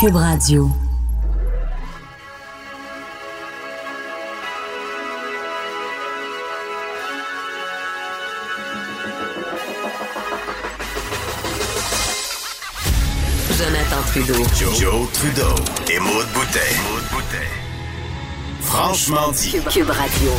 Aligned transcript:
Cube 0.00 0.14
Radio. 0.14 0.70
Jonathan 13.50 14.02
Trudeau. 14.06 14.34
Joe, 14.78 15.08
Trudeau 15.14 15.42
et 15.90 15.98
Maude 15.98 16.26
Boutet. 16.32 16.58
Franchement 18.60 19.32
dit. 19.32 19.50
Cube 19.68 19.90
Radio. 19.90 20.30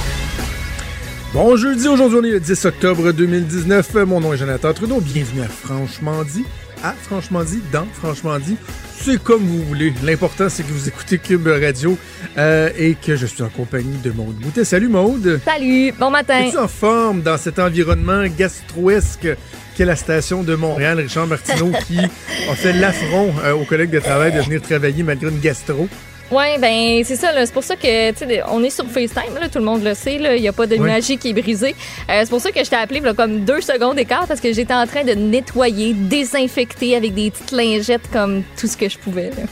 Bon 1.33 1.57
jeudi, 1.57 1.89
aujourd'hui 1.89 2.17
on 2.21 2.23
est 2.23 2.31
le 2.31 2.39
10 2.39 2.63
octobre 2.63 3.11
2019. 3.11 3.93
Mon 4.07 4.21
nom 4.21 4.33
est 4.33 4.37
Jonathan 4.37 4.73
Trudeau. 4.73 5.01
Bienvenue 5.01 5.41
à 5.41 5.49
Franchement 5.49 6.23
dit. 6.23 6.45
À 6.81 6.93
Franchement 6.93 7.43
dit, 7.43 7.61
dans 7.73 7.85
Franchement 7.91 8.39
dit. 8.39 8.55
C'est 9.01 9.21
comme 9.23 9.43
vous 9.43 9.63
voulez. 9.63 9.93
L'important, 10.03 10.49
c'est 10.49 10.63
que 10.63 10.71
vous 10.71 10.87
écoutez 10.87 11.19
Cube 11.19 11.47
Radio 11.47 11.97
euh, 12.37 12.69
et 12.77 12.95
que 12.95 13.15
je 13.15 13.25
suis 13.25 13.41
en 13.41 13.49
compagnie 13.49 13.97
de 14.03 14.11
Maude 14.11 14.35
Boutet. 14.35 14.65
Salut 14.65 14.89
Maude. 14.89 15.39
Salut, 15.45 15.93
bon 15.97 16.09
matin. 16.09 16.39
Es-tu 16.45 16.57
en 16.57 16.67
forme 16.67 17.21
dans 17.21 17.37
cet 17.37 17.59
environnement 17.59 18.25
gastroesque 18.37 19.27
qu'est 19.75 19.85
la 19.85 19.95
station 19.95 20.43
de 20.43 20.53
Montréal? 20.55 20.99
Richard 20.99 21.27
Martineau 21.27 21.71
qui 21.87 21.97
a 22.49 22.55
fait 22.55 22.73
l'affront 22.73 23.33
euh, 23.43 23.53
aux 23.53 23.63
collègues 23.63 23.91
de 23.91 23.99
travail 23.99 24.33
de 24.33 24.41
venir 24.41 24.61
travailler 24.61 25.01
malgré 25.03 25.29
une 25.29 25.39
gastro? 25.39 25.87
Oui, 26.31 26.45
ben 26.59 27.03
c'est 27.03 27.15
ça. 27.15 27.31
là. 27.31 27.45
C'est 27.45 27.53
pour 27.53 27.63
ça 27.63 27.75
que, 27.75 28.11
tu 28.11 28.17
sais, 28.19 28.41
on 28.51 28.63
est 28.63 28.69
sur 28.69 28.85
FaceTime, 28.85 29.33
là, 29.39 29.49
tout 29.49 29.57
le 29.59 29.65
monde 29.65 29.83
le 29.83 29.93
sait. 29.95 30.19
là. 30.19 30.35
Il 30.35 30.41
n'y 30.41 30.47
a 30.47 30.53
pas 30.53 30.67
de 30.67 30.75
Oui. 30.75 30.81
magie 30.87 31.17
qui 31.17 31.29
est 31.29 31.33
brisée. 31.33 31.75
Euh, 32.09 32.19
c'est 32.21 32.29
pour 32.29 32.39
ça 32.41 32.51
que 32.51 32.63
je 32.63 32.69
t'ai 32.69 32.75
appelé 32.75 32.99
là, 32.99 33.13
comme 33.15 33.39
deux 33.45 33.61
secondes 33.61 33.95
d'écart 33.95 34.27
parce 34.27 34.39
que 34.39 34.53
j'étais 34.53 34.73
en 34.73 34.85
train 34.85 35.03
de 35.03 35.13
nettoyer, 35.13 35.93
désinfecter 35.93 36.95
avec 36.95 37.13
des 37.15 37.31
petites 37.31 37.51
lingettes 37.51 38.09
comme 38.11 38.43
tout 38.59 38.67
ce 38.67 38.77
que 38.77 38.87
je 38.87 38.97
pouvais. 38.97 39.29
là. 39.31 39.43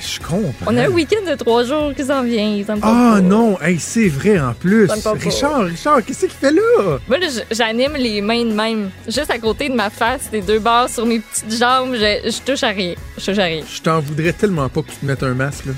Je 0.00 0.18
comprends. 0.18 0.66
On 0.66 0.76
a 0.76 0.84
un 0.86 0.88
week-end 0.88 1.30
de 1.30 1.34
trois 1.34 1.64
jours 1.64 1.92
qui 1.94 2.04
s'en 2.04 2.22
vient. 2.22 2.64
Ah 2.82 3.20
non, 3.22 3.60
hey, 3.60 3.78
c'est 3.78 4.08
vrai 4.08 4.40
en 4.40 4.54
plus. 4.54 4.88
Richard, 4.90 5.64
Richard, 5.64 6.04
qu'est-ce 6.04 6.20
qu'il 6.20 6.30
fait 6.30 6.52
là? 6.52 6.98
Moi, 7.06 7.18
là, 7.18 7.26
j'anime 7.50 7.96
les 7.96 8.20
mains 8.22 8.44
de 8.44 8.52
même. 8.52 8.90
Juste 9.06 9.30
à 9.30 9.38
côté 9.38 9.68
de 9.68 9.74
ma 9.74 9.90
face, 9.90 10.30
les 10.32 10.40
deux 10.40 10.58
barres 10.58 10.88
sur 10.88 11.04
mes 11.04 11.20
petites 11.20 11.52
jambes. 11.58 11.94
Je, 11.94 12.30
je 12.30 12.40
touche 12.40 12.62
à 12.62 12.68
rien. 12.68 12.94
Je 13.18 13.26
touche 13.26 13.38
à 13.38 13.44
rien. 13.44 13.62
Je 13.70 13.82
t'en 13.82 14.00
voudrais 14.00 14.32
tellement 14.32 14.68
pas 14.68 14.80
que 14.82 14.90
tu 14.90 14.96
te 14.96 15.04
mettes 15.04 15.22
un 15.22 15.34
masque 15.34 15.66
là. 15.66 15.72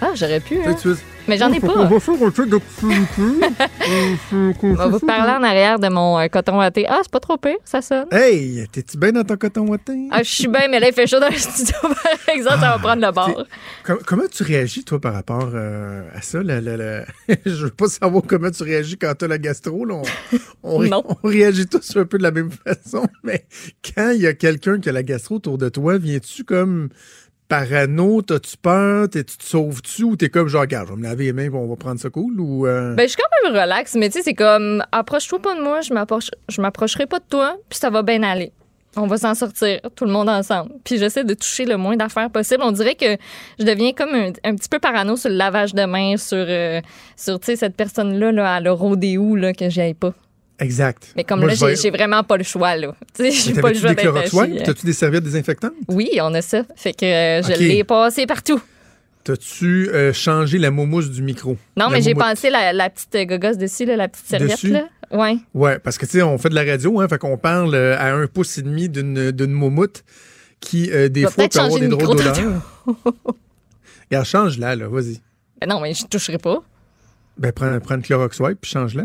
Ah, 0.00 0.10
j'aurais 0.14 0.40
pu, 0.40 0.58
hein. 0.64 0.74
Tu 0.80 0.94
sais, 0.94 1.00
Mais 1.28 1.38
j'en 1.38 1.52
ai 1.52 1.58
on 1.62 1.66
pas. 1.66 1.84
va 1.84 2.00
faire 2.00 2.14
un 2.22 2.30
peu 2.30 2.46
d'activité. 2.46 3.22
On 4.62 4.74
va 4.74 4.88
vous 4.88 4.98
parler 5.00 5.32
en 5.32 5.42
arrière 5.42 5.78
de 5.78 5.88
mon 5.88 6.18
euh, 6.18 6.26
coton 6.28 6.58
thé. 6.70 6.86
Ah, 6.88 6.98
c'est 7.02 7.10
pas 7.12 7.20
trop 7.20 7.36
pire, 7.36 7.56
ça 7.64 7.80
sonne. 7.82 8.06
Hey, 8.10 8.66
t'es-tu 8.72 8.98
bien 8.98 9.12
dans 9.12 9.22
ton 9.24 9.36
coton 9.36 9.66
watté? 9.68 10.08
Ah, 10.10 10.22
je 10.22 10.30
suis 10.30 10.48
bien, 10.48 10.68
mais 10.68 10.80
là, 10.80 10.88
il 10.88 10.94
fait 10.94 11.06
chaud 11.06 11.20
dans 11.20 11.28
le 11.28 11.36
studio, 11.36 11.74
par 11.82 12.34
exemple, 12.34 12.60
ça 12.60 12.70
va 12.70 12.78
prendre 12.78 13.06
le 13.06 13.12
bord. 13.12 13.44
Com- 13.84 13.98
comment 14.04 14.24
tu 14.30 14.42
réagis, 14.42 14.84
toi, 14.84 15.00
par 15.00 15.14
rapport 15.14 15.50
euh, 15.54 16.02
à 16.14 16.22
ça? 16.22 16.42
la- 16.42 16.60
la- 16.60 16.76
la- 16.76 17.04
Je 17.46 17.64
veux 17.66 17.70
pas 17.70 17.86
savoir 17.88 18.22
comment 18.26 18.50
tu 18.50 18.62
réagis 18.62 18.96
quand 18.98 19.12
t'as 19.16 19.28
la 19.28 19.38
gastro. 19.38 19.84
Là. 19.84 20.02
On, 20.62 20.80
on 20.80 20.82
Non. 20.82 21.04
on 21.22 21.28
réagit 21.28 21.66
tous 21.66 21.96
un 21.96 22.04
peu 22.04 22.18
de 22.18 22.22
la 22.22 22.30
même 22.32 22.50
façon, 22.66 23.06
mais 23.22 23.44
quand 23.94 24.10
il 24.10 24.22
y 24.22 24.26
a 24.26 24.34
quelqu'un 24.34 24.80
qui 24.80 24.88
a 24.88 24.92
la 24.92 25.02
gastro 25.02 25.36
autour 25.36 25.58
de 25.58 25.68
toi, 25.68 25.98
viens-tu 25.98 26.44
comme 26.44 26.88
parano? 27.52 28.22
T'as-tu 28.22 28.56
peur? 28.56 29.10
T'es- 29.10 29.24
Tu 29.24 29.36
te 29.36 29.44
sauves-tu? 29.44 30.04
Ou 30.04 30.16
t'es 30.16 30.30
comme 30.30 30.48
genre, 30.48 30.62
regarde, 30.62 30.88
je 30.88 30.92
vais 30.94 30.98
me 30.98 31.02
laver 31.04 31.24
les 31.24 31.32
mains 31.34 31.50
on 31.52 31.68
va 31.68 31.76
prendre 31.76 32.00
ça 32.00 32.08
cool? 32.08 32.40
Ou, 32.40 32.66
euh, 32.66 32.94
Ben, 32.94 33.02
je 33.02 33.08
suis 33.08 33.16
quand 33.16 33.50
même 33.50 33.60
relax, 33.60 33.94
mais 33.94 34.08
tu 34.08 34.18
sais, 34.18 34.24
c'est 34.24 34.34
comme, 34.34 34.82
approche-toi 34.90 35.38
pas 35.38 35.54
de 35.54 35.62
moi, 35.62 35.82
je 35.82 35.92
m'approche, 35.92 36.30
je 36.48 36.62
m'approcherai 36.62 37.04
pas 37.04 37.18
de 37.18 37.24
toi, 37.28 37.56
puis 37.68 37.78
ça 37.78 37.90
va 37.90 38.02
bien 38.02 38.22
aller. 38.22 38.52
On 38.96 39.06
va 39.06 39.18
s'en 39.18 39.34
sortir, 39.34 39.80
tout 39.96 40.04
le 40.06 40.12
monde 40.12 40.28
ensemble. 40.28 40.72
Puis 40.84 40.98
j'essaie 40.98 41.24
de 41.24 41.34
toucher 41.34 41.64
le 41.64 41.76
moins 41.76 41.96
d'affaires 41.96 42.30
possible. 42.30 42.62
On 42.62 42.72
dirait 42.72 42.94
que 42.94 43.16
je 43.58 43.64
deviens 43.64 43.92
comme 43.92 44.14
un, 44.14 44.54
petit 44.54 44.68
peu 44.68 44.78
parano 44.78 45.16
sur 45.16 45.30
le 45.30 45.36
lavage 45.36 45.74
de 45.74 45.84
mains, 45.84 46.16
sur, 46.16 46.36
euh, 46.38 46.80
sur 47.16 47.38
tu 47.40 47.46
sais, 47.46 47.56
cette 47.56 47.76
personne-là, 47.76 48.32
là, 48.32 48.54
à 48.54 48.60
le 48.60 48.72
rodéo, 48.72 49.36
là, 49.36 49.52
que 49.52 49.68
j'aille 49.68 49.94
pas. 49.94 50.12
Exact. 50.62 51.12
Mais 51.16 51.24
comme 51.24 51.40
Moi, 51.40 51.48
là, 51.50 51.54
vais- 51.54 51.76
j'ai 51.76 51.90
vraiment 51.90 52.22
pas 52.22 52.36
le 52.36 52.44
choix, 52.44 52.76
là. 52.76 52.94
Tu 53.14 53.30
sais, 53.30 53.52
j'ai 53.54 53.60
pas 53.60 53.70
le 53.70 53.78
choix 53.78 53.94
d'être 53.94 54.34
euh. 54.34 54.64
T'as-tu 54.64 54.86
des 54.86 54.92
serviettes 54.92 55.24
désinfectantes? 55.24 55.72
Oui, 55.88 56.10
on 56.20 56.32
a 56.34 56.42
ça. 56.42 56.62
Fait 56.76 56.92
que 56.92 57.04
euh, 57.04 57.42
je 57.42 57.58
l'ai 57.58 57.84
passé 57.84 58.26
partout. 58.26 58.60
T'as-tu 59.24 59.88
euh, 59.90 60.12
changé 60.12 60.58
la 60.58 60.70
moumouse 60.72 61.10
du 61.10 61.22
micro? 61.22 61.56
Non, 61.76 61.86
La 61.86 61.90
mais 61.90 62.02
j'ai 62.02 62.14
pensé 62.14 62.50
la, 62.50 62.72
la 62.72 62.90
petite 62.90 63.28
gogosse 63.28 63.56
dessus, 63.56 63.84
là, 63.84 63.96
la 63.96 64.08
petite 64.08 64.26
serviette, 64.26 64.50
Dessus? 64.52 64.70
là. 64.70 64.88
Ouais. 65.12 65.36
Ouais, 65.54 65.78
parce 65.78 65.96
que 65.98 66.06
tu 66.06 66.12
sais, 66.12 66.22
on 66.22 66.38
fait 66.38 66.48
de 66.48 66.54
la 66.54 66.64
radio, 66.64 66.98
hein, 67.00 67.06
fait 67.06 67.18
qu'on 67.18 67.36
parle 67.36 67.74
à 67.76 68.14
un 68.14 68.26
pouce 68.26 68.58
et 68.58 68.62
demi 68.62 68.88
d'une 68.88 69.30
d'une 69.30 69.52
moumoute 69.52 70.02
qui, 70.58 70.90
euh, 70.90 71.08
des 71.08 71.22
Va 71.24 71.30
fois, 71.30 71.48
peut 71.48 71.58
avoir 71.60 71.78
des 71.78 71.86
le 71.86 71.96
drôles 71.96 72.16
micro 72.16 72.32
d'odeurs. 72.32 72.62
Regarde, 74.10 74.26
change-la, 74.26 74.74
là, 74.76 74.88
vas-y. 74.88 75.20
Ben 75.60 75.68
non, 75.68 75.80
mais 75.80 75.94
je 75.94 76.04
toucherai 76.06 76.38
pas. 76.38 76.62
Ben, 77.38 77.52
prends, 77.52 77.78
prends 77.80 77.96
le 77.96 78.02
Clorox 78.02 78.40
Wipe 78.40 78.60
puis 78.60 78.70
change-la. 78.70 79.04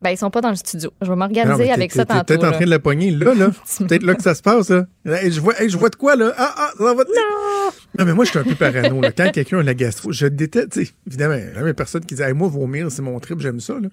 Ben, 0.00 0.10
ils 0.10 0.16
sont 0.16 0.30
pas 0.30 0.40
dans 0.40 0.50
le 0.50 0.56
studio. 0.56 0.92
Je 1.02 1.08
vais 1.08 1.16
m'organiser 1.16 1.72
avec 1.72 1.90
ça 1.92 2.04
tantôt. 2.04 2.24
Peut-être 2.24 2.44
en 2.44 2.52
train 2.52 2.64
de 2.64 2.70
la 2.70 2.78
poigner, 2.78 3.10
là, 3.10 3.34
là. 3.34 3.50
C'est 3.64 3.86
peut-être 3.86 4.04
là 4.04 4.14
que 4.14 4.22
ça 4.22 4.34
se 4.34 4.42
passe, 4.42 4.70
là. 4.70 4.86
Hey, 5.04 5.32
je, 5.32 5.40
vois, 5.40 5.60
hey, 5.60 5.68
je 5.68 5.76
vois 5.76 5.88
de 5.88 5.96
quoi, 5.96 6.14
là? 6.14 6.32
Ah, 6.36 6.54
ah, 6.56 6.70
ça 6.78 6.94
va... 6.94 7.04
Non! 7.04 7.70
Non, 7.98 8.04
mais 8.04 8.14
moi, 8.14 8.24
je 8.24 8.30
suis 8.30 8.38
un 8.38 8.44
peu 8.44 8.54
parano, 8.54 9.00
là. 9.00 9.10
Quand 9.10 9.30
quelqu'un 9.32 9.58
a 9.58 9.62
la 9.62 9.74
gastro, 9.74 10.12
je 10.12 10.26
déteste, 10.26 10.78
évidemment, 11.06 11.34
il 11.34 11.66
y 11.66 11.68
a 11.68 11.74
personne 11.74 12.04
qui 12.04 12.14
dit, 12.14 12.22
hey, 12.22 12.32
moi, 12.32 12.48
vomir, 12.48 12.92
c'est 12.92 13.02
mon 13.02 13.18
trip, 13.18 13.40
j'aime 13.40 13.58
ça, 13.58 13.74
là. 13.74 13.88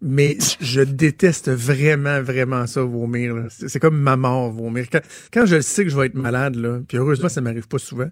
Mais 0.00 0.38
je 0.60 0.80
déteste 0.80 1.50
vraiment, 1.50 2.22
vraiment 2.22 2.66
ça, 2.66 2.82
vomir, 2.82 3.34
là. 3.34 3.42
C'est 3.50 3.68
c'est 3.68 3.80
comme 3.80 3.98
ma 3.98 4.16
mort, 4.16 4.50
vomir. 4.50 4.86
Quand, 4.90 5.00
quand 5.32 5.46
je 5.46 5.60
sais 5.60 5.84
que 5.84 5.90
je 5.90 5.96
vais 5.96 6.06
être 6.06 6.14
malade, 6.14 6.56
là, 6.56 6.78
puis 6.88 6.96
heureusement, 6.96 7.28
ça 7.28 7.40
m'arrive 7.40 7.68
pas 7.68 7.78
souvent, 7.78 8.08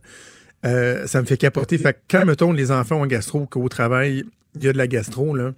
euh, 0.67 1.07
ça 1.07 1.21
me 1.21 1.27
fait 1.27 1.37
capoter. 1.37 1.79
Fait 1.79 1.95
que 1.95 1.99
quand, 2.11 2.27
mettons, 2.27 2.53
les 2.53 2.71
enfants 2.71 3.01
ont 3.01 3.07
gastro, 3.07 3.47
qu'au 3.47 3.69
travail, 3.69 4.25
il 4.55 4.65
y 4.65 4.69
a 4.69 4.73
de 4.73 4.79
la 4.79 4.87
gastro, 4.87 5.35
là, 5.35 5.53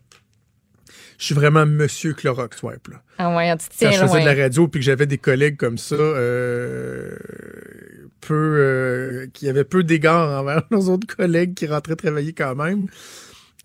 je 1.20 1.26
suis 1.26 1.34
vraiment 1.34 1.66
monsieur 1.66 2.14
Clorox 2.14 2.62
Wipe, 2.62 2.88
là 2.88 3.03
Ah 3.19 3.36
ouais, 3.36 3.54
tu 3.58 3.66
quand 3.78 3.92
je 3.92 3.98
faisais 3.98 4.20
de 4.20 4.26
la 4.26 4.34
radio 4.42 4.66
puis 4.69 4.81
que 4.81 4.84
j'avais 4.86 5.06
des 5.06 5.19
collègues 5.19 5.56
comme 5.58 5.76
ça, 5.78 5.94
euh, 5.94 7.14
peu, 8.20 8.34
euh, 8.58 9.26
qui 9.32 9.48
avaient 9.48 9.64
peu 9.64 9.82
d'égard 9.84 10.41
envers 10.41 10.62
nos 10.70 10.88
autres 10.88 11.14
collègues 11.14 11.54
qui 11.54 11.66
rentraient 11.66 11.97
travailler 11.97 12.32
quand 12.32 12.54
même. 12.54 12.86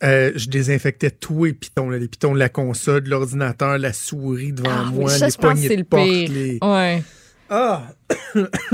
euh, 0.03 0.31
je 0.35 0.49
désinfectais 0.49 1.11
tous 1.11 1.45
les 1.45 1.53
pitons, 1.53 1.89
là, 1.89 1.97
les 1.97 2.07
pitons 2.07 2.33
de 2.33 2.39
la 2.39 2.49
console, 2.49 3.01
de 3.03 3.09
l'ordinateur, 3.09 3.77
la 3.77 3.93
souris 3.93 4.51
devant 4.53 4.69
Ah 4.71 4.83
moi, 4.91 5.09
ça, 5.09 5.27
les 5.27 5.31
poignées 5.39 5.69
de 5.69 5.75
le 5.75 5.83
porte. 5.85 6.05
les- 6.05 6.59
Ouais. 6.61 7.03
Ah! 7.49 7.93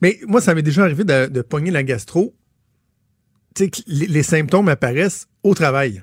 Mais 0.00 0.18
moi, 0.26 0.40
ça 0.40 0.54
m'est 0.54 0.62
déjà 0.62 0.82
arrivé 0.84 1.04
de, 1.04 1.26
de 1.26 1.42
pogner 1.42 1.70
la 1.70 1.82
gastro. 1.82 2.34
Tu 3.54 3.64
sais, 3.66 3.70
les, 3.86 4.06
les 4.06 4.22
symptômes 4.22 4.68
apparaissent 4.68 5.26
au 5.42 5.54
travail. 5.54 6.02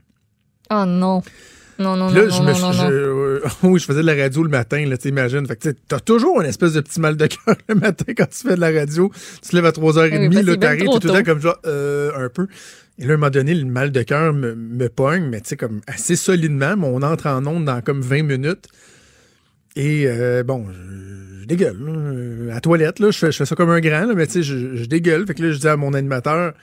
Oh 0.72 0.86
non. 0.88 1.22
Non, 1.82 1.96
non, 1.98 2.10
là, 2.10 2.24
non, 2.26 2.30
je 2.30 2.42
me 2.42 2.52
non, 2.62 2.72
je- 2.72 2.86
euh, 2.86 3.40
oui, 3.64 3.80
je 3.80 3.86
faisais 3.86 4.02
de 4.02 4.06
la 4.08 4.16
radio 4.16 4.44
le 4.44 4.50
matin, 4.50 4.86
là, 4.88 4.98
t'imagines. 4.98 5.46
Fait 5.48 5.56
que, 5.56 5.70
t'as 5.88 6.00
toujours 6.00 6.40
une 6.42 6.48
espèce 6.48 6.74
de 6.74 6.82
petit 6.82 7.00
mal 7.00 7.18
de 7.18 7.26
cœur 7.28 7.56
le 7.68 7.76
matin 7.76 8.06
quand 8.16 8.28
tu 8.30 8.48
fais 8.48 8.56
de 8.56 8.62
la 8.62 8.72
radio. 8.72 9.12
Tu 9.42 9.50
te 9.50 9.56
lèves 9.56 9.66
à 9.66 9.72
3h30, 9.72 10.28
Oui, 10.30 10.44
là, 10.44 10.56
t'arrives, 10.58 10.86
tout 10.86 11.08
le 11.08 11.14
temps 11.14 11.24
comme 11.24 11.42
genre, 11.42 11.58
euh, 11.66 12.12
un 12.16 12.30
peu. 12.30 12.48
Et 13.00 13.06
là, 13.06 13.12
à 13.12 13.14
un 13.14 13.18
moment 13.18 13.30
donné, 13.32 13.54
le 13.56 13.66
mal 13.66 13.92
de 13.92 14.04
cœur 14.04 14.34
me, 14.34 14.54
me 14.56 14.88
pogne, 14.90 15.24
mais 15.30 15.42
tu 15.42 15.50
sais, 15.50 15.58
comme 15.58 15.82
assez 15.88 16.16
solidement, 16.16 16.76
mais 16.78 16.88
on 16.88 17.02
entre 17.02 17.28
en 17.28 17.46
onde 17.48 17.66
dans 17.66 17.82
comme 17.82 18.02
20 18.02 18.24
minutes. 18.24 18.68
Et 19.76 20.04
euh, 20.06 20.44
bon, 20.44 20.66
je, 20.72 21.42
je 21.42 21.46
dégueule. 21.46 21.78
là. 21.80 21.92
Euh, 21.92 22.50
À 22.52 22.56
la 22.56 22.62
toilette, 22.62 23.00
là, 23.00 23.10
je 23.12 23.18
fais, 23.18 23.32
je 23.32 23.38
fais 23.38 23.46
ça 23.46 23.56
comme 23.56 23.70
un 23.70 23.80
grand, 23.80 24.06
là, 24.06 24.14
mais 24.16 24.28
tu 24.28 24.34
sais, 24.34 24.44
je, 24.44 24.76
je 24.76 24.86
dégueule. 24.86 25.26
Fait 25.26 25.34
que 25.34 25.42
là, 25.44 25.52
je 25.52 25.58
dis 25.60 25.68
à 25.68 25.78
mon 25.78 25.94
animateur, 25.94 26.54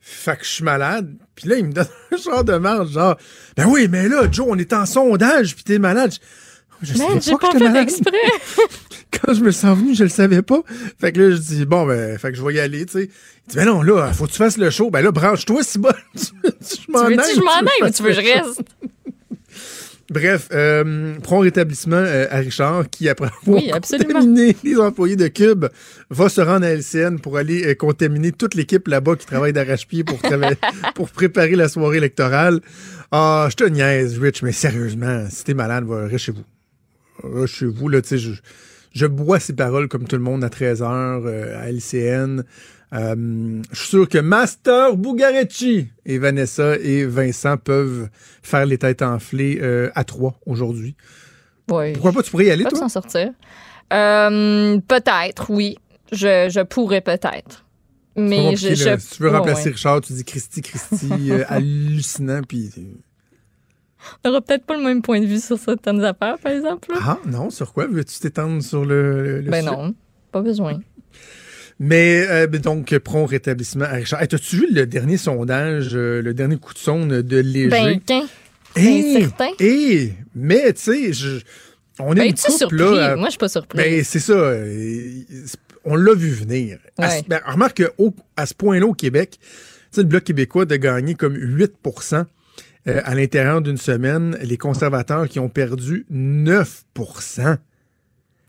fait 0.00 0.36
que 0.36 0.44
je 0.44 0.50
suis 0.50 0.64
malade. 0.64 1.14
Puis 1.34 1.48
là, 1.48 1.56
il 1.56 1.66
me 1.66 1.72
donne 1.72 1.86
un 2.12 2.16
genre 2.16 2.44
de 2.44 2.56
marge, 2.56 2.90
genre, 2.90 3.16
ben 3.56 3.66
oui, 3.66 3.88
mais 3.88 4.08
là, 4.08 4.26
Joe, 4.30 4.46
on 4.48 4.58
est 4.58 4.72
en 4.72 4.86
sondage, 4.86 5.54
puis 5.54 5.64
t'es 5.64 5.78
malade. 5.78 6.12
Je, 6.82 6.92
je 6.94 6.98
Man, 6.98 7.08
savais 7.08 7.20
j'ai 7.20 7.32
pas 7.32 7.38
pas 7.38 7.52
que 7.52 7.58
fait 7.58 7.82
exprès. 7.82 8.12
Quand 9.10 9.34
je 9.34 9.40
me 9.42 9.50
sens 9.50 9.76
venu, 9.76 9.94
je 9.94 10.04
le 10.04 10.10
savais 10.10 10.42
pas. 10.42 10.62
Fait 11.00 11.12
que 11.12 11.20
là, 11.20 11.30
je 11.34 11.40
dis, 11.40 11.64
bon, 11.64 11.86
ben, 11.86 12.18
fait 12.18 12.30
que 12.30 12.36
je 12.36 12.42
vais 12.42 12.54
y 12.54 12.60
aller, 12.60 12.86
tu 12.86 12.92
sais. 12.92 13.04
Il 13.46 13.50
dit, 13.50 13.56
ben 13.56 13.64
non, 13.64 13.82
là, 13.82 14.12
faut 14.12 14.26
que 14.26 14.30
tu 14.30 14.36
fasses 14.36 14.58
le 14.58 14.70
show. 14.70 14.90
Ben 14.90 15.02
là, 15.02 15.10
branche-toi, 15.10 15.62
si 15.62 15.78
bon. 15.78 15.88
tu 16.16 16.20
veux 16.42 16.52
Tu 16.60 16.76
je 16.86 16.92
m'en 16.92 17.00
aille 17.02 17.82
ou 17.82 17.90
tu 17.90 18.02
veux 18.02 18.10
que 18.10 18.14
je 18.14 18.20
reste? 18.20 18.62
Bref, 20.10 20.48
euh, 20.52 21.18
prompt 21.20 21.40
rétablissement 21.40 21.96
euh, 21.96 22.26
à 22.30 22.38
Richard 22.38 22.88
qui, 22.88 23.10
après 23.10 23.26
avoir 23.26 23.42
Oui, 23.46 23.70
contaminé 23.70 24.56
les 24.64 24.78
employés 24.78 25.16
de 25.16 25.28
Cube, 25.28 25.66
va 26.08 26.28
se 26.30 26.40
rendre 26.40 26.64
à 26.64 26.70
LCN 26.70 27.18
pour 27.18 27.36
aller 27.36 27.66
euh, 27.66 27.74
contaminer 27.74 28.32
toute 28.32 28.54
l'équipe 28.54 28.88
là-bas 28.88 29.16
qui 29.16 29.26
travaille 29.26 29.52
d'arrache-pied 29.52 30.04
pour, 30.04 30.18
pour 30.94 31.10
préparer 31.10 31.56
la 31.56 31.68
soirée 31.68 31.98
électorale. 31.98 32.60
Ah, 33.12 33.48
je 33.50 33.56
te 33.56 33.64
niaise, 33.64 34.18
Rich, 34.18 34.42
mais 34.42 34.52
sérieusement, 34.52 35.26
si 35.28 35.44
t'es 35.44 35.54
malade, 35.54 35.84
va, 35.84 36.06
reste 36.06 36.24
chez 36.24 36.32
vous. 36.32 36.44
Reste 37.22 37.54
chez 37.54 37.66
vous, 37.66 37.88
là, 37.90 38.00
tu 38.00 38.08
sais, 38.08 38.18
je, 38.18 38.32
je 38.92 39.06
bois 39.06 39.40
ces 39.40 39.52
paroles 39.52 39.88
comme 39.88 40.04
tout 40.04 40.16
le 40.16 40.22
monde 40.22 40.42
à 40.42 40.48
13h 40.48 40.84
à 41.54 41.70
LCN. 41.70 42.44
Euh, 42.94 43.62
je 43.70 43.78
suis 43.78 43.88
sûr 43.88 44.08
que 44.08 44.18
Master 44.18 44.96
Bugarecci 44.96 45.88
et 46.06 46.18
Vanessa 46.18 46.76
et 46.78 47.04
Vincent 47.04 47.56
peuvent 47.58 48.08
faire 48.42 48.64
les 48.64 48.78
têtes 48.78 49.02
enflées 49.02 49.58
euh, 49.60 49.90
à 49.94 50.04
trois 50.04 50.38
aujourd'hui. 50.46 50.96
Oui. 51.70 51.92
Pourquoi 51.92 52.12
pas? 52.12 52.22
Tu 52.22 52.30
pourrais 52.30 52.46
y 52.46 52.50
aller, 52.50 52.64
toi? 52.64 52.78
s'en 52.78 52.88
sortir. 52.88 53.30
Euh, 53.92 54.78
peut-être, 54.88 55.50
oui. 55.50 55.76
Je, 56.12 56.48
je 56.50 56.60
pourrais 56.62 57.02
peut-être. 57.02 57.66
Mais 58.16 58.56
je, 58.56 58.74
Si 58.74 59.16
tu 59.16 59.22
veux 59.22 59.30
remplacer 59.30 59.66
ouais. 59.66 59.74
Richard, 59.74 60.00
tu 60.00 60.14
dis 60.14 60.24
Christy, 60.24 60.62
Christy, 60.62 61.30
hallucinant, 61.48 62.40
puis... 62.42 62.70
On 64.24 64.28
n'aura 64.28 64.40
peut-être 64.40 64.64
pas 64.64 64.76
le 64.76 64.82
même 64.82 65.02
point 65.02 65.20
de 65.20 65.26
vue 65.26 65.40
sur 65.40 65.58
certaines 65.58 66.02
affaires, 66.04 66.38
par 66.38 66.52
exemple. 66.52 66.88
Ah, 66.94 67.18
non, 67.26 67.50
sur 67.50 67.72
quoi? 67.72 67.86
Veux-tu 67.86 68.18
t'étendre 68.18 68.62
sur 68.62 68.84
le, 68.84 69.40
le 69.40 69.50
ben 69.50 69.62
sujet? 69.62 69.76
non, 69.76 69.94
pas 70.32 70.40
besoin. 70.40 70.80
Mais 71.80 72.26
euh, 72.28 72.46
ben 72.46 72.60
donc, 72.60 72.96
prompt 72.98 73.26
rétablissement 73.26 73.84
à 73.84 73.92
Richard. 73.92 74.20
Hey, 74.20 74.28
T'as-tu 74.28 74.56
vu 74.56 74.66
le 74.72 74.86
dernier 74.86 75.16
sondage, 75.16 75.90
euh, 75.94 76.20
le 76.22 76.34
dernier 76.34 76.56
coup 76.56 76.74
de 76.74 76.78
sonde 76.78 77.08
de 77.22 77.36
Léger? 77.38 77.68
Ben, 77.70 78.00
qu'un. 78.00 78.26
Hey, 78.76 79.14
ben, 79.14 79.20
certain. 79.28 79.50
hey, 79.60 80.14
mais 80.34 80.72
tu 80.72 80.80
sais, 80.82 81.12
je- 81.12 81.38
on 82.00 82.12
est 82.14 82.16
Ben, 82.16 82.24
une 82.28 82.34
couple, 82.34 82.52
surpris? 82.58 82.78
là... 82.78 83.12
à- 83.12 83.16
Moi, 83.16 83.26
je 83.26 83.30
suis 83.30 83.38
pas 83.38 83.48
surpris. 83.48 83.78
Ben, 83.78 84.04
c'est 84.04 84.18
ça. 84.20 84.32
euh, 84.32 85.22
On 85.84 85.94
l'a 85.96 86.14
vu 86.14 86.30
venir. 86.30 86.78
À 86.98 87.08
ben, 87.28 87.40
remarque 87.46 87.82
qu'à 87.82 88.46
ce 88.46 88.54
point-là, 88.54 88.86
au 88.86 88.92
Québec, 88.94 89.38
tu 89.40 89.46
sais, 89.92 90.00
le 90.02 90.08
Bloc 90.08 90.24
québécois 90.24 90.64
de 90.66 90.76
gagner 90.76 91.14
comme 91.14 91.34
8% 91.36 92.26
euh, 92.88 93.00
à 93.04 93.14
l'intérieur 93.14 93.62
d'une 93.62 93.76
semaine, 93.78 94.36
les 94.42 94.56
conservateurs 94.58 95.28
qui 95.28 95.38
ont 95.38 95.48
perdu 95.48 96.04
9 96.10 96.84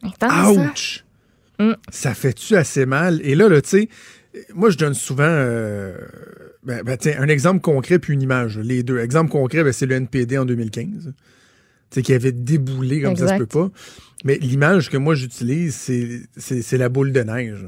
Attends, 0.04 0.30
ça. 0.30 0.52
Ouch! 0.52 1.06
Mm. 1.60 1.74
Ça 1.92 2.14
fait-tu 2.14 2.56
assez 2.56 2.86
mal? 2.86 3.20
Et 3.24 3.36
là, 3.36 3.50
là 3.50 3.62
tu 3.62 3.70
sais, 3.70 3.90
moi, 4.54 4.70
je 4.70 4.78
donne 4.78 4.94
souvent 4.94 5.24
euh, 5.26 5.94
ben, 6.64 6.84
ben, 6.84 6.98
un 7.18 7.28
exemple 7.28 7.62
concret 7.62 8.00
puis 8.00 8.14
une 8.14 8.22
image. 8.22 8.58
Les 8.58 8.84
deux. 8.84 9.00
Exemple 9.00 9.32
concret, 9.32 9.64
ben, 9.64 9.74
c'est 9.74 9.86
le 9.86 9.96
NPD 9.96 10.38
en 10.38 10.46
2015. 10.46 11.14
Tu 11.90 11.96
sais, 11.96 12.02
qui 12.02 12.14
avait 12.14 12.32
déboulé 12.32 13.02
comme 13.02 13.16
ça 13.16 13.28
se 13.28 13.34
Exact. 13.34 13.40
peut 13.40 13.46
pas. 13.48 13.72
Mais 14.24 14.38
l'image 14.38 14.90
que 14.90 14.98
moi, 14.98 15.16
j'utilise, 15.16 15.76
c'est- 15.76 16.78
la 16.78 16.90
boule 16.90 17.12
de 17.12 17.22
neige. 17.22 17.66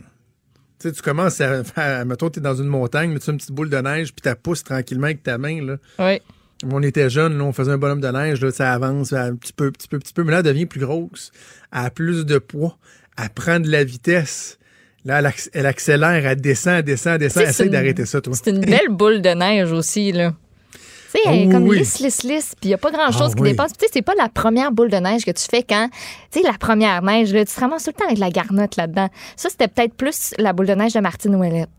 Tu 0.79 0.87
sais, 0.89 0.91
tu 0.93 1.01
commences 1.01 1.41
à 1.41 1.63
faire, 1.63 2.05
mettons, 2.05 2.29
tu 2.29 2.39
es 2.39 2.41
dans 2.41 2.55
une 2.55 2.67
montagne, 2.67 3.17
tu 3.19 3.29
as 3.29 3.33
une 3.33 3.37
petite 3.37 3.51
boule 3.51 3.69
de 3.69 3.77
neige, 3.77 4.13
puis 4.13 4.21
tu 4.29 4.35
pousses 4.41 4.63
tranquillement 4.63 5.05
avec 5.05 5.23
ta 5.23 5.37
main, 5.37 5.63
là. 5.63 5.77
Oui. 5.99 6.19
On 6.63 6.83
était 6.83 7.09
jeunes, 7.09 7.37
là, 7.37 7.43
on 7.43 7.53
faisait 7.53 7.71
un 7.71 7.77
bonhomme 7.77 8.01
de 8.01 8.07
neige, 8.07 8.41
là, 8.41 8.51
ça 8.51 8.71
avance 8.73 9.13
un 9.13 9.35
petit 9.35 9.53
peu, 9.53 9.71
petit 9.71 9.87
peu, 9.87 9.97
petit 9.97 10.13
peu, 10.13 10.23
mais 10.23 10.31
là, 10.31 10.39
elle 10.39 10.45
devient 10.45 10.67
plus 10.67 10.79
grosse, 10.79 11.31
elle 11.71 11.85
a 11.85 11.89
plus 11.89 12.25
de 12.25 12.37
poids, 12.37 12.77
elle 13.21 13.29
prend 13.29 13.59
de 13.59 13.69
la 13.69 13.83
vitesse. 13.83 14.57
Là, 15.03 15.19
elle, 15.19 15.25
acc- 15.25 15.49
elle 15.53 15.65
accélère, 15.65 16.25
elle 16.25 16.39
descend, 16.41 16.73
elle 16.75 16.83
descend, 16.83 17.13
elle 17.13 17.19
descend. 17.21 17.43
Essaye 17.43 17.65
une- 17.67 17.71
d'arrêter 17.71 18.05
ça, 18.05 18.21
toi. 18.21 18.33
C'est 18.35 18.51
une 18.51 18.59
belle 18.61 18.89
boule 18.89 19.21
de 19.21 19.29
neige 19.29 19.71
aussi, 19.71 20.11
là. 20.11 20.33
Tu 20.73 20.79
sais, 21.19 21.19
elle 21.27 21.39
est 21.39 21.45
Oh, 21.47 21.51
comme 21.51 21.67
oui. 21.67 21.79
lisse, 21.79 21.99
lisse, 21.99 22.23
lisse, 22.23 22.49
puis 22.59 22.65
il 22.65 22.67
n'y 22.69 22.73
a 22.73 22.77
pas 22.77 22.91
grand-chose 22.91 23.31
Ah, 23.31 23.35
qui 23.35 23.41
oui. 23.41 23.49
dépasse. 23.49 23.73
Tu 23.73 23.79
sais, 23.85 23.91
c'est 23.93 24.01
pas 24.01 24.13
la 24.17 24.29
première 24.29 24.71
boule 24.71 24.89
de 24.89 24.95
neige 24.97 25.25
que 25.25 25.31
tu 25.31 25.43
fais 25.49 25.63
quand. 25.63 25.89
Tu 26.31 26.39
sais, 26.39 26.45
la 26.47 26.57
première 26.57 27.01
neige, 27.01 27.33
là, 27.33 27.43
tu 27.43 27.53
te 27.53 27.59
ramasses 27.59 27.83
tout 27.83 27.89
le 27.89 27.99
temps 27.99 28.05
avec 28.05 28.15
de 28.15 28.21
la 28.21 28.29
garnotte 28.29 28.77
là-dedans. 28.77 29.09
Ça, 29.35 29.49
c'était 29.49 29.67
peut-être 29.67 29.93
plus 29.95 30.33
la 30.37 30.53
boule 30.53 30.67
de 30.67 30.73
neige 30.73 30.93
de 30.93 30.99
Martine 31.01 31.35
Ouellette. 31.35 31.69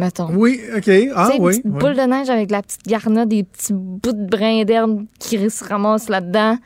Mettons. 0.00 0.28
Oui, 0.32 0.60
OK. 0.76 0.90
Ah, 1.14 1.30
une 1.36 1.42
oui. 1.44 1.50
petite 1.52 1.64
oui. 1.66 1.78
boule 1.78 1.94
de 1.94 2.00
neige 2.02 2.28
avec 2.30 2.50
la 2.50 2.62
petite 2.62 2.84
garnotte, 2.84 3.28
des 3.28 3.44
petits 3.44 3.72
bouts 3.74 4.12
de 4.12 4.26
brin 4.26 4.64
d'herbe 4.64 5.04
qui 5.20 5.38
se 5.50 5.62
ramassent 5.62 6.08
là-dedans. 6.08 6.58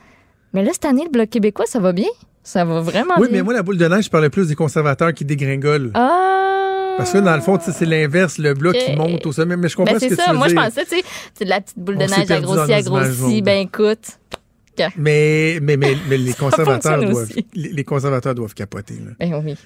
Mais 0.53 0.63
là, 0.63 0.71
cette 0.73 0.85
année, 0.85 1.03
le 1.03 1.11
Bloc 1.11 1.29
québécois, 1.29 1.65
ça 1.67 1.79
va 1.79 1.91
bien? 1.91 2.07
Ça 2.49 2.65
va 2.65 2.81
vraiment 2.81 3.13
Oui, 3.19 3.27
bien. 3.27 3.37
mais 3.37 3.43
moi, 3.43 3.53
la 3.53 3.61
boule 3.61 3.77
de 3.77 3.85
neige, 3.87 4.05
je 4.05 4.09
parlais 4.09 4.31
plus 4.31 4.47
des 4.47 4.55
conservateurs 4.55 5.13
qui 5.13 5.23
dégringolent. 5.23 5.91
Ah! 5.93 6.95
Parce 6.97 7.13
que 7.13 7.19
dans 7.19 7.35
le 7.35 7.41
fond, 7.41 7.59
c'est 7.61 7.85
l'inverse, 7.85 8.39
le 8.39 8.55
bloc 8.55 8.75
qui 8.75 8.95
monte 8.95 9.23
au 9.27 9.31
sommet. 9.31 9.55
Mais 9.55 9.69
je 9.69 9.75
comprends 9.75 9.93
Ben, 9.93 9.99
ce 9.99 10.05
c'est 10.09 10.15
que 10.15 10.15
ça. 10.15 10.23
tu 10.25 10.31
veux 10.31 10.37
Moi, 10.37 10.47
je 10.47 10.53
dire. 10.55 10.63
pensais, 10.63 10.83
tu 10.85 10.95
sais, 10.97 11.03
c'est 11.35 11.45
de 11.45 11.49
la 11.51 11.61
petite 11.61 11.77
boule 11.77 11.99
de 11.99 12.05
On 12.05 12.07
s'est 12.07 12.19
neige 12.21 12.31
agrossie, 12.31 12.73
agrossie. 12.73 13.41
Ben, 13.43 13.67
écoute. 13.67 13.99
Mais, 14.97 15.59
mais, 15.61 15.77
mais, 15.77 15.95
mais 16.09 16.17
les 16.17 16.33
conservateurs 16.39 17.03
doivent, 17.07 17.31
les, 17.53 17.69
les 17.69 17.83
conservateurs 17.83 18.33
doivent 18.33 18.55
capoter. 18.55 18.95
Là. 18.95 19.11
Ben 19.19 19.41
oui. 19.45 19.53
Tu 19.53 19.59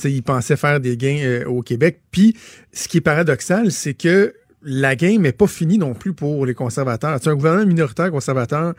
sais, 0.00 0.10
ils 0.10 0.22
pensaient 0.22 0.56
faire 0.56 0.80
des 0.80 0.96
gains 0.96 1.18
euh, 1.22 1.44
au 1.44 1.60
Québec. 1.60 2.00
Puis, 2.12 2.34
ce 2.72 2.88
qui 2.88 2.96
est 2.96 3.02
paradoxal, 3.02 3.70
c'est 3.72 3.92
que 3.92 4.32
la 4.62 4.96
game 4.96 5.20
n'est 5.20 5.32
pas 5.32 5.48
finie 5.48 5.76
non 5.76 5.92
plus 5.92 6.14
pour 6.14 6.46
les 6.46 6.54
conservateurs. 6.54 7.22
Sais, 7.22 7.28
un 7.28 7.34
gouvernement 7.34 7.66
minoritaire 7.66 8.10
conservateur, 8.10 8.72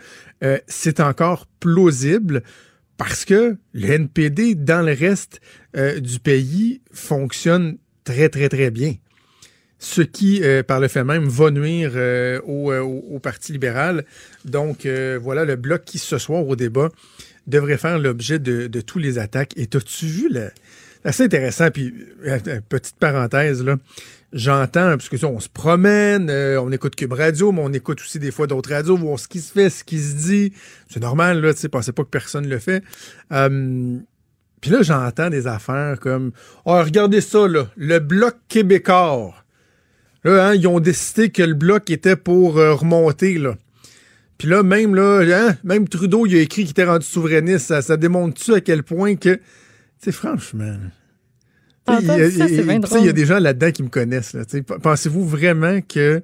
euh, 0.43 0.57
c'est 0.65 0.99
encore 1.01 1.45
plausible 1.59 2.41
parce 2.97 3.25
que 3.25 3.57
le 3.73 3.89
NPD, 3.89 4.55
dans 4.55 4.85
le 4.85 4.93
reste 4.93 5.41
euh, 5.75 5.99
du 5.99 6.19
pays, 6.19 6.81
fonctionne 6.91 7.77
très, 8.03 8.29
très, 8.29 8.49
très 8.49 8.71
bien. 8.71 8.95
Ce 9.79 10.01
qui, 10.01 10.41
euh, 10.43 10.63
par 10.63 10.79
le 10.79 10.87
fait 10.87 11.03
même, 11.03 11.25
va 11.25 11.51
nuire 11.51 11.91
euh, 11.95 12.39
au, 12.41 13.19
Parti 13.19 13.51
libéral. 13.51 14.05
Donc, 14.45 14.87
voilà, 15.21 15.45
le 15.45 15.55
bloc 15.55 15.83
qui, 15.85 15.97
ce 15.97 16.17
soir, 16.17 16.47
au 16.47 16.55
débat, 16.55 16.89
devrait 17.47 17.77
faire 17.77 17.99
l'objet 17.99 18.39
de, 18.39 18.67
de 18.67 18.81
tous 18.81 18.99
les 18.99 19.17
attaques. 19.17 19.53
Et 19.57 19.67
t'as-tu 19.67 20.05
vu 20.05 20.29
le... 20.29 20.49
Assez 21.05 21.23
intéressant, 21.23 21.69
puis 21.69 21.93
petite 22.69 22.95
parenthèse, 22.95 23.61
là, 23.61 23.75
j'entends, 24.33 24.97
parce 24.97 25.09
que 25.09 25.25
on 25.25 25.39
se 25.39 25.49
promène, 25.49 26.29
euh, 26.29 26.59
on 26.59 26.71
écoute 26.71 26.95
Cube 26.95 27.13
Radio, 27.13 27.51
mais 27.51 27.61
on 27.63 27.71
écoute 27.71 28.01
aussi 28.01 28.19
des 28.19 28.31
fois 28.31 28.47
d'autres 28.47 28.71
radios, 28.71 28.97
voir 28.97 29.19
ce 29.19 29.27
qui 29.27 29.39
se 29.39 29.51
fait, 29.51 29.69
ce 29.69 29.83
qui 29.83 29.99
se 29.99 30.15
dit. 30.15 30.53
C'est 30.89 30.99
normal, 30.99 31.39
là, 31.41 31.53
tu 31.53 31.59
sais, 31.59 31.69
pensez 31.69 31.91
pas 31.91 32.03
que 32.03 32.09
personne 32.09 32.47
le 32.47 32.59
fait. 32.59 32.83
Euh, 33.31 33.97
puis 34.59 34.71
là, 34.71 34.81
j'entends 34.81 35.29
des 35.29 35.47
affaires 35.47 35.99
comme 35.99 36.31
«Oh, 36.65 36.81
regardez 36.81 37.21
ça, 37.21 37.47
là, 37.47 37.67
le 37.75 37.99
Bloc 37.99 38.35
québécois.» 38.47 39.35
Là, 40.23 40.47
hein, 40.47 40.55
ils 40.55 40.67
ont 40.67 40.79
décidé 40.79 41.29
que 41.29 41.43
le 41.43 41.53
Bloc 41.53 41.89
était 41.89 42.15
pour 42.15 42.57
euh, 42.57 42.73
remonter, 42.73 43.37
là. 43.37 43.55
Puis 44.37 44.47
là, 44.47 44.63
même 44.63 44.95
là, 44.95 45.21
hein, 45.21 45.57
même 45.63 45.87
Trudeau, 45.87 46.25
il 46.25 46.35
a 46.35 46.39
écrit 46.39 46.63
qu'il 46.63 46.71
était 46.71 46.85
rendu 46.85 47.05
souverainiste. 47.05 47.67
Ça, 47.67 47.81
ça 47.81 47.97
démontre-tu 47.97 48.53
à 48.53 48.61
quel 48.61 48.83
point 48.83 49.15
que... 49.15 49.39
Sais, 49.99 50.11
franchement... 50.11 50.75
il 51.89 52.05
y 52.07 52.09
a- 52.11 52.31
ça, 52.31 52.47
c'est 52.47 52.53
il 52.53 52.55
y 52.55 52.59
a- 52.59 52.63
bien 52.63 52.79
tu 52.81 52.87
sais, 52.87 52.95
Il 52.99 53.05
y 53.05 53.09
a 53.09 53.11
drôle. 53.11 53.13
des 53.13 53.25
gens 53.25 53.39
là-dedans 53.39 53.71
qui 53.71 53.83
me 53.83 53.89
connaissent. 53.89 54.35
Pensez-vous 54.81 55.27
vraiment 55.27 55.79
que 55.81 56.21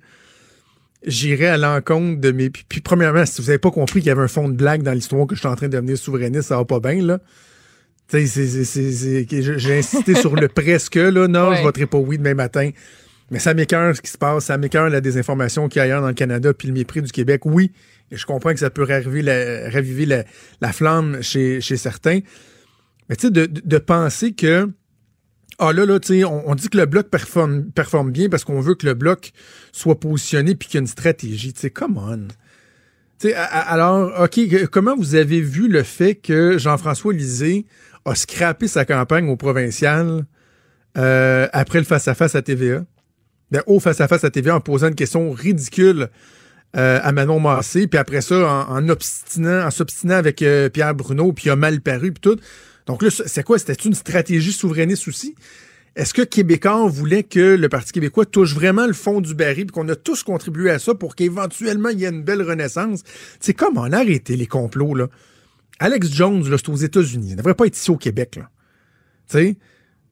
j'irais 1.05 1.47
à 1.47 1.57
l'encontre 1.57 2.19
de 2.19 2.31
mes... 2.31 2.49
Puis, 2.49 2.65
puis 2.67 2.81
premièrement, 2.81 3.25
si 3.25 3.41
vous 3.41 3.47
n'avez 3.47 3.57
pas 3.59 3.71
compris 3.71 3.99
qu'il 4.01 4.07
y 4.09 4.11
avait 4.11 4.21
un 4.21 4.27
fond 4.27 4.49
de 4.49 4.55
blague 4.55 4.83
dans 4.83 4.91
l'histoire 4.93 5.25
que 5.27 5.35
je 5.35 5.39
suis 5.39 5.47
en 5.47 5.55
train 5.55 5.67
de 5.67 5.73
devenir 5.73 5.97
souverainiste, 5.97 6.49
ça 6.49 6.57
va 6.57 6.65
pas 6.65 6.79
bien, 6.79 7.01
là. 7.01 7.19
J'ai 8.11 9.77
insisté 9.77 10.15
sur 10.15 10.35
le 10.35 10.47
presque, 10.47 10.95
là. 10.95 11.27
Non, 11.27 11.49
Ouais. 11.49 11.57
je 11.57 11.61
voterai 11.61 11.85
pas 11.85 11.97
oui 11.97 12.17
demain 12.17 12.33
matin. 12.33 12.71
Mais 13.31 13.37
ça 13.39 13.53
m'écœure 13.53 13.95
ce 13.95 14.01
qui 14.01 14.09
se 14.09 14.17
passe, 14.17 14.45
ça 14.45 14.57
m'écœure 14.57 14.89
la 14.89 15.01
désinformation 15.01 15.67
qu'il 15.69 15.77
y 15.79 15.81
a 15.81 15.83
ailleurs 15.83 16.01
dans 16.01 16.07
le 16.07 16.13
Canada, 16.15 16.51
puis 16.53 16.67
le 16.67 16.73
mépris 16.73 17.01
du 17.03 17.11
Québec. 17.11 17.45
Oui, 17.45 17.71
et 18.11 18.17
je 18.17 18.25
comprends 18.25 18.51
que 18.53 18.59
ça 18.59 18.71
peut 18.71 18.83
raviver 18.83 19.21
la, 19.21 19.69
raviver 19.69 20.07
la, 20.07 20.23
la 20.61 20.73
flamme 20.73 21.21
chez, 21.21 21.61
chez 21.61 21.77
certains. 21.77 22.21
Mais 23.07 23.15
tu 23.15 23.27
sais, 23.27 23.31
de- 23.31 23.45
de 23.45 23.77
penser 23.77 24.31
que, 24.33 24.67
ah 25.59 25.73
là, 25.73 25.85
là, 25.85 25.99
tu 25.99 26.19
sais, 26.19 26.23
on, 26.23 26.55
dit 26.55 26.69
que 26.69 26.77
le 26.77 26.85
bloc 26.85 27.07
performe, 27.09 28.11
bien 28.11 28.29
parce 28.29 28.43
qu'on 28.43 28.61
veut 28.61 28.75
que 28.75 28.85
le 28.85 28.93
bloc 28.93 29.31
soit 29.71 29.99
positionné 29.99 30.55
puis 30.55 30.67
qu'il 30.69 30.77
y 30.77 30.79
a 30.79 30.81
une 30.81 30.87
stratégie. 30.87 31.53
Tu 31.53 31.59
sais, 31.59 31.69
come 31.69 31.97
on. 31.97 32.27
Tu 33.19 33.27
sais, 33.29 33.35
a- 33.35 33.43
a- 33.43 33.71
alors, 33.73 34.21
OK, 34.23 34.39
comment 34.71 34.95
vous 34.95 35.15
avez 35.15 35.41
vu 35.41 35.67
le 35.67 35.83
fait 35.83 36.15
que 36.15 36.57
Jean-François 36.57 37.13
Lisée 37.13 37.65
a 38.05 38.15
scrappé 38.15 38.67
sa 38.67 38.85
campagne 38.85 39.29
au 39.29 39.35
provincial 39.35 40.25
euh, 40.97 41.47
après 41.51 41.79
le 41.79 41.85
face-à-face 41.85 42.35
à 42.35 42.41
TVA? 42.41 42.85
Ben, 43.51 43.61
au 43.65 43.79
face-à-face 43.79 44.23
à 44.23 44.29
TVA 44.29 44.55
en 44.55 44.61
posant 44.61 44.87
une 44.87 44.95
question 44.95 45.31
ridicule 45.31 46.09
euh, 46.77 46.99
à 47.01 47.11
Manon 47.11 47.39
Massé, 47.39 47.87
puis 47.87 47.97
après 47.97 48.21
ça, 48.21 48.67
en, 48.69 48.87
en 48.87 49.71
s'obstinant 49.71 50.15
avec 50.15 50.41
euh, 50.43 50.69
Pierre 50.69 50.93
Bruno, 50.93 51.33
puis 51.33 51.45
il 51.47 51.49
a 51.49 51.55
mal 51.55 51.81
paru, 51.81 52.11
puis 52.11 52.21
tout. 52.21 52.39
Donc 52.85 53.03
là, 53.03 53.09
c'est 53.11 53.43
quoi? 53.43 53.59
C'était 53.59 53.73
une 53.73 53.93
stratégie 53.93 54.51
souverainiste 54.51 55.07
aussi? 55.07 55.35
Est-ce 55.95 56.13
que 56.13 56.21
Québécois 56.21 56.87
voulait 56.87 57.23
que 57.23 57.55
le 57.55 57.69
Parti 57.69 57.91
québécois 57.91 58.25
touche 58.25 58.53
vraiment 58.53 58.87
le 58.87 58.93
fond 58.93 59.21
du 59.21 59.33
baril, 59.33 59.65
puis 59.65 59.73
qu'on 59.73 59.89
a 59.89 59.95
tous 59.95 60.23
contribué 60.23 60.69
à 60.69 60.79
ça 60.79 60.95
pour 60.95 61.15
qu'éventuellement 61.15 61.89
il 61.89 61.99
y 61.99 62.05
ait 62.05 62.09
une 62.09 62.23
belle 62.23 62.41
renaissance? 62.41 63.01
C'est 63.39 63.53
comme 63.53 63.77
on 63.77 63.91
a 63.91 63.97
arrêté 63.97 64.35
les 64.35 64.47
complots, 64.47 64.95
là. 64.95 65.07
Alex 65.79 66.11
Jones, 66.11 66.47
là, 66.49 66.57
c'est 66.57 66.69
aux 66.69 66.75
États-Unis. 66.75 67.29
Il 67.29 67.31
ne 67.31 67.37
devrait 67.37 67.55
pas 67.55 67.65
être 67.65 67.77
ici 67.77 67.89
au 67.91 67.97
Québec, 67.97 68.37
là. 68.37 68.49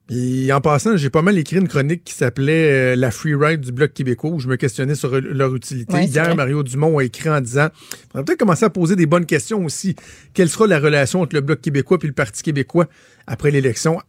Puis 0.08 0.50
en 0.52 0.60
passant, 0.62 0.96
j'ai 0.96 1.10
pas 1.10 1.20
mal 1.20 1.36
écrit 1.36 1.56
une 1.58 1.68
chronique 1.68 2.02
qui 2.02 2.14
s'appelait 2.14 2.94
euh, 2.94 2.96
La 2.96 3.10
Free 3.10 3.34
Ride 3.34 3.60
du 3.60 3.72
Bloc 3.72 3.92
québécois 3.92 4.30
où 4.30 4.40
je 4.40 4.48
me 4.48 4.56
questionnais 4.56 4.94
sur 4.94 5.14
euh, 5.14 5.20
leur 5.20 5.54
utilité. 5.54 5.92
Ouais, 5.92 6.06
Hier. 6.06 6.34
Mario 6.34 6.62
Dumont 6.62 6.96
a 6.98 7.04
écrit 7.04 7.28
en 7.28 7.40
disant 7.42 7.68
on 8.14 8.18
va 8.18 8.24
peut-être 8.24 8.38
commencer 8.38 8.64
à 8.64 8.70
poser 8.70 8.96
des 8.96 9.04
bonnes 9.06 9.26
questions 9.26 9.62
aussi. 9.64 9.94
Quelle 10.32 10.48
sera 10.48 10.66
la 10.66 10.78
relation 10.80 11.20
entre 11.20 11.34
le 11.34 11.42
Bloc 11.42 11.60
québécois 11.60 11.98
et 12.02 12.06
le 12.06 12.14
Parti 12.14 12.42
québécois 12.42 12.88
après 13.26 13.50
l'élection? 13.50 14.00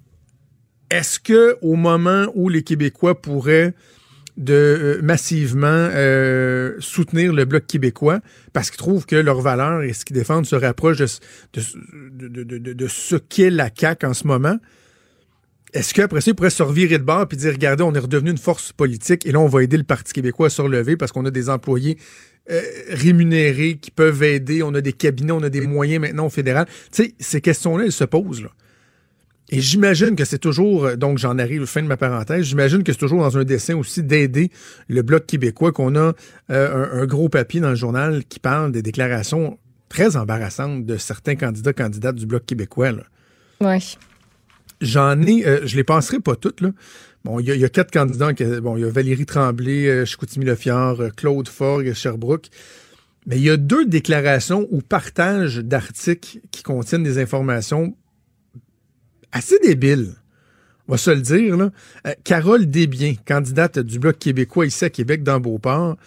Est-ce 0.89 1.19
que 1.19 1.57
au 1.61 1.75
moment 1.75 2.27
où 2.33 2.47
les 2.49 2.63
Québécois 2.63 3.21
pourraient 3.21 3.73
de 4.37 4.53
euh, 4.53 5.01
massivement 5.03 5.67
euh, 5.67 6.75
soutenir 6.79 7.33
le 7.33 7.43
bloc 7.43 7.67
québécois 7.67 8.21
parce 8.53 8.69
qu'ils 8.71 8.77
trouvent 8.77 9.05
que 9.05 9.17
leurs 9.17 9.41
valeurs 9.41 9.83
et 9.83 9.91
ce 9.91 10.05
qu'ils 10.05 10.15
défendent 10.15 10.45
se 10.45 10.55
rapprochent 10.55 10.99
de- 11.53 12.73
de 12.73 12.87
ce 12.87 13.17
qu'est 13.17 13.49
la 13.49 13.69
CAQ 13.75 14.05
en 14.05 14.13
ce 14.13 14.25
moment. 14.25 14.57
Est-ce 15.73 15.93
qu'après 15.93 16.21
ça, 16.21 16.31
ils 16.31 16.33
pourraient 16.33 16.49
se 16.49 16.63
revirer 16.63 16.97
de 16.97 17.03
bord 17.03 17.27
et 17.31 17.35
dire, 17.35 17.51
regardez, 17.51 17.83
on 17.83 17.93
est 17.93 17.99
redevenu 17.99 18.31
une 18.31 18.37
force 18.37 18.71
politique 18.71 19.25
et 19.25 19.31
là, 19.31 19.39
on 19.39 19.47
va 19.47 19.63
aider 19.63 19.77
le 19.77 19.83
Parti 19.83 20.13
québécois 20.13 20.47
à 20.47 20.49
se 20.49 20.61
relever 20.61 20.97
parce 20.97 21.11
qu'on 21.11 21.25
a 21.25 21.31
des 21.31 21.49
employés 21.49 21.97
euh, 22.49 22.61
rémunérés 22.89 23.77
qui 23.77 23.91
peuvent 23.91 24.23
aider, 24.23 24.63
on 24.63 24.73
a 24.73 24.81
des 24.81 24.93
cabinets, 24.93 25.31
on 25.31 25.43
a 25.43 25.49
des 25.49 25.61
moyens 25.61 26.01
maintenant 26.01 26.25
au 26.25 26.29
fédéral. 26.29 26.65
Tu 26.91 27.03
sais, 27.03 27.13
ces 27.19 27.41
questions-là, 27.41 27.85
elles 27.85 27.91
se 27.91 28.03
posent. 28.05 28.47
Et 29.51 29.61
j'imagine 29.61 30.15
que 30.15 30.25
c'est 30.25 30.39
toujours, 30.39 30.85
euh, 30.85 30.95
donc 30.95 31.19
j'en 31.19 31.37
arrive 31.37 31.65
fin 31.65 31.81
de 31.83 31.87
ma 31.87 31.97
parenthèse, 31.97 32.45
j'imagine 32.45 32.83
que 32.83 32.91
c'est 32.91 32.99
toujours 32.99 33.21
dans 33.21 33.37
un 33.37 33.43
dessin 33.43 33.75
aussi 33.75 34.03
d'aider 34.03 34.51
le 34.87 35.01
Bloc 35.01 35.25
québécois 35.25 35.71
qu'on 35.71 35.95
a 35.95 36.13
euh, 36.51 36.91
un, 36.91 37.01
un 37.01 37.05
gros 37.05 37.29
papier 37.29 37.59
dans 37.59 37.69
le 37.69 37.75
journal 37.75 38.23
qui 38.25 38.39
parle 38.39 38.71
des 38.71 38.81
déclarations 38.81 39.57
très 39.87 40.17
embarrassantes 40.17 40.85
de 40.85 40.97
certains 40.97 41.35
candidats, 41.35 41.73
candidates 41.73 42.15
du 42.15 42.25
Bloc 42.25 42.45
québécois. 42.45 42.91
là. 42.91 43.03
Ouais. 43.61 43.79
J'en 44.81 45.21
ai, 45.21 45.45
euh, 45.45 45.65
je 45.65 45.75
les 45.75 45.83
passerai 45.83 46.19
pas 46.19 46.35
toutes, 46.35 46.61
là. 46.61 46.71
Bon, 47.25 47.39
il 47.39 47.49
y, 47.49 47.57
y 47.57 47.65
a 47.65 47.69
quatre 47.69 47.91
candidats. 47.91 48.31
Bon, 48.61 48.77
il 48.77 48.81
y 48.81 48.85
a 48.85 48.89
Valérie 48.89 49.25
Tremblay, 49.25 49.87
euh, 49.87 50.05
Chicoutimi-Lefiard, 50.05 51.01
euh, 51.01 51.09
Claude 51.09 51.49
Forgue, 51.49 51.93
Sherbrooke. 51.93 52.47
Mais 53.27 53.37
il 53.37 53.43
y 53.43 53.49
a 53.49 53.57
deux 53.57 53.85
déclarations 53.85 54.67
ou 54.71 54.81
partages 54.81 55.57
d'articles 55.57 56.39
qui 56.51 56.63
contiennent 56.63 57.03
des 57.03 57.17
informations 57.17 57.95
assez 59.31 59.59
débiles. 59.59 60.15
On 60.87 60.93
va 60.93 60.97
se 60.97 61.11
le 61.11 61.21
dire, 61.21 61.57
là. 61.57 61.71
Euh, 62.07 62.13
Carole 62.23 62.65
Desbiens, 62.65 63.15
candidate 63.25 63.79
du 63.79 63.99
Bloc 63.99 64.17
québécois 64.17 64.65
ici 64.65 64.85
à 64.85 64.89
Québec, 64.89 65.21
dans 65.21 65.39
Beauport. 65.39 65.97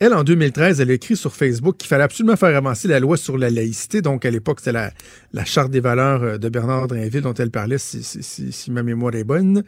Elle, 0.00 0.12
en 0.12 0.24
2013, 0.24 0.80
elle 0.80 0.90
a 0.90 0.94
écrit 0.94 1.16
sur 1.16 1.34
Facebook 1.34 1.76
qu'il 1.76 1.88
fallait 1.88 2.04
absolument 2.04 2.36
faire 2.36 2.56
avancer 2.56 2.88
la 2.88 2.98
loi 2.98 3.16
sur 3.16 3.38
la 3.38 3.48
laïcité. 3.48 4.02
Donc, 4.02 4.24
à 4.24 4.30
l'époque, 4.30 4.60
c'était 4.60 4.72
la, 4.72 5.44
Charte 5.44 5.70
des 5.70 5.80
valeurs 5.80 6.22
euh, 6.22 6.38
de 6.38 6.48
Bernard 6.48 6.88
Drinville 6.88 7.22
dont 7.22 7.34
elle 7.34 7.50
parlait, 7.50 7.78
si, 7.78 8.70
ma 8.70 8.82
mémoire 8.82 9.14
est 9.14 9.24
bonne. 9.24 9.62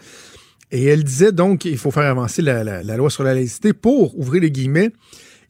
Et 0.72 0.84
elle 0.84 1.04
disait 1.04 1.30
donc 1.30 1.60
qu'il 1.60 1.78
faut 1.78 1.92
faire 1.92 2.10
avancer 2.10 2.42
la 2.42 2.82
loi 2.82 3.08
sur 3.08 3.22
la 3.22 3.34
laïcité 3.34 3.72
pour, 3.72 4.18
ouvrir 4.18 4.42
les 4.42 4.50
guillemets, 4.50 4.90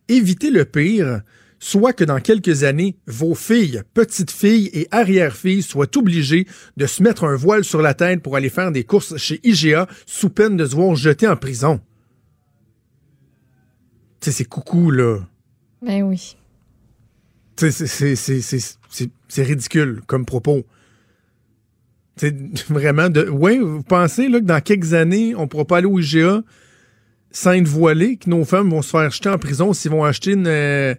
éviter 0.09 0.50
le 0.50 0.66
pire, 0.66 1.23
soit 1.59 1.92
que 1.92 2.04
dans 2.04 2.21
quelques 2.21 2.64
années, 2.64 2.97
vos 3.06 3.35
filles, 3.35 3.83
petites 3.95 4.30
filles 4.30 4.71
et 4.73 4.88
arrière-filles 4.90 5.62
soient 5.62 5.97
obligées 5.97 6.47
de 6.76 6.87
se 6.87 7.02
mettre 7.02 7.25
un 7.25 7.37
voile 7.37 7.64
sur 7.64 7.83
la 7.83 7.95
tête 7.95 8.23
pour 8.23 8.37
aller 8.37 8.50
faire 8.50 8.73
des 8.73 8.85
courses 8.85 9.16
chez 9.16 9.40
IGA 9.42 9.87
sous 10.06 10.28
peine 10.28 10.56
de 10.56 10.66
se 10.66 10.75
voir 10.75 10.95
jeter 10.95 11.26
en 11.26 11.37
prison. 11.37 11.80
Tu 14.20 14.30
sais, 14.30 14.38
c'est 14.38 14.44
coucou, 14.44 14.90
là. 14.90 15.18
Ben 15.82 16.02
oui. 16.02 16.37
Tu 17.56 17.70
sais, 17.70 17.87
c'est- 17.87 19.42
ridicule 19.42 20.00
comme 20.06 20.25
propos. 20.25 20.64
C'est 22.16 22.35
vraiment 22.70 23.08
de. 23.08 23.28
Oui, 23.28 23.58
vous 23.58 23.82
pensez 23.82 24.28
là, 24.28 24.40
que 24.40 24.44
dans 24.44 24.61
quelques 24.61 24.94
années, 24.94 25.35
on 25.35 25.42
ne 25.42 25.46
pourra 25.46 25.64
pas 25.64 25.78
aller 25.78 25.87
au 25.87 25.99
IGA 25.99 26.42
sans 27.30 27.52
être 27.52 27.68
voilé, 27.68 28.16
que 28.16 28.30
nos 28.30 28.44
femmes 28.44 28.70
vont 28.70 28.80
se 28.82 28.90
faire 28.90 29.11
jeter 29.11 29.28
en 29.28 29.37
prison 29.38 29.73
s'ils 29.75 29.90
vont 29.90 30.04
acheter 30.04 30.32
une, 30.32 30.46
euh, 30.46 30.94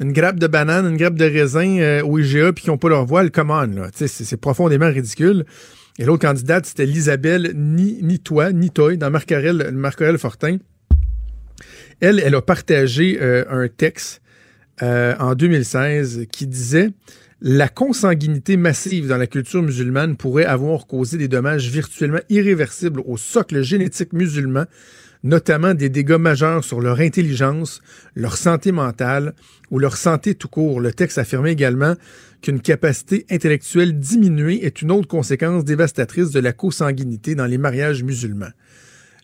une 0.00 0.12
grappe 0.12 0.38
de 0.38 0.46
banane, 0.46 0.86
une 0.86 0.96
grappe 0.96 1.16
de 1.16 1.24
raisin 1.26 1.78
euh, 1.78 2.02
au 2.02 2.18
IGA 2.18 2.52
puis 2.54 2.64
qu'ils 2.64 2.70
n'ont 2.72 2.78
pas 2.78 2.88
leur 2.88 3.04
voile? 3.04 3.30
Come 3.30 3.50
on, 3.50 3.66
là. 3.66 3.90
C'est 3.92 4.36
profondément 4.38 4.88
ridicule. 4.90 5.44
Et 5.98 6.04
l'autre 6.06 6.26
candidate, 6.26 6.64
c'était 6.64 6.86
l'Isabelle 6.86 7.52
Ni, 7.54 8.02
Nitoy, 8.02 8.54
Nitoy, 8.54 8.96
dans 8.96 9.10
Marc-Aurèle 9.10 9.70
Marc-Aurèle 9.72 10.16
Fortin. 10.16 10.56
Elle, 12.00 12.20
elle 12.24 12.34
a 12.34 12.42
partagé 12.42 13.18
euh, 13.20 13.44
un 13.50 13.68
texte 13.68 14.22
euh, 14.82 15.14
en 15.18 15.34
2016 15.34 16.26
qui 16.32 16.46
disait 16.46 16.90
la 17.42 17.68
consanguinité 17.68 18.56
massive 18.56 19.06
dans 19.06 19.16
la 19.16 19.26
culture 19.26 19.62
musulmane 19.62 20.16
pourrait 20.16 20.44
avoir 20.44 20.86
causé 20.86 21.16
des 21.16 21.28
dommages 21.28 21.70
virtuellement 21.70 22.20
irréversibles 22.28 23.00
au 23.06 23.16
socle 23.16 23.62
génétique 23.62 24.12
musulman, 24.12 24.64
notamment 25.24 25.72
des 25.72 25.88
dégâts 25.88 26.18
majeurs 26.18 26.64
sur 26.64 26.80
leur 26.80 27.00
intelligence, 27.00 27.80
leur 28.14 28.36
santé 28.36 28.72
mentale 28.72 29.34
ou 29.70 29.78
leur 29.78 29.96
santé 29.96 30.34
tout 30.34 30.48
court. 30.48 30.80
Le 30.80 30.92
texte 30.92 31.16
affirmait 31.16 31.52
également 31.52 31.94
qu'une 32.42 32.60
capacité 32.60 33.24
intellectuelle 33.30 33.98
diminuée 33.98 34.64
est 34.64 34.82
une 34.82 34.90
autre 34.90 35.08
conséquence 35.08 35.64
dévastatrice 35.64 36.30
de 36.30 36.40
la 36.40 36.52
consanguinité 36.52 37.34
dans 37.34 37.46
les 37.46 37.58
mariages 37.58 38.02
musulmans. 38.02 38.52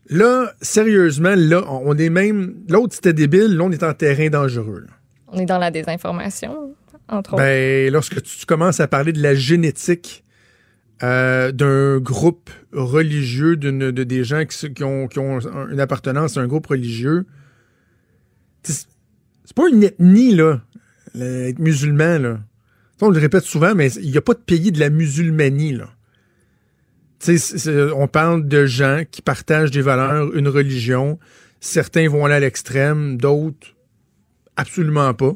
Là, 0.09 0.53
sérieusement, 0.63 1.35
là, 1.37 1.65
on 1.69 1.97
est 1.99 2.11
même. 2.11 2.55
L'autre, 2.69 2.95
c'était 2.95 3.13
débile, 3.13 3.57
là, 3.57 3.65
on 3.65 3.73
est 3.73 3.83
en 3.83 3.93
terrain 3.95 4.29
dangereux. 4.29 4.85
là. 4.87 4.93
On 5.29 5.39
est 5.41 5.47
dans 5.47 5.59
la 5.59 5.71
désinformation, 5.73 6.75
entre 7.09 7.35
autres. 7.35 7.43
Ben, 7.43 7.93
lorsque 7.93 8.23
tu 8.23 8.47
commences 8.47 8.79
à 8.81 8.87
parler 8.89 9.13
de 9.13 9.21
la 9.23 9.35
génétique 9.35 10.23
euh, 11.03 11.53
d'un 11.53 11.99
groupe 11.99 12.49
religieux, 12.73 13.57
d'une- 13.57 13.91
de, 13.91 14.05
des 14.05 14.25
gens 14.25 14.45
qui, 14.47 14.83
ont, 14.85 15.09
qui 15.09 15.19
ont 15.19 15.39
un- 15.39 15.69
une 15.71 15.81
appartenance 15.81 16.37
à 16.39 16.41
un 16.41 16.47
groupe 16.47 16.67
religieux, 16.69 17.27
c'est 18.63 18.87
pas 19.55 19.69
une 19.69 19.83
ethnie, 19.83 20.35
là, 20.35 20.61
être 21.19 21.59
musulman, 21.59 22.19
là. 22.19 22.39
Ça, 22.99 23.07
on 23.07 23.11
le 23.11 23.19
répète 23.21 23.45
souvent, 23.45 23.75
mais 23.75 23.91
il 23.93 24.11
n'y 24.11 24.17
a 24.17 24.23
pas 24.23 24.33
de 24.35 24.39
pays 24.39 24.73
de 24.73 24.81
la 24.81 24.89
musulmanie, 24.91 25.73
là. 25.75 25.91
On 27.95 28.09
parle 28.09 28.47
de 28.47 28.67
gens 28.67 29.03
qui 29.11 29.23
partagent 29.23 29.71
des 29.71 29.83
valeurs, 29.83 30.35
une 30.35 30.49
religion. 30.49 31.19
Certains 31.61 32.09
vont 32.09 32.25
aller 32.25 32.35
à 32.35 32.41
l'extrême, 32.41 33.17
d'autres 33.17 33.75
absolument 34.57 35.13
pas. 35.15 35.35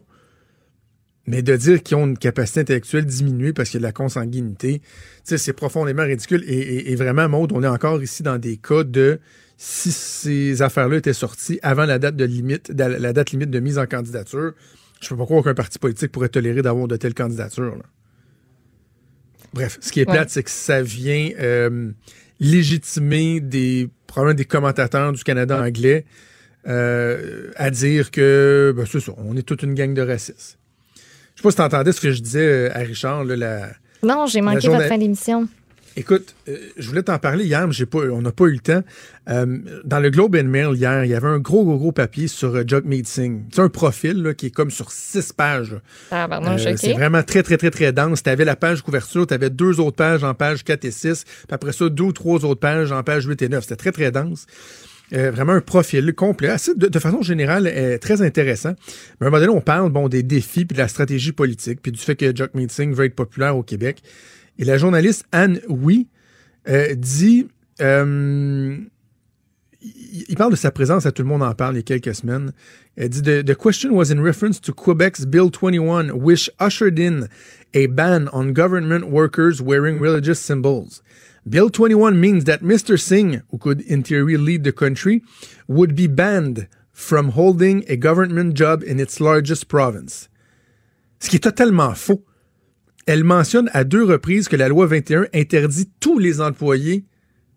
Mais 1.26 1.42
de 1.42 1.54
dire 1.54 1.82
qu'ils 1.82 1.96
ont 1.96 2.06
une 2.06 2.18
capacité 2.18 2.60
intellectuelle 2.60 3.04
diminuée 3.04 3.52
parce 3.52 3.70
qu'il 3.70 3.78
y 3.78 3.80
a 3.80 3.87
de 3.87 3.87
la 3.87 3.92
consanguinité, 3.92 4.82
c'est 5.22 5.52
profondément 5.52 6.02
ridicule. 6.02 6.42
Et, 6.46 6.94
vraiment, 6.96 7.28
Maud, 7.28 7.52
on 7.52 7.62
est 7.62 7.68
encore 7.68 8.02
ici 8.02 8.22
dans 8.22 8.38
des 8.38 8.56
cas 8.56 8.82
de 8.84 9.20
si 9.56 9.92
ces 9.92 10.62
affaires-là 10.62 10.96
étaient 10.96 11.12
sorties 11.12 11.60
avant 11.62 11.84
la 11.84 11.99
date 11.99 12.20
limite, 12.20 12.72
de- 12.72 13.60
mise 13.60 13.78
en 13.78 13.87
candidature, 13.87 14.54
je 15.00 15.08
peux 15.08 15.16
pas 15.16 15.25
croire 15.25 15.44
qu'un 15.44 15.54
parti 15.54 15.78
politique 15.78 16.10
pourrait 16.10 16.30
tolérer 16.30 16.62
d'avoir 16.62 16.88
de 16.88 16.96
telles 16.96 17.14
candidatures. 17.14 17.76
Bref, 19.52 19.78
ce 19.80 19.90
qui 19.92 20.00
est 20.00 20.09
Ouais. 20.09 20.14
plate, 20.14 20.30
c'est 20.30 20.42
que 20.42 20.50
ça 20.50 20.83
vient 20.83 21.30
euh, 21.40 21.90
légitimer 22.38 23.40
des 23.40 23.88
probablement 24.07 24.37
des 24.37 24.45
commentateurs 24.45 25.12
du 25.12 25.23
Canada 25.25 25.61
anglais 25.62 26.04
euh, 26.69 27.50
à 27.57 27.71
dire 27.71 28.11
que 28.11 28.73
ben, 28.76 28.85
c'est 28.90 29.00
ça, 29.00 29.12
on 29.19 29.37
est 29.37 29.42
toute 29.42 29.62
une 29.62 29.75
gang 29.75 29.95
de 29.95 30.02
racistes. 30.02 30.59
Je 31.35 31.40
sais 31.40 31.42
pas 31.42 31.50
si 31.50 31.57
tu 31.57 31.62
entendais 31.62 31.92
ce 31.92 32.00
que 32.00 32.11
je 32.12 32.21
disais 32.21 32.47
euh, 32.47 32.71
à 32.76 32.80
Richard, 32.80 33.25
là, 33.25 33.37
la, 33.37 33.71
non, 34.02 34.26
j'ai 34.26 34.40
manqué 34.40 34.61
journée- 34.61 34.78
votre 34.78 34.88
fin 34.88 34.99
d'émission. 34.99 35.49
Écoute, 35.97 36.35
euh, 36.49 36.56
je 36.76 36.88
voulais 36.88 37.02
t'en 37.02 37.18
parler 37.18 37.44
hier, 37.44 37.66
mais 37.66 37.87
pas, 37.87 37.99
on 37.99 38.23
n'a 38.23 38.32
pas 38.32 38.44
eu 38.44 38.52
le 38.52 38.59
temps. 38.61 38.82
Euh, 39.28 39.59
dans 39.85 39.99
le 39.99 40.11
Globe 40.11 40.37
and 40.37 40.44
Mail 40.44 40.76
hier, 40.76 41.04
il 41.04 41.11
y 41.11 41.14
avait 41.14 41.28
un 41.28 41.38
gros, 41.38 41.64
gros, 41.64 41.78
gros 41.78 41.92
papier 41.92 42.28
sur 42.28 42.54
euh, 42.54 42.62
Jagmeet 42.66 43.04
Singh. 43.04 43.42
C'est 43.52 43.61
un 43.61 43.68
profil 43.68 44.23
là, 44.23 44.35
qui 44.35 44.47
est 44.47 44.50
comme 44.50 44.70
sur 44.70 44.92
six 44.92 45.32
pages. 45.32 45.76
Ah, 46.11 46.26
pardon, 46.28 46.52
Euh. 46.52 46.75
C'est 46.76 46.92
vraiment 46.92 47.23
très, 47.23 47.42
très, 47.42 47.56
très, 47.56 47.70
très 47.70 47.92
dense. 47.92 48.23
Tu 48.23 48.30
avais 48.30 48.44
la 48.44 48.56
page 48.56 48.82
couverture, 48.82 49.26
tu 49.26 49.35
avais 49.35 49.50
deux 49.50 49.80
autres 49.80 49.97
pages 49.97 50.25
en 50.25 50.35
page 50.35 50.64
4 50.64 50.85
et 50.85 50.90
6, 50.90 51.25
puis 51.25 51.35
après 51.50 51.73
ça, 51.73 51.88
deux 51.88 52.04
ou 52.04 52.12
trois 52.12 52.44
autres 52.44 52.61
pages 52.61 52.92
en 52.92 53.02
page 53.02 53.25
8 53.26 53.42
et 53.42 53.49
9. 53.49 53.62
C'était 53.62 53.76
très, 53.76 53.92
très 53.92 54.11
dense. 54.11 54.47
Euh, 55.12 55.30
vraiment 55.32 55.52
un 55.52 55.61
profil 55.61 56.14
complet, 56.14 56.49
assez, 56.49 56.75
de, 56.75 56.87
de 56.87 56.99
façon 57.00 57.20
générale, 57.23 57.66
euh, 57.66 57.99
très 57.99 58.23
intéressant. 58.23 58.75
Mais 59.20 59.26
à 59.26 59.28
un 59.28 59.30
moment 59.30 59.40
donné, 59.40 59.52
on 59.52 59.61
parle 59.61 59.90
bon, 59.90 60.09
des 60.09 60.23
défis, 60.23 60.64
puis 60.64 60.76
de 60.76 60.80
la 60.80 60.88
stratégie 60.88 61.32
politique, 61.32 61.80
puis 61.82 61.90
du 61.90 61.99
fait 61.99 62.14
que 62.14 62.35
Jagmeet 62.35 62.68
Singh 62.68 62.94
veut 62.94 63.06
être 63.06 63.16
populaire 63.16 63.56
au 63.56 63.62
Québec. 63.62 64.02
Et 64.59 64.64
la 64.64 64.78
journaliste 64.78 65.25
Anne 65.33 65.61
Oui 65.69 66.09
euh, 66.69 66.95
dit... 66.95 67.49
euh, 67.80 68.78
il 69.83 70.37
parle 70.37 70.50
de 70.50 70.57
sa 70.57 70.71
présence 70.71 71.07
à 71.07 71.12
Tout 71.12 71.23
le 71.23 71.28
monde 71.28 71.42
en 71.42 71.54
parle 71.54 71.75
il 71.75 71.78
y 71.78 71.80
a 71.80 71.83
quelques 71.83 72.14
semaines. 72.14 72.52
Elle 72.97 73.09
dit 73.09 73.23
the, 73.23 73.42
the 73.45 73.54
question 73.54 73.92
was 73.92 74.11
in 74.11 74.23
reference 74.23 74.61
to 74.61 74.73
Quebec's 74.73 75.25
Bill 75.25 75.50
21, 75.50 76.11
which 76.21 76.50
ushered 76.61 76.99
in 76.99 77.28
a 77.73 77.87
ban 77.87 78.28
on 78.33 78.52
government 78.52 79.11
workers 79.11 79.62
wearing 79.62 79.99
religious 79.99 80.38
symbols. 80.38 81.02
Bill 81.49 81.71
21 81.71 82.21
means 82.21 82.45
that 82.45 82.59
Mr. 82.62 83.00
Singh, 83.00 83.42
who 83.50 83.59
could 83.59 83.80
in 83.80 84.02
theory 84.02 84.37
lead 84.37 84.64
the 84.64 84.73
country, 84.73 85.23
would 85.66 85.95
be 85.95 86.07
banned 86.07 86.69
from 86.92 87.30
holding 87.30 87.85
a 87.88 87.97
government 87.97 88.54
job 88.54 88.83
in 88.83 89.00
its 89.00 89.21
largest 89.21 89.69
province. 89.69 90.28
Ce 91.19 91.28
qui 91.28 91.37
est 91.37 91.40
totalement 91.40 91.95
faux. 91.95 92.23
Elle 93.10 93.24
mentionne 93.24 93.68
à 93.72 93.82
deux 93.82 94.04
reprises 94.04 94.46
que 94.46 94.54
la 94.54 94.68
loi 94.68 94.86
21 94.86 95.26
interdit 95.34 95.90
tous 95.98 96.20
les 96.20 96.40
employés 96.40 97.06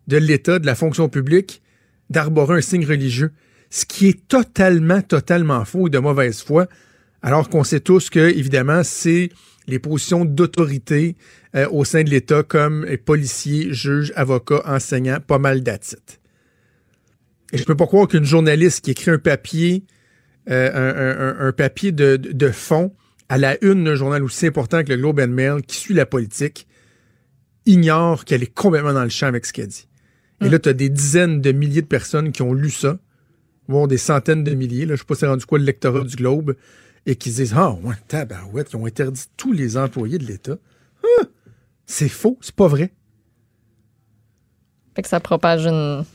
de 0.08 0.18
l'État, 0.18 0.58
de 0.58 0.66
la 0.66 0.74
fonction 0.74 1.10
publique, 1.10 1.62
d'arborer 2.10 2.58
un 2.58 2.62
signe 2.62 2.88
religieux. 2.88 3.34
Ce 3.70 3.86
qui 3.86 4.08
est 4.08 4.28
totalement, 4.28 5.04
totalement 5.04 5.64
faux 5.64 5.86
et 5.86 5.90
de 5.92 6.00
mauvaise 6.00 6.42
foi, 6.42 6.66
alors 7.22 7.50
qu'on 7.50 7.64
sait 7.64 7.82
tous 7.82 8.10
que, 8.10 8.36
évidemment, 8.36 8.82
c'est 8.84 9.30
les 9.68 9.78
positions 9.78 10.26
d'autorité 10.26 11.18
euh, 11.56 11.70
au 11.70 11.86
sein 11.86 12.02
de 12.02 12.10
l'État 12.10 12.42
comme 12.42 12.88
policiers, 13.06 13.72
juges, 13.72 14.12
avocats, 14.16 14.64
enseignants, 14.66 15.20
pas 15.20 15.38
mal 15.38 15.62
d'attitudes. 15.62 16.18
Et 17.52 17.60
je 17.60 17.66
peux 17.66 17.78
pas 17.78 17.86
croire 17.86 18.08
qu'une 18.08 18.26
journaliste 18.26 18.84
qui 18.84 18.90
écrit 18.90 19.12
un 19.12 19.20
papier, 19.20 19.84
euh, 20.50 21.36
un, 21.48 21.52
papier 21.52 21.92
de 21.92 22.50
fond 22.50 22.92
à 23.30 23.38
la 23.38 23.64
une 23.64 23.84
d'un 23.84 23.96
journal 23.96 24.24
aussi 24.24 24.48
important 24.48 24.84
que 24.84 24.90
le 24.90 24.98
Globe 24.98 25.20
and 25.20 25.30
Mail, 25.30 25.62
qui 25.62 25.78
suit 25.78 25.94
la 25.94 26.06
politique, 26.06 26.68
ignore 27.66 28.26
qu'elle 28.26 28.44
est 28.44 28.54
complètement 28.54 28.94
dans 28.94 29.04
le 29.04 29.10
champ 29.10 29.28
avec 29.28 29.46
ce 29.46 29.54
qu'elle 29.54 29.68
dit. 29.68 29.88
Et 30.42 30.50
là, 30.50 30.60
tu 30.60 30.68
as 30.68 30.74
des 30.74 30.90
dizaines 30.90 31.40
de 31.40 31.52
milliers 31.52 31.82
de 31.82 31.88
personnes 31.88 32.32
qui 32.34 32.42
ont 32.42 32.54
lu 32.54 32.70
ça, 32.70 32.98
bon, 33.70 33.88
des 33.88 33.98
centaines 33.98 34.44
de 34.44 34.54
milliers, 34.54 34.86
là, 34.86 34.96
je 34.96 35.00
sais 35.00 35.06
pas 35.06 35.16
c'est 35.16 35.28
rendu 35.28 35.46
quoi 35.46 35.58
le 35.58 35.64
lectorat 35.66 36.04
du 36.04 36.18
Globe, 36.18 36.56
et 37.06 37.16
qui 37.16 37.32
se 37.32 37.38
disent 37.38 37.54
Ah, 37.56 37.72
ouais, 37.84 37.96
tabarouette, 38.08 38.72
ils 38.74 38.76
ont 38.76 38.86
interdit 38.86 39.24
tous 39.38 39.54
les 39.54 39.78
employés 39.78 40.18
de 40.18 40.26
l'État. 40.26 40.58
Ah! 41.04 41.24
c'est 41.86 42.10
faux, 42.10 42.38
c'est 42.42 42.56
pas 42.56 42.68
vrai. 42.68 42.92
Fait 44.96 45.02
que 45.02 45.08
ça 45.08 45.20
propage 45.20 45.66
une. 45.66 46.06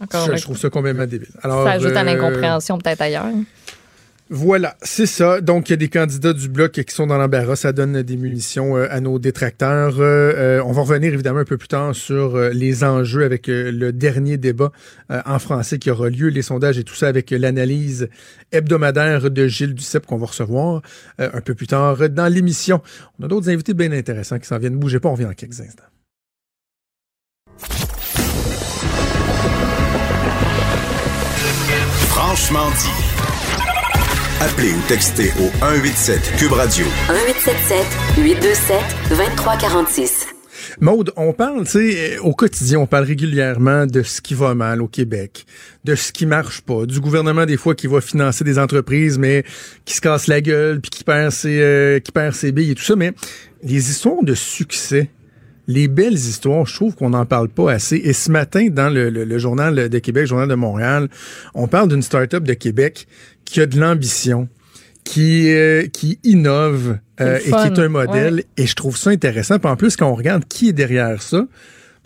Encore 0.00 0.26
Je, 0.26 0.36
je 0.36 0.42
trouve 0.42 0.58
ça 0.58 0.68
complètement 0.68 1.06
débile. 1.06 1.28
Alors, 1.42 1.64
ça 1.64 1.72
ajoute 1.72 1.96
à 1.96 2.00
euh, 2.00 2.04
l'incompréhension 2.04 2.78
peut-être 2.78 3.00
ailleurs. 3.00 3.26
Voilà, 4.28 4.76
c'est 4.82 5.06
ça. 5.06 5.40
Donc, 5.40 5.68
il 5.68 5.72
y 5.72 5.74
a 5.74 5.76
des 5.76 5.88
candidats 5.88 6.32
du 6.32 6.48
bloc 6.48 6.72
qui 6.72 6.92
sont 6.92 7.06
dans 7.06 7.16
l'embarras. 7.16 7.54
Ça 7.54 7.72
donne 7.72 8.02
des 8.02 8.16
munitions 8.16 8.76
euh, 8.76 8.88
à 8.90 9.00
nos 9.00 9.20
détracteurs. 9.20 10.00
Euh, 10.00 10.32
euh, 10.36 10.62
on 10.66 10.72
va 10.72 10.82
revenir 10.82 11.14
évidemment 11.14 11.38
un 11.38 11.44
peu 11.44 11.56
plus 11.56 11.68
tard 11.68 11.94
sur 11.94 12.36
les 12.36 12.82
enjeux 12.82 13.24
avec 13.24 13.46
le 13.46 13.92
dernier 13.92 14.36
débat 14.36 14.72
en 15.08 15.38
français 15.38 15.78
qui 15.78 15.90
aura 15.90 16.10
lieu, 16.10 16.28
les 16.28 16.42
sondages 16.42 16.78
et 16.78 16.84
tout 16.84 16.94
ça 16.94 17.06
avec 17.06 17.30
l'analyse 17.30 18.08
hebdomadaire 18.50 19.30
de 19.30 19.46
Gilles 19.46 19.74
Duceppe 19.74 20.06
qu'on 20.06 20.16
va 20.16 20.26
recevoir 20.26 20.82
un 21.18 21.40
peu 21.40 21.54
plus 21.54 21.66
tard 21.66 22.08
dans 22.08 22.32
l'émission. 22.32 22.82
On 23.20 23.24
a 23.24 23.28
d'autres 23.28 23.48
invités 23.48 23.74
bien 23.74 23.92
intéressants 23.92 24.38
qui 24.38 24.46
s'en 24.46 24.58
viennent. 24.58 24.76
Bougez 24.76 24.98
pas, 24.98 25.08
on 25.08 25.12
revient 25.12 25.24
dans 25.24 25.34
quelques 25.34 25.60
instants. 25.60 25.84
Franchement 32.08 32.70
dit. 32.70 33.15
Appelez 34.40 34.72
ou 34.72 34.80
textez 34.88 35.30
au 35.40 35.48
187 35.60 36.20
Cube 36.38 36.52
Radio 36.52 36.84
1877 37.08 38.24
827 38.24 38.76
2346. 39.10 40.26
Maude, 40.80 41.12
on 41.16 41.32
parle, 41.32 41.64
tu 41.64 41.70
sais, 41.92 42.16
euh, 42.16 42.20
au 42.22 42.34
quotidien, 42.34 42.78
on 42.80 42.86
parle 42.86 43.04
régulièrement 43.04 43.86
de 43.86 44.02
ce 44.02 44.20
qui 44.20 44.34
va 44.34 44.54
mal 44.54 44.82
au 44.82 44.88
Québec, 44.88 45.46
de 45.84 45.94
ce 45.94 46.12
qui 46.12 46.26
marche 46.26 46.60
pas, 46.60 46.84
du 46.84 47.00
gouvernement 47.00 47.46
des 47.46 47.56
fois 47.56 47.74
qui 47.74 47.86
va 47.86 48.00
financer 48.00 48.44
des 48.44 48.58
entreprises, 48.58 49.18
mais 49.18 49.44
qui 49.84 49.94
se 49.94 50.00
casse 50.02 50.26
la 50.26 50.40
gueule, 50.40 50.80
puis 50.80 50.90
qui 50.90 51.04
perd 51.04 51.30
ses, 51.32 51.60
euh, 51.60 51.98
qui 52.00 52.12
perd 52.12 52.34
ses 52.34 52.52
billes 52.52 52.72
et 52.72 52.74
tout 52.74 52.82
ça. 52.82 52.96
Mais 52.96 53.12
les 53.62 53.90
histoires 53.90 54.22
de 54.22 54.34
succès, 54.34 55.08
les 55.68 55.88
belles 55.88 56.14
histoires, 56.14 56.66
je 56.66 56.74
trouve 56.74 56.94
qu'on 56.94 57.10
n'en 57.10 57.26
parle 57.26 57.48
pas 57.48 57.72
assez. 57.72 57.96
Et 57.96 58.12
ce 58.12 58.30
matin, 58.30 58.68
dans 58.70 58.88
le, 58.92 59.08
le- 59.10 59.24
le 59.24 59.38
journal 59.38 59.88
de 59.88 59.98
Québec, 59.98 60.22
le 60.24 60.28
journal 60.28 60.48
de 60.48 60.54
Montréal, 60.54 61.08
on 61.54 61.68
parle 61.68 61.88
d'une 61.88 62.02
start-up 62.02 62.44
de 62.44 62.54
Québec 62.54 63.06
qui 63.46 63.60
a 63.60 63.66
de 63.66 63.80
l'ambition, 63.80 64.48
qui, 65.04 65.54
euh, 65.54 65.86
qui 65.86 66.18
innove 66.24 66.98
euh, 67.20 67.38
et 67.38 67.50
qui 67.50 67.54
est 67.54 67.78
un 67.78 67.88
modèle. 67.88 68.34
ouais. 68.34 68.44
Et 68.58 68.66
je 68.66 68.74
trouve 68.74 68.98
ça 68.98 69.10
intéressant. 69.10 69.58
Puis 69.58 69.70
en 69.70 69.76
plus, 69.76 69.96
quand 69.96 70.10
on 70.10 70.14
regarde 70.14 70.44
qui 70.46 70.68
est 70.68 70.74
derrière 70.74 71.22
ça, 71.22 71.46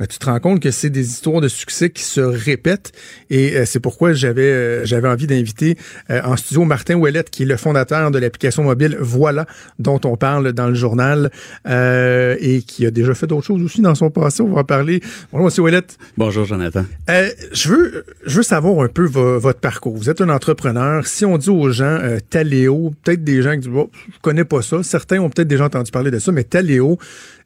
ben, 0.00 0.07
tu 0.07 0.19
te 0.19 0.25
rends 0.26 0.40
compte 0.40 0.61
que 0.61 0.71
c'est 0.71 0.90
des 0.90 1.07
histoires 1.09 1.40
de 1.42 1.47
succès 1.49 1.90
qui 1.90 2.02
se 2.02 2.21
répètent. 2.21 2.90
Et 3.28 3.54
euh, 3.57 3.64
c'est 3.66 3.78
pourquoi 3.80 4.14
j'avais 4.14 4.42
euh, 4.50 4.85
j'avais 4.87 5.07
envie 5.09 5.26
d'inviter 5.26 5.76
euh, 6.09 6.21
en 6.25 6.37
studio 6.37 6.64
Martin 6.64 6.95
Ouellette, 6.97 7.28
qui 7.30 7.42
est 7.42 7.47
le 7.47 7.57
fondateur 7.59 8.11
de 8.11 8.19
l'application 8.19 8.64
mobile 8.64 8.97
Voilà, 8.99 9.45
dont 9.78 10.00
on 10.04 10.16
parle 10.16 10.52
dans 10.54 10.69
le 10.69 10.75
journal, 10.75 11.30
euh, 11.69 12.35
et 12.40 12.62
qui 12.62 12.87
a 12.87 12.90
déjà 12.90 13.14
fait 13.14 13.26
d'autres 13.26 13.47
choses 13.47 13.62
aussi 13.62 13.83
dans 13.83 13.95
son 13.95 14.11
passé. 14.11 14.42
On 14.42 14.49
va 14.52 14.62
en 14.62 14.64
parler. 14.64 15.00
Bonjour, 15.33 15.45
Monsieur 15.45 15.62
Ouellette. 15.62 15.99
Bonjour, 16.16 16.47
Jonathan. 16.47 16.85
Euh, 17.11 17.28
je 17.52 17.69
veux, 17.69 18.04
je 18.25 18.37
veux 18.38 18.42
savoir 18.42 18.83
un 18.83 18.88
peu 18.88 19.04
vo- 19.04 19.38
votre 19.38 19.61
parcours. 19.61 19.97
Vous 19.97 20.09
êtes 20.09 20.23
un 20.23 20.30
entrepreneur. 20.30 21.07
Si 21.07 21.26
on 21.26 21.37
dit 21.37 21.50
aux 21.50 21.71
gens 21.71 21.99
euh, 22.00 22.19
Taléo, 22.30 22.92
peut-être 23.04 23.23
des 23.23 23.42
gens 23.42 23.52
qui 23.52 23.59
disent, 23.69 23.71
oh, 23.75 23.90
je 24.12 24.19
connais 24.23 24.45
pas 24.45 24.62
ça. 24.62 24.83
Certains 24.83 25.19
ont 25.21 25.28
peut-être 25.28 25.49
déjà 25.49 25.66
entendu 25.66 25.90
parler 25.90 26.11
de 26.11 26.19
ça, 26.19 26.33
mais 26.33 26.45
Taléo, 26.45 26.99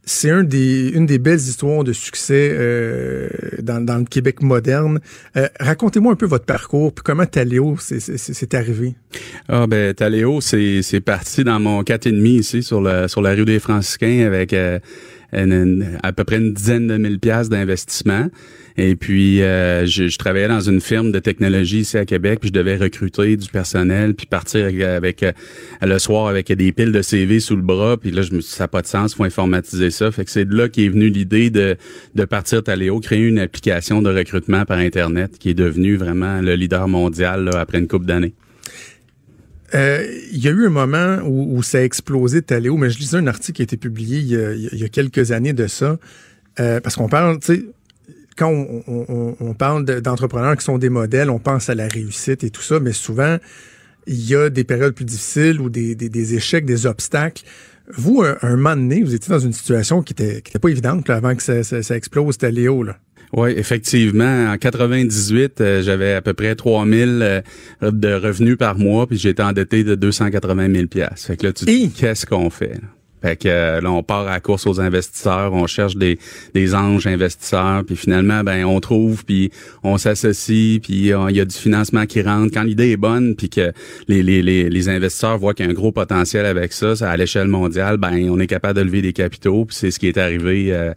c'est 0.06 0.30
un 0.30 0.44
des, 0.44 0.90
une 0.90 1.06
des 1.06 1.18
belles 1.18 1.38
histoires 1.38 1.84
de 1.84 1.92
succès 1.92 2.50
euh, 2.52 3.28
dans, 3.62 3.98
le 3.98 4.04
Québec 4.04 4.42
moderne. 4.42 5.00
Euh, 5.36 5.48
Racontez-moi 5.60 6.12
un 6.12 6.16
peu 6.16 6.26
votre 6.26 6.44
parcours, 6.44 6.92
puis 6.92 7.02
comment 7.02 7.26
Taléo 7.26 7.76
c'est- 7.78 8.54
arrivé. 8.54 8.94
Ah 9.48 9.66
ben 9.66 9.94
Taléo, 9.94 10.40
c'est 10.40 10.82
c'est 10.82 11.00
parti 11.00 11.44
dans 11.44 11.58
mon 11.58 11.82
4,5 11.82 12.26
ici 12.26 12.62
sur 12.62 12.80
la 12.80 13.08
sur 13.08 13.22
la 13.22 13.30
rue 13.34 13.44
des 13.44 13.58
Franciscains 13.58 14.24
avec 14.26 14.52
euh, 14.52 14.78
à 16.02 16.12
peu 16.12 16.24
près 16.24 16.36
une 16.36 16.52
dizaine 16.52 16.86
de 16.86 16.96
mille 16.96 17.18
pièces 17.18 17.48
d'investissement. 17.48 18.28
Et 18.76 18.96
puis 18.96 19.40
euh, 19.40 19.86
je, 19.86 20.08
je 20.08 20.18
travaillais 20.18 20.48
dans 20.48 20.60
une 20.60 20.80
firme 20.80 21.12
de 21.12 21.20
technologie 21.20 21.80
ici 21.80 21.96
à 21.96 22.04
Québec, 22.04 22.40
puis 22.40 22.48
je 22.48 22.52
devais 22.52 22.76
recruter 22.76 23.36
du 23.36 23.48
personnel, 23.48 24.14
puis 24.14 24.26
partir 24.26 24.66
avec, 24.66 25.22
euh, 25.22 25.32
le 25.80 25.98
soir 26.00 26.26
avec 26.26 26.50
des 26.50 26.72
piles 26.72 26.90
de 26.90 27.02
CV 27.02 27.38
sous 27.38 27.54
le 27.54 27.62
bras. 27.62 27.96
Puis 27.96 28.10
là, 28.10 28.22
je 28.22 28.32
me 28.32 28.40
suis 28.40 28.54
ça 28.54 28.64
n'a 28.64 28.68
pas 28.68 28.82
de 28.82 28.88
sens, 28.88 29.14
faut 29.14 29.24
informatiser 29.24 29.90
ça. 29.90 30.10
Fait 30.10 30.24
que 30.24 30.30
c'est 30.30 30.44
de 30.44 30.56
là 30.56 30.68
qu'est 30.68 30.88
venue 30.88 31.08
l'idée 31.08 31.50
de 31.50 31.76
de 32.14 32.24
partir 32.24 32.64
Taléo, 32.64 32.98
créer 32.98 33.20
une 33.20 33.38
application 33.38 34.02
de 34.02 34.10
recrutement 34.10 34.64
par 34.64 34.78
internet 34.78 35.38
qui 35.38 35.50
est 35.50 35.54
devenue 35.54 35.96
vraiment 35.96 36.40
le 36.40 36.54
leader 36.54 36.88
mondial 36.88 37.44
là, 37.44 37.60
après 37.60 37.78
une 37.78 37.88
couple 37.88 38.06
d'années. 38.06 38.34
Euh, 39.74 40.06
Il 40.32 40.38
y 40.44 40.48
a 40.48 40.50
eu 40.50 40.66
un 40.66 40.70
moment 40.70 41.18
où, 41.26 41.62
ça 41.62 41.78
a 41.78 41.82
explosé 41.82 42.42
Taléo, 42.42 42.76
mais 42.76 42.90
je 42.90 42.98
lisais 42.98 43.16
un 43.16 43.26
article 43.26 43.56
qui 43.56 43.62
a 43.62 43.64
été 43.64 43.76
publié 43.76 44.18
il 44.20 44.78
y 44.80 44.84
a, 44.84 44.88
quelques 44.88 45.32
années 45.32 45.52
de 45.52 45.66
ça, 45.66 45.98
euh, 46.60 46.80
parce 46.80 46.96
qu'on 46.96 47.08
parle, 47.08 47.38
tu 47.40 47.46
sais, 47.54 47.64
quand 48.36 48.50
on, 48.50 49.54
parle 49.54 49.84
de- 49.84 50.00
d'entrepreneurs 50.00 50.56
qui 50.56 50.64
sont 50.64 50.78
des 50.78 50.88
modèles, 50.88 51.30
on 51.30 51.38
pense 51.38 51.68
à 51.70 51.74
la 51.74 51.86
réussite 51.86 52.42
et 52.44 52.50
tout 52.50 52.62
ça, 52.62 52.80
mais 52.80 52.92
souvent, 52.92 53.38
il 54.06 54.28
y 54.28 54.34
a 54.34 54.50
des 54.50 54.64
périodes 54.64 54.94
plus 54.94 55.04
difficiles 55.04 55.60
ou 55.60 55.70
des, 55.70 56.34
échecs, 56.34 56.64
des 56.66 56.86
obstacles. 56.86 57.42
Vous, 57.96 58.22
un, 58.22 58.36
un 58.42 58.56
moment 58.56 58.74
donné, 58.76 59.02
vous 59.02 59.14
étiez 59.14 59.32
dans 59.32 59.38
une 59.38 59.52
situation 59.52 60.02
qui 60.02 60.14
était, 60.14 60.42
qui 60.42 60.50
était 60.50 60.58
pas 60.58 60.68
évidente 60.68 61.08
avant 61.10 61.34
que 61.36 61.42
ça, 61.42 61.62
ça- 61.62 61.82
ça 61.82 61.96
explose 61.96 62.38
Taléo. 62.38 62.82
Là. 62.82 62.98
Oui, 63.36 63.50
effectivement. 63.56 64.52
En 64.52 64.56
98, 64.56 65.60
euh, 65.60 65.82
j'avais 65.82 66.12
à 66.14 66.22
peu 66.22 66.34
près 66.34 66.54
3000 66.54 67.18
euh, 67.20 67.40
de 67.82 68.14
revenus 68.14 68.56
par 68.56 68.78
mois, 68.78 69.08
puis 69.08 69.18
j'étais 69.18 69.42
endetté 69.42 69.82
de 69.82 69.96
280 69.96 70.72
000 70.72 70.86
pièces. 70.86 71.26
Fait 71.26 71.36
que 71.36 71.46
là, 71.46 71.52
tu 71.52 71.64
te 71.64 71.70
dis, 71.70 71.90
qu'est-ce 71.90 72.26
qu'on 72.26 72.48
fait? 72.48 72.80
Fait 73.24 73.36
que 73.36 73.48
euh, 73.48 73.80
là, 73.80 73.90
on 73.90 74.02
part 74.02 74.28
à 74.28 74.32
la 74.32 74.40
course 74.40 74.66
aux 74.66 74.82
investisseurs, 74.82 75.54
on 75.54 75.66
cherche 75.66 75.96
des, 75.96 76.18
des 76.52 76.74
anges 76.74 77.06
investisseurs, 77.06 77.82
puis 77.82 77.96
finalement, 77.96 78.44
ben 78.44 78.66
on 78.66 78.78
trouve, 78.80 79.24
puis 79.24 79.50
on 79.82 79.96
s'associe, 79.96 80.78
puis 80.82 81.10
euh, 81.10 81.30
il 81.30 81.36
y 81.36 81.40
a 81.40 81.46
du 81.46 81.56
financement 81.56 82.04
qui 82.04 82.20
rentre. 82.20 82.52
Quand 82.52 82.64
l'idée 82.64 82.90
est 82.90 82.98
bonne, 82.98 83.34
puis 83.34 83.48
que 83.48 83.72
les, 84.08 84.22
les, 84.22 84.42
les, 84.42 84.68
les 84.68 84.88
investisseurs 84.90 85.38
voient 85.38 85.54
qu'il 85.54 85.64
y 85.64 85.68
a 85.68 85.70
un 85.70 85.74
gros 85.74 85.90
potentiel 85.90 86.44
avec 86.44 86.74
ça, 86.74 86.96
ça 86.96 87.10
à 87.10 87.16
l'échelle 87.16 87.48
mondiale, 87.48 87.96
ben 87.96 88.28
on 88.28 88.38
est 88.38 88.46
capable 88.46 88.78
de 88.78 88.84
lever 88.84 89.00
des 89.00 89.14
capitaux, 89.14 89.64
puis 89.64 89.74
c'est 89.74 89.90
ce 89.90 89.98
qui 89.98 90.08
est 90.08 90.18
arrivé 90.18 90.74
euh, 90.74 90.92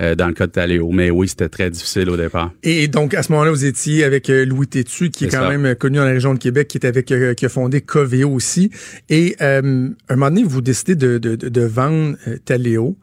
euh, 0.00 0.14
dans 0.14 0.28
le 0.28 0.34
cas 0.34 0.46
de 0.46 0.52
Taléo. 0.52 0.90
Mais 0.92 1.10
oui, 1.10 1.28
c'était 1.28 1.48
très 1.48 1.70
difficile 1.70 2.08
au 2.10 2.16
départ. 2.16 2.52
Et 2.62 2.88
donc, 2.88 3.14
à 3.14 3.22
ce 3.22 3.30
moment-là, 3.32 3.50
vous 3.50 3.64
étiez 3.64 4.04
avec 4.04 4.30
euh, 4.30 4.44
Louis 4.44 4.66
Tétu, 4.66 5.10
qui 5.10 5.26
est 5.26 5.28
quand 5.28 5.42
ça. 5.42 5.48
même 5.48 5.66
euh, 5.66 5.74
connu 5.74 5.98
dans 5.98 6.04
la 6.04 6.12
région 6.12 6.34
de 6.34 6.38
Québec, 6.38 6.68
qui 6.68 6.78
est 6.78 6.86
avec, 6.86 7.12
euh, 7.12 7.34
qui 7.34 7.46
a 7.46 7.48
fondé 7.48 7.80
Coveo 7.80 8.30
aussi. 8.30 8.70
Et 9.08 9.36
euh, 9.40 9.88
un 10.08 10.16
moment 10.16 10.30
donné, 10.30 10.42
vous 10.44 10.60
décidez 10.62 10.94
de, 10.94 11.18
de, 11.18 11.36
de- 11.36 11.60
vendre 11.60 12.16
Taléo. 12.44 12.96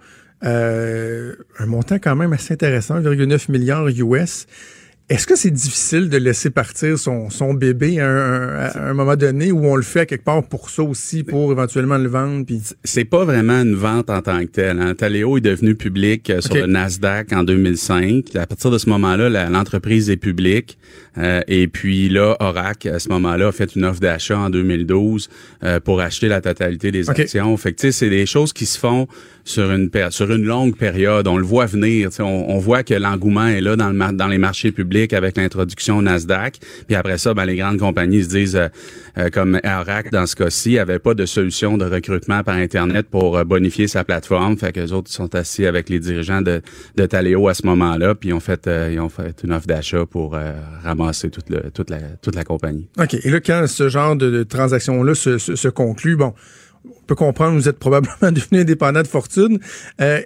Euh, 0.43 1.33
un 1.57 1.65
montant 1.65 1.97
quand 1.99 2.15
même 2.15 2.31
assez 2.33 2.53
intéressant, 2.53 2.99
1,9 3.01 3.51
milliard 3.51 3.87
US. 3.87 4.45
Est-ce 5.09 5.25
que 5.25 5.37
c'est 5.37 5.51
difficile 5.51 6.09
de 6.09 6.17
laisser 6.17 6.49
partir 6.49 6.99
son, 6.99 7.29
son 7.29 7.53
bébé 7.53 8.01
à 8.01 8.09
un, 8.09 8.59
à 8.65 8.89
un 8.89 8.93
moment 8.93 9.15
donné 9.15 9.53
où 9.53 9.65
on 9.65 9.77
le 9.77 9.81
fait 9.81 10.05
quelque 10.05 10.25
part 10.25 10.43
pour 10.43 10.69
ça 10.69 10.83
aussi, 10.83 11.23
pour 11.23 11.49
éventuellement 11.49 11.97
le 11.97 12.09
vendre? 12.09 12.45
Puis... 12.45 12.61
c'est 12.83 13.05
pas 13.05 13.23
vraiment 13.23 13.61
une 13.61 13.75
vente 13.75 14.09
en 14.09 14.21
tant 14.21 14.39
que 14.39 14.51
telle. 14.51 14.81
Hein. 14.81 14.95
Taléo 14.95 15.37
est 15.37 15.41
devenu 15.41 15.75
public 15.75 16.29
euh, 16.29 16.41
sur 16.41 16.55
le 16.55 16.65
Nasdaq 16.65 17.31
en 17.31 17.45
2005. 17.45 18.35
À 18.35 18.45
partir 18.45 18.69
de 18.69 18.77
ce 18.77 18.89
moment-là, 18.89 19.47
l'entreprise 19.49 20.09
est 20.09 20.17
publique. 20.17 20.77
Euh, 21.17 21.41
et 21.47 21.67
puis 21.67 22.09
là, 22.09 22.35
Oracle, 22.39 22.89
à 22.89 22.99
ce 22.99 23.09
moment-là, 23.09 23.47
a 23.47 23.51
fait 23.51 23.75
une 23.75 23.85
offre 23.85 23.99
d'achat 23.99 24.37
en 24.37 24.49
2012 24.49 25.29
euh, 25.63 25.79
pour 25.79 25.99
acheter 26.01 26.27
la 26.27 26.41
totalité 26.41 26.91
des 26.91 27.09
actions. 27.09 27.55
Fait 27.57 27.73
que, 27.73 27.81
tu 27.81 27.87
sais, 27.87 27.91
c'est 27.91 28.09
des 28.09 28.25
choses 28.25 28.53
qui 28.53 28.65
se 28.65 28.77
font 28.77 29.07
sur 29.47 29.71
une 29.71 29.89
sur 30.09 30.31
une 30.31 30.43
longue 30.43 30.75
période. 30.75 31.27
On 31.27 31.37
le 31.37 31.45
voit 31.45 31.65
venir. 31.65 32.09
On, 32.19 32.23
on 32.23 32.59
voit 32.59 32.83
que 32.83 32.93
l'engouement 32.93 33.47
est 33.47 33.61
là 33.61 33.75
dans, 33.75 33.89
le 33.89 34.11
dans 34.13 34.27
les 34.27 34.37
marchés 34.37 34.71
publics 34.71 35.13
avec 35.13 35.37
l'introduction 35.37 36.01
Nasdaq. 36.01 36.59
Puis 36.85 36.95
après 36.95 37.17
ça, 37.17 37.33
ben, 37.33 37.45
les 37.45 37.55
grandes 37.55 37.79
compagnies 37.79 38.23
se 38.23 38.29
disent, 38.29 38.55
euh, 38.55 38.67
euh, 39.17 39.29
comme 39.29 39.59
Oracle 39.63 40.09
dans 40.11 40.25
ce 40.25 40.35
cas-ci, 40.35 40.77
avait 40.77 40.99
pas 40.99 41.13
de 41.13 41.25
solution 41.25 41.77
de 41.77 41.85
recrutement 41.85 42.43
par 42.43 42.55
Internet 42.55 43.07
pour 43.09 43.37
euh, 43.37 43.43
bonifier 43.43 43.87
sa 43.87 44.03
plateforme. 44.03 44.57
Fait 44.57 44.71
que 44.71 44.79
les 44.79 44.93
autres 44.93 45.09
sont 45.09 45.33
assis 45.33 45.65
avec 45.65 45.89
les 45.89 45.99
dirigeants 45.99 46.41
de, 46.41 46.61
de 46.95 47.05
Taléo 47.05 47.47
à 47.47 47.53
ce 47.53 47.65
moment-là, 47.65 48.15
puis 48.15 48.29
ils 48.29 48.33
ont 48.33 48.39
fait, 48.39 48.69
ils 48.91 48.99
ont 48.99 49.09
fait 49.09 49.41
une 49.43 49.53
offre 49.53 49.65
d'achat 49.65 50.05
pour 50.05 50.35
euh, 50.35 50.51
toute, 51.13 51.89
la, 52.35 52.43
compagnie. 52.43 52.89
OK. 52.99 53.13
Et 53.13 53.29
là, 53.29 53.39
quand 53.39 53.67
ce 53.67 53.89
genre 53.89 54.15
de, 54.15 54.43
transaction-là 54.43 55.15
se, 55.15 55.67
conclut, 55.67 56.15
bon, 56.15 56.33
on 56.85 57.03
peut 57.07 57.15
comprendre, 57.15 57.55
vous 57.55 57.69
êtes 57.69 57.79
probablement 57.79 58.15
devenu 58.31 58.61
indépendant 58.61 59.01
de 59.01 59.07
fortune. 59.07 59.59
Euh, 60.01 60.21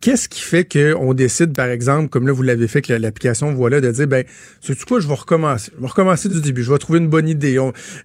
Qu'est-ce 0.00 0.28
qui 0.28 0.40
fait 0.40 0.64
qu'on 0.64 1.12
décide, 1.12 1.54
par 1.54 1.66
exemple, 1.68 2.08
comme 2.08 2.26
là, 2.26 2.32
vous 2.32 2.42
l'avez 2.42 2.68
fait 2.68 2.88
avec 2.90 3.02
l'application 3.02 3.52
Voilà, 3.52 3.80
de 3.80 3.90
dire, 3.90 4.06
ben, 4.06 4.24
sais-tu 4.60 4.84
quoi, 4.84 5.00
je 5.00 5.08
vais 5.08 5.14
recommencer. 5.14 5.72
Je 5.76 5.80
vais 5.80 5.88
recommencer 5.88 6.28
du 6.28 6.40
début. 6.40 6.62
Je 6.62 6.70
vais 6.70 6.78
trouver 6.78 7.00
une 7.00 7.08
bonne 7.08 7.28
idée. 7.28 7.58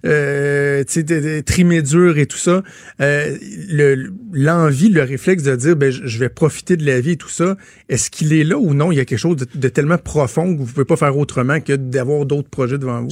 Euh, 0.04 0.82
tu 0.84 1.04
sais, 1.06 1.42
trimer 1.42 1.82
dur 1.82 2.18
et 2.18 2.26
tout 2.26 2.36
ça. 2.38 2.62
Euh, 3.00 3.36
le- 3.68 4.12
L'envie, 4.32 4.88
le 4.88 5.02
réflexe 5.02 5.44
de 5.44 5.54
dire, 5.54 5.76
ben, 5.76 5.90
je 5.92 6.18
vais 6.18 6.28
profiter 6.28 6.76
de 6.76 6.84
la 6.84 7.00
vie 7.00 7.12
et 7.12 7.16
tout 7.16 7.28
ça. 7.28 7.56
Est-ce 7.88 8.10
qu'il 8.10 8.32
est 8.32 8.42
là 8.44 8.58
ou 8.58 8.74
non? 8.74 8.90
Il 8.90 8.96
y 8.96 9.00
a 9.00 9.04
quelque 9.04 9.18
chose 9.18 9.36
de, 9.54 9.68
tellement 9.68 9.98
profond 9.98 10.52
que 10.54 10.60
vous 10.60 10.66
pouvez 10.66 10.84
pas 10.84 10.96
faire 10.96 11.16
autrement 11.16 11.60
que 11.60 11.74
d'avoir 11.74 12.26
d'autres 12.26 12.48
projets 12.50 12.78
devant 12.78 13.02
vous? 13.02 13.10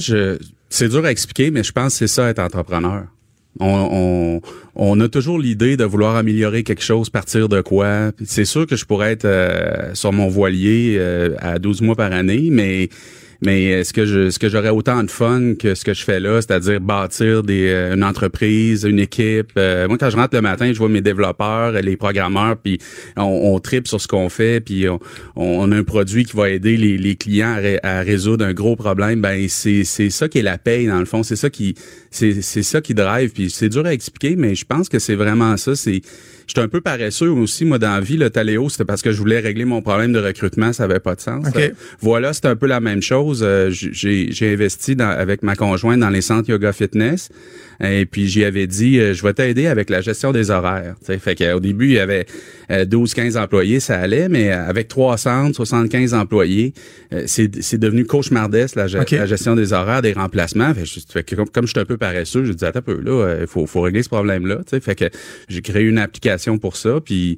C'est 0.69 0.89
dur 0.89 1.05
à 1.05 1.11
expliquer, 1.11 1.51
mais 1.51 1.63
je 1.63 1.71
pense 1.71 1.93
que 1.93 1.99
c'est 1.99 2.07
ça 2.13 2.29
être 2.29 2.39
entrepreneur. 2.39 3.05
On, 3.59 4.41
on, 4.75 4.99
a 4.99 5.09
toujours 5.09 5.37
l'idée 5.37 5.77
de 5.77 5.83
vouloir 5.83 6.15
améliorer 6.15 6.63
quelque 6.63 6.83
chose, 6.83 7.09
partir 7.09 7.49
de 7.49 7.61
quoi. 7.61 8.11
C'est 8.25 8.45
sûr 8.45 8.65
que 8.65 8.75
je 8.75 8.85
pourrais 8.85 9.11
être 9.11 9.25
euh, 9.25 9.93
sur 9.93 10.11
mon 10.11 10.27
voilier 10.27 10.95
euh, 10.97 11.35
à 11.39 11.59
12 11.59 11.81
mois 11.81 11.95
par 11.95 12.11
année, 12.11 12.49
mais 12.51 12.89
mais 13.45 13.65
est-ce 13.65 13.93
que 13.93 14.05
je, 14.05 14.29
ce 14.29 14.39
que 14.39 14.49
j'aurais 14.49 14.69
autant 14.69 15.03
de 15.03 15.11
fun 15.11 15.55
que 15.55 15.75
ce 15.75 15.83
que 15.83 15.93
je 15.93 16.03
fais 16.03 16.19
là, 16.19 16.41
c'est-à-dire 16.41 16.79
bâtir 16.79 17.43
des, 17.43 17.67
euh, 17.67 17.93
une 17.95 18.03
entreprise, 18.03 18.83
une 18.83 18.99
équipe. 18.99 19.51
Euh, 19.57 19.87
moi, 19.87 19.97
quand 19.97 20.09
je 20.09 20.15
rentre 20.15 20.35
le 20.35 20.41
matin, 20.41 20.71
je 20.71 20.77
vois 20.77 20.89
mes 20.89 21.01
développeurs, 21.01 21.71
les 21.71 21.97
programmeurs, 21.97 22.57
puis 22.57 22.79
on, 23.17 23.23
on 23.23 23.59
tripe 23.59 23.87
sur 23.87 23.99
ce 23.99 24.07
qu'on 24.07 24.29
fait, 24.29 24.59
puis 24.61 24.87
on, 24.87 24.99
on, 25.35 25.71
a 25.71 25.77
un 25.77 25.83
produit 25.83 26.25
qui 26.25 26.35
va 26.35 26.49
aider 26.49 26.77
les, 26.77 26.97
les 26.97 27.15
clients 27.15 27.57
à, 27.83 28.01
résoudre 28.01 28.45
un 28.45 28.53
gros 28.53 28.75
problème. 28.75 29.21
Ben 29.21 29.47
c'est 29.49 29.83
c'est 29.83 30.09
ça 30.09 30.27
qui 30.27 30.39
est 30.39 30.43
la 30.43 30.57
paye 30.57 30.87
dans 30.87 30.99
le 30.99 31.05
fond. 31.05 31.23
C'est 31.23 31.35
ça 31.35 31.49
qui 31.49 31.75
c'est 32.11 32.41
c'est 32.41 32.63
ça 32.63 32.81
qui 32.81 32.93
drive. 32.93 33.31
Puis 33.31 33.49
c'est 33.49 33.69
dur 33.69 33.85
à 33.85 33.93
expliquer, 33.93 34.35
mais 34.35 34.55
je 34.55 34.65
pense 34.65 34.89
que 34.89 34.99
c'est 34.99 35.15
vraiment 35.15 35.57
ça. 35.57 35.75
C'est 35.75 36.01
J'étais 36.47 36.61
un 36.61 36.67
peu 36.67 36.81
paresseux 36.81 37.29
aussi, 37.29 37.65
moi, 37.65 37.79
dans 37.79 37.91
la 37.91 37.99
vie. 37.99 38.17
Le 38.17 38.29
Taléo, 38.29 38.69
c'était 38.69 38.85
parce 38.85 39.01
que 39.01 39.11
je 39.11 39.17
voulais 39.17 39.39
régler 39.39 39.65
mon 39.65 39.81
problème 39.81 40.13
de 40.13 40.19
recrutement. 40.19 40.73
Ça 40.73 40.83
avait 40.83 40.99
pas 40.99 41.15
de 41.15 41.21
sens. 41.21 41.45
voilà, 42.01 42.33
c'est 42.33 42.45
un 42.45 42.55
peu 42.55 42.67
la 42.67 42.79
même 42.79 43.01
chose. 43.01 43.41
Euh, 43.43 43.69
j'ai 43.71 44.53
investi 44.53 44.95
dans, 44.95 45.09
avec 45.09 45.43
ma 45.43 45.55
conjointe 45.55 45.99
dans 45.99 46.09
les 46.09 46.21
centres 46.21 46.49
yoga 46.49 46.73
fitness. 46.73 47.29
Et 47.81 48.05
puis 48.05 48.27
j'y 48.27 48.43
avais 48.43 48.67
dit, 48.67 48.99
euh, 48.99 49.13
je 49.13 49.23
vais 49.23 49.33
t'aider 49.33 49.67
avec 49.67 49.89
la 49.89 50.01
gestion 50.01 50.31
des 50.31 50.51
horaires. 50.51 50.95
T'sais. 51.01 51.17
Fait 51.17 51.35
qu'au 51.35 51.59
début, 51.59 51.87
il 51.87 51.93
y 51.93 51.99
avait 51.99 52.25
12-15 52.69 53.37
euh, 53.37 53.43
employés, 53.43 53.79
ça 53.79 53.99
allait, 53.99 54.29
mais 54.29 54.51
avec 54.51 54.87
300, 54.87 55.53
75 55.53 56.13
employés, 56.13 56.73
euh, 57.13 57.23
c'est 57.25 57.77
devenu 57.77 58.05
cauchemardesque 58.05 58.75
la, 58.75 58.87
la, 58.87 59.25
gestion 59.25 59.55
des 59.55 59.73
horaires, 59.73 60.01
des 60.01 60.13
remplacements. 60.13 60.73
Fait, 60.73 61.23
que, 61.23 61.35
comme, 61.35 61.49
comme 61.49 61.65
je 61.65 61.71
suis 61.71 61.79
un 61.79 61.85
peu 61.85 61.97
paresseux, 61.97 62.45
je 62.45 62.53
disais, 62.53 62.67
attends 62.67 62.79
un 62.79 62.81
peu, 62.81 62.99
là, 62.99 63.37
il 63.41 63.47
faut, 63.47 63.65
faut 63.65 63.81
régler 63.81 64.03
ce 64.03 64.09
problème-là. 64.09 64.61
Fait 64.81 64.95
que 64.95 65.05
j'ai 65.47 65.61
créé 65.61 65.83
une 65.83 65.97
application 65.97 66.57
pour 66.57 66.75
ça, 66.75 66.99
puis 67.03 67.37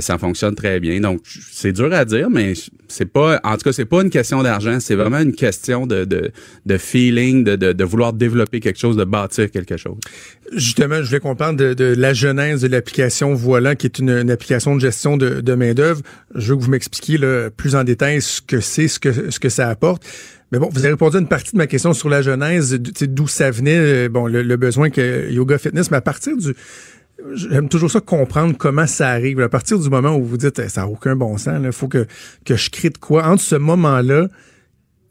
ça 0.00 0.18
fonctionne 0.18 0.54
très 0.54 0.80
bien. 0.80 1.00
Donc, 1.00 1.20
c'est 1.24 1.72
dur 1.72 1.92
à 1.92 2.04
dire, 2.04 2.30
mais 2.30 2.54
c'est 2.88 3.10
pas, 3.10 3.40
en 3.42 3.56
tout 3.56 3.64
cas, 3.64 3.72
c'est 3.72 3.84
pas 3.84 4.02
une 4.02 4.10
question 4.10 4.42
d'argent, 4.42 4.78
c'est 4.80 4.94
vraiment 4.94 5.18
une 5.18 5.34
question 5.34 5.86
de, 5.86 6.04
de, 6.04 6.30
de 6.66 6.78
feeling, 6.78 7.44
de, 7.44 7.56
de, 7.56 7.72
de 7.72 7.84
vouloir 7.84 8.12
développer 8.12 8.60
quelque 8.60 8.78
chose, 8.78 8.96
de 8.96 9.04
bâtir 9.04 9.50
quelque 9.50 9.73
chose. 9.73 9.73
Justement, 10.52 11.02
je 11.02 11.08
voulais 11.08 11.20
qu'on 11.20 11.36
parle 11.36 11.56
de, 11.56 11.94
la 11.96 12.14
genèse 12.14 12.62
de 12.62 12.68
l'application 12.68 13.34
Voilà, 13.34 13.74
qui 13.74 13.86
est 13.86 13.98
une, 13.98 14.30
application 14.30 14.74
de 14.74 14.80
gestion 14.80 15.16
de, 15.16 15.54
main-d'œuvre. 15.54 16.02
Je 16.34 16.50
veux 16.50 16.58
que 16.58 16.62
vous 16.62 16.70
m'expliquiez 16.70 17.18
plus 17.56 17.74
en 17.76 17.84
détail 17.84 18.20
ce 18.20 18.40
que 18.40 18.60
c'est, 18.60 18.88
ce 18.88 18.98
que, 18.98 19.30
ce 19.30 19.38
que 19.38 19.48
ça 19.48 19.68
apporte. 19.68 20.02
Mais 20.52 20.58
bon, 20.58 20.68
vous 20.70 20.78
avez 20.80 20.90
répondu 20.90 21.16
à 21.16 21.20
une 21.20 21.28
partie 21.28 21.52
de 21.52 21.56
ma 21.56 21.66
question 21.66 21.92
sur 21.94 22.08
la 22.08 22.22
genèse, 22.22 22.78
d'où 22.78 23.26
ça 23.26 23.50
venait, 23.50 23.76
euh, 23.76 24.08
bon, 24.08 24.26
le, 24.26 24.56
besoin 24.56 24.90
que 24.90 25.30
Yoga 25.30 25.58
Fitness, 25.58 25.90
mais 25.90 25.96
à 25.96 26.00
partir 26.02 26.36
du 26.36 26.54
J'aime 27.32 27.68
toujours 27.68 27.90
ça 27.90 28.00
comprendre 28.00 28.56
comment 28.58 28.86
ça 28.86 29.08
arrive. 29.08 29.40
À 29.40 29.48
partir 29.48 29.78
du 29.78 29.88
moment 29.88 30.16
où 30.16 30.24
vous 30.24 30.36
dites 30.36 30.58
eh, 30.58 30.68
ça 30.68 30.82
n'a 30.82 30.88
aucun 30.88 31.14
bon 31.16 31.38
sens, 31.38 31.60
il 31.62 31.72
faut 31.72 31.88
que, 31.88 32.06
que 32.44 32.56
je 32.56 32.70
crée 32.70 32.90
de 32.90 32.98
quoi. 32.98 33.26
Entre 33.26 33.42
ce 33.42 33.54
moment-là 33.54 34.28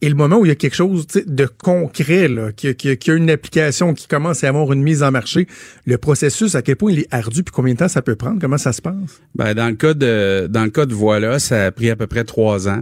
et 0.04 0.10
le 0.10 0.16
moment 0.16 0.36
où 0.36 0.46
il 0.46 0.50
y 0.50 0.52
a 0.52 0.56
quelque 0.56 0.76
chose 0.76 1.08
de 1.08 1.46
concret, 1.46 2.30
qu'il 2.58 2.76
y, 2.84 3.10
a 3.10 3.14
une 3.14 3.30
application 3.30 3.94
qui 3.94 4.06
commence 4.06 4.44
à 4.44 4.50
avoir 4.50 4.74
une 4.74 4.84
mise 4.84 5.02
en 5.02 5.12
marché, 5.12 5.48
le 5.86 5.98
processus, 5.98 6.56
à 6.56 6.62
quel 6.62 6.76
point 6.76 6.92
il 6.92 7.00
est 7.00 7.08
ardu, 7.14 7.42
puis 7.42 7.54
combien 7.56 7.74
de 7.74 7.80
temps 7.80 7.88
ça 7.88 8.02
peut 8.02 8.18
prendre, 8.18 8.38
comment 8.42 8.58
ça 8.58 8.74
se 8.74 8.82
passe? 8.82 9.22
Ben, 9.34 9.54
dans 9.54 9.70
le 9.70 9.76
cas 9.76 9.94
de 9.94 10.50
dans 10.52 10.66
le 10.66 10.72
cas 10.72 10.86
de 10.86 10.94
Voilà, 10.94 11.40
ça 11.40 11.68
a 11.68 11.72
pris 11.72 11.90
à 11.90 11.96
peu 11.96 12.06
près 12.06 12.26
trois 12.26 12.68
ans. 12.68 12.82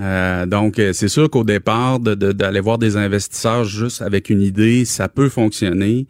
Euh, 0.00 0.46
donc, 0.46 0.78
euh, 0.78 0.92
c'est 0.92 1.08
sûr 1.08 1.30
qu'au 1.30 1.44
départ, 1.44 2.00
d'aller 2.00 2.60
voir 2.60 2.78
des 2.78 2.96
investisseurs 2.96 3.64
juste 3.64 4.02
avec 4.02 4.30
une 4.30 4.42
idée, 4.42 4.84
ça 4.84 5.08
peut 5.08 5.28
fonctionner. 5.28 6.06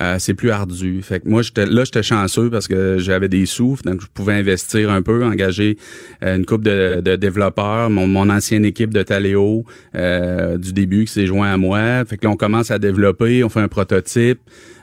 Euh, 0.00 0.16
c'est 0.18 0.34
plus 0.34 0.50
ardu. 0.50 1.02
Fait 1.02 1.20
que 1.20 1.28
moi, 1.28 1.42
j'étais 1.42 1.66
là, 1.66 1.84
j'étais 1.84 2.02
chanceux 2.02 2.48
parce 2.48 2.66
que 2.66 2.96
j'avais 2.98 3.28
des 3.28 3.44
sous, 3.44 3.76
donc 3.84 4.00
je 4.00 4.06
pouvais 4.12 4.34
investir 4.34 4.90
un 4.90 5.02
peu, 5.02 5.24
engager 5.24 5.76
euh, 6.22 6.36
une 6.36 6.46
couple 6.46 6.64
de, 6.64 7.00
de, 7.00 7.16
développeurs, 7.16 7.90
mon, 7.90 8.06
mon 8.06 8.30
ancienne 8.30 8.64
équipe 8.64 8.92
de 8.94 9.02
Taléo 9.02 9.64
euh, 9.94 10.56
du 10.56 10.72
début 10.72 11.04
qui 11.04 11.12
s'est 11.12 11.26
joint 11.26 11.52
à 11.52 11.56
moi. 11.56 12.04
Fait 12.06 12.16
que 12.16 12.24
là, 12.24 12.30
on 12.30 12.36
commence 12.36 12.70
à 12.70 12.78
développer, 12.78 13.44
on 13.44 13.48
fait 13.48 13.60
un 13.60 13.68
prototype. 13.68 14.40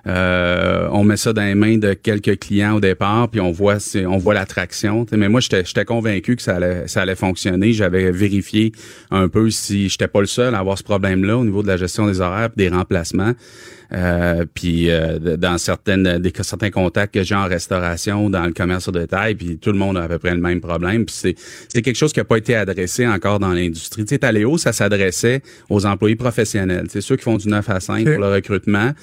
Euh, 0.10 0.88
on 0.91 1.04
met 1.04 1.17
ça 1.17 1.34
dans 1.34 1.43
les 1.43 1.56
mains 1.56 1.78
de 1.78 1.93
quelques 1.93 2.39
clients 2.39 2.76
au 2.76 2.80
départ, 2.80 3.30
puis 3.30 3.39
on 3.39 3.52
voit 3.52 3.78
on 4.08 4.17
voit 4.17 4.34
l'attraction. 4.34 5.06
Mais 5.12 5.30
moi, 5.30 5.39
j'étais 5.39 5.86
convaincu 5.86 6.36
que 6.36 6.41
ça 6.41 6.56
allait, 6.56 6.88
ça 6.88 7.04
allait 7.04 7.15
fonctionner. 7.15 7.74
J'avais 7.74 8.12
vérifié 8.12 8.72
un 9.12 9.28
peu 9.28 9.50
si 9.52 9.88
j'étais 9.89 10.08
pas 10.08 10.22
le 10.22 10.28
seul 10.28 10.56
à 10.56 10.60
avoir 10.60 10.78
ce 10.78 10.84
problème-là 10.84 11.38
au 11.38 11.45
niveau 11.45 11.62
de 11.62 11.67
la 11.67 11.78
gestion 11.78 12.08
des 12.08 12.22
horaires 12.22 12.50
des 12.56 12.69
remplacements. 12.69 13.34
Euh, 13.91 14.45
puis 14.54 14.89
euh, 14.89 15.38
dans 15.38 15.58
certaines 15.58 16.19
des, 16.19 16.32
certains 16.41 16.69
contacts 16.69 17.13
que 17.13 17.23
j'ai 17.23 17.36
en 17.36 17.47
restauration, 17.47 18.30
dans 18.30 18.45
le 18.45 18.54
commerce 18.54 18.88
au 18.88 18.91
détail, 18.91 19.36
puis 19.36 19.58
tout 19.58 19.71
le 19.71 19.78
monde 19.78 19.97
a 19.97 20.04
à 20.04 20.08
peu 20.08 20.19
près 20.19 20.36
le 20.36 20.41
même 20.41 20.62
problème. 20.62 21.06
Puis 21.06 21.15
c'est, 21.17 21.36
c'est 21.67 21.82
quelque 21.82 21.95
chose 21.95 22.13
qui 22.13 22.19
n'a 22.19 22.25
pas 22.25 22.38
été 22.38 22.56
adressé 22.56 23.08
encore 23.08 23.39
dans 23.39 23.54
l'industrie. 23.54 24.04
Tu 24.04 24.10
sais, 24.10 24.19
Taléo, 24.19 24.58
ça 24.58 24.73
s'adressait 24.73 25.41
aux 25.69 25.86
employés 25.86 26.15
professionnels. 26.15 26.88
C'est 26.89 27.02
ceux 27.02 27.15
qui 27.15 27.23
font 27.23 27.38
du 27.38 27.47
9 27.47 27.69
à 27.69 27.80
5 27.80 28.06
pour 28.06 28.21
le 28.21 28.34
recrutement. 28.34 28.93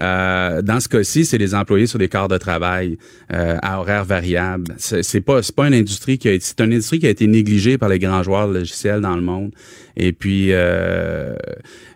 Euh, 0.00 0.62
dans 0.62 0.80
ce 0.80 0.88
cas-ci, 0.88 1.24
c'est 1.24 1.38
les 1.38 1.54
employés 1.54 1.86
sur 1.86 1.98
des 1.98 2.08
quarts 2.08 2.28
de 2.28 2.38
travail 2.38 2.98
euh, 3.32 3.56
à 3.62 3.80
horaires 3.80 4.04
variables. 4.04 4.74
C'est 4.78 5.20
pas 5.20 5.42
c'est 5.42 5.54
pas 5.54 5.66
une 5.66 5.74
industrie 5.74 6.18
qui 6.18 6.28
a 6.28 6.36
c'est 6.40 6.60
une 6.60 6.72
industrie 6.72 7.00
qui 7.00 7.06
a 7.06 7.10
été 7.10 7.26
négligée 7.26 7.78
par 7.78 7.88
les 7.88 7.98
grands 7.98 8.22
joueurs 8.22 8.46
logiciels 8.46 9.00
dans 9.00 9.16
le 9.16 9.22
monde. 9.22 9.52
Et 10.00 10.12
puis, 10.12 10.52
euh, 10.52 11.34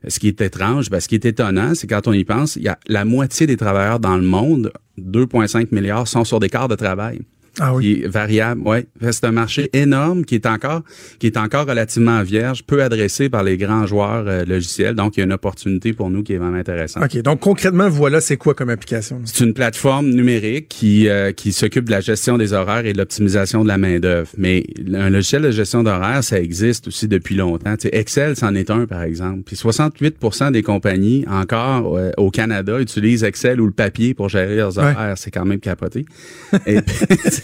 ce 0.08 0.18
qui 0.18 0.26
est 0.26 0.40
étrange, 0.40 0.90
ben, 0.90 0.98
ce 0.98 1.06
qui 1.06 1.14
est 1.14 1.24
étonnant, 1.24 1.74
c'est 1.76 1.86
quand 1.86 2.08
on 2.08 2.12
y 2.12 2.24
pense, 2.24 2.56
il 2.56 2.62
y 2.62 2.68
a 2.68 2.76
la 2.88 3.04
moitié 3.04 3.46
des 3.46 3.56
travailleurs 3.56 4.00
dans 4.00 4.16
le 4.16 4.24
monde, 4.24 4.72
2,5 4.98 5.68
milliards, 5.70 6.08
sont 6.08 6.24
sur 6.24 6.40
des 6.40 6.48
quarts 6.48 6.66
de 6.66 6.74
travail. 6.74 7.20
Ah 7.60 7.74
oui. 7.74 7.82
Qui 7.82 8.04
est 8.04 8.08
variable, 8.08 8.62
ouais. 8.62 8.86
C'est 9.10 9.24
un 9.24 9.32
marché 9.32 9.68
énorme 9.72 10.24
qui 10.24 10.34
est 10.34 10.46
encore 10.46 10.82
qui 11.18 11.26
est 11.26 11.36
encore 11.36 11.66
relativement 11.66 12.22
vierge, 12.22 12.64
peu 12.64 12.82
adressé 12.82 13.28
par 13.28 13.42
les 13.42 13.56
grands 13.56 13.86
joueurs 13.86 14.24
euh, 14.26 14.44
logiciels. 14.44 14.94
Donc 14.94 15.16
il 15.16 15.20
y 15.20 15.22
a 15.22 15.26
une 15.26 15.32
opportunité 15.32 15.92
pour 15.92 16.10
nous 16.10 16.22
qui 16.22 16.32
est 16.32 16.38
vraiment 16.38 16.56
intéressante. 16.56 17.04
OK, 17.04 17.20
donc 17.22 17.40
concrètement 17.40 17.88
voilà, 17.88 18.20
c'est 18.20 18.36
quoi 18.36 18.54
comme 18.54 18.70
application 18.70 19.20
C'est 19.24 19.44
une 19.44 19.52
plateforme 19.52 20.08
numérique 20.08 20.68
qui 20.68 21.08
euh, 21.08 21.32
qui 21.32 21.52
s'occupe 21.52 21.84
de 21.84 21.90
la 21.90 22.00
gestion 22.00 22.38
des 22.38 22.52
horaires 22.52 22.86
et 22.86 22.92
de 22.92 22.98
l'optimisation 22.98 23.62
de 23.62 23.68
la 23.68 23.78
main-d'œuvre. 23.78 24.30
Mais 24.38 24.64
un 24.94 25.10
logiciel 25.10 25.42
de 25.42 25.50
gestion 25.50 25.82
d'horaires, 25.82 26.24
ça 26.24 26.40
existe 26.40 26.88
aussi 26.88 27.06
depuis 27.06 27.34
longtemps. 27.34 27.76
Tu 27.76 27.88
Excel, 27.92 28.36
c'en 28.36 28.54
est 28.54 28.70
un 28.70 28.86
par 28.86 29.02
exemple. 29.02 29.42
Puis 29.44 29.56
68% 29.56 30.52
des 30.52 30.62
compagnies 30.62 31.24
encore 31.28 31.96
euh, 31.96 32.10
au 32.16 32.30
Canada 32.30 32.80
utilisent 32.80 33.24
Excel 33.24 33.60
ou 33.60 33.66
le 33.66 33.72
papier 33.72 34.14
pour 34.14 34.28
gérer 34.28 34.56
leurs 34.56 34.78
horaires, 34.78 35.14
c'est 35.16 35.30
quand 35.30 35.44
même 35.44 35.60
capoté. 35.60 36.06
et 36.66 36.80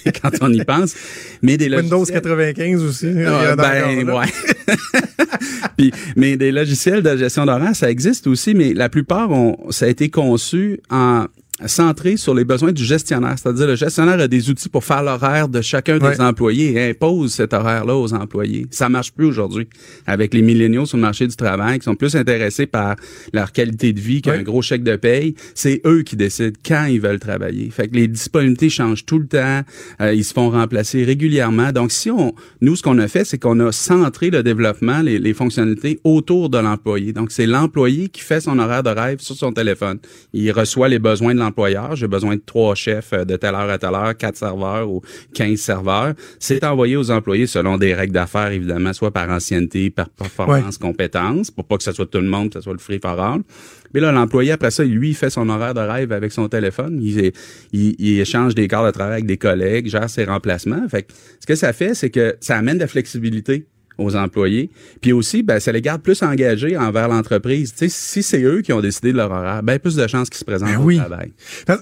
quand 0.22 0.30
on 0.40 0.52
y 0.52 0.64
pense. 0.64 0.94
Mais 1.42 1.56
des 1.56 1.68
Windows 1.68 2.04
95 2.04 2.82
aussi. 2.82 3.08
Ah, 3.26 3.56
ben, 3.56 4.08
ouais. 4.10 4.26
Puis, 5.76 5.92
mais 6.16 6.36
des 6.36 6.52
logiciels 6.52 7.02
de 7.02 7.16
gestion 7.16 7.46
d'horaire, 7.46 7.74
ça 7.74 7.90
existe 7.90 8.26
aussi, 8.26 8.54
mais 8.54 8.74
la 8.74 8.88
plupart 8.88 9.30
ont, 9.30 9.70
ça 9.70 9.86
a 9.86 9.88
été 9.88 10.08
conçu 10.08 10.80
en 10.90 11.26
centré 11.66 12.16
sur 12.16 12.34
les 12.34 12.44
besoins 12.44 12.72
du 12.72 12.84
gestionnaire. 12.84 13.34
C'est-à-dire, 13.36 13.66
le 13.66 13.76
gestionnaire 13.76 14.20
a 14.20 14.28
des 14.28 14.50
outils 14.50 14.68
pour 14.68 14.84
faire 14.84 15.02
l'horaire 15.02 15.48
de 15.48 15.60
chacun 15.60 15.98
des 15.98 16.20
employés 16.20 16.72
et 16.72 16.90
impose 16.90 17.32
cet 17.32 17.52
horaire-là 17.52 17.96
aux 17.96 18.14
employés. 18.14 18.66
Ça 18.70 18.88
marche 18.88 19.12
plus 19.12 19.26
aujourd'hui. 19.26 19.68
Avec 20.06 20.34
les 20.34 20.42
milléniaux 20.42 20.86
sur 20.86 20.96
le 20.96 21.02
marché 21.02 21.26
du 21.26 21.36
travail 21.36 21.78
qui 21.78 21.84
sont 21.84 21.96
plus 21.96 22.14
intéressés 22.14 22.66
par 22.66 22.96
leur 23.32 23.52
qualité 23.52 23.92
de 23.92 24.00
vie 24.00 24.22
qu'un 24.22 24.42
gros 24.42 24.62
chèque 24.62 24.84
de 24.84 24.96
paye, 24.96 25.34
c'est 25.54 25.80
eux 25.84 26.02
qui 26.02 26.16
décident 26.16 26.56
quand 26.64 26.86
ils 26.86 27.00
veulent 27.00 27.18
travailler. 27.18 27.70
Fait 27.70 27.88
que 27.88 27.94
les 27.94 28.08
disponibilités 28.08 28.70
changent 28.70 29.04
tout 29.04 29.18
le 29.18 29.26
temps. 29.26 29.62
Euh, 30.00 30.14
ils 30.14 30.24
se 30.24 30.32
font 30.32 30.50
remplacer 30.50 31.04
régulièrement. 31.04 31.72
Donc, 31.72 31.90
si 31.90 32.10
on, 32.10 32.34
nous, 32.60 32.76
ce 32.76 32.82
qu'on 32.82 32.98
a 32.98 33.08
fait, 33.08 33.24
c'est 33.24 33.38
qu'on 33.38 33.58
a 33.60 33.72
centré 33.72 34.30
le 34.30 34.42
développement, 34.42 35.00
les, 35.00 35.18
les 35.18 35.34
fonctionnalités 35.34 36.00
autour 36.04 36.50
de 36.50 36.58
l'employé. 36.58 37.12
Donc, 37.12 37.32
c'est 37.32 37.46
l'employé 37.46 38.08
qui 38.08 38.20
fait 38.20 38.40
son 38.40 38.58
horaire 38.58 38.82
de 38.82 38.90
rêve 38.90 39.20
sur 39.20 39.34
son 39.34 39.52
téléphone. 39.52 39.98
Il 40.32 40.50
reçoit 40.52 40.88
les 40.88 40.98
besoins 40.98 41.34
de 41.34 41.40
employeur, 41.48 41.96
j'ai 41.96 42.08
besoin 42.08 42.36
de 42.36 42.42
trois 42.44 42.74
chefs 42.74 43.12
euh, 43.12 43.24
de 43.24 43.36
telle 43.36 43.54
heure 43.54 43.70
à 43.70 43.78
telle 43.78 43.94
heure, 43.94 44.16
quatre 44.16 44.36
serveurs 44.36 44.88
ou 44.88 45.02
quinze 45.34 45.60
serveurs. 45.60 46.14
C'est 46.38 46.64
envoyé 46.64 46.96
aux 46.96 47.10
employés 47.10 47.46
selon 47.46 47.76
des 47.76 47.94
règles 47.94 48.12
d'affaires, 48.12 48.52
évidemment, 48.52 48.92
soit 48.92 49.10
par 49.10 49.28
ancienneté, 49.30 49.90
par 49.90 50.08
performance, 50.08 50.78
compétence, 50.78 51.50
pour 51.50 51.64
pas 51.64 51.76
que 51.76 51.82
ce 51.82 51.92
soit 51.92 52.06
tout 52.06 52.18
le 52.18 52.28
monde, 52.28 52.50
que 52.50 52.54
ce 52.54 52.60
soit 52.60 52.72
le 52.72 52.78
free 52.78 53.00
for 53.00 53.18
all. 53.20 53.42
Mais 53.94 54.00
là, 54.00 54.12
l'employé, 54.12 54.52
après 54.52 54.70
ça, 54.70 54.84
lui, 54.84 55.10
il 55.10 55.14
fait 55.14 55.30
son 55.30 55.48
horaire 55.48 55.74
de 55.74 55.80
rêve 55.80 56.12
avec 56.12 56.32
son 56.32 56.48
téléphone. 56.48 56.98
Il, 57.02 57.32
il, 57.72 58.20
échange 58.20 58.54
des 58.54 58.68
quarts 58.68 58.84
de 58.84 58.90
travail 58.90 59.14
avec 59.14 59.26
des 59.26 59.38
collègues, 59.38 59.88
gère 59.88 60.10
ses 60.10 60.24
remplacements. 60.24 60.86
Fait 60.88 61.04
que, 61.04 61.12
ce 61.40 61.46
que 61.46 61.54
ça 61.54 61.72
fait, 61.72 61.94
c'est 61.94 62.10
que 62.10 62.36
ça 62.40 62.56
amène 62.56 62.76
de 62.76 62.82
la 62.82 62.88
flexibilité 62.88 63.66
aux 63.98 64.16
employés. 64.16 64.70
Puis 65.00 65.12
aussi, 65.12 65.42
ben, 65.42 65.60
ça 65.60 65.72
les 65.72 65.82
garde 65.82 66.02
plus 66.02 66.22
engagés 66.22 66.76
envers 66.76 67.08
l'entreprise. 67.08 67.72
Tu 67.72 67.88
sais, 67.88 67.88
si 67.88 68.22
c'est 68.22 68.42
eux 68.42 68.62
qui 68.62 68.72
ont 68.72 68.80
décidé 68.80 69.12
de 69.12 69.16
leur 69.16 69.30
horaire, 69.30 69.62
ben 69.62 69.78
plus 69.78 69.96
de 69.96 70.06
chances 70.06 70.30
qu'ils 70.30 70.38
se 70.38 70.44
présentent 70.44 70.68
ben 70.68 70.80
au 70.80 70.92
travail. 70.92 71.32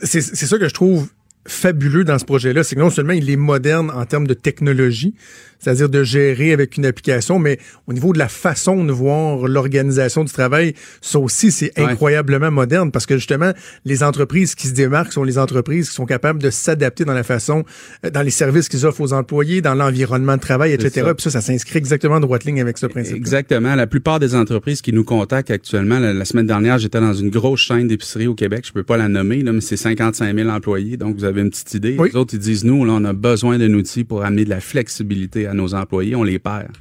C'est 0.02 0.20
ça 0.20 0.59
que 0.59 0.68
je 0.68 0.74
trouve 0.74 1.09
fabuleux 1.46 2.05
dans 2.05 2.18
ce 2.18 2.24
projet-là, 2.24 2.64
c'est 2.64 2.74
que 2.74 2.81
non 2.81 2.90
seulement 2.90 3.12
il 3.12 3.31
est 3.31 3.37
moderne 3.37 3.90
en 3.94 4.05
termes 4.05 4.26
de 4.26 4.35
technologie, 4.35 5.14
c'est-à-dire 5.59 5.88
de 5.88 6.03
gérer 6.05 6.53
avec 6.53 6.77
une 6.77 6.87
application, 6.87 7.38
mais 7.38 7.59
au 7.87 7.92
niveau 7.92 8.12
de 8.12 8.19
la 8.19 8.29
façon 8.29 8.85
de 8.85 8.92
voir 8.92 9.47
l'organisation 9.49 10.25
du 10.25 10.33
travail, 10.33 10.75
ça 11.01 11.19
aussi, 11.19 11.51
c'est 11.53 11.73
Ouais. 11.79 11.85
incroyablement 11.85 12.51
moderne 12.51 12.90
parce 12.90 13.07
que 13.07 13.16
justement, 13.16 13.53
les 13.85 14.03
entreprises 14.03 14.55
qui 14.55 14.69
se 14.69 14.73
démarquent 14.73 15.12
sont 15.12 15.25
les 15.25 15.38
entreprises 15.38 15.88
qui 15.90 15.95
sont 15.95 16.07
capables 16.07 16.40
de 16.40 16.51
s'adapter 16.51 17.05
dans 17.05 17.12
la 17.14 17.23
façon, 17.23 17.64
euh, 18.05 18.11
dans 18.11 18.23
les 18.23 18.31
services 18.31 18.69
qu'ils 18.69 18.87
offrent 18.87 19.01
aux 19.01 19.12
employés, 19.12 19.61
dans 19.61 19.75
l'environnement 19.75 20.37
de 20.37 20.40
travail, 20.40 20.73
etc. 20.73 20.90
Ça. 21.07 21.14
Puis 21.14 21.23
ça, 21.25 21.31
ça 21.31 21.40
s'inscrit 21.40 21.79
exactement 21.79 22.16
en 22.16 22.21
droite 22.21 22.45
ligne 22.45 22.61
avec 22.61 22.79
ce 22.79 22.87
principe. 22.87 23.16
Exactement. 23.16 23.75
La 23.75 23.87
plupart 23.87 24.21
des 24.21 24.35
entreprises 24.35 24.81
qui 24.83 24.92
nous 24.92 25.05
contactent 25.05 25.51
actuellement, 25.51 25.99
la, 25.99 26.12
la 26.12 26.25
semaine 26.25 26.47
dernière, 26.47 26.79
j'étais 26.79 27.01
dans 27.01 27.12
une 27.14 27.31
grosse 27.31 27.61
chaîne 27.61 27.88
d'épicerie 27.88 28.27
au 28.27 28.35
Québec. 28.35 28.64
Je 28.66 28.73
peux 28.73 28.83
pas 28.85 28.97
la 28.97 29.09
nommer, 29.09 29.42
là, 29.42 29.53
mais 29.53 29.61
c'est 29.61 29.77
55 29.77 30.35
000 30.35 30.49
employés. 30.49 30.97
Donc, 30.97 31.16
vous 31.16 31.25
avez 31.25 31.40
une 31.42 31.51
petite 31.51 31.75
idée. 31.75 31.97
Oui. 31.99 32.09
Les 32.12 32.16
autres, 32.16 32.35
ils 32.35 32.40
disent, 32.40 32.64
nous, 32.64 32.85
là, 32.85 32.92
on 32.95 33.05
a 33.05 33.12
besoin 33.12 33.59
d'un 33.59 33.73
outil 33.75 34.05
pour 34.05 34.25
amener 34.25 34.45
de 34.45 34.51
la 34.51 34.61
flexibilité 34.61 35.45
à 35.46 35.54
nos 35.54 35.74
employés. 35.74 36.14
On 36.14 36.22
les 36.22 36.38
perd. 36.38 36.72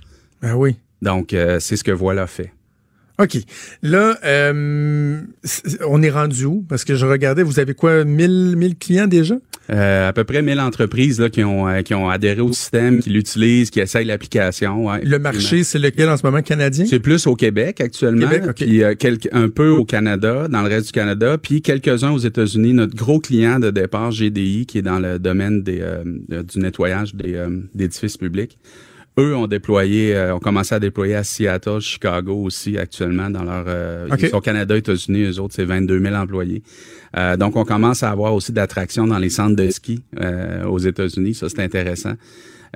Ah 0.42 0.58
oui. 0.58 0.76
Donc, 1.02 1.34
euh, 1.34 1.60
c'est 1.60 1.78
ce 1.78 1.84
que 1.84 1.92
Voilà 1.92 2.28
fait. 2.28 2.52
OK. 3.18 3.38
Là, 3.82 4.18
euh, 4.26 5.22
on 5.88 6.02
est 6.04 6.10
rendu 6.10 6.46
où? 6.46 6.66
Parce 6.68 6.84
que 6.84 6.96
je 6.96 7.06
regardais, 7.06 7.44
vous 7.44 7.60
avez 7.60 7.74
quoi, 7.74 8.04
1000, 8.04 8.56
1000 8.58 8.76
clients 8.78 9.08
déjà? 9.08 9.36
Euh, 9.72 10.10
à 10.10 10.14
peu 10.14 10.26
près 10.26 10.42
1000 10.42 10.60
entreprises 10.60 11.20
là, 11.20 11.30
qui, 11.30 11.44
ont, 11.44 11.68
euh, 11.68 11.82
qui 11.82 11.94
ont 11.96 12.08
adhéré 12.10 12.42
au 12.42 12.52
système, 12.54 13.00
qui 13.00 13.10
l'utilisent, 13.10 13.70
qui 13.72 13.80
essayent 13.80 14.06
l'application. 14.06 14.88
ouais, 14.88 15.04
Le 15.04 15.18
marché, 15.18 15.64
c'est 15.64 15.80
lequel 15.80 16.10
en 16.10 16.18
ce 16.18 16.26
moment, 16.26 16.42
canadien? 16.42 16.86
C'est 16.88 17.00
plus 17.00 17.26
au 17.26 17.36
Québec 17.36 17.82
actuellement, 17.82 18.28
Québec, 18.30 18.52
puis 18.56 18.84
euh, 18.84 18.94
quelques- 18.96 19.30
un 19.32 19.50
peu 19.50 19.70
au 19.70 19.86
Canada, 19.86 20.48
dans 20.50 20.62
le 20.62 20.68
reste 20.68 20.88
du 20.88 20.92
Canada, 20.92 21.38
puis 21.42 21.62
quelques-uns 21.62 22.12
aux 22.12 22.20
États-Unis. 22.20 22.74
Notre 22.74 22.96
gros 22.96 23.20
client 23.20 23.60
de 23.60 23.72
départ, 23.72 24.12
GDI, 24.12 24.66
qui 24.66 24.78
est 24.80 24.84
dans 24.84 25.00
le 25.00 25.18
domaine 25.20 25.64
des, 25.64 25.82
du 26.06 26.60
nettoyage 26.60 27.16
des 27.16 27.36
euh, 27.36 27.50
d'édifices 27.74 28.18
publics. 28.18 28.60
Eux 29.18 29.36
ont 29.36 29.48
déployé, 29.48 30.14
euh, 30.14 30.36
ont 30.36 30.40
commencé 30.40 30.76
à 30.76 30.80
déployer 30.80 31.16
à 31.16 31.24
Seattle, 31.24 31.80
Chicago 31.80 32.36
aussi 32.44 32.78
actuellement 32.78 33.30
dans 33.30 33.44
leur. 33.44 33.64
euh, 33.68 34.08
Ok. 34.12 34.20
Ils 34.24 34.30
sont 34.30 34.42
Canada, 34.42 34.76
États-Unis, 34.76 35.24
eux 35.24 35.40
autres, 35.40 35.54
c'est 35.56 35.64
22 35.64 36.00
000 36.02 36.14
employés. 36.16 36.62
Euh, 37.16 37.38
donc 37.38 37.56
on 37.56 37.64
commence 37.64 38.04
à 38.04 38.12
avoir 38.12 38.34
aussi 38.34 38.52
d'attractions 38.52 39.08
dans 39.08 39.18
les 39.18 39.30
centres 39.30 39.56
de 39.56 39.70
ski 39.70 40.04
euh, 40.20 40.66
aux 40.66 40.80
États-Unis. 40.80 41.34
Ça 41.34 41.48
c'est 41.48 41.62
intéressant 41.64 42.16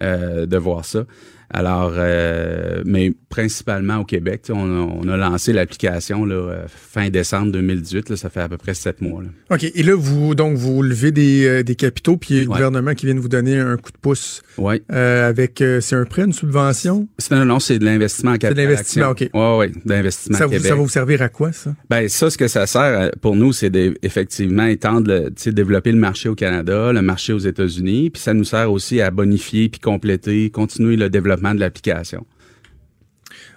euh, 0.02 0.46
de 0.46 0.58
voir 0.58 0.86
ça. 0.86 1.04
Alors, 1.52 1.94
euh, 1.96 2.82
mais 2.86 3.12
principalement 3.30 3.98
au 3.98 4.06
Québec, 4.06 4.44
on 4.50 4.56
a, 4.66 4.86
on 5.04 5.08
a 5.08 5.18
lancé 5.18 5.54
l'application 5.54 6.26
là, 6.26 6.36
euh, 6.36 6.66
fin 6.68 7.10
décembre 7.10 7.52
2018. 7.52 8.10
Là, 8.10 8.16
ça 8.18 8.30
fait 8.30 8.42
à 8.42 8.50
peu 8.50 8.58
près 8.58 8.74
sept 8.74 9.02
mois. 9.02 9.24
Là. 9.24 9.30
OK. 9.56 9.64
Et 9.74 9.84
là, 9.84 9.94
vous, 9.96 10.36
donc, 10.36 10.58
vous 10.58 10.82
levez 10.84 11.12
des, 11.12 11.46
euh, 11.48 11.64
des 11.64 11.76
capitaux, 11.76 12.18
puis 12.18 12.30
il 12.32 12.38
y 12.38 12.40
a 12.40 12.44
le 12.44 12.50
Ouais. 12.50 12.56
gouvernement 12.56 12.94
qui 12.94 13.06
vient 13.06 13.16
de 13.16 13.20
vous 13.20 13.30
donner 13.30 13.58
un 13.60 13.78
coup 13.78 13.92
de 13.92 13.98
pouce 13.98 14.42
euh, 14.92 15.28
avec, 15.30 15.64
c'est 15.82 15.96
un 15.96 16.06
prêt, 16.06 16.24
une 16.24 16.34
subvention? 16.34 17.08
C'est 17.18 17.34
non, 17.36 17.46
non, 17.46 17.60
c'est 17.60 17.80
de 17.80 17.86
l'investissement 17.86 18.32
en 18.32 18.38
capital. 18.38 18.54
de 18.56 18.62
l'investissement. 18.62 19.10
OK. 19.10 19.30
Ouais, 19.34 19.58
ouais, 19.58 19.72
d'investissement 19.86 20.38
Ça, 20.38 20.46
vous- 20.46 20.60
ça 20.60 20.76
va 20.76 20.82
vous 20.82 20.90
servir 20.90 21.22
à 21.22 21.30
quoi, 21.30 21.52
ça? 21.52 21.74
Ben 21.90 22.08
ça, 22.10 22.30
ce 22.30 22.38
que 22.38 22.48
ça 22.48 22.68
sert 22.68 23.12
pour 23.22 23.36
nous, 23.36 23.54
c'est 23.54 23.72
effectivement 24.04 24.66
étendre, 24.66 25.08
le, 25.10 25.52
développer 25.52 25.92
le 25.92 25.98
marché 25.98 26.30
au 26.30 26.36
Canada, 26.36 26.92
le 26.94 27.02
marché 27.02 27.34
aux 27.34 27.40
États-Unis, 27.40 28.10
puis 28.10 28.22
ça 28.22 28.34
nous 28.34 28.44
sert 28.44 28.72
aussi 28.72 29.02
à 29.02 29.10
bonifier 29.12 29.70
puis 29.70 29.80
compléter, 29.80 30.50
continuer 30.50 30.96
le 30.96 31.10
développement 31.10 31.39
de 31.56 31.60
l'application. 31.60 32.26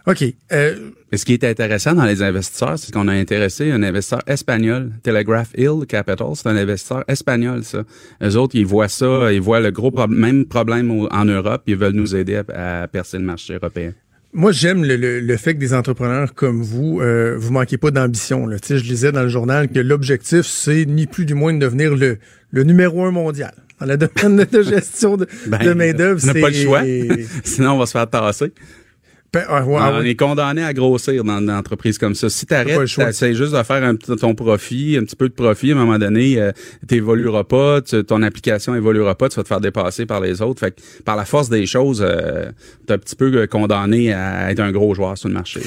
OK. 0.07 0.25
Euh, 0.53 0.90
Et 1.12 1.16
ce 1.16 1.25
qui 1.25 1.33
est 1.35 1.45
intéressant 1.45 1.95
dans 1.95 2.05
les 2.05 2.23
investisseurs, 2.23 2.79
c'est 2.79 2.92
qu'on 2.92 3.07
a 3.09 3.12
intéressé 3.12 3.71
un 3.71 3.83
investisseur 3.83 4.21
espagnol, 4.27 4.90
Telegraph 5.03 5.51
Hill 5.57 5.87
Capital, 5.88 6.27
c'est 6.35 6.49
un 6.49 6.57
investisseur 6.57 7.05
espagnol, 7.07 7.62
ça. 7.62 7.85
Eux 8.23 8.37
autres, 8.37 8.57
ils 8.57 8.66
voient 8.66 8.88
ça, 8.88 9.33
ils 9.33 9.40
voient 9.40 9.61
le 9.61 9.71
gros 9.71 9.90
pro- 9.92 10.09
même 10.09 10.45
problème 10.47 10.90
au- 10.90 11.09
en 11.12 11.25
Europe, 11.25 11.62
ils 11.66 11.77
veulent 11.77 11.92
nous 11.95 12.16
aider 12.16 12.37
à, 12.53 12.83
à 12.83 12.88
percer 12.88 13.18
le 13.18 13.25
marché 13.25 13.55
européen. 13.55 13.92
Moi, 14.35 14.51
j'aime 14.51 14.83
le, 14.85 14.97
le- 14.97 15.21
le 15.21 15.37
fait 15.37 15.55
que 15.55 15.61
des 15.61 15.75
entrepreneurs 15.75 16.35
comme 16.35 16.62
vous, 16.62 17.01
euh, 17.01 17.37
vous 17.38 17.53
manquez 17.53 17.77
pas 17.77 17.90
d'ambition. 17.90 18.49
je 18.51 18.75
lisais 18.83 19.12
dans 19.12 19.23
le 19.23 19.29
journal 19.29 19.68
que 19.68 19.79
l'objectif, 19.79 20.42
c'est 20.47 20.85
ni 20.87 21.07
plus 21.07 21.27
du 21.27 21.35
moins 21.35 21.53
de 21.53 21.59
devenir 21.59 21.95
le, 21.95 22.18
le 22.51 22.62
numéro 22.64 23.05
un 23.05 23.11
mondial. 23.11 23.53
Dans 23.87 23.92
le 23.92 23.97
domaine 23.97 24.45
de 24.51 24.62
gestion 24.62 25.16
de, 25.16 25.27
Ben, 25.47 25.59
de 25.59 25.73
main-d'œuvre, 25.73 26.21
on 26.23 26.27
n'a 26.27 26.33
c'est. 26.33 26.40
pas 26.40 26.49
le 26.51 26.55
choix. 26.55 26.83
Sinon, 27.45 27.73
on 27.73 27.79
va 27.79 27.87
se 27.87 27.92
faire 27.92 28.09
tasser. 28.09 28.53
Ben, 29.35 29.45
ah, 29.49 29.64
ouais, 29.64 29.77
ah, 29.81 29.92
on 29.95 30.01
ouais. 30.01 30.11
est 30.11 30.14
condamné 30.14 30.62
à 30.62 30.75
grossir 30.75 31.25
dans 31.25 31.38
une 31.38 31.51
entreprise 31.51 31.97
comme 31.97 32.14
ça. 32.14 32.29
Si 32.29 32.40
tu 32.40 32.47
pas 32.55 32.64
le 32.64 32.75
arrêtes, 32.75 32.87
choix. 32.87 33.11
tu 33.14 33.35
juste 33.35 33.55
de 33.55 33.62
faire 33.62 33.83
un, 33.83 33.95
petit- 33.95 34.14
ton 34.16 34.35
profit, 34.35 34.99
un 35.01 35.05
petit 35.05 35.16
peu 35.16 35.27
de 35.27 35.33
profit, 35.33 35.73
à 35.73 35.75
un 35.75 35.79
moment 35.79 35.99
donné, 35.99 36.38
euh, 36.38 36.53
tu 36.87 36.97
évolueras 36.97 37.45
pas, 37.45 37.81
tu- 37.81 38.05
ton 38.05 38.23
application 38.23 38.75
évoluera 38.75 39.14
pas, 39.14 39.31
tu 39.31 39.37
vas 39.37 39.42
te 39.42 39.49
faire 39.49 39.61
dépasser 39.62 40.05
par 40.05 40.21
les 40.21 40.42
autres. 40.42 40.61
Fait 40.61 40.73
que, 40.73 40.83
par 41.05 41.16
la 41.16 41.25
force 41.25 41.49
des 41.49 41.64
choses, 41.64 42.05
euh, 42.07 42.51
tu 42.87 42.92
es 42.92 42.95
un 42.95 42.99
petit 42.99 43.16
peu 43.16 43.47
condamné 43.47 44.12
à 44.12 44.51
être 44.51 44.61
un 44.61 44.71
gros 44.71 44.95
joueur 44.95 45.16
sur 45.16 45.29
le 45.29 45.35
marché. 45.35 45.61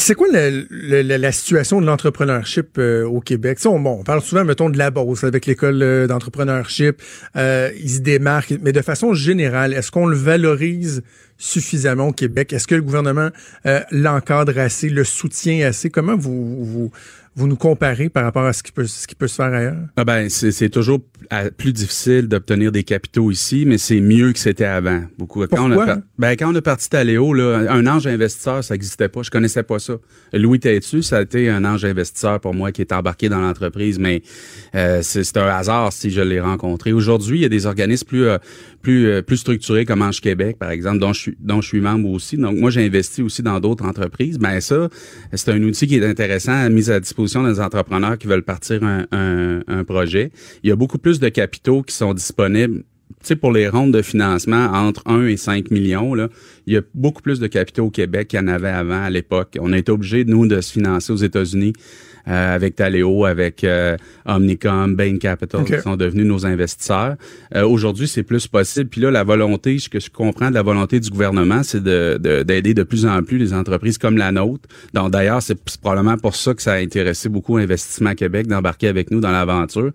C'est 0.00 0.14
quoi 0.14 0.28
la 0.32 1.32
situation 1.32 1.80
de 1.82 1.86
l'entrepreneurship 1.86 2.78
euh, 2.78 3.04
au 3.04 3.20
Québec? 3.20 3.58
Tu 3.60 3.68
on, 3.68 3.78
bon, 3.78 3.98
on 4.00 4.02
parle 4.02 4.22
souvent, 4.22 4.46
mettons, 4.46 4.70
de 4.70 4.78
la 4.78 4.90
Beauce 4.90 5.24
avec 5.24 5.44
l'école 5.44 5.82
euh, 5.82 6.06
d'entrepreneurship. 6.06 7.02
Euh, 7.36 7.70
ils 7.78 7.90
se 7.90 7.98
démarquent. 8.00 8.54
Mais 8.62 8.72
de 8.72 8.80
façon 8.80 9.12
générale, 9.12 9.74
est-ce 9.74 9.90
qu'on 9.90 10.06
le 10.06 10.16
valorise 10.16 11.02
suffisamment 11.36 12.08
au 12.08 12.12
Québec? 12.12 12.52
Est-ce 12.54 12.66
que 12.66 12.74
le 12.74 12.82
gouvernement 12.82 13.28
euh, 13.66 13.80
l'encadre 13.90 14.58
assez, 14.58 14.88
le 14.88 15.04
soutient 15.04 15.66
assez? 15.66 15.90
Comment 15.90 16.16
vous, 16.16 16.64
vous, 16.64 16.90
vous 17.40 17.48
nous 17.48 17.56
comparez 17.56 18.10
par 18.10 18.24
rapport 18.24 18.44
à 18.44 18.52
ce 18.52 18.62
qui 18.62 18.70
peut, 18.70 18.86
ce 18.86 19.06
qui 19.06 19.14
peut 19.14 19.26
se 19.26 19.36
faire 19.36 19.52
ailleurs? 19.52 19.78
Ah 19.96 20.04
ben, 20.04 20.28
c'est 20.28 20.68
toujours 20.68 21.00
plus 21.56 21.72
difficile 21.72 22.28
d'obtenir 22.28 22.70
des 22.70 22.84
capitaux 22.84 23.30
ici, 23.30 23.64
mais 23.66 23.78
c'est 23.78 24.00
mieux 24.00 24.32
que 24.32 24.38
c'était 24.38 24.66
avant. 24.66 25.04
Beaucoup. 25.18 25.46
Quand 25.46 25.66
on, 25.66 25.70
a 25.70 25.74
Pourquoi? 25.74 25.98
ben, 26.18 26.32
quand 26.32 26.52
on 26.52 26.54
a 26.54 26.60
parti 26.60 26.90
Taléo, 26.90 27.32
là, 27.32 27.66
un 27.70 27.86
ange 27.86 28.06
investisseur, 28.06 28.62
ça 28.62 28.74
n'existait 28.74 29.08
pas. 29.08 29.22
Je 29.22 29.30
connaissais 29.30 29.62
pas 29.62 29.78
ça. 29.78 29.94
Louis 30.34 30.60
Tétu, 30.60 31.02
ça 31.02 31.18
a 31.18 31.22
été 31.22 31.48
un 31.48 31.64
ange 31.64 31.84
investisseur 31.84 32.40
pour 32.40 32.52
moi 32.52 32.72
qui 32.72 32.82
est 32.82 32.92
embarqué 32.92 33.30
dans 33.30 33.40
l'entreprise, 33.40 33.98
mais 33.98 34.22
euh, 34.74 35.00
c'est 35.02 35.24
c'est 35.24 35.38
un 35.38 35.46
hasard 35.46 35.92
si 35.92 36.10
je 36.10 36.20
l'ai 36.20 36.40
rencontré. 36.40 36.92
Aujourd'hui, 36.92 37.38
il 37.38 37.42
y 37.42 37.46
a 37.46 37.48
des 37.48 37.64
organismes 37.64 38.06
plus 38.06 38.24
euh, 38.26 38.38
plus 38.82 39.06
euh, 39.06 39.22
plus 39.22 39.44
comme 39.86 40.02
Ange 40.02 40.20
Québec, 40.20 40.56
par 40.58 40.70
exemple, 40.70 40.98
dont 40.98 41.12
je 41.12 41.20
suis 41.20 41.36
dont 41.40 41.60
je 41.60 41.68
suis 41.68 41.80
membre 41.80 42.08
aussi. 42.10 42.36
Donc 42.36 42.56
moi, 42.56 42.70
j'ai 42.70 42.84
investi 42.84 43.22
aussi 43.22 43.42
dans 43.42 43.60
d'autres 43.60 43.84
entreprises. 43.84 44.38
Ben 44.38 44.60
ça, 44.60 44.88
c'est 45.32 45.50
un 45.50 45.62
outil 45.62 45.86
qui 45.86 45.96
est 45.96 46.06
intéressant 46.06 46.52
à 46.52 46.68
mise 46.68 46.90
à 46.90 47.00
disposition 47.00 47.42
des 47.44 47.60
entrepreneurs 47.60 48.18
qui 48.18 48.26
veulent 48.26 48.42
partir 48.42 48.82
un, 48.82 49.06
un, 49.12 49.60
un 49.66 49.84
projet. 49.84 50.30
Il 50.62 50.68
y 50.68 50.72
a 50.72 50.76
beaucoup 50.76 50.98
plus 50.98 51.20
de 51.20 51.28
capitaux 51.28 51.82
qui 51.82 51.94
sont 51.94 52.14
disponibles. 52.14 52.84
Tu 53.20 53.26
sais, 53.26 53.36
pour 53.36 53.52
les 53.52 53.68
rondes 53.68 53.92
de 53.92 54.02
financement 54.02 54.70
entre 54.72 55.02
1 55.06 55.26
et 55.26 55.36
5 55.36 55.70
millions, 55.70 56.14
là, 56.14 56.28
il 56.66 56.74
y 56.74 56.76
a 56.76 56.80
beaucoup 56.94 57.20
plus 57.20 57.38
de 57.38 57.48
capitaux 57.48 57.86
au 57.86 57.90
Québec 57.90 58.28
qu'il 58.28 58.38
y 58.38 58.42
en 58.42 58.46
avait 58.46 58.70
avant 58.70 59.02
à 59.02 59.10
l'époque. 59.10 59.58
On 59.60 59.72
a 59.72 59.78
été 59.78 59.92
obligé, 59.92 60.24
nous, 60.24 60.46
de 60.46 60.60
se 60.60 60.72
financer 60.72 61.12
aux 61.12 61.16
États-Unis 61.16 61.74
euh, 62.28 62.54
avec 62.54 62.76
Taléo, 62.76 63.24
avec 63.24 63.64
euh, 63.64 63.96
Omnicom, 64.26 64.94
Bain 64.94 65.18
Capital, 65.18 65.64
qui 65.64 65.80
sont 65.82 65.96
devenus 65.96 66.26
nos 66.26 66.46
investisseurs. 66.46 67.16
Euh, 67.54 67.64
Aujourd'hui, 67.66 68.08
c'est 68.08 68.22
plus 68.22 68.46
possible. 68.46 68.88
Puis 68.90 69.00
là, 69.00 69.10
la 69.10 69.24
volonté, 69.24 69.78
ce 69.78 69.88
que 69.88 70.00
je 70.00 70.10
comprends 70.10 70.50
de 70.50 70.54
la 70.54 70.62
volonté 70.62 71.00
du 71.00 71.10
gouvernement, 71.10 71.62
c'est 71.62 71.82
de- 71.82 72.18
de- 72.20 72.42
d'aider 72.42 72.74
de, 72.74 72.82
plus 72.82 73.06
en 73.06 73.22
plus 73.22 73.38
les 73.38 73.52
entreprises 73.54 73.98
comme 73.98 74.16
la 74.16 74.32
nôtre. 74.32 74.68
Donc 74.94 75.10
d'ailleurs, 75.10 75.42
c'est 75.42 75.58
probablement 75.80 76.16
pour 76.16 76.36
ça 76.36 76.54
que 76.54 76.62
ça 76.62 76.72
a 76.72 76.76
intéressé 76.76 77.28
beaucoup 77.28 77.56
Investissement 77.56 78.14
Québec 78.14 78.46
d'embarquer 78.46 78.88
avec 78.88 79.10
nous 79.10 79.20
dans 79.20 79.30
l'aventure. 79.32 79.90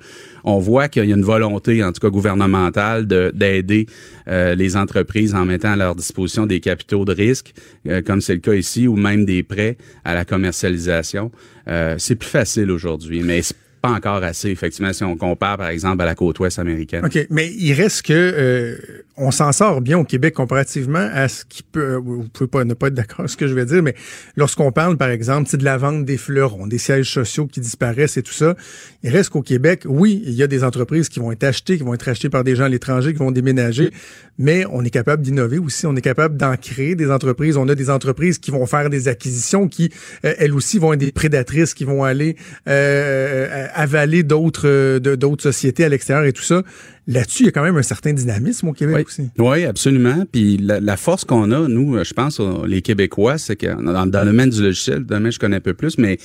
On 0.47 0.59
voit 0.59 0.87
qu'il 0.89 1.03
y 1.05 1.11
a 1.11 1.15
une 1.15 1.23
volonté, 1.23 1.83
en 1.83 1.91
tout 1.91 1.99
cas 1.99 2.09
gouvernementale, 2.09 3.07
de- 3.07 3.31
d'aider 3.33 3.87
euh, 4.27 4.55
les 4.55 4.77
entreprises 4.77 5.33
en 5.35 5.43
mettant 5.43 5.71
à 5.71 5.75
leur 5.75 5.95
disposition 5.95 6.45
des 6.45 6.59
capitaux 6.59 7.03
de 7.03 7.13
risque, 7.13 7.53
euh, 7.87 8.01
comme 8.01 8.21
c'est 8.21 8.35
le 8.35 8.39
cas 8.39 8.53
ici, 8.53 8.87
ou 8.87 8.95
même 8.95 9.25
des 9.25 9.41
prêts 9.43 9.77
à 10.03 10.13
la 10.13 10.23
commercialisation. 10.23 11.31
Euh, 11.67 11.95
c'est 11.97 12.15
plus 12.15 12.29
facile 12.29 12.69
aujourd'hui, 12.71 13.21
mais 13.23 13.41
c'est 13.41 13.57
pas 13.81 13.89
encore 13.91 14.23
assez, 14.23 14.49
effectivement, 14.49 14.93
si 14.93 15.03
on 15.03 15.17
compare, 15.17 15.57
par 15.57 15.69
exemple, 15.69 16.01
à 16.01 16.05
la 16.05 16.15
côte 16.15 16.39
ouest 16.39 16.59
américaine. 16.59 17.05
OK, 17.05 17.27
mais 17.29 17.51
il 17.51 17.73
reste 17.73 18.03
que 18.03 19.03
on 19.17 19.31
s'en 19.31 19.51
sort 19.51 19.81
bien 19.81 19.97
au 19.97 20.03
Québec 20.03 20.33
comparativement 20.33 21.09
à 21.13 21.27
ce 21.27 21.45
qui 21.45 21.63
peut. 21.63 21.93
euh, 21.93 21.97
Vous 21.97 22.25
pouvez 22.33 22.47
pas 22.47 22.63
ne 22.65 22.73
pas 22.73 22.87
être 22.87 22.93
d'accord 22.93 23.21
avec 23.21 23.31
ce 23.31 23.37
que 23.37 23.47
je 23.47 23.53
vais 23.53 23.65
dire, 23.65 23.81
mais 23.81 23.95
lorsqu'on 24.35 24.71
parle, 24.71 24.97
par 24.97 25.09
exemple, 25.09 25.55
de 25.55 25.63
la 25.63 25.77
vente 25.77 26.05
des 26.05 26.17
fleurons, 26.17 26.67
des 26.67 26.77
sièges 26.77 27.11
sociaux 27.11 27.47
qui 27.47 27.59
disparaissent 27.61 28.17
et 28.17 28.23
tout 28.23 28.33
ça, 28.33 28.55
il 29.03 29.09
reste 29.09 29.29
qu'au 29.29 29.41
Québec, 29.41 29.83
oui, 29.85 30.21
il 30.25 30.33
y 30.33 30.43
a 30.43 30.47
des 30.47 30.63
entreprises 30.63 31.07
qui 31.09 31.19
vont 31.19 31.31
être 31.31 31.43
achetées, 31.43 31.77
qui 31.77 31.83
vont 31.83 31.93
être 31.93 32.07
achetées 32.09 32.29
par 32.29 32.43
des 32.43 32.55
gens 32.55 32.65
à 32.65 32.69
l'étranger, 32.69 33.13
qui 33.13 33.19
vont 33.19 33.31
déménager, 33.31 33.91
mais 34.37 34.65
on 34.71 34.83
est 34.83 34.89
capable 34.89 35.21
d'innover 35.21 35.59
aussi, 35.59 35.85
on 35.85 35.95
est 35.95 36.01
capable 36.01 36.35
d'en 36.35 36.55
créer 36.57 36.95
des 36.95 37.09
entreprises. 37.09 37.55
On 37.57 37.69
a 37.69 37.75
des 37.75 37.89
entreprises 37.89 38.37
qui 38.37 38.51
vont 38.51 38.65
faire 38.65 38.89
des 38.89 39.07
acquisitions, 39.07 39.67
qui 39.67 39.91
euh, 40.25 40.33
elles 40.39 40.53
aussi 40.53 40.77
vont 40.77 40.93
être 40.93 40.99
des 40.99 41.11
prédatrices, 41.11 41.73
qui 41.73 41.85
vont 41.85 42.03
aller 42.03 42.35
euh, 42.67 43.67
avaler 43.73 44.23
d'autres 44.23 44.99
d'autres 44.99 45.43
sociétés 45.43 45.85
à 45.85 45.89
l'extérieur 45.89 46.25
et 46.25 46.33
tout 46.33 46.43
ça. 46.43 46.63
Là-dessus, 47.07 47.43
il 47.43 47.45
y 47.45 47.49
a 47.49 47.51
quand 47.51 47.63
même 47.63 47.77
un 47.77 47.83
certain 47.83 48.13
dynamisme 48.13 48.67
au 48.69 48.73
Québec 48.73 48.95
Oui, 48.97 49.03
aussi. 49.05 49.29
oui 49.37 49.63
absolument. 49.65 50.25
Puis 50.31 50.57
la, 50.57 50.79
la 50.79 50.97
force 50.97 51.23
qu'on 51.23 51.51
a, 51.51 51.67
nous, 51.67 52.03
je 52.03 52.13
pense, 52.13 52.39
euh, 52.39 52.65
les 52.65 52.81
Québécois, 52.81 53.37
c'est 53.37 53.55
que 53.55 53.67
dans, 53.67 54.05
dans 54.07 54.21
le 54.23 54.25
domaine 54.27 54.49
du 54.49 54.61
logiciel, 54.63 54.99
le 54.99 55.03
domaine 55.05 55.31
je 55.31 55.37
connais 55.39 55.57
un 55.57 55.61
peu 55.61 55.73
plus, 55.75 55.97
mais 55.99 56.17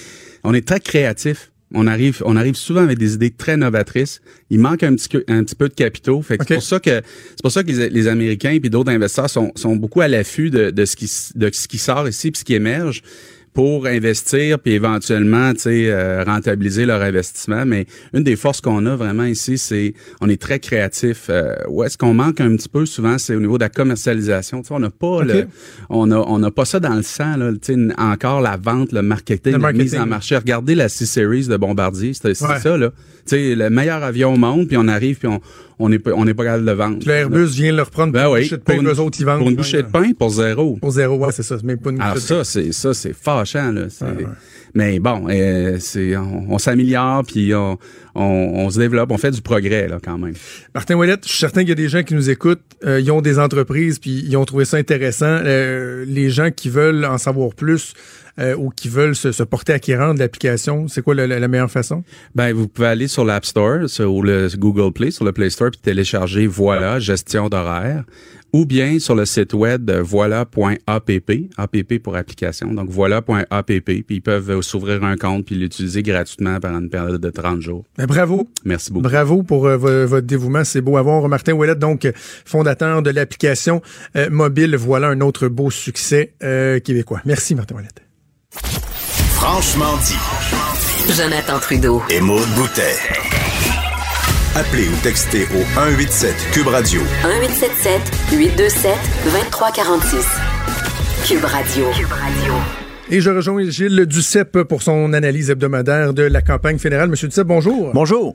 on 0.42 0.54
est 0.54 0.66
très 0.66 0.80
créatifs. 0.80 1.52
On 1.72 1.86
arrive, 1.86 2.20
on 2.24 2.34
arrive 2.34 2.56
souvent 2.56 2.80
avec 2.80 2.98
des 2.98 3.14
idées 3.14 3.30
très 3.30 3.56
novatrices. 3.56 4.20
Il 4.50 4.58
manque 4.58 4.82
un 4.82 4.94
petit, 4.96 5.08
un 5.28 5.44
petit 5.44 5.54
peu 5.54 5.68
de 5.68 5.74
capitaux. 5.74 6.20
Fait 6.20 6.36
que 6.36 6.42
Ok. 6.42 6.48
c'est 6.48 6.54
pour 6.56 6.62
ça 6.64 6.80
que 6.80 6.90
c'est 7.30 7.42
pour 7.42 7.52
ça 7.52 7.62
que 7.62 7.70
les, 7.70 7.88
les 7.90 8.08
Américains 8.08 8.50
et 8.50 8.58
d'autres 8.68 8.90
investisseurs 8.90 9.30
sont, 9.30 9.52
sont 9.54 9.76
beaucoup 9.76 10.00
à 10.00 10.08
l'affût 10.08 10.50
de, 10.50 10.70
de 10.70 10.84
ce 10.84 10.96
qui 10.96 11.08
de 11.36 11.48
ce 11.52 11.68
qui 11.68 11.78
sort 11.78 12.08
ici 12.08 12.32
puis 12.32 12.40
ce 12.40 12.44
qui 12.44 12.54
émerge 12.54 13.02
pour 13.52 13.86
investir 13.86 14.58
puis 14.60 14.72
éventuellement 14.74 15.52
tu 15.54 15.60
sais 15.60 15.86
euh, 15.90 16.22
rentabiliser 16.24 16.86
leur 16.86 17.02
investissement. 17.02 17.64
Mais 17.66 17.86
une 18.14 18.22
des 18.22 18.36
forces 18.36 18.60
qu'on 18.60 18.86
a 18.86 18.94
vraiment 18.96 19.24
ici 19.24 19.58
c'est 19.58 19.94
on 20.20 20.28
est 20.28 20.40
très 20.40 20.60
créatif. 20.60 21.26
Euh, 21.30 21.54
où 21.68 21.82
est-ce 21.82 21.98
qu'on 21.98 22.14
manque 22.14 22.40
un 22.40 22.54
petit 22.56 22.68
peu 22.68 22.86
souvent 22.86 23.18
c'est 23.18 23.34
au 23.34 23.40
niveau 23.40 23.58
de 23.58 23.64
la 23.64 23.68
commercialisation. 23.68 24.62
Tu 24.62 24.68
sais 24.68 24.74
on 24.74 24.78
n'a 24.78 24.90
pas 24.90 25.22
le 25.24 25.46
on 25.88 26.10
a 26.10 26.16
on 26.16 26.38
n'a 26.38 26.50
pas 26.50 26.64
ça 26.64 26.78
dans 26.80 26.94
le 26.94 27.02
sang 27.02 27.36
là 27.36 27.50
tu 27.52 27.74
sais 27.74 27.78
encore 27.98 28.40
la 28.40 28.56
vente 28.56 28.92
le 28.92 29.02
marketing, 29.02 29.54
Le 29.54 29.58
la 29.58 29.72
mise 29.72 29.94
en 29.96 30.06
marché. 30.06 30.36
Regardez 30.36 30.74
la 30.74 30.88
C-Series 30.88 31.46
de 31.48 31.56
Bombardier 31.56 32.12
c'est 32.14 32.28
Ouais. 32.40 32.60
ça 32.60 32.76
là. 32.76 32.90
Tu 33.26 33.36
sais 33.36 33.54
le 33.56 33.68
meilleur 33.70 34.02
avion 34.04 34.34
au 34.34 34.36
monde 34.36 34.68
puis 34.68 34.76
on 34.76 34.86
arrive 34.88 35.18
puis 35.18 35.28
on 35.28 35.40
on 35.80 35.88
n'est 35.88 35.98
pas 35.98 36.12
on 36.14 36.24
n'est 36.24 36.34
pas 36.34 36.44
capable 36.44 36.64
de 36.66 36.72
vendre 36.72 36.98
Puis 36.98 37.08
le 37.08 37.14
Airbus 37.14 37.46
vient 37.46 37.72
le 37.72 37.82
reprendre 37.82 38.12
ben 38.12 38.24
pour 38.24 38.32
oui 38.34 38.42
une 38.42 38.46
bouchée 38.46 38.56
de 38.58 38.62
pain, 38.62 38.72
pour 38.74 38.82
une, 38.82 38.88
eux 38.88 39.00
autres, 39.00 39.16
ils 39.20 39.24
vendent. 39.26 39.38
pour 39.40 39.48
une 39.50 39.56
bouchée 39.56 39.82
de 39.82 39.88
pain 39.88 40.10
pour 40.18 40.30
zéro 40.30 40.78
Pour 40.80 40.90
zéro, 40.92 41.16
ouais, 41.16 41.32
c'est 41.32 41.42
ça. 41.42 41.56
Même 41.64 41.78
pas 41.78 41.90
une 41.90 42.00
alors 42.00 42.14
de 42.14 42.20
ça, 42.20 42.44
c'est 42.44 42.72
ça, 42.72 42.94
c'est 42.94 43.12
fâchant 43.12 43.72
là. 43.72 43.82
C'est- 43.88 44.04
Mais 44.74 45.00
bon, 45.00 45.26
euh, 45.28 45.78
c'est 45.80 46.16
on, 46.16 46.46
on 46.52 46.58
s'améliore 46.58 47.24
puis 47.26 47.52
on, 47.54 47.76
on, 48.14 48.22
on 48.22 48.70
se 48.70 48.78
développe, 48.78 49.10
on 49.10 49.18
fait 49.18 49.32
du 49.32 49.42
progrès 49.42 49.88
là 49.88 49.98
quand 50.02 50.16
même. 50.18 50.34
Martin 50.74 50.94
Ouellette, 50.94 51.24
je 51.24 51.30
suis 51.30 51.38
certain 51.40 51.60
qu'il 51.62 51.70
y 51.70 51.72
a 51.72 51.76
des 51.76 51.88
gens 51.88 52.02
qui 52.04 52.14
nous 52.14 52.30
écoutent, 52.30 52.60
euh, 52.84 53.00
ils 53.00 53.10
ont 53.10 53.20
des 53.20 53.38
entreprises, 53.40 53.98
puis 53.98 54.22
ils 54.24 54.36
ont 54.36 54.44
trouvé 54.44 54.64
ça 54.64 54.76
intéressant. 54.76 55.26
Euh, 55.44 56.04
les 56.06 56.30
gens 56.30 56.50
qui 56.54 56.68
veulent 56.68 57.04
en 57.04 57.18
savoir 57.18 57.54
plus 57.54 57.94
euh, 58.40 58.54
ou 58.56 58.70
qui 58.70 58.88
veulent 58.88 59.14
se, 59.16 59.32
se 59.32 59.42
porter 59.42 59.72
acquérant 59.72 60.14
de 60.14 60.18
l'application, 60.18 60.88
c'est 60.88 61.02
quoi 61.02 61.14
la, 61.14 61.26
la- 61.26 61.48
meilleure 61.48 61.70
façon? 61.70 62.02
Ben 62.34 62.52
vous 62.54 62.68
pouvez 62.68 62.88
aller 62.88 63.08
sur 63.08 63.24
l'App 63.24 63.44
Store 63.44 63.88
sur- 63.88 64.12
ou 64.12 64.22
le 64.22 64.48
Google 64.56 64.92
Play, 64.92 65.10
sur 65.10 65.24
le 65.24 65.32
Play 65.32 65.50
Store 65.50 65.70
puis 65.70 65.80
télécharger 65.80 66.46
voilà 66.46 66.98
gestion 67.00 67.48
d'horaire 67.48 68.04
ou 68.52 68.66
bien 68.66 68.98
sur 68.98 69.14
le 69.14 69.24
site 69.26 69.52
web 69.54 69.90
voilà.app, 69.90 71.10
app 71.56 71.92
pour 72.02 72.16
application. 72.16 72.72
Donc 72.74 72.88
voilà.app 72.90 73.66
puis 73.84 74.04
ils 74.10 74.20
peuvent 74.22 74.50
euh, 74.50 74.62
s'ouvrir 74.62 75.04
un 75.04 75.16
compte 75.16 75.44
puis 75.46 75.54
l'utiliser 75.54 76.02
gratuitement 76.02 76.58
pendant 76.60 76.80
une 76.80 76.90
période 76.90 77.20
de 77.20 77.30
30 77.30 77.60
jours. 77.60 77.84
Ben, 77.96 78.06
bravo. 78.06 78.48
Merci 78.64 78.92
beaucoup. 78.92 79.04
Bravo 79.08 79.42
pour 79.44 79.66
euh, 79.66 79.76
vo- 79.76 80.06
votre 80.06 80.26
dévouement, 80.26 80.64
c'est 80.64 80.80
beau 80.80 80.96
à 80.96 81.02
voir. 81.02 81.28
Martin 81.28 81.52
Ouellet, 81.52 81.76
donc 81.76 82.10
fondateur 82.44 83.02
de 83.02 83.10
l'application 83.10 83.82
euh, 84.16 84.28
mobile, 84.30 84.74
voilà 84.76 85.08
un 85.08 85.20
autre 85.20 85.46
beau 85.48 85.70
succès 85.70 86.32
euh, 86.42 86.80
québécois. 86.80 87.20
Merci 87.24 87.54
Martin 87.54 87.76
Ouellet. 87.76 87.88
Franchement 89.40 89.96
dit. 90.04 91.14
Jonathan 91.16 91.58
Trudeau. 91.58 92.02
Et 92.10 92.20
Maude 92.20 92.46
Boutet. 92.56 92.94
Appelez 94.54 94.86
ou 94.86 94.96
textez 95.02 95.44
au 95.44 95.64
187 95.74 96.34
Cube 96.52 96.66
Radio 96.66 97.00
1877 97.24 98.02
827 98.32 98.92
2346. 99.24 100.26
Cube 101.26 101.44
Radio. 101.46 101.86
Cube 101.90 102.12
Radio. 102.12 102.52
Et 103.10 103.22
je 103.22 103.30
rejoins 103.30 103.64
Gilles 103.70 104.04
Duceppe 104.04 104.64
pour 104.64 104.82
son 104.82 105.14
analyse 105.14 105.48
hebdomadaire 105.48 106.12
de 106.12 106.24
la 106.24 106.42
campagne 106.42 106.78
fédérale. 106.78 107.08
Monsieur 107.08 107.28
Duceppe, 107.28 107.46
bonjour. 107.46 107.92
Bonjour. 107.94 108.34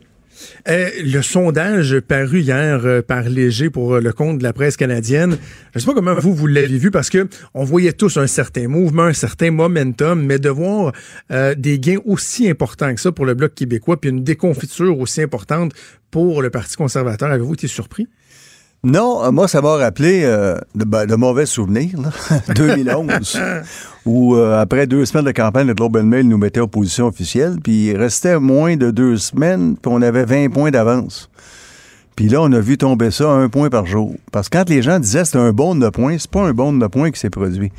Euh, 0.68 0.90
le 1.04 1.22
sondage 1.22 2.00
paru 2.00 2.42
hier 2.42 2.82
euh, 2.86 3.02
par 3.02 3.24
Léger 3.30 3.70
pour 3.70 3.96
euh, 3.96 4.02
le 4.02 4.14
compte 4.14 4.40
de 4.40 4.44
la 4.44 4.54
presse 4.54 4.78
canadienne, 4.78 5.38
je 5.72 5.78
ne 5.78 5.80
sais 5.80 5.86
pas 5.86 5.94
comment 5.94 6.16
vous, 6.16 6.34
vous 6.34 6.48
l'avez 6.48 6.78
vu, 6.78 6.92
parce 6.92 7.10
que 7.10 7.28
on 7.54 7.64
voyait 7.64 7.94
tous 7.94 8.18
un 8.18 8.28
certain 8.28 8.68
mouvement, 8.68 9.04
un 9.04 9.14
certain 9.14 9.52
momentum, 9.52 10.22
mais 10.24 10.40
de 10.40 10.50
voir 10.50 10.94
euh, 11.32 11.56
des 11.56 11.80
gains 11.80 12.00
aussi 12.06 12.50
importants 12.50 12.94
que 12.94 13.02
ça 13.02 13.12
pour 13.12 13.26
le 13.26 13.34
Bloc 13.34 13.54
québécois, 13.54 14.00
puis 14.00 14.10
une 14.10 14.24
déconfiture 14.24 15.00
aussi 15.00 15.22
importante 15.22 15.74
pour 16.12 16.42
le 16.42 16.50
Parti 16.50 16.76
conservateur, 16.76 17.30
avez-vous 17.30 17.54
été 17.54 17.68
surpris? 17.68 18.08
Non, 18.86 19.24
euh, 19.24 19.32
moi, 19.32 19.48
ça 19.48 19.64
m'a 19.64 19.78
rappelé 19.78 20.22
euh, 20.26 20.60
de, 20.76 20.86
ben, 20.86 21.08
de 21.08 21.16
mauvais 21.16 21.48
souvenirs, 21.48 22.00
là. 22.00 22.12
2011, 22.56 23.42
où 24.06 24.36
euh, 24.36 24.62
après 24.62 24.86
deux 24.86 25.06
semaines 25.06 25.26
de 25.26 25.32
campagne, 25.32 25.66
le 25.66 25.74
Globe 25.74 25.98
and 25.98 26.04
Mail 26.04 26.28
nous 26.28 26.38
mettait 26.38 26.60
en 26.60 26.68
position 26.68 27.08
officielle, 27.08 27.56
puis 27.64 27.88
il 27.88 27.98
restait 27.98 28.40
moins 28.40 28.78
de 28.78 28.92
deux 28.92 29.18
semaines, 29.18 29.76
puis 29.76 29.92
on 29.92 30.04
avait 30.04 30.26
20 30.26 30.50
points 30.54 30.70
d'avance. 30.70 31.32
Puis 32.16 32.30
là, 32.30 32.44
on 32.44 32.52
a 32.52 32.60
vu 32.60 32.78
tomber 32.78 33.10
ça 33.10 33.28
un 33.32 33.50
point 33.50 33.72
par 33.72 33.88
jour. 33.88 34.14
Parce 34.32 34.50
que 34.50 34.58
quand 34.60 34.70
les 34.70 34.84
gens 34.84 35.00
disaient 35.00 35.26
c'est 35.26 35.40
un 35.40 35.52
bon 35.52 35.74
de 35.74 35.90
points, 35.90 36.18
c'est 36.20 36.30
pas 36.30 36.44
un 36.44 36.54
bon 36.54 36.72
de 36.72 36.86
points 36.86 37.10
qui 37.10 37.20
s'est 37.20 37.32
produit. 37.32 37.72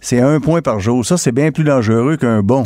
C'est 0.00 0.20
un 0.20 0.40
point 0.40 0.62
par 0.62 0.80
jour. 0.80 1.04
Ça, 1.04 1.18
c'est 1.18 1.30
bien 1.30 1.52
plus 1.52 1.64
dangereux 1.64 2.16
qu'un 2.16 2.42
bon. 2.42 2.64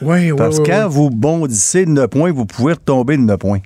Oui, 0.00 0.30
oui, 0.30 0.36
Parce 0.36 0.58
que 0.58 0.62
oui, 0.62 0.68
quand 0.70 0.88
vous 0.88 1.10
bondissez 1.10 1.84
de 1.84 1.90
9 1.90 2.06
points, 2.06 2.30
vous 2.30 2.46
pouvez 2.46 2.74
retomber 2.74 3.16
de 3.16 3.22
9 3.22 3.38
points. 3.38 3.60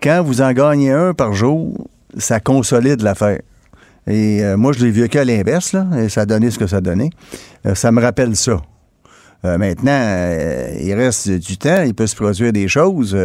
Quand 0.00 0.22
vous 0.22 0.40
en 0.40 0.52
gagnez 0.52 0.92
un 0.92 1.14
par 1.14 1.32
jour, 1.32 1.88
ça 2.16 2.40
consolide 2.40 3.02
l'affaire. 3.02 3.40
Et 4.06 4.42
euh, 4.42 4.56
moi, 4.56 4.72
je 4.72 4.84
l'ai 4.84 4.90
vécu 4.90 5.18
à 5.18 5.24
l'inverse, 5.24 5.72
là, 5.72 5.86
et 5.98 6.08
ça 6.08 6.22
a 6.22 6.26
donné 6.26 6.50
ce 6.50 6.58
que 6.58 6.66
ça 6.66 6.76
a 6.76 6.80
donné. 6.80 7.10
Euh, 7.66 7.74
ça 7.74 7.92
me 7.92 8.00
rappelle 8.00 8.34
ça. 8.34 8.60
Euh, 9.44 9.56
maintenant, 9.56 10.34
il 10.80 10.92
reste 10.94 11.30
du 11.30 11.56
temps, 11.56 11.82
il 11.82 11.94
peut 11.94 12.06
se 12.06 12.16
produire 12.16 12.52
des 12.52 12.68
choses, 12.68 13.16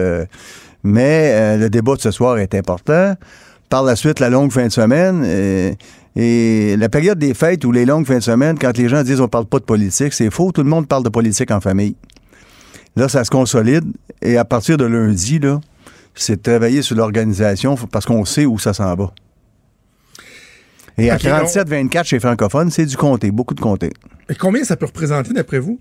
mais 0.84 1.58
le 1.58 1.70
débat 1.70 1.96
de 1.96 2.02
ce 2.02 2.12
soir 2.12 2.38
est 2.38 2.56
important. 2.56 3.16
Par 3.70 3.84
la 3.84 3.96
suite, 3.96 4.20
la 4.20 4.30
longue 4.30 4.52
fin 4.52 4.68
de 4.68 4.72
semaine. 4.72 5.26
et 6.16 6.78
la 6.78 6.88
période 6.88 7.20
des 7.20 7.34
fêtes 7.34 7.66
ou 7.66 7.74
les 7.74 7.86
longues 7.86 8.06
fins 8.06 8.20
de 8.20 8.24
semaine, 8.24 8.58
quand 8.58 8.78
les 8.78 8.88
gens 8.88 9.04
disent 9.04 9.20
on 9.20 9.28
parle 9.28 9.46
pas 9.46 9.60
de 9.60 9.66
politique, 9.66 10.14
c'est 10.14 10.30
faux. 10.30 10.54
Tout 10.54 10.64
le 10.64 10.70
monde 10.70 10.88
parle 10.88 11.04
de 11.04 11.10
politique 11.10 11.52
en 11.52 11.60
famille. 11.60 11.96
Là, 12.96 13.10
ça 13.10 13.26
se 13.26 13.30
consolide. 13.30 13.84
Et 14.22 14.38
à 14.38 14.46
partir 14.46 14.78
de 14.78 14.86
lundi, 14.86 15.40
là, 15.40 15.60
c'est 16.16 16.38
de 16.38 16.42
travailler 16.42 16.82
sur 16.82 16.96
l'organisation 16.96 17.76
parce 17.92 18.06
qu'on 18.06 18.26
sait 18.26 18.46
où 18.46 18.58
ça 18.58 18.74
s'en 18.74 18.96
va. 18.96 19.12
Et 20.98 21.10
à 21.10 21.18
37-24 21.18 22.04
chez 22.06 22.20
francophones, 22.20 22.72
c'est 22.72 22.86
du 22.86 22.96
comté, 22.96 23.30
beaucoup 23.32 23.54
de 23.54 23.60
comté. 23.62 23.92
Et 24.30 24.36
combien 24.36 24.64
ça 24.64 24.78
peut 24.78 24.86
représenter 24.86 25.34
d'après 25.34 25.60
vous? 25.60 25.80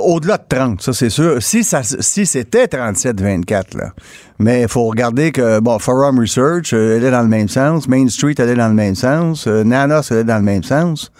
Au-delà 0.00 0.36
de 0.36 0.44
30, 0.46 0.82
ça 0.82 0.92
c'est 0.92 1.08
sûr. 1.08 1.42
Si, 1.42 1.64
ça, 1.64 1.82
si 1.82 2.26
c'était 2.26 2.66
37-24, 2.66 3.76
là. 3.78 3.92
Mais 4.38 4.62
il 4.62 4.68
faut 4.68 4.84
regarder 4.84 5.32
que, 5.32 5.60
bon, 5.60 5.78
Forum 5.78 6.18
Research, 6.18 6.72
euh, 6.74 6.96
elle 6.96 7.04
est 7.04 7.10
dans 7.10 7.22
le 7.22 7.28
même 7.28 7.48
sens. 7.48 7.88
Main 7.88 8.08
Street, 8.08 8.34
elle 8.38 8.50
est 8.50 8.56
dans 8.56 8.68
le 8.68 8.74
même 8.74 8.94
sens. 8.94 9.46
euh, 9.46 9.64
Nanos, 9.64 10.10
elle 10.10 10.18
est 10.18 10.24
dans 10.24 10.36
le 10.36 10.42
même 10.42 10.62
sens. 10.62 11.10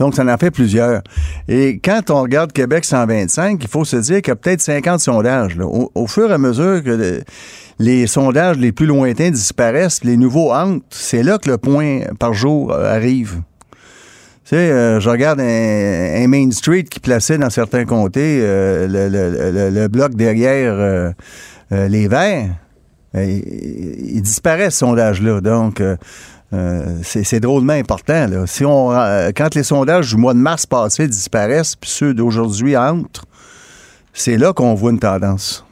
Donc, 0.00 0.14
ça 0.14 0.24
en 0.24 0.38
fait 0.38 0.50
plusieurs. 0.50 1.02
Et 1.46 1.78
quand 1.78 2.10
on 2.10 2.22
regarde 2.22 2.52
Québec 2.52 2.86
125, 2.86 3.58
il 3.62 3.68
faut 3.68 3.84
se 3.84 3.96
dire 3.96 4.22
qu'il 4.22 4.28
y 4.28 4.30
a 4.32 4.36
peut-être 4.36 4.62
50 4.62 4.98
sondages. 4.98 5.56
Au, 5.60 6.06
fur 6.06 6.30
et 6.30 6.34
à 6.34 6.38
mesure 6.38 6.82
que 6.82 6.90
le- 6.90 7.20
les 7.78 8.06
sondages 8.06 8.56
les 8.56 8.72
plus 8.72 8.86
lointains 8.86 9.30
disparaissent, 9.30 10.02
les 10.02 10.16
nouveaux 10.16 10.52
entrent, 10.52 10.84
c'est 10.88 11.22
là 11.22 11.36
que 11.36 11.50
le 11.50 11.58
point 11.58 12.00
par 12.18 12.32
jour 12.32 12.72
euh, 12.72 12.94
arrive. 12.94 13.42
Tu 14.44 14.56
sais, 14.56 14.56
euh, 14.56 15.00
je 15.00 15.10
regarde 15.10 15.38
un, 15.38 16.26
Main 16.28 16.50
Street 16.50 16.84
qui 16.84 16.98
plaçait 16.98 17.36
dans 17.36 17.50
certains 17.50 17.84
comtés 17.84 18.40
euh, 18.42 18.88
le, 19.70 19.88
bloc 19.88 20.14
derrière 20.14 21.12
les 21.70 22.08
Verts. 22.08 22.48
Euh, 23.16 23.24
il, 23.24 24.16
il 24.16 24.22
disparaît, 24.22 24.70
ce 24.70 24.78
sondage-là. 24.78 25.42
Donc, 25.42 25.82
euh, 26.52 26.98
c'est 27.02 27.40
drôlement 27.40 27.72
important. 27.72 28.26
Là. 28.26 28.46
Si 28.46 28.64
on, 28.64 28.92
euh, 28.92 29.30
quand 29.34 29.54
les 29.54 29.62
sondages 29.62 30.10
du 30.10 30.16
mois 30.16 30.34
de 30.34 30.38
mars 30.38 30.66
passé 30.66 31.06
disparaissent, 31.06 31.76
puis 31.76 31.90
ceux 31.90 32.14
d'aujourd'hui 32.14 32.76
entrent, 32.76 33.26
c'est 34.12 34.36
là 34.36 34.52
qu'on 34.52 34.74
voit 34.74 34.90
une 34.90 34.98
tendance. 34.98 35.64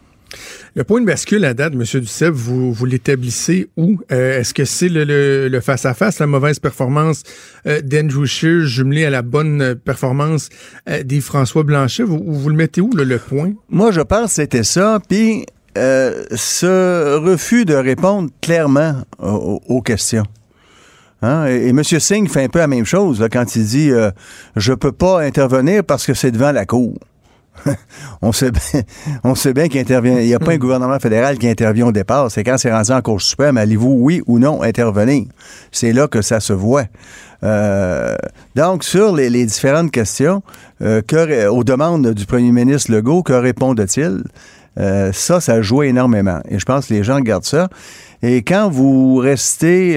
Le 0.75 0.85
point 0.85 1.01
de 1.01 1.07
bascule 1.07 1.45
à 1.45 1.55
date, 1.55 1.73
M. 1.73 1.83
Duceppe, 1.83 2.35
vous, 2.35 2.73
vous 2.73 2.85
l'établissez 2.85 3.69
où? 3.77 3.99
Euh, 4.13 4.39
Est-ce 4.39 4.55
que 4.55 4.65
c'est 4.65 4.89
le, 4.89 5.61
face-à-face, 5.61 6.21
la 6.21 6.27
mauvaise 6.27 6.61
performance 6.61 7.23
euh, 7.67 7.81
d'Andrew 7.81 8.27
Scheer 8.27 8.65
jumelée 8.65 9.05
à 9.05 9.11
la 9.11 9.23
bonne 9.23 9.75
performance 9.75 10.51
euh, 10.89 11.03
des 11.03 11.21
François 11.21 11.65
Blanchet? 11.65 12.05
Vous, 12.05 12.23
vous 12.25 12.49
le 12.49 12.55
mettez 12.55 12.81
où, 12.81 12.91
le, 12.95 13.05
le 13.05 13.19
point? 13.19 13.55
Moi, 13.71 13.91
je 13.91 14.03
pense 14.03 14.27
que 14.27 14.35
c'était 14.35 14.63
ça. 14.63 15.01
Puis, 15.09 15.47
ce 15.75 17.17
refus 17.19 17.65
de 17.65 17.75
répondre 17.75 18.31
clairement 18.41 19.03
aux, 19.21 19.61
aux 19.67 19.81
questions. 19.81 20.25
Hein? 21.23 21.47
Et, 21.47 21.67
et 21.67 21.69
M. 21.71 21.83
Singh 21.83 22.29
fait 22.29 22.45
un 22.45 22.49
peu 22.49 22.59
la 22.59 22.67
même 22.67 22.85
chose 22.85 23.21
là, 23.21 23.29
quand 23.29 23.57
il 23.57 23.65
dit 23.65 23.91
euh, 23.91 24.11
Je 24.57 24.73
peux 24.73 24.93
pas 24.93 25.21
intervenir 25.21 25.85
parce 25.85 26.07
que 26.07 26.15
c'est 26.15 26.31
devant 26.31 26.53
la 26.53 26.67
Cour. 26.67 26.95
on 28.23 28.33
sait 28.33 28.51
bien, 28.51 28.83
on 29.25 29.35
sait 29.35 29.53
bien 29.53 29.69
qu'il 29.69 29.81
intervient. 29.81 30.21
Il 30.21 30.27
n'y 30.27 30.35
a 30.35 30.39
pas 30.39 30.53
un 30.53 30.59
gouvernement 30.59 30.99
fédéral 30.99 31.39
qui 31.39 31.49
intervient 31.49 31.87
au 31.87 31.93
départ. 31.93 32.31
C'est 32.31 32.45
quand 32.45 32.59
c'est 32.59 32.73
rendu 32.73 32.93
en 32.93 33.01
Cour 33.01 33.21
suprême, 33.21 33.57
allez-vous, 33.57 33.97
oui 33.99 34.23
ou 34.27 34.39
non, 34.39 34.63
intervenir? 34.63 35.25
C'est 35.73 35.93
là 35.93 36.09
que 36.09 36.23
ça 36.23 36.41
se 36.41 36.53
voit. 36.53 36.85
Euh, 37.45 38.17
donc, 38.55 38.85
sur 38.85 39.15
les, 39.15 39.31
les 39.31 39.47
différentes 39.47 39.91
questions, 39.91 40.43
euh, 40.83 41.03
que, 41.03 41.47
aux 41.49 41.65
demandes 41.65 42.13
du 42.13 42.27
premier 42.27 42.53
ministre 42.53 42.93
Legault, 42.93 43.23
que 43.23 43.33
répondent-ils? 43.33 44.25
Euh, 44.79 45.13
ça, 45.13 45.41
ça 45.41 45.61
joue 45.61 45.83
énormément. 45.83 46.41
Et 46.49 46.59
je 46.59 46.65
pense 46.65 46.87
que 46.87 46.95
les 46.95 47.03
gens 47.03 47.17
regardent 47.17 47.45
ça. 47.45 47.69
Et 48.23 48.43
quand 48.43 48.69
vous 48.69 49.17
restez 49.17 49.97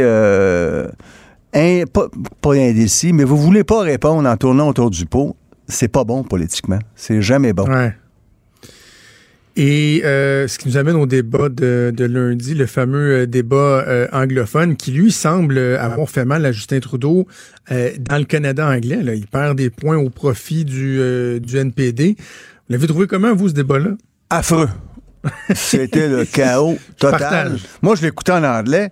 in- 1.54 1.86
pas, 1.86 2.08
pas 2.41 2.54
indécis, 2.54 3.14
mais 3.14 3.24
vous 3.24 3.38
voulez 3.38 3.64
pas 3.64 3.82
répondre 3.82 4.28
en 4.30 4.38
tournant 4.38 4.70
autour 4.70 4.89
du 4.89 5.06
pot, 5.06 5.36
c'est 5.68 5.88
pas 5.88 6.04
bon 6.04 6.24
politiquement. 6.24 6.80
C'est 6.95 7.22
jamais 7.22 7.54
bon. 7.54 7.66
Ouais. 7.68 7.93
Et 9.58 10.02
euh, 10.06 10.47
ce 10.47 10.58
qui 10.58 10.70
nous 10.70 10.78
amène 10.78 10.95
au 10.95 11.06
débat 11.06 11.49
de, 11.49 11.91
de 11.95 12.06
lundi, 12.06 12.54
le 12.54 12.66
fameux 12.66 13.22
euh, 13.24 13.26
débat 13.28 13.84
euh, 13.86 14.08
anglophone, 14.14 14.78
qui 14.78 14.91
lui 14.91 15.12
semble 15.12 15.58
avoir 15.58 16.10
fait 16.10 16.24
mal 16.24 16.45
à 16.45 16.54
Justin 16.54 16.80
Trudeau 16.80 17.28
euh, 17.70 17.91
dans 17.99 18.18
le 18.18 18.24
Canada 18.24 18.66
anglais. 18.70 19.04
Là. 19.04 19.14
Il 19.14 19.28
perd 19.28 19.58
des 19.58 19.70
points 19.70 19.97
au 19.97 20.10
profit 20.10 20.64
du, 20.64 21.02
du 21.41 21.58
NPD. 21.58 22.16
Vous 22.18 22.24
l'avez 22.70 22.88
trouvé 22.88 23.08
comment, 23.08 23.36
vous, 23.36 23.49
ce 23.49 23.54
débat-là? 23.54 23.89
Affreux. 24.30 24.70
C'était 25.54 26.08
le 26.08 26.24
chaos 26.24 26.78
total. 26.97 27.58
Moi, 27.82 27.95
je 27.95 28.04
l'écoutais 28.04 28.32
en 28.32 28.43
anglais. 28.45 28.89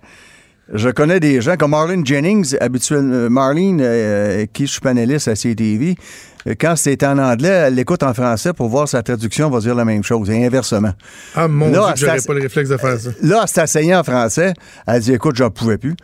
Je 0.72 0.88
connais 0.88 1.18
des 1.18 1.40
gens 1.40 1.56
comme 1.56 1.72
Marlene 1.72 2.06
Jennings, 2.06 2.56
habituellement, 2.60 3.28
Marlene, 3.28 3.80
euh, 3.82 4.46
qui 4.52 4.66
je 4.66 4.72
suis 4.72 4.80
panéliste 4.80 5.26
à 5.26 5.34
CTV. 5.34 5.96
euh, 6.46 6.54
Quand 6.60 6.76
c'était 6.76 7.06
en 7.06 7.18
anglais, 7.18 7.48
elle 7.48 7.74
l'écoute 7.74 8.02
en 8.04 8.14
français 8.14 8.52
pour 8.52 8.68
voir 8.68 8.88
sa 8.88 9.02
traduction, 9.02 9.48
on 9.48 9.50
va 9.50 9.58
dire 9.58 9.74
la 9.74 9.84
même 9.84 10.04
chose, 10.04 10.30
et 10.30 10.44
inversement. 10.46 10.92
Ah, 11.34 11.48
mon 11.48 11.70
Là, 11.72 11.92
Dieu, 11.96 12.06
j'aurais 12.06 12.20
pas 12.20 12.34
le 12.34 12.42
réflexe 12.42 12.68
de 12.70 12.76
faire 12.76 13.00
ça. 13.00 13.10
Là, 13.20 13.44
asseyée 13.56 13.96
en 13.96 14.04
français. 14.04 14.54
Elle 14.86 15.00
dit 15.00 15.12
Écoute, 15.12 15.34
j'en 15.34 15.50
pouvais 15.50 15.76
plus. 15.78 15.96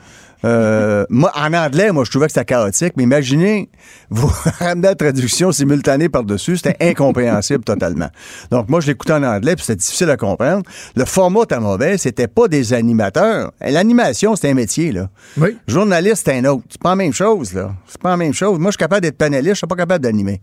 Euh, 0.46 1.04
moi, 1.10 1.32
en 1.34 1.52
anglais, 1.52 1.90
moi, 1.92 2.04
je 2.04 2.10
trouvais 2.10 2.26
que 2.26 2.32
c'était 2.32 2.44
chaotique, 2.44 2.92
mais 2.96 3.02
imaginez, 3.02 3.68
vous 4.10 4.30
ramenez 4.60 4.88
la 4.88 4.94
traduction 4.94 5.50
simultanée 5.52 6.08
par-dessus, 6.08 6.56
c'était 6.58 6.76
incompréhensible 6.80 7.64
totalement. 7.64 8.08
Donc, 8.50 8.68
moi, 8.68 8.80
je 8.80 8.86
l'écoutais 8.86 9.14
en 9.14 9.22
anglais, 9.24 9.56
puis 9.56 9.64
c'était 9.64 9.76
difficile 9.80 10.08
à 10.10 10.16
comprendre. 10.16 10.62
Le 10.94 11.04
format 11.04 11.42
était 11.42 11.58
mauvais, 11.58 11.98
c'était 11.98 12.28
pas 12.28 12.48
des 12.48 12.72
animateurs. 12.72 13.52
L'animation, 13.60 14.36
c'est 14.36 14.48
un 14.50 14.54
métier, 14.54 14.92
là. 14.92 15.08
Oui. 15.36 15.56
Journaliste, 15.66 16.22
c'est 16.26 16.38
un 16.38 16.44
autre. 16.44 16.62
C'est 16.70 16.80
pas 16.80 16.90
la 16.90 16.96
même 16.96 17.12
chose, 17.12 17.52
là. 17.52 17.72
C'est 17.88 18.00
pas 18.00 18.10
la 18.10 18.16
même 18.16 18.32
chose. 18.34 18.58
Moi, 18.58 18.70
je 18.70 18.74
suis 18.74 18.78
capable 18.78 19.02
d'être 19.02 19.18
panéliste, 19.18 19.54
je 19.54 19.58
suis 19.58 19.66
pas 19.66 19.76
capable 19.76 20.04
d'animer. 20.04 20.40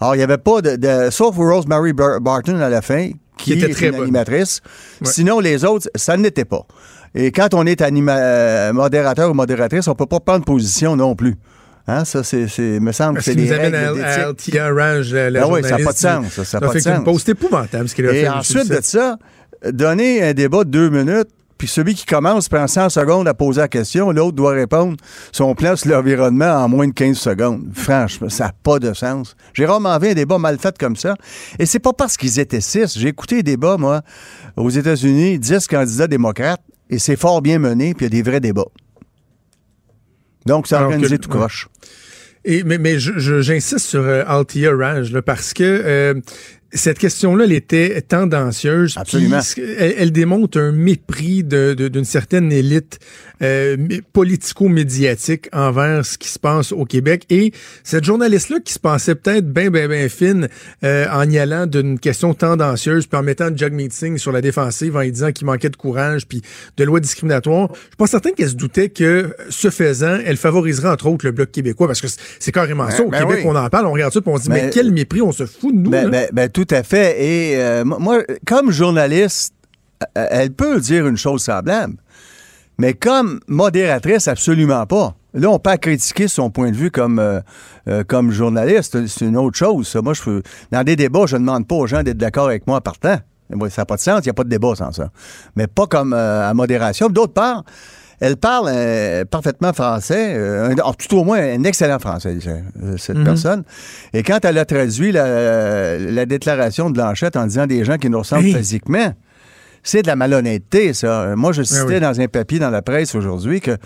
Alors, 0.00 0.14
il 0.16 0.18
y 0.18 0.22
avait 0.24 0.38
pas 0.38 0.60
de, 0.60 0.76
de- 0.76 1.10
Sauf 1.10 1.36
Rosemary 1.36 1.92
Bar- 1.92 2.20
Barton 2.20 2.60
à 2.60 2.68
la 2.68 2.82
fin, 2.82 3.10
qui, 3.38 3.52
Qui 3.52 3.52
était 3.54 3.70
est 3.70 3.74
très 3.74 3.86
une 3.86 3.92
bonne. 3.92 4.02
animatrice. 4.02 4.60
Ouais. 5.00 5.08
Sinon, 5.10 5.40
les 5.40 5.64
autres, 5.64 5.88
ça 5.94 6.16
n'était 6.16 6.44
pas. 6.44 6.66
Et 7.16 7.32
quand 7.32 7.54
on 7.54 7.64
est 7.66 7.80
anima- 7.80 8.18
euh, 8.18 8.72
modérateur 8.72 9.30
ou 9.30 9.34
modératrice, 9.34 9.88
on 9.88 9.94
peut 9.94 10.06
pas 10.06 10.20
prendre 10.20 10.44
position 10.44 10.94
non 10.96 11.16
plus. 11.16 11.34
Hein, 11.88 12.04
ça, 12.04 12.22
c'est, 12.24 12.46
me 12.80 12.92
semble 12.92 13.18
que 13.18 13.24
Ce 13.24 13.30
c'est 13.30 13.36
des 13.36 13.46
nous 13.46 13.52
amène 13.52 13.74
règles 13.74 14.02
à, 14.04 14.08
à 14.08 14.26
d'éthique. 14.32 14.56
Althea 14.56 14.74
Raj, 14.74 15.12
la, 15.14 15.30
la 15.30 15.42
Ah 15.44 15.48
oui, 15.48 15.62
ça 15.62 15.76
a 15.76 15.78
pas 15.78 15.92
de 15.92 15.96
sens, 15.98 16.26
ça, 16.32 16.44
ça 16.44 16.58
a 16.58 16.60
pas 16.60 16.66
de 16.66 16.72
fait 16.72 16.88
une 16.90 16.96
sens. 16.96 17.04
pause. 17.04 17.18
C'était 17.20 17.32
épouvantable 17.32 17.88
ce 17.88 17.94
qu'il 17.94 18.06
a 18.06 18.10
fait. 18.10 18.20
Et 18.22 18.28
ensuite 18.28 18.68
de 18.68 18.78
ça, 18.82 19.16
donner 19.64 20.22
un 20.22 20.34
débat 20.34 20.64
de 20.64 20.70
deux 20.70 20.90
minutes, 20.90 21.28
puis 21.58 21.68
celui 21.68 21.94
qui 21.94 22.04
commence 22.04 22.48
prend 22.50 22.66
100 22.66 22.90
secondes 22.90 23.26
à 23.28 23.32
poser 23.34 23.60
la 23.62 23.68
question, 23.68 24.10
l'autre 24.10 24.32
doit 24.36 24.50
répondre 24.52 24.96
son 25.32 25.54
plan 25.54 25.74
sur 25.76 25.90
l'environnement 25.90 26.52
en 26.56 26.68
moins 26.68 26.86
de 26.88 26.92
15 26.92 27.16
secondes. 27.16 27.62
Franchement, 27.72 28.28
ça 28.28 28.46
n'a 28.46 28.52
pas 28.62 28.78
de 28.78 28.92
sens. 28.92 29.36
J'ai 29.54 29.64
rarement 29.64 29.96
vu 29.98 30.08
un 30.08 30.14
débat 30.14 30.36
mal 30.38 30.58
fait 30.58 30.76
comme 30.76 30.96
ça. 30.96 31.14
Et 31.58 31.64
c'est 31.64 31.78
pas 31.78 31.92
parce 31.94 32.16
qu'ils 32.18 32.38
étaient 32.40 32.60
six. 32.60 32.98
J'ai 32.98 33.08
écouté 33.08 33.36
des 33.36 33.52
débats, 33.52 33.76
moi, 33.78 34.02
aux 34.56 34.68
États-Unis, 34.68 35.38
10 35.38 35.66
candidats 35.68 36.08
démocrates, 36.08 36.60
et 36.90 36.98
c'est 36.98 37.16
fort 37.16 37.42
bien 37.42 37.58
mené, 37.58 37.94
puis 37.94 38.06
il 38.06 38.14
y 38.14 38.18
a 38.18 38.22
des 38.22 38.28
vrais 38.28 38.40
débats. 38.40 38.68
Donc, 40.46 40.66
c'est 40.68 40.76
que- 40.76 40.84
organisé 40.84 41.18
tout 41.18 41.30
ouais. 41.30 41.36
croche. 41.38 41.68
Et, 42.44 42.62
mais 42.62 42.78
mais 42.78 43.00
je- 43.00 43.18
je- 43.18 43.40
j'insiste 43.40 43.86
sur 43.86 44.02
euh, 44.02 44.22
Raj 44.76 45.10
là, 45.12 45.20
parce 45.20 45.52
que 45.52 45.64
euh, 45.64 46.14
cette 46.76 46.98
question-là, 46.98 47.44
elle 47.44 47.52
était 47.52 48.00
tendancieuse. 48.02 48.94
Absolument. 48.96 49.40
Elle, 49.56 49.94
elle 49.98 50.12
démontre 50.12 50.58
un 50.58 50.72
mépris 50.72 51.42
de- 51.44 51.74
de- 51.74 51.88
d'une 51.88 52.04
certaine 52.04 52.52
élite 52.52 52.98
euh, 53.42 53.76
mé- 53.76 54.00
politico-médiatique 54.60 55.48
envers 55.52 56.04
ce 56.06 56.16
qui 56.18 56.28
se 56.28 56.38
passe 56.38 56.72
au 56.72 56.84
Québec. 56.84 57.24
Et 57.30 57.52
cette 57.84 58.04
journaliste-là 58.04 58.58
qui 58.64 58.72
se 58.72 58.78
pensait 58.78 59.14
peut-être 59.14 59.50
bien, 59.52 59.70
bien, 59.70 59.88
bien 59.88 60.08
fine 60.08 60.48
euh, 60.84 61.06
en 61.12 61.28
y 61.30 61.38
allant 61.38 61.66
d'une 61.66 61.98
question 61.98 62.34
tendancieuse, 62.34 63.06
puis 63.06 63.18
en 63.18 63.22
mettant 63.22 63.54
Jagmeet 63.54 63.90
Singh 63.90 64.18
sur 64.18 64.32
la 64.32 64.40
défensive, 64.40 64.96
en 64.96 65.00
lui 65.02 65.12
disant 65.12 65.32
qu'il 65.32 65.46
manquait 65.46 65.68
de 65.68 65.76
courage, 65.76 66.26
puis 66.26 66.42
de 66.76 66.84
loi 66.84 67.00
discriminatoire, 67.00 67.68
je 67.74 67.78
suis 67.80 67.96
pas 67.98 68.06
certain 68.06 68.30
qu'elle 68.32 68.48
se 68.48 68.54
doutait 68.54 68.88
que, 68.88 69.34
ce 69.50 69.70
faisant, 69.70 70.18
elle 70.24 70.36
favoriserait 70.36 70.88
entre 70.88 71.06
autres 71.06 71.26
le 71.26 71.32
Bloc 71.32 71.50
québécois, 71.50 71.86
parce 71.86 72.00
que 72.00 72.08
c'est- 72.08 72.52
carrément 72.52 72.90
ça. 72.90 73.02
Au 73.02 73.10
ben 73.10 73.20
Québec, 73.20 73.40
oui. 73.40 73.50
on 73.50 73.54
en 73.56 73.68
parle, 73.68 73.86
on 73.86 73.92
regarde 73.92 74.14
ça, 74.14 74.20
puis 74.22 74.30
on 74.32 74.38
se 74.38 74.44
dit, 74.44 74.48
mais, 74.48 74.64
Mais- 74.64 74.70
quel 74.70 74.90
mépris, 74.92 75.20
on 75.20 75.32
se 75.32 75.44
fout 75.44 75.74
de 75.74 75.80
nous. 75.80 75.90
Ben, 75.90 76.04
là. 76.04 76.10
ben- 76.10 76.28
ben, 76.32 76.48
tout 76.66 76.74
à 76.74 76.82
fait. 76.82 77.22
Et 77.22 77.56
euh, 77.56 77.84
mo- 77.84 77.98
moi, 77.98 78.22
comme 78.46 78.70
journaliste, 78.70 79.54
euh, 80.18 80.26
elle 80.30 80.52
peut 80.52 80.80
dire 80.80 81.06
une 81.06 81.16
chose 81.16 81.42
semblable. 81.42 81.94
Mais 82.78 82.92
comme 82.92 83.40
modératrice, 83.48 84.28
absolument 84.28 84.84
pas. 84.86 85.14
Là, 85.32 85.48
on 85.50 85.58
peut 85.58 85.76
critiquer 85.76 86.28
son 86.28 86.50
point 86.50 86.70
de 86.70 86.76
vue 86.76 86.90
comme, 86.90 87.18
euh, 87.18 87.40
euh, 87.88 88.04
comme 88.04 88.30
journaliste. 88.30 89.06
C'est 89.06 89.24
une 89.26 89.36
autre 89.36 89.56
chose. 89.56 89.94
Moi, 90.02 90.12
je 90.14 90.42
dans 90.70 90.82
des 90.82 90.96
débats, 90.96 91.26
je 91.26 91.36
ne 91.36 91.40
demande 91.40 91.66
pas 91.66 91.74
aux 91.76 91.86
gens 91.86 92.02
d'être 92.02 92.18
d'accord 92.18 92.46
avec 92.48 92.66
moi 92.66 92.78
en 92.78 92.80
partant. 92.80 93.18
Ça 93.70 93.82
n'a 93.82 93.86
pas 93.86 93.96
de 93.96 94.00
sens. 94.00 94.20
Il 94.22 94.26
n'y 94.26 94.30
a 94.30 94.34
pas 94.34 94.44
de 94.44 94.48
débat 94.48 94.74
sans 94.74 94.92
ça. 94.92 95.10
Mais 95.54 95.66
pas 95.68 95.86
comme 95.86 96.12
euh, 96.12 96.48
à 96.50 96.52
modération. 96.52 97.08
D'autre 97.08 97.32
part, 97.32 97.64
elle 98.20 98.36
parle 98.36 98.68
euh, 98.72 99.24
parfaitement 99.24 99.72
français, 99.72 100.34
euh, 100.36 100.70
un- 100.70 100.92
tout 100.92 101.16
au 101.16 101.24
moins 101.24 101.38
un 101.38 101.64
excellent 101.64 101.98
français, 101.98 102.36
euh, 102.46 102.96
cette 102.96 103.22
personne. 103.24 103.62
Et 104.12 104.22
quand 104.22 104.44
elle 104.44 104.58
a 104.58 104.64
traduit 104.64 105.12
la, 105.12 105.98
la 105.98 106.26
déclaration 106.26 106.88
de 106.90 106.94
Blanchette 106.94 107.36
en 107.36 107.46
disant 107.46 107.66
des 107.66 107.84
gens 107.84 107.98
qui 107.98 108.08
nous 108.10 108.18
ressemblent 108.18 108.44
physiquement, 108.56 109.12
c'est 109.82 110.02
de 110.02 110.08
la 110.08 110.16
malhonnêteté, 110.16 110.92
ça. 110.94 111.34
Moi, 111.36 111.52
je 111.52 111.62
citais 111.62 111.84
oui. 111.94 112.00
dans 112.00 112.20
un 112.20 112.26
papier 112.26 112.58
dans 112.58 112.70
la 112.70 112.82
presse 112.82 113.14
aujourd'hui 113.14 113.60
que 113.60 113.76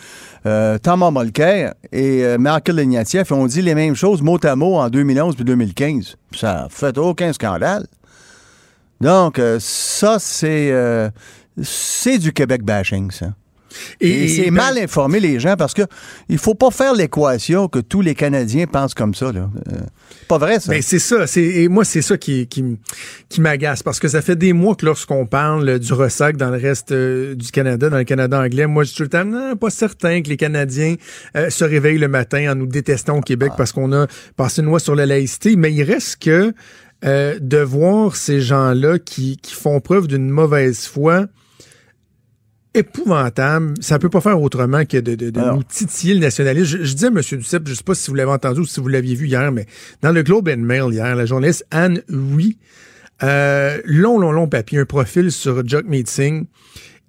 euh, 0.46 0.78
Thomas 0.78 1.10
Molker 1.10 1.72
et 1.92 2.24
euh, 2.24 2.38
Michael 2.38 2.80
Ignatieff 2.80 3.30
ont 3.32 3.46
dit 3.46 3.60
les 3.60 3.74
mêmes 3.74 3.94
choses 3.94 4.22
mot 4.22 4.38
à 4.42 4.56
mot 4.56 4.76
en 4.76 4.88
2011 4.88 5.34
puis 5.36 5.44
2015. 5.44 6.16
Ça 6.34 6.68
fait 6.70 6.96
aucun 6.96 7.34
scandale. 7.34 7.86
Donc, 9.00 9.38
euh, 9.38 9.58
ça, 9.60 10.18
c'est 10.18 10.72
c'est 11.62 12.16
du 12.18 12.32
Québec 12.32 12.62
bashing, 12.62 13.10
ça. 13.10 13.34
Et, 14.00 14.28
c'est 14.28 14.44
ben, 14.44 14.54
mal 14.54 14.78
informer 14.78 15.20
les 15.20 15.40
gens 15.40 15.56
parce 15.56 15.74
que 15.74 15.82
il 16.28 16.38
faut 16.38 16.54
pas 16.54 16.70
faire 16.70 16.94
l'équation 16.94 17.68
que 17.68 17.78
tous 17.78 18.00
les 18.00 18.14
Canadiens 18.14 18.66
pensent 18.66 18.94
comme 18.94 19.14
ça. 19.14 19.32
Là. 19.32 19.50
Euh, 19.72 19.78
pas 20.28 20.38
vrai, 20.38 20.60
ça? 20.60 20.70
Ben, 20.70 20.80
c'est 20.82 20.98
ça. 20.98 21.24
Et 21.36 21.68
moi, 21.68 21.84
c'est 21.84 22.02
ça 22.02 22.16
qui, 22.16 22.46
qui, 22.46 22.78
qui 23.28 23.40
m'agace 23.40 23.82
parce 23.82 23.98
que 23.98 24.08
ça 24.08 24.22
fait 24.22 24.36
des 24.36 24.52
mois 24.52 24.74
que 24.74 24.86
lorsqu'on 24.86 25.26
parle 25.26 25.68
euh, 25.68 25.78
du 25.78 25.92
ressac 25.92 26.36
dans 26.36 26.50
le 26.50 26.56
reste 26.56 26.92
euh, 26.92 27.34
du 27.34 27.50
Canada, 27.50 27.90
dans 27.90 27.98
le 27.98 28.04
Canada 28.04 28.40
anglais, 28.40 28.66
moi, 28.66 28.84
je 28.84 28.90
suis 28.90 28.96
tout 28.98 29.02
le 29.02 29.08
temps, 29.08 29.24
non, 29.24 29.56
pas 29.56 29.70
certain 29.70 30.22
que 30.22 30.28
les 30.28 30.36
Canadiens 30.36 30.94
euh, 31.36 31.50
se 31.50 31.64
réveillent 31.64 31.98
le 31.98 32.08
matin 32.08 32.52
en 32.52 32.54
nous 32.54 32.66
détestant 32.66 33.18
au 33.18 33.20
Québec 33.20 33.52
parce 33.56 33.72
qu'on 33.72 33.92
a 33.92 34.06
passé 34.36 34.60
une 34.60 34.68
loi 34.68 34.78
sur 34.78 34.94
la 34.94 35.06
laïcité. 35.06 35.56
Mais 35.56 35.72
il 35.72 35.82
reste 35.82 36.22
que 36.22 36.52
de 37.02 37.58
voir 37.58 38.14
ces 38.14 38.42
gens-là 38.42 38.98
qui, 38.98 39.38
qui 39.38 39.54
font 39.54 39.80
preuve 39.80 40.06
d'une 40.06 40.28
mauvaise 40.28 40.84
foi 40.84 41.26
épouvantable. 42.74 43.74
Ça 43.80 43.98
peut 43.98 44.08
pas 44.10 44.20
faire 44.20 44.40
autrement 44.40 44.84
que 44.84 44.96
de, 44.98 45.14
de, 45.14 45.30
de 45.30 45.40
Alors. 45.40 45.56
nous 45.56 45.62
titiller 45.62 46.14
le 46.14 46.20
nationalisme. 46.20 46.78
Je, 46.78 46.84
je 46.84 46.94
dis 46.94 47.04
à 47.04 47.08
M. 47.08 47.20
Duceppe, 47.20 47.68
je 47.68 47.74
sais 47.74 47.82
pas 47.84 47.94
si 47.94 48.10
vous 48.10 48.14
l'avez 48.16 48.30
entendu 48.30 48.60
ou 48.60 48.66
si 48.66 48.80
vous 48.80 48.88
l'aviez 48.88 49.14
vu 49.14 49.26
hier, 49.26 49.50
mais 49.52 49.66
dans 50.02 50.12
le 50.12 50.22
Globe 50.22 50.48
and 50.48 50.58
Mail 50.62 50.92
hier, 50.92 51.14
la 51.16 51.26
journaliste 51.26 51.64
Anne 51.70 52.02
Hui, 52.08 52.58
euh, 53.22 53.78
long, 53.84 54.18
long, 54.18 54.32
long 54.32 54.48
papier, 54.48 54.78
un 54.78 54.84
profil 54.84 55.30
sur 55.32 55.66
Jagmeet 55.66 56.04
Singh. 56.06 56.46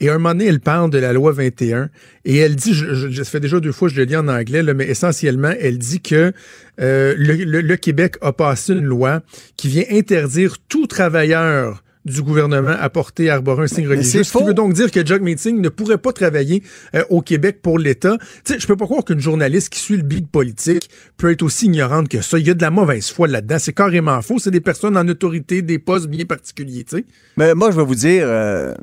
Et 0.03 0.09
à 0.09 0.15
un 0.15 0.17
moment 0.17 0.29
donné, 0.31 0.47
elle 0.47 0.59
parle 0.59 0.89
de 0.89 0.97
la 0.97 1.13
loi 1.13 1.31
21 1.31 1.89
et 2.25 2.37
elle 2.37 2.55
dit, 2.55 2.73
je, 2.73 2.95
je, 2.95 3.09
je- 3.11 3.21
ça 3.21 3.29
fait 3.29 3.39
déjà 3.39 3.59
deux 3.59 3.71
fois 3.71 3.87
que 3.87 3.93
je 3.93 3.99
le 4.01 4.07
lis 4.07 4.15
en 4.15 4.27
anglais, 4.27 4.63
là, 4.63 4.73
mais 4.73 4.87
essentiellement, 4.87 5.53
elle 5.59 5.77
dit 5.77 6.01
que 6.01 6.33
euh, 6.79 7.13
le, 7.19 7.35
le- 7.35 7.61
le 7.61 7.75
Québec 7.75 8.15
a 8.21 8.33
passé 8.33 8.73
une 8.73 8.83
loi 8.83 9.21
qui 9.57 9.67
vient 9.67 9.83
interdire 9.91 10.57
tout 10.67 10.87
travailleur 10.87 11.83
du 12.05 12.21
gouvernement 12.21 12.75
à 12.79 12.89
porter 12.89 13.29
à 13.29 13.35
arborer 13.35 13.63
un 13.63 13.67
signe 13.67 13.87
religieux. 13.87 14.23
Ce 14.23 14.37
qui 14.37 14.43
veut 14.43 14.53
donc 14.53 14.73
dire 14.73 14.91
que 14.91 15.05
Jagmeet 15.05 15.37
Singh 15.37 15.59
ne 15.59 15.69
pourrait 15.69 15.97
pas 15.97 16.13
travailler 16.13 16.63
euh, 16.95 17.03
au 17.09 17.21
Québec 17.21 17.59
pour 17.61 17.77
l'État. 17.77 18.17
Tu 18.43 18.53
sais, 18.53 18.59
je 18.59 18.67
peux 18.67 18.75
pas 18.75 18.85
croire 18.85 19.03
qu'une 19.03 19.19
journaliste 19.19 19.69
qui 19.69 19.79
suit 19.79 19.97
le 19.97 20.03
bid 20.03 20.27
politique 20.27 20.89
peut 21.17 21.31
être 21.31 21.43
aussi 21.43 21.65
ignorante 21.65 22.09
que 22.09 22.21
ça. 22.21 22.39
Il 22.39 22.47
y 22.47 22.49
a 22.49 22.53
de 22.53 22.61
la 22.61 22.71
mauvaise 22.71 23.09
foi 23.09 23.27
là-dedans. 23.27 23.57
C'est 23.59 23.73
carrément 23.73 24.21
faux. 24.21 24.39
C'est 24.39 24.51
des 24.51 24.61
personnes 24.61 24.97
en 24.97 25.07
autorité, 25.07 25.61
des 25.61 25.79
postes 25.79 26.07
bien 26.07 26.25
particuliers, 26.25 26.83
tu 26.83 26.97
sais. 26.97 27.05
Mais 27.37 27.53
moi, 27.53 27.71
je 27.71 27.77
vais 27.77 27.85
vous 27.85 27.95
dire, 27.95 28.23
euh, 28.25 28.73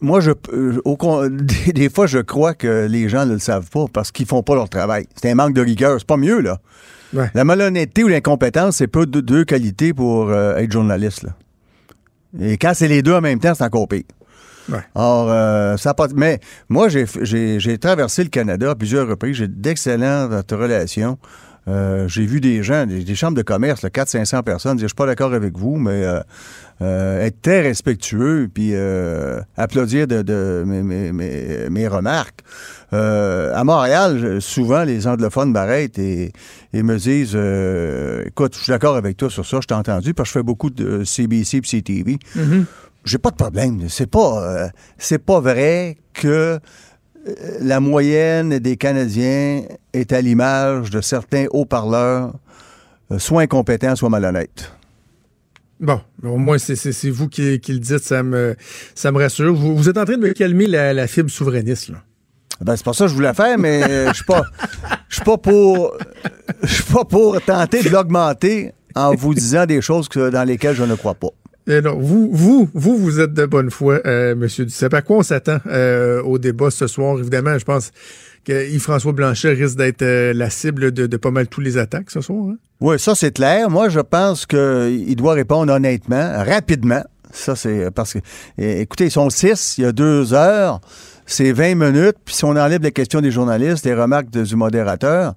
moi, 0.00 0.20
je, 0.20 0.32
euh, 0.52 0.80
au 0.84 0.96
des, 1.28 1.72
des 1.72 1.88
fois, 1.88 2.06
je 2.06 2.18
crois 2.18 2.54
que 2.54 2.86
les 2.86 3.08
gens 3.08 3.24
ne 3.24 3.34
le 3.34 3.38
savent 3.38 3.70
pas 3.70 3.86
parce 3.90 4.12
qu'ils 4.12 4.26
font 4.26 4.42
pas 4.42 4.54
leur 4.54 4.68
travail. 4.68 5.06
C'est 5.14 5.30
un 5.30 5.34
manque 5.34 5.54
de 5.54 5.62
rigueur. 5.62 5.98
C'est 5.98 6.06
pas 6.06 6.18
mieux, 6.18 6.40
là. 6.40 6.60
Ouais. 7.14 7.30
La 7.34 7.44
malhonnêteté 7.44 8.04
ou 8.04 8.08
l'incompétence, 8.08 8.76
c'est 8.76 8.86
pas 8.86 9.06
deux, 9.06 9.22
deux 9.22 9.44
qualités 9.44 9.92
pour 9.92 10.30
euh, 10.30 10.56
être 10.56 10.72
journaliste, 10.72 11.22
là. 11.24 11.36
Et 12.40 12.56
quand 12.56 12.72
c'est 12.74 12.88
les 12.88 13.02
deux 13.02 13.14
en 13.14 13.20
même 13.20 13.38
temps, 13.38 13.54
c'est 13.54 13.64
encore 13.64 13.88
pire. 13.88 14.02
Ouais. 14.68 14.78
Or, 14.94 15.28
euh, 15.30 15.76
ça 15.76 15.94
pas. 15.94 16.08
Mais 16.14 16.40
moi, 16.68 16.88
j'ai 16.88 17.78
traversé 17.78 18.22
le 18.22 18.30
Canada 18.30 18.70
à 18.70 18.74
plusieurs 18.74 19.08
reprises. 19.08 19.36
J'ai 19.36 19.48
d'excellentes 19.48 20.50
relations. 20.52 21.18
Euh, 21.68 22.08
j'ai 22.08 22.26
vu 22.26 22.40
des 22.40 22.62
gens, 22.64 22.86
des, 22.86 23.04
des 23.04 23.14
chambres 23.14 23.36
de 23.36 23.42
commerce, 23.42 23.84
400-500 23.84 24.42
personnes, 24.42 24.76
dire 24.76 24.84
Je 24.84 24.88
suis 24.88 24.96
pas 24.96 25.06
d'accord 25.06 25.32
avec 25.32 25.56
vous, 25.56 25.76
mais 25.76 26.04
euh, 26.04 26.20
euh, 26.80 27.24
être 27.24 27.40
très 27.40 27.60
respectueux, 27.60 28.48
puis 28.52 28.70
euh, 28.72 29.40
applaudir 29.56 30.08
de, 30.08 30.22
de 30.22 30.64
mes, 30.66 30.82
mes- 30.82 31.12
mes- 31.12 31.70
mes 31.70 31.86
remarques. 31.88 32.40
À 32.90 33.64
Montréal, 33.64 34.42
souvent, 34.42 34.82
les 34.84 35.06
anglophones 35.06 35.50
m'arrêtent 35.52 35.98
et, 35.98 36.32
et 36.74 36.82
me 36.82 36.96
disent 36.98 37.38
Écoute, 38.26 38.54
je 38.56 38.62
suis 38.64 38.70
d'accord 38.70 38.96
avec 38.96 39.16
toi 39.16 39.30
sur 39.30 39.46
ça, 39.46 39.58
je 39.62 39.66
t'ai 39.66 39.74
entendu, 39.74 40.12
parce 40.14 40.28
que 40.28 40.32
je 40.34 40.38
fais 40.40 40.42
beaucoup 40.42 40.68
de 40.70 41.04
CBC 41.04 41.58
et 41.58 41.60
CTV. 41.62 42.18
j'ai 43.04 43.18
pas 43.18 43.30
de 43.30 43.36
problème. 43.36 43.80
C'est 43.88 44.10
pas, 44.10 44.68
c'est 44.98 45.18
pas 45.24 45.40
vrai 45.40 45.96
que 46.12 46.58
la 47.60 47.80
moyenne 47.80 48.58
des 48.58 48.76
Canadiens 48.76 49.62
est 49.92 50.12
à 50.12 50.20
l'image 50.20 50.90
de 50.90 51.00
certains 51.00 51.46
haut-parleurs, 51.50 52.32
euh, 53.10 53.18
soit 53.18 53.42
incompétents, 53.42 53.94
soit 53.96 54.08
malhonnêtes. 54.08 54.72
Bon, 55.80 56.00
au 56.22 56.36
moins, 56.36 56.58
c'est- 56.58 57.10
vous 57.10 57.28
qui, 57.28 57.58
qui 57.60 57.72
le 57.72 57.78
dites, 57.80 57.98
ça 58.04 58.22
me, 58.22 58.54
ça 58.94 59.10
me 59.10 59.18
rassure. 59.18 59.52
Vous, 59.54 59.76
vous 59.76 59.88
êtes 59.88 59.98
en 59.98 60.04
train 60.04 60.16
de 60.16 60.22
me 60.22 60.32
calmer 60.32 60.66
la, 60.66 60.92
la 60.94 61.06
fibre 61.06 61.30
souverainiste, 61.30 61.88
là. 61.90 61.98
Ben, 62.60 62.76
c'est 62.76 62.84
pas 62.84 62.92
ça 62.92 63.04
que 63.06 63.10
je 63.10 63.14
voulais 63.16 63.34
faire, 63.34 63.58
mais 63.58 63.82
euh, 63.82 64.08
je 64.10 64.14
suis 64.14 64.24
pas, 64.24 64.44
je 65.08 65.16
suis 65.16 65.24
pas 65.24 65.36
pour, 65.36 65.96
je 66.62 66.72
suis 66.72 66.84
pas 66.92 67.04
pour 67.04 67.40
tenter 67.42 67.82
de 67.82 67.88
l'augmenter 67.88 68.72
en 68.94 69.14
vous 69.14 69.34
disant 69.34 69.66
des 69.66 69.80
choses 69.80 70.08
que- 70.08 70.30
dans 70.30 70.44
lesquelles 70.44 70.76
je 70.76 70.84
ne 70.84 70.94
crois 70.94 71.14
pas. 71.14 71.30
Euh, 71.68 71.80
non, 71.80 71.96
vous, 71.98 72.28
vous, 72.32 72.68
vous, 72.74 72.96
vous 72.96 73.20
êtes 73.20 73.34
de 73.34 73.46
bonne 73.46 73.70
foi, 73.70 74.00
euh, 74.04 74.34
Monsieur 74.34 74.64
Duceppe. 74.64 74.94
À 74.94 75.02
quoi 75.02 75.18
on 75.18 75.22
s'attend 75.22 75.58
euh, 75.66 76.20
au 76.22 76.38
débat 76.38 76.70
ce 76.70 76.86
soir? 76.88 77.18
Évidemment, 77.18 77.56
je 77.58 77.64
pense 77.64 77.92
que 78.44 78.68
Yves-François 78.68 79.12
Blanchet 79.12 79.52
risque 79.52 79.76
d'être 79.76 80.02
euh, 80.02 80.32
la 80.34 80.50
cible 80.50 80.90
de, 80.90 81.06
de 81.06 81.16
pas 81.16 81.30
mal 81.30 81.46
tous 81.46 81.60
les 81.60 81.78
attaques 81.78 82.10
ce 82.10 82.20
soir. 82.20 82.46
hein? 82.50 82.56
Oui, 82.80 82.98
ça 82.98 83.14
c'est 83.14 83.30
clair. 83.32 83.70
Moi, 83.70 83.88
je 83.88 84.00
pense 84.00 84.44
qu'il 84.46 85.14
doit 85.14 85.34
répondre 85.34 85.72
honnêtement, 85.72 86.32
rapidement. 86.44 87.02
Ça, 87.32 87.54
c'est 87.56 87.90
parce 87.92 88.14
que, 88.14 88.18
écoutez, 88.58 89.04
ils 89.04 89.10
sont 89.10 89.30
six, 89.30 89.76
il 89.78 89.84
y 89.84 89.86
a 89.86 89.92
deux 89.92 90.34
heures, 90.34 90.80
c'est 91.24 91.52
20 91.52 91.76
minutes, 91.76 92.16
puis 92.24 92.34
si 92.34 92.44
on 92.44 92.50
enlève 92.50 92.82
les 92.82 92.92
questions 92.92 93.20
des 93.22 93.30
journalistes, 93.30 93.86
les 93.86 93.94
remarques 93.94 94.28
de- 94.30 94.42
du 94.42 94.54
modérateur, 94.56 95.32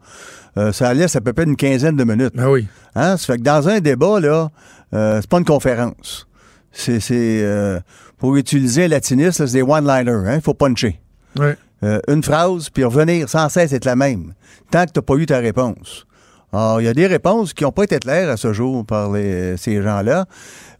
euh, 0.57 0.73
ça 0.73 0.93
laisse 0.93 1.15
à 1.15 1.21
peu 1.21 1.31
près 1.31 1.45
une 1.45 1.55
quinzaine 1.55 1.95
de 1.95 2.03
minutes. 2.03 2.33
Ah 2.37 2.51
oui. 2.51 2.67
Hein? 2.95 3.15
Ça 3.15 3.27
fait 3.33 3.37
que 3.37 3.43
dans 3.43 3.69
un 3.69 3.79
débat, 3.79 4.19
là, 4.19 4.49
euh, 4.93 5.19
c'est 5.21 5.29
pas 5.29 5.37
une 5.39 5.45
conférence. 5.45 6.27
C'est, 6.71 6.99
euh, 7.11 7.79
pour 8.17 8.35
utiliser 8.35 8.85
un 8.85 8.87
latiniste, 8.89 9.45
c'est 9.45 9.53
des 9.53 9.61
one-liners. 9.61 10.27
Hein? 10.29 10.35
Il 10.35 10.41
faut 10.41 10.53
puncher. 10.53 10.99
Euh, 11.83 11.99
une 12.07 12.23
phrase, 12.23 12.69
puis 12.69 12.83
revenir 12.83 13.29
sans 13.29 13.49
cesse 13.49 13.73
être 13.73 13.85
la 13.85 13.95
même, 13.95 14.33
tant 14.71 14.85
que 14.85 14.91
tu 14.91 14.99
n'as 14.99 15.03
pas 15.03 15.15
eu 15.15 15.25
ta 15.25 15.39
réponse. 15.39 16.05
Alors, 16.53 16.79
il 16.79 16.85
y 16.85 16.87
a 16.87 16.93
des 16.93 17.05
réponses 17.07 17.53
qui 17.53 17.63
n'ont 17.63 17.71
pas 17.73 17.83
été 17.83 17.99
claires 17.99 18.29
à 18.29 18.37
ce 18.37 18.53
jour 18.53 18.85
par 18.85 19.11
les- 19.11 19.57
ces 19.57 19.81
gens-là. 19.81 20.25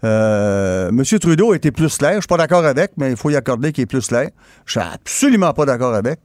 Euh, 0.06 0.89
M. 0.89 1.03
Trudeau 1.20 1.51
a 1.51 1.56
été 1.58 1.72
plus 1.72 1.97
clair. 1.97 2.14
Je 2.16 2.20
suis 2.22 2.28
pas 2.28 2.38
d'accord 2.38 2.66
avec, 2.66 2.91
mais 2.97 3.12
il 3.12 3.18
faut 3.18 3.30
y 3.30 3.36
accorder 3.36 3.72
qu'il 3.74 3.82
est 3.84 3.88
plus 3.88 4.08
clair. 4.08 4.30
Je 4.66 4.72
suis 4.72 4.80
absolument 4.80 5.51
pas 5.53 5.66
d'accord 5.66 5.93
avec. 5.93 6.20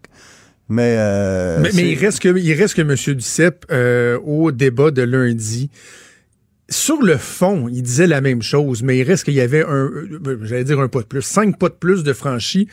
Mais, 0.68 0.94
euh, 0.98 1.58
mais, 1.74 1.90
il 1.90 1.98
reste 1.98 2.20
que, 2.20 2.38
il 2.38 2.52
reste 2.54 2.74
que 2.74 2.82
M. 2.82 2.94
Duceppe, 3.16 3.66
euh, 3.72 4.18
au 4.24 4.52
débat 4.52 4.92
de 4.92 5.02
lundi, 5.02 5.68
sur 6.70 7.02
le 7.02 7.16
fond, 7.16 7.68
il 7.68 7.82
disait 7.82 8.06
la 8.06 8.20
même 8.20 8.42
chose, 8.42 8.82
mais 8.82 8.98
il 8.98 9.02
reste 9.02 9.24
qu'il 9.24 9.34
y 9.34 9.40
avait 9.40 9.64
un, 9.64 9.86
euh, 9.86 10.38
j'allais 10.42 10.64
dire 10.64 10.80
un 10.80 10.88
pas 10.88 11.00
de 11.00 11.06
plus, 11.06 11.22
cinq 11.22 11.58
pas 11.58 11.68
de 11.68 11.74
plus 11.74 12.04
de 12.04 12.12
franchi, 12.12 12.68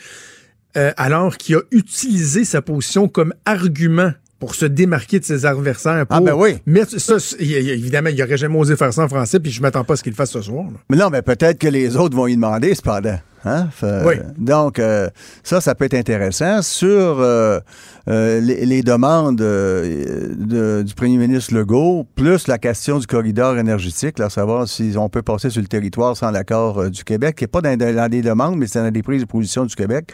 euh, 0.76 0.92
alors 0.96 1.36
qu'il 1.36 1.56
a 1.56 1.62
utilisé 1.72 2.44
sa 2.44 2.62
position 2.62 3.08
comme 3.08 3.34
argument 3.44 4.12
pour 4.38 4.54
se 4.54 4.66
démarquer 4.66 5.18
de 5.18 5.24
ses 5.24 5.44
adversaires. 5.46 6.06
Pour 6.06 6.16
Ah, 6.16 6.20
ben 6.20 6.34
oui. 6.34 6.58
mettre 6.64 6.98
ça, 7.00 7.16
évidemment, 7.40 8.10
il 8.10 8.22
aurait 8.22 8.36
jamais 8.36 8.56
osé 8.58 8.76
faire 8.76 8.92
ça 8.92 9.02
en 9.02 9.08
français, 9.08 9.40
puis 9.40 9.50
je 9.50 9.60
m'attends 9.60 9.82
pas 9.84 9.94
à 9.94 9.96
ce 9.96 10.02
qu'il 10.02 10.14
fasse 10.14 10.30
ce 10.30 10.42
soir. 10.42 10.64
là. 10.66 10.78
Mais 10.90 10.96
non, 10.96 11.10
mais 11.10 11.22
peut-être 11.22 11.58
que 11.58 11.66
les 11.68 11.96
autres 11.96 12.16
vont 12.16 12.26
y 12.28 12.34
demander, 12.36 12.74
cependant. 12.74 13.18
Hein? 13.44 13.68
Fait- 13.72 14.02
Oui. 14.04 14.14
Donc, 14.36 14.78
euh, 14.78 15.08
ça, 15.44 15.60
ça 15.60 15.74
peut 15.74 15.84
être 15.86 15.94
intéressant. 15.94 16.60
Sur 16.62 16.88
euh, 17.20 17.60
euh, 18.08 18.40
les, 18.40 18.66
les 18.66 18.82
demandes 18.82 19.40
euh, 19.40 20.34
de- 20.36 20.82
du 20.82 20.94
premier 20.94 21.16
ministre 21.18 21.54
Legault, 21.54 22.04
plus 22.16 22.46
la 22.48 22.58
question 22.58 22.98
du 22.98 23.06
corridor 23.06 23.56
énergétique, 23.58 24.18
là, 24.18 24.28
savoir 24.28 24.66
si 24.68 24.94
on 24.96 25.08
peut 25.08 25.22
passer 25.22 25.50
sur 25.50 25.62
le 25.62 25.68
territoire 25.68 26.16
sans 26.16 26.30
l'accord 26.32 26.78
euh, 26.80 26.90
du 26.90 27.04
Québec, 27.04 27.36
qui 27.36 27.44
n'est 27.44 27.48
pas 27.48 27.60
dans, 27.60 27.76
dans 27.76 28.08
des 28.10 28.22
demandes, 28.22 28.56
mais 28.56 28.66
c'est 28.66 28.80
dans 28.82 28.90
des 28.90 29.02
prises 29.02 29.22
de 29.22 29.26
position 29.28 29.64
du 29.64 29.74
Québec. 29.74 30.12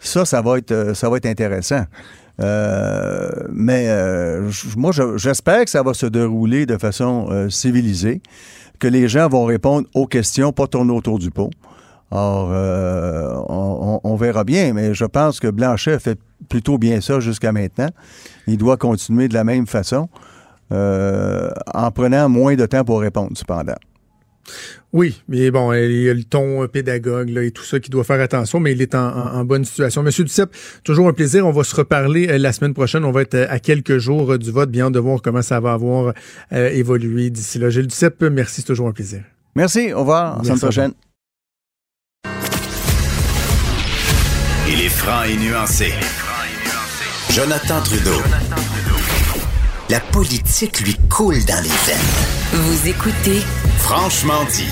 Ça, 0.00 0.24
ça 0.24 0.42
va 0.42 0.58
être, 0.58 0.72
euh, 0.72 0.94
ça 0.94 1.08
va 1.08 1.16
être 1.18 1.26
intéressant. 1.26 1.84
Euh, 2.40 3.30
mais 3.52 3.86
euh, 3.88 4.50
moi, 4.76 4.90
je- 4.92 5.16
j'espère 5.18 5.64
que 5.64 5.70
ça 5.70 5.82
va 5.82 5.94
se 5.94 6.06
dérouler 6.06 6.66
de 6.66 6.78
façon 6.78 7.28
euh, 7.30 7.48
civilisée, 7.50 8.22
que 8.78 8.88
les 8.88 9.08
gens 9.08 9.28
vont 9.28 9.44
répondre 9.44 9.86
aux 9.94 10.06
questions, 10.06 10.52
pas 10.52 10.66
tourner 10.66 10.92
autour 10.92 11.18
du 11.18 11.30
pot. 11.30 11.50
Or, 12.10 12.50
on, 14.04 14.16
verra 14.16 14.44
bien, 14.44 14.74
mais 14.74 14.92
je 14.92 15.06
pense 15.06 15.40
que 15.40 15.48
Blanchet 15.48 15.94
a 15.94 15.98
fait 15.98 16.18
plutôt 16.48 16.76
bien 16.76 17.00
ça 17.00 17.20
jusqu'à 17.20 17.52
maintenant. 17.52 17.88
Il 18.46 18.58
doit 18.58 18.76
continuer 18.76 19.28
de 19.28 19.34
la 19.34 19.44
même 19.44 19.66
façon, 19.66 20.10
en 20.70 21.90
prenant 21.94 22.28
moins 22.28 22.54
de 22.54 22.66
temps 22.66 22.84
pour 22.84 23.00
répondre, 23.00 23.30
cependant. 23.34 23.76
Oui, 24.92 25.22
mais 25.26 25.50
bon, 25.50 25.72
il 25.72 26.02
y 26.02 26.10
a 26.10 26.12
le 26.14 26.22
ton 26.24 26.68
pédagogue 26.68 27.30
là, 27.30 27.42
et 27.42 27.50
tout 27.50 27.64
ça 27.64 27.80
qui 27.80 27.88
doit 27.88 28.04
faire 28.04 28.20
attention, 28.20 28.60
mais 28.60 28.72
il 28.72 28.82
est 28.82 28.94
en, 28.94 29.06
en- 29.08 29.34
en 29.38 29.44
bonne 29.44 29.64
situation. 29.64 30.02
Monsieur 30.02 30.22
Duceppe, 30.24 30.54
toujours 30.84 31.08
un 31.08 31.14
plaisir. 31.14 31.46
On 31.46 31.50
va 31.50 31.64
se 31.64 31.74
reparler 31.74 32.28
euh, 32.28 32.36
la 32.36 32.52
semaine 32.52 32.74
prochaine. 32.74 33.02
On 33.06 33.10
va 33.10 33.22
être 33.22 33.34
euh, 33.34 33.46
à 33.48 33.58
quelques 33.58 33.96
jours 33.96 34.32
euh, 34.32 34.38
du 34.38 34.50
vote. 34.50 34.70
Bien 34.70 34.90
de 34.90 34.98
voir 34.98 35.22
comment 35.22 35.40
ça 35.40 35.60
va 35.60 35.72
avoir 35.72 36.12
euh, 36.52 36.68
évolué 36.70 37.30
d'ici 37.30 37.58
là. 37.58 37.70
Gilles 37.70 37.86
Duceppe, 37.86 38.22
merci, 38.30 38.56
c'est 38.56 38.66
toujours 38.66 38.88
un 38.88 38.92
plaisir. 38.92 39.22
Merci, 39.56 39.94
au 39.94 40.00
revoir, 40.00 40.34
à 40.34 40.38
la 40.38 40.44
semaine 40.44 40.58
prochaine. 40.58 40.92
Il 44.68 44.80
est 44.80 44.88
franc 44.90 45.22
et 45.24 45.36
nuancé. 45.38 45.92
Jonathan 47.30 47.80
Trudeau. 47.82 48.20
La 49.90 50.00
politique 50.00 50.80
lui 50.80 50.94
coule 51.10 51.44
dans 51.46 51.62
les 51.62 51.68
veines. 51.68 52.52
Vous 52.52 52.88
écoutez 52.88 53.40
Franchement 53.78 54.44
dit. 54.50 54.68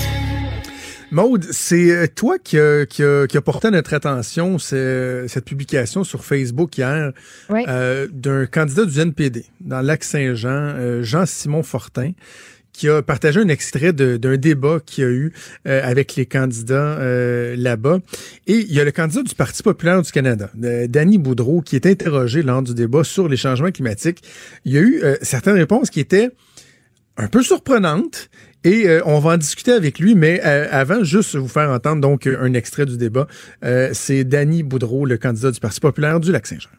Maude, 1.11 1.45
c'est 1.51 1.91
euh, 1.91 2.07
toi 2.07 2.37
qui 2.41 2.57
a, 2.57 2.85
qui, 2.85 3.03
a, 3.03 3.27
qui 3.27 3.37
a 3.37 3.41
porté 3.41 3.67
à 3.67 3.71
notre 3.71 3.93
attention 3.93 4.57
ce- 4.57 5.25
cette 5.27 5.43
publication 5.45 6.03
sur 6.05 6.23
Facebook 6.23 6.77
hier 6.77 7.11
Oui. 7.49 7.65
euh, 7.67 8.07
d'un 8.11 8.45
candidat 8.45 8.85
du 8.85 8.97
NPD 8.99 9.45
dans 9.59 9.81
Lac-Saint-Jean, 9.81 10.49
euh, 10.49 11.03
Jean-Simon 11.03 11.63
Fortin, 11.63 12.11
qui 12.73 12.89
a 12.89 13.01
partagé 13.01 13.39
un 13.39 13.47
extrait 13.47 13.93
d'un 13.93 14.37
débat 14.37 14.79
qu'il 14.85 15.03
y 15.03 15.07
a 15.07 15.09
eu 15.09 15.33
euh, 15.67 15.81
avec 15.83 16.15
les 16.15 16.25
candidats 16.25 16.97
euh, 16.99 17.55
là-bas. 17.57 17.99
Et 18.47 18.55
il 18.55 18.73
y 18.73 18.79
a 18.79 18.83
le 18.83 18.91
candidat 18.91 19.23
du 19.23 19.35
Parti 19.35 19.63
populaire 19.63 20.01
du 20.01 20.11
Canada, 20.11 20.49
euh, 20.63 20.87
Danny 20.87 21.17
Boudreau, 21.17 21.61
qui 21.61 21.75
est 21.75 21.85
interrogé 21.85 22.43
lors 22.43 22.61
du 22.61 22.73
débat 22.73 23.03
sur 23.03 23.27
les 23.27 23.37
changements 23.37 23.71
climatiques. 23.71 24.23
Il 24.65 24.73
y 24.73 24.77
a 24.77 24.81
eu 24.81 25.01
euh, 25.03 25.15
certaines 25.21 25.55
réponses 25.55 25.89
qui 25.89 25.99
étaient 25.99 26.29
un 27.17 27.27
peu 27.27 27.41
surprenantes. 27.41 28.29
Et 28.63 28.87
euh, 28.87 29.01
on 29.05 29.17
va 29.19 29.31
en 29.31 29.37
discuter 29.37 29.71
avec 29.71 29.97
lui, 29.97 30.13
mais 30.13 30.39
euh, 30.45 30.67
avant, 30.69 31.03
juste 31.03 31.35
vous 31.35 31.47
faire 31.47 31.71
entendre 31.71 31.99
donc 31.99 32.27
un 32.27 32.53
extrait 32.53 32.85
du 32.85 32.95
débat. 32.97 33.27
C'est 33.93 34.23
Danny 34.23 34.61
Boudreau, 34.61 35.05
le 35.05 35.17
candidat 35.17 35.49
du 35.49 35.59
Parti 35.59 35.79
populaire 35.79 36.19
du 36.19 36.31
Lac-Saint-Jean. 36.31 36.69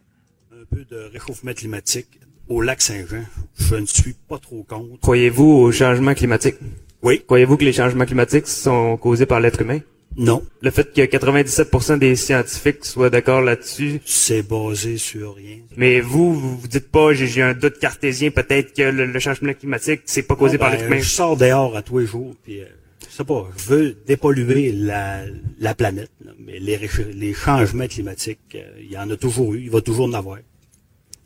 un 0.53 0.65
peu 0.65 0.85
de 0.85 1.11
réchauffement 1.13 1.53
climatique 1.53 2.21
au 2.49 2.61
lac 2.61 2.81
Saint-Jean. 2.83 3.25
Je 3.59 3.77
ne 3.77 3.87
suis 3.87 4.15
pas 4.29 4.39
trop 4.39 4.63
contre. 4.63 5.01
Croyez-vous 5.01 5.45
au 5.45 5.73
changement 5.73 6.15
climatique? 6.15 6.57
Oui, 7.03 7.23
Croyez-vous 7.27 7.57
que 7.57 7.65
les 7.65 7.73
changements 7.73 8.05
climatiques 8.05 8.47
sont 8.47 8.97
causés 8.97 9.27
par 9.27 9.41
l'être 9.41 9.61
humain? 9.63 9.81
non, 10.17 10.43
Le 10.61 10.71
fait 10.71 10.93
que 10.93 11.01
97% 11.01 11.99
des 11.99 12.17
scientifiques 12.17 12.85
soient 12.85 13.09
d'accord 13.09 13.41
là-dessus, 13.41 13.99
c'est 14.05 14.47
basé 14.47 14.99
sur 14.99 15.37
rien. 15.37 15.57
mais 15.79 16.01
vous, 16.01 16.35
vous 16.35 16.59
vous 16.59 16.69
dites 16.69 16.91
pas, 16.91 17.15
j'ai 17.15 17.41
un 17.41 17.55
doute 17.55 17.79
cartésien, 17.79 18.31
peut-être 18.31 18.75
que 18.75 18.83
le, 18.83 19.07
le 19.07 19.19
changement 19.19 19.55
climatique, 19.55 20.03
c'est 20.05 20.23
pas 20.23 20.37
causé 20.37 20.57
Ah, 20.57 20.59
par 20.59 20.71
ben, 20.71 20.77
l'être 20.77 20.87
humain. 20.87 20.99
Je 21.01 21.09
sors 21.09 21.37
dehors 21.39 21.75
à 21.79 21.81
tous 21.83 21.99
les 22.01 22.07
jours, 22.07 22.35
puis 22.43 22.61
euh, 22.61 22.67
je 23.11 23.17
sais 23.17 23.25
pas, 23.25 23.49
je 23.57 23.65
veux 23.75 23.97
dépolluer 24.07 24.73
la, 24.73 25.23
la 25.59 25.75
planète, 25.75 26.11
là, 26.23 26.33
mais 26.39 26.59
les 26.59 27.33
changements 27.33 27.87
climatiques, 27.89 28.39
euh, 28.55 28.65
il 28.81 28.93
y 28.93 28.99
en 28.99 29.09
a 29.09 29.17
toujours 29.17 29.55
eu, 29.55 29.63
il 29.63 29.71
va 29.71 29.81
toujours 29.81 30.07
en 30.09 30.13
avoir. 30.13 30.37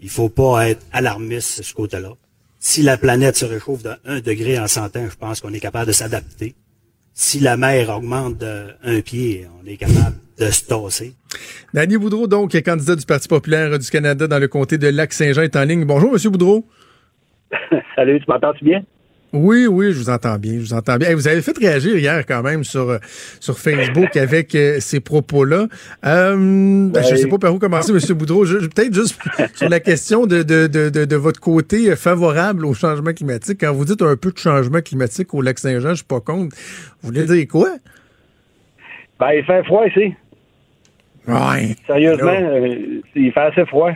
Il 0.01 0.11
faut 0.11 0.29
pas 0.29 0.69
être 0.69 0.85
alarmiste 0.93 1.59
de 1.59 1.65
ce 1.65 1.75
côté-là. 1.75 2.13
Si 2.59 2.83
la 2.83 2.97
planète 2.97 3.37
se 3.37 3.45
réchauffe 3.45 3.83
de 3.83 3.93
1 4.05 4.21
degré 4.21 4.59
en 4.59 4.67
100 4.67 4.97
ans, 4.97 5.07
je 5.11 5.17
pense 5.17 5.41
qu'on 5.41 5.53
est 5.53 5.61
capable 5.61 5.87
de 5.87 5.93
s'adapter. 5.93 6.55
Si 7.13 7.41
la 7.41 7.57
mer 7.57 7.89
augmente 7.91 8.39
de 8.39 8.67
un 8.83 9.01
pied, 9.01 9.47
on 9.63 9.67
est 9.67 9.77
capable 9.77 10.17
de 10.39 10.47
se 10.47 10.65
tasser. 10.67 11.15
Danny 11.73 11.97
Boudreau, 11.97 12.27
donc, 12.27 12.55
est 12.55 12.63
candidat 12.63 12.97
du 12.97 13.07
Parti 13.07 13.29
populaire 13.29 13.79
du 13.79 13.89
Canada 13.89 14.27
dans 14.27 14.39
le 14.39 14.49
comté 14.49 14.79
de 14.79 14.89
Lac-Saint-Jean, 14.89 15.43
est 15.43 15.57
en 15.57 15.65
ligne. 15.65 15.85
Bonjour, 15.85 16.13
Monsieur 16.13 16.31
Boudreau. 16.31 16.67
Salut, 17.97 18.21
tu 18.21 18.27
m'entends-tu 18.29 18.65
bien? 18.65 18.83
Oui, 19.33 19.67
oui, 19.67 19.93
je 19.93 19.99
vous 19.99 20.09
entends 20.09 20.39
bien, 20.39 20.53
je 20.55 20.59
vous 20.61 20.73
entends 20.73 20.97
bien. 20.97 21.09
Hey, 21.09 21.15
vous 21.15 21.27
avez 21.29 21.43
fait 21.43 21.57
réagir 21.59 21.97
hier 21.99 22.25
quand 22.27 22.43
même 22.43 22.65
sur 22.65 22.89
euh, 22.91 22.99
sur 23.41 23.59
Facebook 23.59 24.17
avec 24.17 24.55
euh, 24.55 24.77
ces 24.81 25.01
propos-là. 25.01 25.67
Euh, 26.07 26.89
ben, 26.91 27.03
je 27.03 27.13
Oui. 27.13 27.19
sais 27.19 27.29
pas 27.29 27.39
par 27.39 27.55
où 27.55 27.59
commencer, 27.59 27.93
Monsieur 27.93 28.15
Boudreau. 28.15 28.45
Peut-être 28.45 28.95
juste 28.95 29.19
sur 29.55 29.69
la 29.69 29.81
question 29.81 30.27
de, 30.27 30.43
de, 30.43 30.67
de, 30.69 30.89
de, 31.05 31.17
votre 31.17 31.41
côté 31.41 31.95
favorable 31.97 32.65
au 32.65 32.73
changement 32.73 33.13
climatique. 33.13 33.59
Quand 33.61 33.73
vous 33.73 33.85
dites 33.85 34.01
un 34.01 34.17
peu 34.17 34.31
de 34.31 34.39
changement 34.39 34.81
climatique 34.81 35.35
au 35.35 35.43
lac 35.43 35.59
Saint-Jean, 35.59 35.91
je 35.91 35.95
suis 35.97 36.05
pas 36.05 36.21
contre. 36.21 36.57
Vous 37.03 37.09
voulez 37.09 37.25
dire 37.25 37.47
quoi? 37.49 37.71
Ben, 39.19 39.33
il 39.33 39.45
fait 39.45 39.65
froid 39.65 39.87
ici. 39.87 40.15
Ouais. 41.27 41.75
Sérieusement, 41.87 42.31
euh, 42.31 43.01
il 43.17 43.33
fait 43.33 43.41
assez 43.41 43.67
froid. 43.67 43.91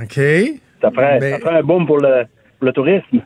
OK. 0.00 0.14
Ça 0.80 0.90
prend, 0.90 1.18
Ben- 1.18 1.34
ça 1.34 1.38
prend 1.38 1.54
un 1.56 1.62
boom 1.62 1.86
pour 1.86 1.98
le, 1.98 2.24
pour 2.58 2.66
le 2.66 2.72
tourisme. 2.72 3.20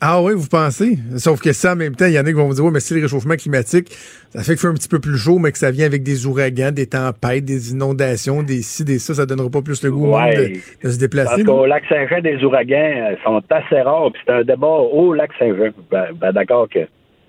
Ah 0.00 0.20
oui, 0.22 0.34
vous 0.36 0.46
pensez? 0.48 0.98
Sauf 1.16 1.40
que 1.40 1.52
ça, 1.52 1.72
en 1.72 1.76
même 1.76 1.94
temps, 1.96 2.04
il 2.06 2.12
y 2.12 2.18
en 2.18 2.22
a 2.22 2.26
qui 2.26 2.32
vont 2.34 2.46
vous 2.46 2.54
dire, 2.54 2.64
ouais, 2.64 2.70
mais 2.70 2.80
si 2.80 2.94
le 2.94 3.00
réchauffement 3.00 3.34
climatique, 3.36 3.88
ça 4.30 4.40
fait 4.42 4.52
qu'il 4.52 4.58
fait 4.58 4.66
un 4.68 4.74
petit 4.74 4.88
peu 4.88 4.98
plus 4.98 5.16
chaud, 5.16 5.38
mais 5.38 5.52
que 5.52 5.58
ça 5.58 5.70
vient 5.70 5.86
avec 5.86 6.02
des 6.02 6.26
ouragans, 6.26 6.70
des 6.70 6.86
tempêtes, 6.86 7.44
des 7.46 7.70
inondations, 7.72 8.42
des 8.42 8.60
ci, 8.62 8.84
des 8.84 8.98
ça, 8.98 9.14
ça 9.14 9.24
donnera 9.24 9.48
pas 9.48 9.62
plus 9.62 9.82
le 9.82 9.90
goût 9.90 10.12
Ouais. 10.14 10.36
de, 10.82 10.86
de 10.86 10.92
se 10.92 10.98
déplacer. 10.98 11.30
Parce 11.30 11.44
qu'au 11.44 11.64
lac 11.66 11.84
Saint-Jean, 11.88 12.20
des 12.20 12.44
ouragans 12.44 12.76
euh, 13.10 13.14
sont 13.24 13.42
assez 13.48 13.80
rares. 13.80 14.10
Puis 14.12 14.22
c'est 14.26 14.32
un 14.32 14.44
débat 14.44 14.66
au 14.66 15.14
lac 15.14 15.30
Saint-Jean. 15.38 15.70
Ben, 15.90 16.06
ben, 16.14 16.32
d'accord 16.32 16.68
que 16.68 16.80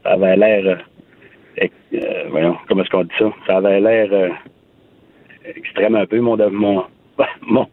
ça 0.03 0.11
avait 0.11 0.35
l'air. 0.35 0.63
euh, 1.61 1.65
euh, 1.93 1.99
voyons, 2.31 2.55
comment 2.67 2.83
est-ce 2.83 2.89
qu'on 2.89 3.03
dit 3.03 3.09
ça? 3.17 3.31
Ça 3.47 3.57
avait 3.57 3.79
l'air 3.79 4.09
euh, 4.11 4.29
extrême 5.55 5.95
un 5.95 6.05
peu, 6.05 6.19
mon. 6.19 6.35
mon, 6.51 6.83
mon 7.47 7.65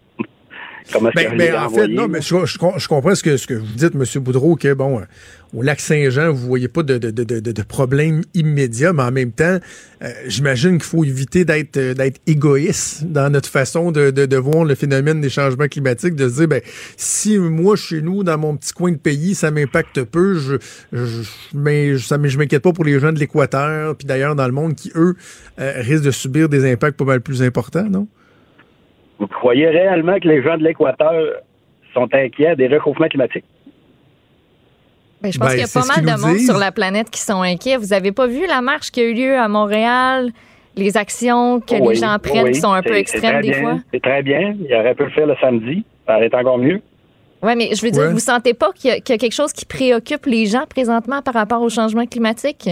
comment 0.92 1.10
Ben, 1.14 1.36
ben, 1.36 1.54
en 1.54 1.70
fait, 1.70 1.88
non, 1.88 2.08
mais 2.08 2.20
je, 2.20 2.44
je, 2.46 2.58
je 2.76 2.88
comprends 2.88 3.14
ce 3.14 3.22
que, 3.22 3.36
ce 3.36 3.46
que 3.46 3.54
vous 3.54 3.74
dites, 3.74 3.94
M. 3.94 4.22
Boudreau, 4.22 4.56
que 4.56 4.72
bon, 4.74 5.00
euh, 5.00 5.04
au 5.54 5.62
lac 5.62 5.80
Saint-Jean, 5.80 6.32
vous 6.32 6.46
voyez 6.46 6.68
pas 6.68 6.82
de, 6.82 6.98
de, 6.98 7.10
de, 7.10 7.24
de, 7.24 7.52
de 7.52 7.62
problème 7.62 8.22
immédiat, 8.34 8.92
mais 8.92 9.04
en 9.04 9.12
même 9.12 9.30
temps, 9.30 9.58
euh, 10.02 10.10
j'imagine 10.26 10.72
qu'il 10.72 10.82
faut 10.82 11.04
éviter 11.04 11.44
d'être 11.44 11.76
euh, 11.76 11.94
d'être 11.94 12.20
égoïste 12.26 13.04
dans 13.04 13.30
notre 13.30 13.48
façon 13.48 13.92
de, 13.92 14.10
de, 14.10 14.26
de 14.26 14.36
voir 14.36 14.64
le 14.64 14.74
phénomène 14.74 15.20
des 15.20 15.30
changements 15.30 15.68
climatiques, 15.68 16.16
de 16.16 16.28
se 16.28 16.34
dire, 16.36 16.48
ben, 16.48 16.60
si 16.96 17.38
moi, 17.38 17.76
chez 17.76 18.02
nous, 18.02 18.24
dans 18.24 18.36
mon 18.36 18.56
petit 18.56 18.72
coin 18.72 18.90
de 18.92 18.96
pays, 18.96 19.34
ça 19.34 19.50
m'impacte 19.50 20.02
peu, 20.02 20.38
je, 20.38 20.56
je, 20.92 21.22
mais 21.54 21.98
ça, 21.98 22.18
mais 22.18 22.28
je 22.28 22.38
m'inquiète 22.38 22.62
pas 22.62 22.72
pour 22.72 22.84
les 22.84 22.98
gens 22.98 23.12
de 23.12 23.18
l'Équateur, 23.18 23.96
puis 23.96 24.06
d'ailleurs 24.06 24.34
dans 24.34 24.46
le 24.46 24.52
monde 24.52 24.74
qui, 24.74 24.90
eux, 24.96 25.14
euh, 25.60 25.72
risquent 25.76 26.04
de 26.04 26.10
subir 26.10 26.48
des 26.48 26.70
impacts 26.70 26.96
pas 26.96 27.04
mal 27.04 27.20
plus 27.20 27.42
importants, 27.42 27.88
non? 27.88 28.08
Vous 29.24 29.28
croyez 29.38 29.68
réellement 29.68 30.18
que 30.20 30.28
les 30.28 30.42
gens 30.42 30.58
de 30.58 30.64
l'Équateur 30.64 31.36
sont 31.94 32.08
inquiets 32.12 32.56
des 32.56 32.66
réchauffements 32.66 33.08
climatiques? 33.08 33.44
Ben, 35.22 35.32
je 35.32 35.38
pense 35.38 35.48
Ben, 35.48 35.54
qu'il 35.54 35.60
y 35.60 35.64
a 35.64 35.80
pas 35.80 35.86
mal 35.86 36.04
de 36.04 36.20
monde 36.20 36.36
disent. 36.36 36.46
sur 36.50 36.58
la 36.58 36.70
planète 36.72 37.08
qui 37.08 37.20
sont 37.20 37.40
inquiets. 37.40 37.78
Vous 37.78 37.94
avez 37.94 38.12
pas 38.12 38.26
vu 38.26 38.46
la 38.46 38.60
marche 38.60 38.90
qui 38.90 39.00
a 39.00 39.04
eu 39.04 39.14
lieu 39.14 39.38
à 39.38 39.48
Montréal? 39.48 40.30
Les 40.76 40.96
actions 40.98 41.60
que 41.60 41.74
Oui, 41.76 41.90
les 41.90 41.94
gens 41.94 42.18
prennent 42.22 42.44
oui, 42.44 42.52
qui 42.52 42.60
sont 42.60 42.72
un 42.72 42.82
peu 42.82 42.96
extrêmes 42.96 43.40
des 43.40 43.50
bien, 43.52 43.60
fois? 43.62 43.78
C'est 43.94 44.02
très 44.02 44.22
bien. 44.22 44.54
Il 44.68 44.74
aurait 44.74 44.94
pu 44.94 45.04
le 45.04 45.10
faire 45.10 45.26
le 45.26 45.36
samedi. 45.40 45.84
Ça 46.06 46.16
aurait 46.16 46.26
été 46.26 46.36
encore 46.36 46.58
mieux. 46.58 46.82
Oui, 47.42 47.52
mais 47.56 47.70
je 47.74 47.82
veux 47.82 47.90
dire, 47.92 48.02
Ouais. 48.02 48.12
vous 48.12 48.18
sentez 48.18 48.52
pas 48.52 48.72
qu'il 48.72 48.90
y, 48.90 48.94
y 48.94 48.96
a 48.96 49.00
quelque 49.18 49.32
chose 49.34 49.52
qui 49.54 49.64
préoccupe 49.64 50.26
les 50.26 50.44
gens 50.44 50.66
présentement 50.68 51.22
par 51.22 51.32
rapport 51.32 51.62
au 51.62 51.70
changement 51.70 52.04
climatique? 52.04 52.68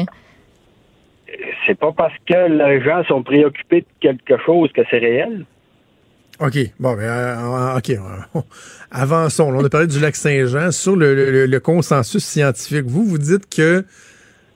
C'est 1.67 1.79
pas 1.79 1.93
parce 1.93 2.13
que 2.27 2.49
les 2.51 2.83
gens 2.85 3.03
sont 3.05 3.23
préoccupés 3.23 3.81
de 3.83 3.87
quelque 4.01 4.37
chose 4.45 4.71
que 4.73 4.83
c'est 4.91 4.99
réel. 4.99 5.47
OK. 6.47 6.59
Bon, 6.81 6.95
ben, 6.95 7.03
euh, 7.03 7.77
OK. 7.79 7.91
Avançons. 8.91 9.53
On 9.55 9.65
a 9.65 9.69
parlé 9.69 9.87
du 9.87 10.01
lac 10.01 10.15
Saint-Jean. 10.17 10.71
Sur 10.73 10.97
le, 10.97 11.15
le- 11.15 11.47
le 11.47 11.61
consensus 11.61 12.25
scientifique, 12.25 12.85
vous, 12.87 13.05
vous 13.05 13.19
dites 13.19 13.49
que 13.55 13.85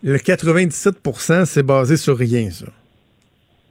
le 0.03 0.17
97% 0.19 1.45
c'est 1.47 1.63
basé 1.63 1.97
sur 1.97 2.17
rien, 2.19 2.51
ça. 2.51 2.67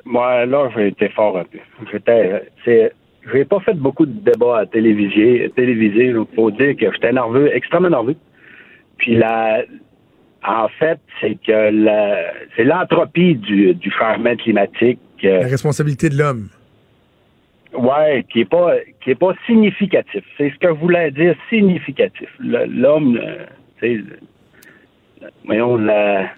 Moi, 0.06 0.46
là, 0.46 0.70
j'ai 0.76 0.88
été 0.90 1.10
fort 1.10 1.38
un 1.38 1.46
peu. 1.46 1.58
J'étais, 1.92 2.44
j'ai 2.66 3.46
pas 3.46 3.60
fait 3.62 3.74
beaucoup 3.74 4.06
de 4.06 4.12
débats 4.32 4.60
à 4.60 4.66
télévisé, 4.66 5.52
télévisé. 5.56 6.08
Il 6.08 6.26
faut 6.36 6.52
dire 6.52 6.76
que 6.80 6.92
j'étais 6.94 7.12
nerveux, 7.12 7.50
extrêmement 7.56 7.90
nerveux. 7.90 8.16
Puis 8.98 9.16
la, 9.18 9.64
en 10.48 10.68
fait, 10.80 11.00
c'est 11.20 11.38
que 11.46 11.72
la, 11.72 12.18
c'est 12.56 12.64
l'entropie 12.66 13.36
du, 13.36 13.74
du 13.74 13.92
changement 13.92 14.36
climatique. 14.36 15.00
euh, 15.24 15.42
La 15.42 15.48
responsabilité 15.48 16.10
de 16.10 16.18
l'homme. 16.18 16.50
Ouais, 17.78 18.26
qui 18.32 18.42
est 18.42 18.50
pas 18.50 18.76
qui 19.02 19.12
est 19.12 19.16
pas 19.16 19.34
significatif. 19.46 20.24
C'est 20.38 20.50
ce 20.50 20.56
que 20.60 20.68
je 20.68 20.80
voulais 20.80 21.12
dire 21.12 21.36
significatif. 21.50 22.30
L'homme, 22.40 23.20
euh, 23.22 23.46
tu 23.80 23.98
sais, 23.98 24.04
voyons 25.46 25.78
la, 25.78 26.30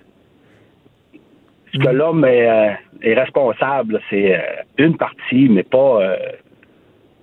ce 1.74 1.80
que 1.80 1.90
l'homme 1.90 2.26
est, 2.26 2.50
euh, 2.50 2.74
est 3.02 3.14
responsable, 3.14 4.00
c'est 4.10 4.36
euh, 4.36 4.42
une 4.78 4.98
partie, 4.98 5.50
mais 5.50 5.64
pas 5.64 6.02
euh, 6.02 6.16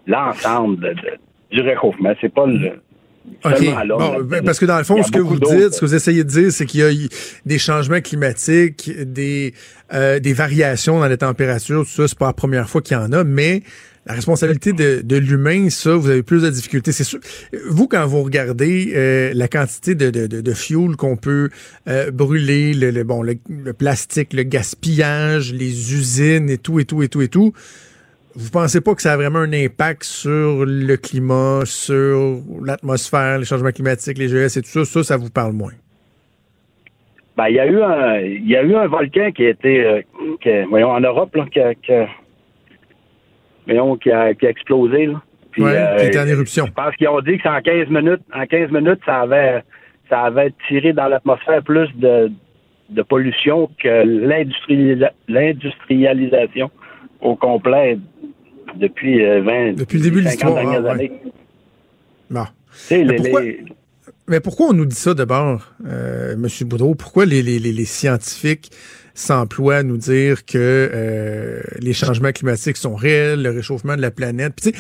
l'ensemble 0.07 0.95
du 1.51 1.61
réchauffement. 1.61 2.15
C'est 2.21 2.33
pas 2.33 2.47
le 2.47 2.81
l'homme. 3.87 3.99
Bon, 3.99 4.23
ben, 4.23 4.45
parce 4.45 4.59
que 4.59 4.67
dans 4.67 4.79
le 4.79 4.85
fond, 4.85 5.03
ce 5.03 5.11
que 5.11 5.19
vous 5.19 5.39
dites, 5.39 5.73
ce 5.73 5.81
que 5.81 5.87
vous 5.87 5.95
essayez 5.95 6.25
de 6.25 6.29
dire, 6.29 6.53
c'est 6.53 6.67
qu'il 6.67 6.81
y 6.81 6.83
a 6.83 7.09
des 7.45 7.59
changements 7.59 8.01
climatiques, 8.01 8.91
des, 9.05 9.55
euh, 9.93 10.21
des 10.21 10.33
variations 10.33 11.01
dans 11.01 11.09
les 11.09 11.17
températures, 11.17 11.83
tout 11.85 11.91
ça, 11.91 12.09
c'est 12.09 12.19
pas 12.19 12.27
la 12.27 12.33
première 12.33 12.69
fois 12.69 12.83
qu'il 12.83 12.97
y 12.97 13.01
en 13.01 13.13
a, 13.13 13.25
mais 13.25 13.63
la 14.07 14.15
responsabilité 14.15 14.73
de, 14.73 15.01
de 15.03 15.17
l'humain, 15.17 15.71
ça, 15.71 15.95
vous 15.97 16.11
avez 16.11 16.23
plus 16.23 16.43
de 16.43 16.51
difficultés. 16.51 16.93
C'est 16.93 17.05
sûr. 17.05 17.21
Vous, 17.71 17.89
quand 17.89 18.07
vous 18.07 18.23
regardez 18.23 18.93
euh, 18.95 19.33
la 19.35 19.49
quantité 19.49 19.95
de, 19.95 20.11
de, 20.11 20.27
de, 20.27 20.41
de 20.41 20.53
fuel 20.53 20.97
qu'on 20.97 21.17
peut 21.17 21.49
euh, 21.89 22.11
brûler, 22.11 22.75
le, 22.75 22.91
le- 22.91 23.05
bon, 23.05 23.23
le, 23.23 23.35
le 23.49 23.73
plastique, 23.73 24.33
le 24.35 24.43
gaspillage, 24.43 25.55
les 25.55 25.95
usines 25.95 26.51
et 26.51 26.59
tout, 26.59 26.81
et 26.81 26.85
tout, 26.85 27.03
et 27.03 27.09
tout, 27.09 27.23
et 27.23 27.29
tout, 27.29 27.53
vous 28.35 28.51
pensez 28.51 28.81
pas 28.81 28.95
que 28.95 29.01
ça 29.03 29.13
a 29.13 29.17
vraiment 29.17 29.39
un 29.39 29.53
impact 29.53 30.03
sur 30.03 30.67
le 30.67 30.97
climat, 30.97 31.61
sur 31.65 32.41
l'atmosphère, 32.63 33.39
les 33.39 33.45
changements 33.45 33.71
climatiques, 33.71 34.19
les 34.19 34.27
GS 34.29 34.59
et 34.59 34.63
tout 34.63 34.69
ça? 34.69 34.85
Ça, 34.85 35.03
ça 35.05 35.17
vous 35.17 35.31
parle 35.31 35.53
moins. 35.53 35.73
Ben, 37.37 37.47
il 37.49 37.55
y 37.55 37.59
a 37.61 37.67
eu 37.67 37.81
un, 37.81 38.21
il 38.21 38.49
y 38.49 38.57
a 38.57 38.63
eu 38.63 38.75
un 38.75 38.87
volcan 38.87 39.33
qui 39.33 39.47
a 39.47 39.51
été, 39.51 39.85
euh, 39.85 40.65
voyons, 40.69 40.91
en 40.91 41.01
Europe, 41.01 41.35
là, 41.35 41.47
qui 41.53 41.61
voyons, 43.67 43.97
qui 43.97 44.11
a, 44.11 44.35
qui 44.35 44.47
a 44.47 44.51
explosé, 44.51 45.07
là. 45.07 45.23
Puis, 45.51 45.63
Ouais, 45.63 45.77
euh, 45.77 45.97
qui 45.99 46.07
était 46.07 46.19
en 46.19 46.27
éruption. 46.27 46.67
Je 46.67 46.73
pense 46.73 46.97
qu'ils 46.97 47.09
ont 47.09 47.21
dit 47.21 47.37
que 47.37 47.43
c'est 47.45 47.49
en 47.49 47.61
15 47.61 47.89
minutes, 47.89 48.23
en 48.35 48.45
15 48.45 48.71
minutes, 48.73 48.99
ça 49.07 49.21
avait, 49.21 49.63
ça 50.11 50.23
avait 50.23 50.53
tiré 50.69 50.93
dans 50.93 51.07
l'atmosphère 51.07 51.63
plus 51.63 51.89
de, 51.97 52.31
de 52.91 53.03
pollution 53.03 53.71
que 53.81 54.05
l'industrialisa- 54.05 55.13
l'industrialisation 55.29 56.71
au 57.21 57.37
complet 57.37 57.99
depuis 58.77 59.25
euh, 59.25 59.43
20, 59.43 59.75
Depuis 59.75 59.99
le 59.99 60.03
début 60.05 60.23
de 60.23 60.29
50 60.29 60.59
l'histoire, 60.59 60.83
ouais. 60.85 60.91
années. 60.91 61.13
Sais, 62.73 62.99
Mais 62.99 63.05
les- 63.05 63.17
pourquoi- 63.17 63.43
les- 63.43 63.65
Mais 64.27 64.41
pourquoi 64.41 64.67
on 64.69 64.73
nous 64.73 64.87
dit 64.87 64.97
ça 64.97 65.15
d'abord, 65.15 65.71
euh, 65.87 66.33
M. 66.33 66.47
Boudreau? 66.67 66.95
Pourquoi 66.95 67.27
les, 67.27 67.43
les, 67.43 67.59
les, 67.59 67.73
les 67.73 67.85
scientifiques 67.85 68.71
s'emploient 69.15 69.77
à 69.77 69.83
nous 69.83 69.97
dire 69.97 70.45
que 70.45 70.59
euh, 70.59 71.61
les 71.79 71.93
changements 71.93 72.33
climatiques 72.33 72.77
sont 72.77 72.95
réels, 72.95 73.43
le 73.43 73.51
réchauffement 73.51 73.97
de 73.97 74.03
la 74.03 74.11
planète? 74.11 74.55
Puis, 74.61 74.73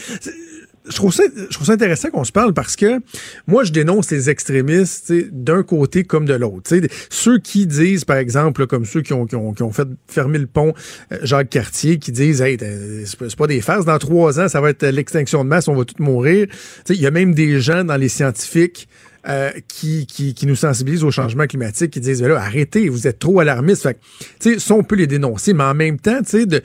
je 0.87 0.95
trouve 0.97 1.15
ça, 1.15 1.23
je 1.35 1.55
trouve 1.55 1.67
ça 1.67 1.73
intéressant 1.73 2.11
qu'on 2.11 2.25
se 2.25 2.33
parle 2.33 2.53
parce 2.53 2.77
que 2.77 3.01
moi, 3.47 3.65
je 3.65 3.73
dénonce 3.73 4.11
les 4.11 4.29
extrémistes 4.29 5.13
d'un 5.33 5.63
côté 5.63 6.05
comme 6.05 6.27
de 6.27 6.35
l'autre. 6.35 6.71
Ceux 7.09 7.39
qui 7.39 7.67
disent, 7.67 8.05
par 8.05 8.19
exemple, 8.19 8.67
comme 8.67 8.85
ceux 8.85 9.01
qui 9.01 9.15
ont, 9.15 9.25
qui 9.25 9.35
ont, 9.35 9.55
qui 9.55 9.63
ont 9.63 9.73
fait 9.73 9.89
fermer 10.09 10.39
le 10.39 10.47
pont 10.47 10.75
euh, 11.13 11.19
Jacques 11.23 11.49
Cartier, 11.49 11.99
qui 11.99 12.13
disent 12.13 12.43
hey, 12.43 12.59
c'est 13.07 13.37
pas- 13.37 13.47
des 13.47 13.63
farces, 13.63 13.87
dans 13.87 13.99
trois 13.99 14.41
ans, 14.41 14.49
ça 14.49 14.61
va 14.61 14.71
être 14.71 14.85
l'extinction 14.87 15.43
de 15.45 15.49
masse, 15.49 15.69
on 15.69 15.75
va 15.75 15.85
tous 15.85 16.03
mourir. 16.03 16.49
Il 16.91 17.01
y 17.01 17.07
a 17.07 17.11
même 17.11 17.35
des 17.35 17.61
gens 17.61 17.85
dans 17.85 17.97
les 17.97 18.09
scientifiques 18.09 18.89
euh, 19.29 19.51
qui, 19.69 20.07
qui, 20.07 20.35
qui 20.35 20.47
nous 20.47 20.55
sensibilisent 20.55 21.05
au 21.05 21.11
changement 21.11 21.47
climatique, 21.47 21.91
qui 21.91 22.01
disent 22.01 22.23
là, 22.23 22.37
arrêtez, 22.37 22.89
vous 22.89 23.07
êtes 23.07 23.19
trop 23.19 23.41
alarmistes. 23.41 23.83
Fait 23.83 23.95
que, 23.95 24.59
ça, 24.59 24.75
on 24.75 24.83
peut 24.83 24.97
les 24.97 25.07
dénoncer, 25.07 25.55
mais 25.55 25.65
en 25.65 25.75
même 25.75 25.99
temps, 25.99 26.19
tu 26.19 26.31
sais, 26.41 26.47
de 26.47 26.61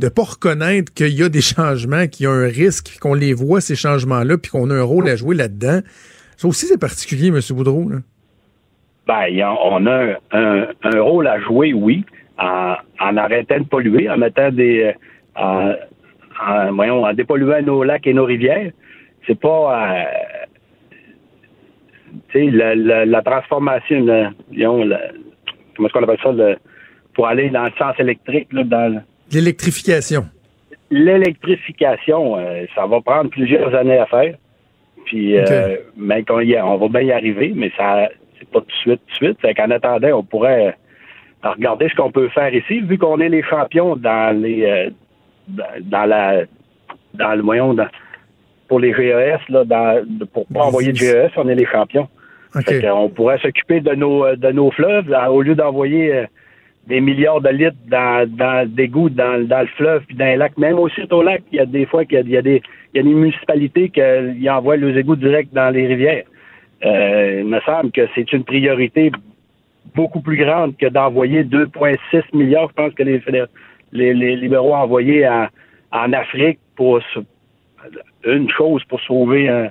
ne 0.00 0.08
pas 0.08 0.22
reconnaître 0.22 0.92
qu'il 0.92 1.08
y 1.18 1.22
a 1.22 1.28
des 1.28 1.40
changements, 1.40 2.06
qu'il 2.06 2.24
y 2.24 2.26
a 2.26 2.32
un 2.32 2.46
risque, 2.46 2.98
qu'on 3.00 3.14
les 3.14 3.32
voit, 3.32 3.60
ces 3.60 3.76
changements-là, 3.76 4.36
puis 4.38 4.50
qu'on 4.50 4.68
a 4.70 4.74
un 4.74 4.82
rôle 4.82 5.08
à 5.08 5.16
jouer 5.16 5.36
là-dedans. 5.36 5.80
Ça 6.36 6.48
aussi, 6.48 6.66
c'est 6.66 6.78
particulier, 6.80 7.28
M. 7.28 7.40
Boudreau. 7.50 7.88
Là. 7.88 7.98
Ben, 9.06 9.26
on 9.64 9.86
a 9.86 10.14
un, 10.32 10.66
un 10.82 11.00
rôle 11.00 11.26
à 11.26 11.40
jouer, 11.40 11.72
oui, 11.72 12.04
en, 12.38 12.74
en 13.00 13.16
arrêtant 13.16 13.58
de 13.58 13.64
polluer, 13.64 14.08
en 14.10 14.18
mettant 14.18 14.50
des. 14.50 14.92
euh, 15.36 15.40
en, 15.40 15.74
en, 16.46 16.72
voyons, 16.74 17.04
en 17.04 17.12
dépolluant 17.14 17.62
nos 17.62 17.84
lacs 17.84 18.06
et 18.06 18.14
nos 18.14 18.24
rivières. 18.24 18.70
C'est 19.26 19.38
pas. 19.38 19.98
euh, 19.98 20.04
la, 22.34 22.74
la, 22.74 23.04
la 23.06 23.22
transformation, 23.22 24.00
le- 24.04 24.28
comment 25.76 25.88
est-ce 25.88 25.92
qu'on 25.92 26.02
appelle 26.02 26.18
ça, 26.22 26.32
le- 26.32 26.56
pour 27.14 27.26
aller 27.26 27.50
dans 27.50 27.64
le 27.64 27.72
sens 27.78 27.94
électrique, 27.98 28.48
là, 28.52 28.64
dans 28.64 28.94
le- 28.94 29.00
L'électrification. 29.32 30.24
l'électrification, 30.90 32.36
euh, 32.38 32.64
ça 32.74 32.86
va 32.86 33.00
prendre 33.00 33.30
plusieurs 33.30 33.74
années 33.74 33.98
à 33.98 34.06
faire. 34.06 34.34
Puis, 35.04 35.36
euh, 35.36 35.76
mais 35.96 36.22
qu'on 36.22 36.40
y- 36.40 36.58
on 36.60 36.76
va 36.76 36.88
bien 36.88 37.00
y 37.02 37.12
arriver, 37.12 37.52
mais 37.54 37.70
ça, 37.76 38.08
c'est 38.38 38.48
pas 38.48 38.60
tout 38.60 38.66
de 38.66 38.72
suite, 38.72 39.00
tout 39.06 39.10
de 39.10 39.26
suite. 39.26 39.40
Fait 39.40 39.54
qu'en 39.54 39.70
attendant, 39.70 40.18
on 40.18 40.22
pourrait 40.22 40.76
euh, 41.44 41.48
regarder 41.50 41.88
ce 41.88 41.94
qu'on 41.94 42.10
peut 42.12 42.28
faire 42.28 42.54
ici, 42.54 42.80
vu 42.80 42.98
qu'on 42.98 43.18
est 43.20 43.28
les 43.28 43.42
champions 43.42 43.96
dans 43.96 44.40
les, 44.40 44.64
euh, 44.64 44.90
dans, 45.48 45.64
dans 45.80 46.04
la, 46.06 46.42
dans 47.14 47.34
le 47.34 47.42
moyen, 47.42 47.74
dans- 47.74 47.88
pour 48.72 48.80
les 48.80 48.94
GES, 48.94 49.38
là, 49.50 49.64
dans, 49.66 50.02
pour 50.32 50.46
pas 50.46 50.60
envoyer 50.62 50.92
de 50.92 50.96
GES, 50.96 51.32
on 51.36 51.46
est 51.46 51.54
les 51.54 51.66
champions. 51.66 52.08
Qu'on 52.80 53.10
pourrait 53.10 53.36
s'occuper 53.38 53.80
de 53.80 53.94
nos, 53.94 54.24
euh, 54.24 54.34
de 54.34 54.50
nos 54.50 54.70
fleuves, 54.70 55.10
là, 55.10 55.30
au 55.30 55.42
lieu 55.42 55.54
d'envoyer 55.54 56.14
euh, 56.14 56.24
des 56.86 57.02
milliards 57.02 57.42
de 57.42 57.50
litres 57.50 57.76
dans, 57.86 58.26
dans 58.26 58.66
d'égouts 58.66 59.10
dans, 59.10 59.46
dans 59.46 59.60
le 59.60 59.66
fleuve 59.76 60.04
puis 60.06 60.16
dans 60.16 60.24
les 60.24 60.36
lacs. 60.36 60.56
Même 60.56 60.78
aussi 60.78 61.02
au 61.10 61.22
lac, 61.22 61.42
il 61.52 61.56
y 61.56 61.60
a 61.60 61.66
des 61.66 61.84
fois 61.84 62.06
qu'il 62.06 62.26
y 62.30 62.36
a, 62.38 62.40
des, 62.40 62.62
il 62.94 62.96
y 62.96 63.00
a 63.00 63.02
des 63.02 63.14
municipalités 63.14 63.90
qui 63.90 64.48
envoient 64.48 64.78
leurs 64.78 64.96
égouts 64.96 65.16
direct 65.16 65.52
dans 65.52 65.68
les 65.68 65.86
rivières. 65.86 66.24
Euh, 66.86 67.40
il 67.42 67.48
me 67.48 67.60
semble 67.60 67.90
que 67.92 68.08
c'est 68.14 68.32
une 68.32 68.44
priorité 68.44 69.12
beaucoup 69.94 70.22
plus 70.22 70.38
grande 70.38 70.78
que 70.78 70.86
d'envoyer 70.86 71.44
2,6 71.44 72.22
milliards, 72.32 72.68
je 72.70 72.74
pense 72.82 72.94
que 72.94 73.02
les, 73.02 73.22
les, 73.92 74.14
les 74.14 74.36
libéraux 74.36 74.72
ont 74.72 74.76
envoyé 74.76 75.28
en, 75.28 75.46
en 75.92 76.12
Afrique 76.14 76.58
pour 76.74 77.00
se- 77.12 77.20
une 78.24 78.48
chose 78.50 78.82
pour 78.88 79.00
sauver 79.02 79.48
un, 79.48 79.68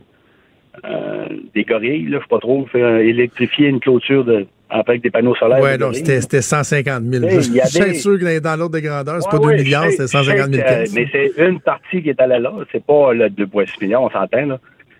des 1.53 1.63
gorilles, 1.63 2.07
là, 2.07 2.17
je 2.19 2.23
sais 2.23 2.29
pas 2.29 2.39
trop, 2.39 2.65
faire 2.67 2.95
électrifier 2.97 3.67
une 3.67 3.79
clôture 3.79 4.23
de, 4.23 4.45
avec 4.69 5.01
des 5.01 5.09
panneaux 5.09 5.35
solaires. 5.35 5.77
De 5.77 5.83
non, 5.83 5.91
c'était 5.93 6.21
c'était 6.21 6.41
150 6.41 7.03
000. 7.03 7.23
Hey, 7.25 7.35
Je 7.35 7.41
suis 7.41 7.81
des- 7.81 7.93
sûr 7.95 8.17
que 8.17 8.39
dans- 8.39 8.51
dans 8.51 8.55
l'ordre 8.57 8.75
de 8.75 8.79
grandeur, 8.79 9.21
c'est 9.21 9.27
Ouais, 9.27 9.31
pas 9.31 9.39
2 9.39 9.47
ouais, 9.49 9.63
milliards, 9.63 9.85
c'est 9.91 10.07
sais- 10.07 10.07
150 10.07 10.49
000 10.49 10.53
je 10.53 10.57
sais 10.57 10.61
que, 10.63 10.73
piastres. 10.73 10.95
Mais 10.95 11.07
c'est 11.11 11.47
une 11.49 11.59
partie 11.59 12.01
qui 12.01 12.09
est 12.09 12.21
allée 12.21 12.39
là. 12.39 12.53
C'est 12.71 12.83
pas 12.85 13.13
le 13.13 13.29
2,6 13.29 13.81
millions, 13.81 14.05
on 14.05 14.09
s'entend, 14.09 14.45
là. 14.45 14.59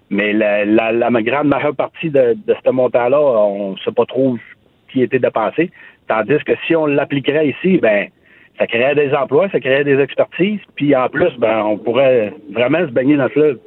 Mais 0.09 0.33
la, 0.33 0.65
la, 0.65 0.91
la 0.91 1.21
grande 1.21 1.47
majeure 1.47 1.73
partie 1.73 2.09
de, 2.09 2.35
de 2.45 2.55
ce 2.65 2.69
montant-là, 2.69 3.17
on 3.21 3.71
ne 3.71 3.77
sait 3.77 3.93
pas 3.93 4.05
trop 4.05 4.35
qui 4.91 5.01
était 5.03 5.19
dépensé. 5.19 5.71
Tandis 6.09 6.43
que 6.45 6.51
si 6.67 6.75
on 6.75 6.85
l'appliquerait 6.85 7.47
ici, 7.47 7.77
ben 7.77 8.07
ça 8.61 8.67
créerait 8.67 8.93
des 8.93 9.11
emplois, 9.15 9.49
ça 9.51 9.59
créerait 9.59 9.83
des 9.83 9.99
expertises, 9.99 10.59
puis 10.75 10.95
en 10.95 11.09
plus, 11.09 11.31
ben 11.39 11.63
on 11.65 11.79
pourrait 11.79 12.31
vraiment 12.53 12.85
se 12.85 12.91
baigner 12.91 13.17
dans 13.17 13.23
le 13.23 13.29
fleuve. 13.29 13.57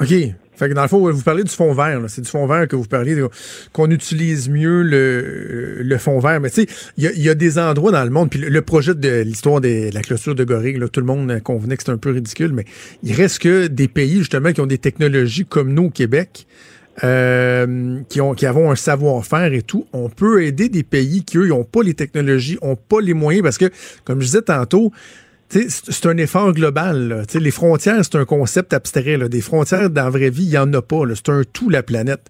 OK. 0.00 0.08
Fait 0.54 0.70
que 0.70 0.72
dans 0.72 0.82
le 0.82 0.88
fond, 0.88 1.10
vous 1.10 1.22
parlez 1.22 1.44
du 1.44 1.50
fond 1.50 1.74
vert. 1.74 2.00
C'est 2.08 2.22
du 2.22 2.30
fond 2.30 2.46
vert 2.46 2.66
que 2.66 2.76
vous 2.76 2.86
parliez, 2.86 3.14
là, 3.14 3.28
qu'on 3.74 3.90
utilise 3.90 4.48
mieux 4.48 4.80
le, 4.80 5.82
le 5.82 5.98
fond 5.98 6.18
vert. 6.18 6.40
Mais 6.40 6.48
tu 6.48 6.62
sais, 6.62 6.66
il 6.96 7.04
y 7.14 7.24
y 7.24 7.28
a 7.28 7.34
des 7.34 7.58
endroits 7.58 7.92
dans 7.92 8.04
le 8.04 8.08
monde, 8.08 8.30
puis 8.30 8.40
le, 8.40 8.48
le 8.48 8.62
projet 8.62 8.94
de 8.94 9.20
l'histoire 9.20 9.60
de 9.60 9.92
la 9.92 10.00
clôture 10.00 10.34
de 10.34 10.44
Gorille, 10.44 10.78
là, 10.78 10.88
tout 10.88 11.00
le 11.00 11.06
monde 11.06 11.38
convenait 11.42 11.76
que 11.76 11.82
c'était 11.82 11.92
un 11.92 11.98
peu 11.98 12.12
ridicule, 12.12 12.54
mais 12.54 12.64
il 13.02 13.12
reste 13.12 13.40
que 13.40 13.66
des 13.66 13.88
pays, 13.88 14.16
justement, 14.16 14.52
qui 14.52 14.62
ont 14.62 14.66
des 14.66 14.78
technologies 14.78 15.44
comme 15.44 15.74
nous 15.74 15.84
au 15.84 15.90
Québec, 15.90 16.46
euh, 17.04 18.00
qui 18.08 18.20
ont 18.20 18.34
qui 18.34 18.46
avons 18.46 18.70
un 18.70 18.76
savoir-faire 18.76 19.52
et 19.52 19.62
tout, 19.62 19.86
on 19.92 20.08
peut 20.08 20.44
aider 20.44 20.68
des 20.68 20.82
pays 20.82 21.24
qui, 21.24 21.38
eux, 21.38 21.48
n'ont 21.48 21.64
pas 21.64 21.82
les 21.82 21.94
technologies, 21.94 22.58
ont 22.62 22.76
pas 22.76 23.00
les 23.00 23.14
moyens, 23.14 23.42
parce 23.42 23.58
que, 23.58 23.70
comme 24.04 24.20
je 24.20 24.26
disais 24.26 24.42
tantôt, 24.42 24.92
c'est 25.48 26.06
un 26.06 26.16
effort 26.16 26.52
global. 26.52 27.08
là. 27.08 27.22
Les 27.38 27.50
frontières, 27.50 28.04
c'est 28.04 28.16
un 28.16 28.24
concept 28.24 28.72
abstrait. 28.72 29.16
là. 29.16 29.28
Des 29.28 29.40
frontières 29.40 29.90
dans 29.90 30.04
la 30.04 30.10
vraie 30.10 30.30
vie, 30.30 30.44
il 30.44 30.50
n'y 30.50 30.58
en 30.58 30.72
a 30.72 30.82
pas. 30.82 31.02
C'est 31.14 31.28
un 31.28 31.42
tout, 31.44 31.70
la 31.70 31.82
planète. 31.82 32.28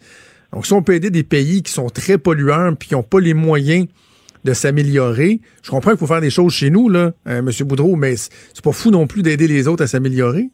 Donc, 0.53 0.67
si 0.67 0.73
on 0.73 0.83
peut 0.83 0.95
aider 0.95 1.11
des 1.11 1.23
pays 1.23 1.63
qui 1.63 1.73
sont 1.73 1.89
très 1.89 2.19
pollueurs 2.19 2.77
puis 2.77 2.89
qui 2.89 2.95
n'ont 2.95 3.03
pas 3.03 3.21
les 3.21 3.35
moyens 3.35 3.87
de 4.45 4.53
s'améliorer, 4.53 5.41
je 5.63 5.71
comprends 5.71 5.91
qu'il 5.91 5.99
faut 5.99 6.07
faire 6.07 6.21
des 6.21 6.31
choses 6.31 6.53
chez 6.53 6.71
nous, 6.71 6.89
là, 6.89 7.13
euh, 7.27 7.39
M. 7.39 7.51
Boudreau, 7.67 7.97
mais 7.97 8.17
c'est 8.17 8.63
pas 8.63 8.73
fou 8.73 8.91
non 8.91 9.07
plus 9.07 9.23
d'aider 9.23 9.49
les 9.49 9.67
autres 9.67 9.83
à 9.83 9.87
s'améliorer. 9.87 10.51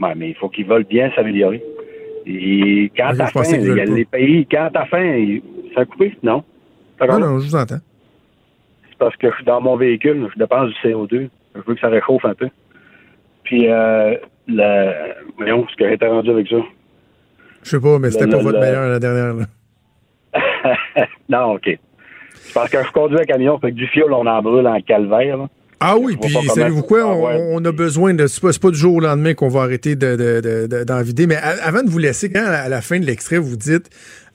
Ouais, 0.00 0.14
mais 0.16 0.30
il 0.30 0.34
faut 0.34 0.48
qu'ils 0.48 0.66
veulent 0.66 0.84
bien 0.84 1.10
s'améliorer. 1.14 1.62
Et 2.26 2.90
quand 2.96 3.10
t'as 3.18 3.26
faim, 3.26 3.42
il 3.60 3.76
y 3.76 3.80
a 3.80 3.84
les 3.84 4.04
pays, 4.04 4.46
quand 4.50 4.70
t'as 4.72 4.86
faim, 4.86 5.38
ça 5.74 5.82
a 5.82 5.84
coupé? 5.84 6.16
Non? 6.22 6.42
Non, 7.00 7.18
non, 7.18 7.38
je 7.40 7.46
vous 7.46 7.56
entends. 7.56 7.80
C'est 8.88 8.98
parce 8.98 9.16
que 9.16 9.28
je 9.30 9.34
suis 9.36 9.44
dans 9.44 9.60
mon 9.60 9.76
véhicule, 9.76 10.28
je 10.32 10.38
dépense 10.38 10.70
du 10.70 10.74
CO2. 10.88 11.28
Je 11.54 11.60
veux 11.66 11.74
que 11.74 11.80
ça 11.80 11.88
réchauffe 11.88 12.24
un 12.24 12.34
peu. 12.34 12.48
Puis, 13.42 13.68
euh, 13.68 14.16
le... 14.48 14.92
voyons, 15.36 15.66
ce 15.70 15.76
que 15.76 15.88
j'étais 15.88 16.06
rendu 16.06 16.30
avec 16.30 16.48
ça. 16.48 16.56
Je 17.62 17.70
sais 17.70 17.80
pas, 17.80 17.98
mais 17.98 18.10
c'était 18.10 18.26
pas 18.26 18.36
le- 18.38 18.42
votre 18.42 18.58
le- 18.58 18.64
meilleur 18.64 18.88
la 18.88 18.98
dernière. 18.98 19.34
là. 19.34 19.46
non, 21.28 21.52
OK. 21.54 21.78
C'est 22.32 22.54
parce 22.54 22.70
que 22.70 22.82
je 22.82 22.90
conduis 22.92 23.18
un 23.20 23.24
camion, 23.24 23.58
fait 23.58 23.70
que 23.70 23.76
du 23.76 23.86
fioul, 23.88 24.12
on 24.12 24.26
en 24.26 24.42
brûle 24.42 24.66
en 24.66 24.80
calvaire. 24.80 25.36
là. 25.36 25.48
Ah 25.86 25.96
oui, 25.98 26.16
puis 26.20 26.32
savez-vous 26.54 26.82
quoi? 26.82 27.00
peut 27.00 27.06
On, 27.52 27.64
a 27.64 27.72
besoin 27.72 28.14
de. 28.14 28.26
C'est 28.26 28.40
pas, 28.40 28.50
pas 28.52 28.70
du 28.70 28.78
jour 28.78 28.94
au 28.96 29.00
lendemain 29.00 29.34
qu'on 29.34 29.48
va 29.48 29.62
arrêter 29.62 29.96
de, 29.96 30.16
de- 30.16 30.40
de- 30.40 30.66
de- 30.66 30.84
d'en 30.84 31.02
vider. 31.02 31.26
Mais 31.26 31.36
avant 31.36 31.82
de 31.82 31.90
vous 31.90 31.98
laisser, 31.98 32.30
quand 32.30 32.44
à 32.44 32.68
la 32.68 32.80
fin 32.80 32.98
de 32.98 33.04
l'extrait, 33.06 33.38
vous 33.38 33.56
dites 33.56 33.90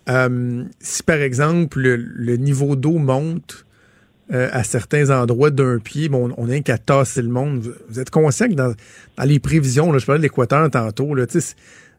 euh, 0.10 0.64
si 0.80 1.04
par 1.04 1.18
exemple 1.18 1.80
le, 1.80 1.96
le 1.96 2.38
niveau 2.38 2.76
d'eau 2.76 2.98
monte 2.98 3.66
euh, 4.32 4.48
à 4.52 4.64
certains 4.64 5.10
endroits 5.10 5.50
d'un 5.50 5.80
pied, 5.80 6.08
bon, 6.10 6.32
on 6.38 6.48
n'a 6.48 6.60
qu'à 6.60 6.78
tasser 6.78 7.22
le 7.24 7.30
monde. 7.30 7.60
Vous, 7.62 7.72
vous 7.90 8.00
êtes 8.00 8.10
conscient 8.12 8.48
que 8.48 8.54
dans, 8.54 8.74
dans 9.18 9.24
les 9.24 9.40
prévisions, 9.40 9.92
là, 9.92 9.98
je 10.00 10.06
parlais 10.06 10.20
de 10.20 10.24
l'Équateur 10.24 10.70
tantôt, 10.70 11.16
là, 11.16 11.26
tu 11.26 11.42
sais, 11.42 11.56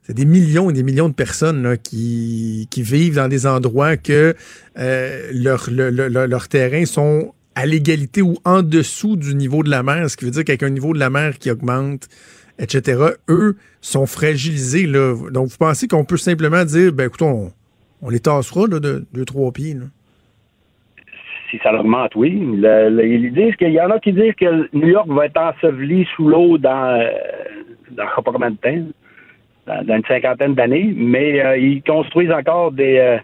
c'est- 0.07 0.15
des 0.15 0.25
millions 0.25 0.71
et 0.71 0.73
des 0.73 0.83
millions 0.83 1.09
de 1.09 1.15
personnes 1.15 1.63
là, 1.63 1.77
qui, 1.77 2.67
qui 2.71 2.83
vivent 2.83 3.15
dans 3.17 3.29
des 3.29 3.47
endroits 3.47 3.97
que 3.97 4.35
euh, 4.79 5.31
leur, 5.33 5.69
le- 5.71 5.91
le- 5.91 6.09
le- 6.09 6.27
leurs 6.27 6.49
terrains 6.49 6.85
sont 6.85 7.33
à 7.55 7.67
l'égalité 7.67 8.23
ou 8.23 8.37
en 8.45 8.63
dessous 8.63 9.17
du 9.17 9.35
niveau 9.35 9.63
de 9.63 9.71
la 9.71 9.83
mer, 9.83 10.09
ce 10.09 10.17
qui 10.17 10.25
veut 10.25 10.31
dire 10.31 10.45
qu'avec 10.45 10.63
un 10.63 10.71
niveau 10.71 10.95
de 10.95 10.99
la 10.99 11.11
mer 11.11 11.39
qui 11.39 11.51
augmente, 11.51 12.09
etc., 12.59 13.15
eux 13.29 13.57
sont 13.81 14.07
fragilisés. 14.07 14.87
Là. 14.87 15.15
Donc, 15.31 15.49
vous 15.49 15.57
pensez 15.59 15.89
qu'on 15.89 16.05
peut 16.05 16.17
simplement 16.17 16.65
dire, 16.65 16.93
ben 16.93 17.07
écoute, 17.07 17.23
on, 17.23 17.53
on 18.03 18.11
les 18.11 18.21
tassera 18.21 18.69
de 18.69 18.79
deux, 19.13 19.25
trois 19.25 19.53
pieds. 19.53 19.75
Là? 19.75 19.87
Si 21.51 21.59
ça 21.63 21.73
l'augmente, 21.73 22.15
oui. 22.15 22.39
Le- 22.41 23.57
qu'il 23.57 23.73
y 23.73 23.81
en 23.81 23.91
a 23.91 23.99
qui 23.99 24.13
disent 24.13 24.35
que 24.35 24.69
New 24.77 24.87
York 24.87 25.09
va 25.09 25.27
être 25.27 25.41
enseveli 25.41 26.07
sous 26.15 26.29
l'eau 26.29 26.59
dans, 26.59 27.01
euh, 27.01 27.11
dans 27.91 28.23
pas 28.23 28.33
dans, 29.67 29.95
une 29.97 30.05
cinquantaine 30.07 30.55
d'années, 30.55 30.93
mais 30.97 31.45
euh, 31.45 31.57
ils 31.57 31.83
construisent 31.83 32.31
encore 32.31 32.73
des, 32.73 32.99
euh, 32.99 33.19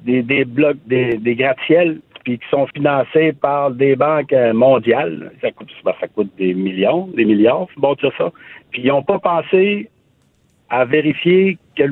des, 0.00 0.22
des 0.22 0.44
blocs, 0.44 0.78
des, 0.86 1.16
des 1.16 1.34
gratte-ciels, 1.34 2.00
puis 2.28 2.38
qui 2.38 2.48
sont 2.50 2.66
financés 2.66 3.32
par 3.32 3.70
des 3.70 3.96
banques 3.96 4.34
euh, 4.34 4.52
mondiales. 4.52 5.32
Ça 5.40 5.50
coûte, 5.50 5.70
ben, 5.82 5.94
ça 5.98 6.08
coûte 6.08 6.30
des 6.36 6.52
millions, 6.52 7.06
des 7.16 7.24
milliards, 7.24 7.68
bon 7.78 7.94
dire 7.94 8.12
ça. 8.18 8.30
Puis 8.70 8.82
ils 8.82 8.88
n'ont 8.88 9.02
pas 9.02 9.18
pensé 9.18 9.88
à 10.68 10.84
vérifier 10.84 11.56
que, 11.74 11.84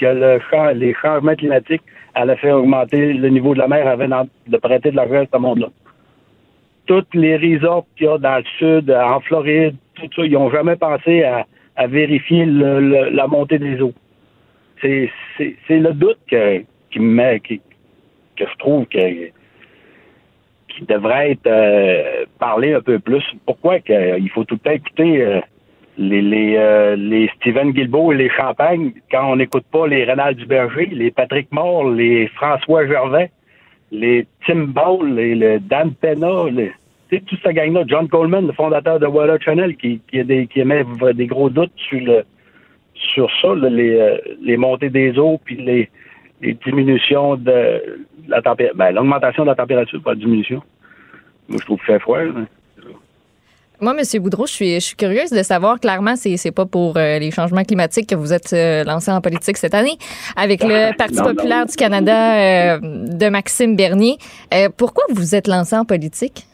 les 0.00 0.94
changements 1.02 1.34
climatiques 1.34 1.82
allaient 2.14 2.36
faire 2.36 2.56
augmenter 2.56 3.12
le 3.12 3.28
niveau 3.28 3.52
de 3.52 3.58
la 3.58 3.68
mer 3.68 3.86
avant 3.86 4.26
de 4.46 4.56
prêter 4.56 4.90
de 4.90 4.96
l'argent 4.96 5.22
à 5.22 5.26
ce 5.30 5.38
monde-là. 5.38 5.68
Toutes 6.86 7.14
les 7.14 7.36
resorts 7.36 7.84
qu'il 7.98 8.06
y 8.06 8.08
a 8.08 8.16
dans 8.16 8.38
le 8.38 8.44
sud, 8.58 8.90
en 8.90 9.20
Floride, 9.20 9.76
tout 9.96 10.08
ça, 10.16 10.24
ils 10.24 10.32
n'ont 10.32 10.50
jamais 10.50 10.76
pensé 10.76 11.24
à, 11.24 11.46
vérifier 11.86 12.46
la 12.46 13.26
montée 13.26 13.58
des 13.58 13.82
eaux. 13.82 13.92
C'est 14.80 15.10
le 15.68 15.92
doute 15.92 16.18
qui 16.90 16.98
me 17.00 17.14
met, 17.14 17.40
qui- 17.40 17.60
que 18.36 18.44
je 18.46 18.56
trouve 18.58 18.86
que 18.86 18.98
qui 20.76 20.84
devrait 20.84 21.32
être 21.32 21.46
euh, 21.46 22.24
parlé 22.38 22.74
un 22.74 22.80
peu 22.80 22.98
plus. 22.98 23.24
Pourquoi 23.46 23.80
que, 23.80 24.18
il 24.18 24.28
faut 24.30 24.44
tout 24.44 24.56
le 24.56 24.60
temps 24.60 24.70
écouter 24.70 25.22
euh, 25.22 25.40
les, 25.98 26.22
les, 26.22 26.56
euh, 26.56 26.96
les 26.96 27.30
Steven 27.36 27.70
Guilbeault 27.72 28.12
et 28.12 28.16
les 28.16 28.30
Champagne 28.30 28.92
quand 29.10 29.32
on 29.32 29.36
n'écoute 29.36 29.64
pas 29.70 29.86
les 29.86 30.04
Rénal 30.04 30.34
Duberger, 30.34 30.86
les 30.86 31.10
Patrick 31.10 31.50
Moore, 31.52 31.90
les 31.90 32.28
François 32.28 32.86
Gervais, 32.86 33.30
les 33.90 34.26
Tim 34.46 34.64
Ball, 34.64 35.14
les, 35.14 35.34
le 35.34 35.60
Dan 35.60 35.94
Pena, 35.94 36.44
les, 36.50 36.72
toute 37.10 37.40
cette 37.42 37.54
gang-là, 37.54 37.84
John 37.86 38.08
Coleman, 38.08 38.46
le 38.46 38.52
fondateur 38.52 38.98
de 38.98 39.06
Weather 39.06 39.40
Channel, 39.40 39.76
qui, 39.76 40.00
qui, 40.08 40.20
a 40.20 40.24
des, 40.24 40.46
qui 40.46 40.60
émet 40.60 40.84
des 41.14 41.26
gros 41.26 41.50
doutes 41.50 41.72
sur 41.76 42.00
le 42.00 42.24
sur 42.94 43.28
ça, 43.42 43.54
les, 43.54 43.96
euh, 43.96 44.18
les 44.40 44.56
montées 44.56 44.88
des 44.88 45.18
eaux, 45.18 45.40
puis 45.44 45.56
les, 45.56 45.90
les 46.40 46.54
diminutions 46.54 47.36
de 47.36 47.82
la 48.28 48.42
température, 48.42 48.76
ben, 48.76 48.90
l'augmentation 48.92 49.44
de 49.44 49.48
la 49.48 49.54
température, 49.54 50.02
pas 50.02 50.10
la 50.10 50.16
diminution. 50.16 50.62
Moi, 51.48 51.58
je 51.60 51.64
trouve 51.64 51.78
qu'il 51.78 51.86
fait 51.86 51.98
froid. 51.98 52.18
Moi, 53.80 53.92
M. 53.92 54.22
Boudreau, 54.22 54.46
je 54.46 54.52
suis, 54.52 54.74
je 54.74 54.80
suis 54.80 54.96
curieuse 54.96 55.30
de 55.30 55.42
savoir, 55.42 55.80
clairement, 55.80 56.16
c'est, 56.16 56.36
c'est 56.36 56.52
pas 56.52 56.64
pour 56.64 56.96
euh, 56.96 57.18
les 57.18 57.30
changements 57.30 57.64
climatiques 57.64 58.08
que 58.08 58.14
vous 58.14 58.32
êtes 58.32 58.52
euh, 58.52 58.84
lancé 58.84 59.10
en 59.10 59.20
politique 59.20 59.56
cette 59.56 59.74
année, 59.74 59.98
avec 60.36 60.62
le 60.62 60.96
Parti 60.96 61.16
Non, 61.16 61.24
non. 61.24 61.34
populaire 61.34 61.66
du 61.66 61.74
Canada 61.74 62.76
euh, 62.76 62.78
de 62.80 63.28
Maxime 63.28 63.76
Bernier. 63.76 64.16
Pourquoi 64.76 65.04
vous 65.10 65.34
êtes 65.34 65.48
lancé 65.48 65.76
en 65.76 65.84
politique? 65.84 66.46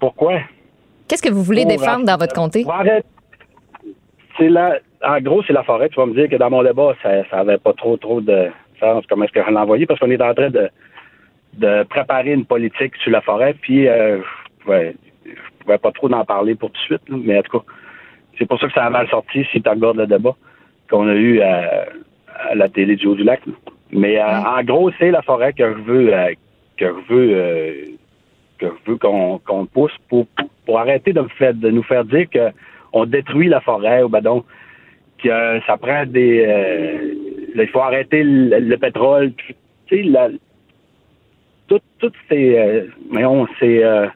Pourquoi? 0.00 0.40
Qu'est-ce 1.06 1.22
que 1.22 1.30
vous 1.30 1.42
voulez 1.42 1.62
Pour 1.62 1.72
défendre 1.72 2.06
dans 2.06 2.16
votre 2.16 2.34
comté? 2.34 2.64
C'est 4.38 4.48
la, 4.48 4.78
en 5.04 5.20
gros, 5.20 5.42
c'est 5.46 5.52
la 5.52 5.62
forêt. 5.62 5.90
Tu 5.90 5.96
vas 5.96 6.06
me 6.06 6.14
dire 6.14 6.28
que 6.28 6.36
dans 6.36 6.48
mon 6.50 6.62
débat, 6.62 6.94
ça, 7.02 7.10
ça 7.30 7.40
avait 7.40 7.58
pas 7.58 7.74
trop, 7.74 7.98
trop 7.98 8.20
de 8.22 8.48
Comment 9.08 9.24
est-ce 9.24 9.32
que 9.32 9.42
je 9.44 9.50
l'ai 9.50 9.56
envoyé? 9.56 9.86
Parce 9.86 10.00
qu'on 10.00 10.10
est 10.10 10.22
en 10.22 10.34
train 10.34 10.50
de, 10.50 10.68
de 11.54 11.84
préparer 11.84 12.32
une 12.32 12.44
politique 12.44 12.96
sur 12.96 13.10
la 13.10 13.20
forêt. 13.20 13.54
Puis, 13.60 13.88
euh, 13.88 14.18
je 14.18 14.64
pouvais, 14.64 14.96
je 15.24 15.64
pouvais 15.64 15.78
pas 15.78 15.92
trop 15.92 16.12
en 16.12 16.24
parler 16.24 16.54
pour 16.54 16.70
tout 16.70 16.80
de 16.80 16.86
suite. 16.86 17.08
là. 17.08 17.16
mais 17.22 17.38
en 17.38 17.42
tout 17.42 17.58
cas, 17.58 17.64
c'est 18.38 18.46
pour 18.46 18.58
ça 18.58 18.66
que 18.66 18.72
ça 18.72 18.84
a 18.84 18.90
mal 18.90 19.08
sorti 19.08 19.44
si 19.52 19.62
tu 19.62 19.68
regardes 19.68 19.98
le 19.98 20.06
débat 20.06 20.34
qu'on 20.90 21.08
a 21.08 21.14
eu 21.14 21.40
à, 21.40 21.86
à 22.50 22.54
la 22.54 22.68
télé 22.68 22.96
du 22.96 23.06
Haut-du-Lac. 23.06 23.40
Mais 23.92 24.18
euh, 24.18 24.24
en 24.26 24.62
gros, 24.64 24.90
c'est 24.98 25.10
la 25.10 25.22
forêt 25.22 25.52
que 25.52 25.70
je 25.70 25.80
veux, 25.82 26.14
euh, 26.14 26.32
que 26.76 26.86
je 26.86 27.14
veux, 27.14 27.30
euh, 27.34 27.72
que 28.58 28.66
je 28.66 28.90
veux 28.90 28.96
qu'on 28.96 29.38
qu'on 29.38 29.66
pousse 29.66 29.96
pour, 30.08 30.26
pour 30.66 30.78
arrêter 30.78 31.12
de, 31.12 31.20
me 31.20 31.28
faire, 31.28 31.54
de 31.54 31.70
nous 31.70 31.82
faire 31.82 32.04
dire 32.04 32.28
que 32.30 32.50
on 32.92 33.06
détruit 33.06 33.48
la 33.48 33.60
forêt 33.60 34.02
ou 34.02 34.08
ben 34.08 34.20
donc 34.20 34.44
que 35.22 35.28
euh, 35.28 35.60
ça 35.66 35.76
prend 35.76 36.04
des 36.06 36.44
euh, 36.46 37.14
il 37.54 37.68
faut 37.68 37.80
arrêter 37.80 38.22
le, 38.22 38.58
le 38.58 38.76
pétrole 38.76 39.32
tu 39.34 39.54
sais 39.88 40.02
la 40.02 40.28
tout- 41.68 41.80
toutes 41.98 42.14
ces 42.28 42.58
euh, 42.58 42.86
voyons, 43.10 43.46
ces, 43.58 43.82
euh, 43.82 44.06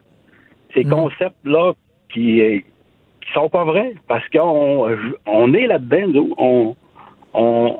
ces 0.73 0.83
concepts 0.83 1.43
là 1.45 1.73
qui 2.13 2.41
euh, 2.41 2.59
qui 3.21 3.33
sont 3.33 3.49
pas 3.49 3.63
vrais 3.63 3.93
parce 4.07 4.27
qu'on 4.29 4.95
on 5.25 5.53
est 5.53 5.67
là-dedans 5.67 6.27
on 6.37 6.75
on 7.33 7.77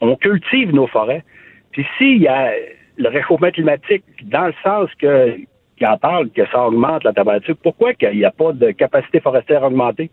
on 0.00 0.16
cultive 0.16 0.74
nos 0.74 0.86
forêts. 0.86 1.24
Puis 1.72 1.86
s'il 1.98 2.22
y 2.22 2.28
a 2.28 2.52
le 2.96 3.08
réchauffement 3.08 3.50
climatique, 3.50 4.04
dans 4.24 4.46
le 4.46 4.54
sens 4.64 4.88
que 4.98 5.36
qu'il 5.76 5.86
en 5.86 5.96
parle, 5.96 6.28
que 6.30 6.44
ça 6.48 6.66
augmente 6.66 7.04
la 7.04 7.12
température, 7.12 7.56
pourquoi 7.62 7.94
qu'il 7.94 8.16
n'y 8.16 8.24
a 8.24 8.30
pas 8.30 8.52
de 8.52 8.70
capacité 8.72 9.20
forestière 9.20 9.62
augmentée? 9.62 10.10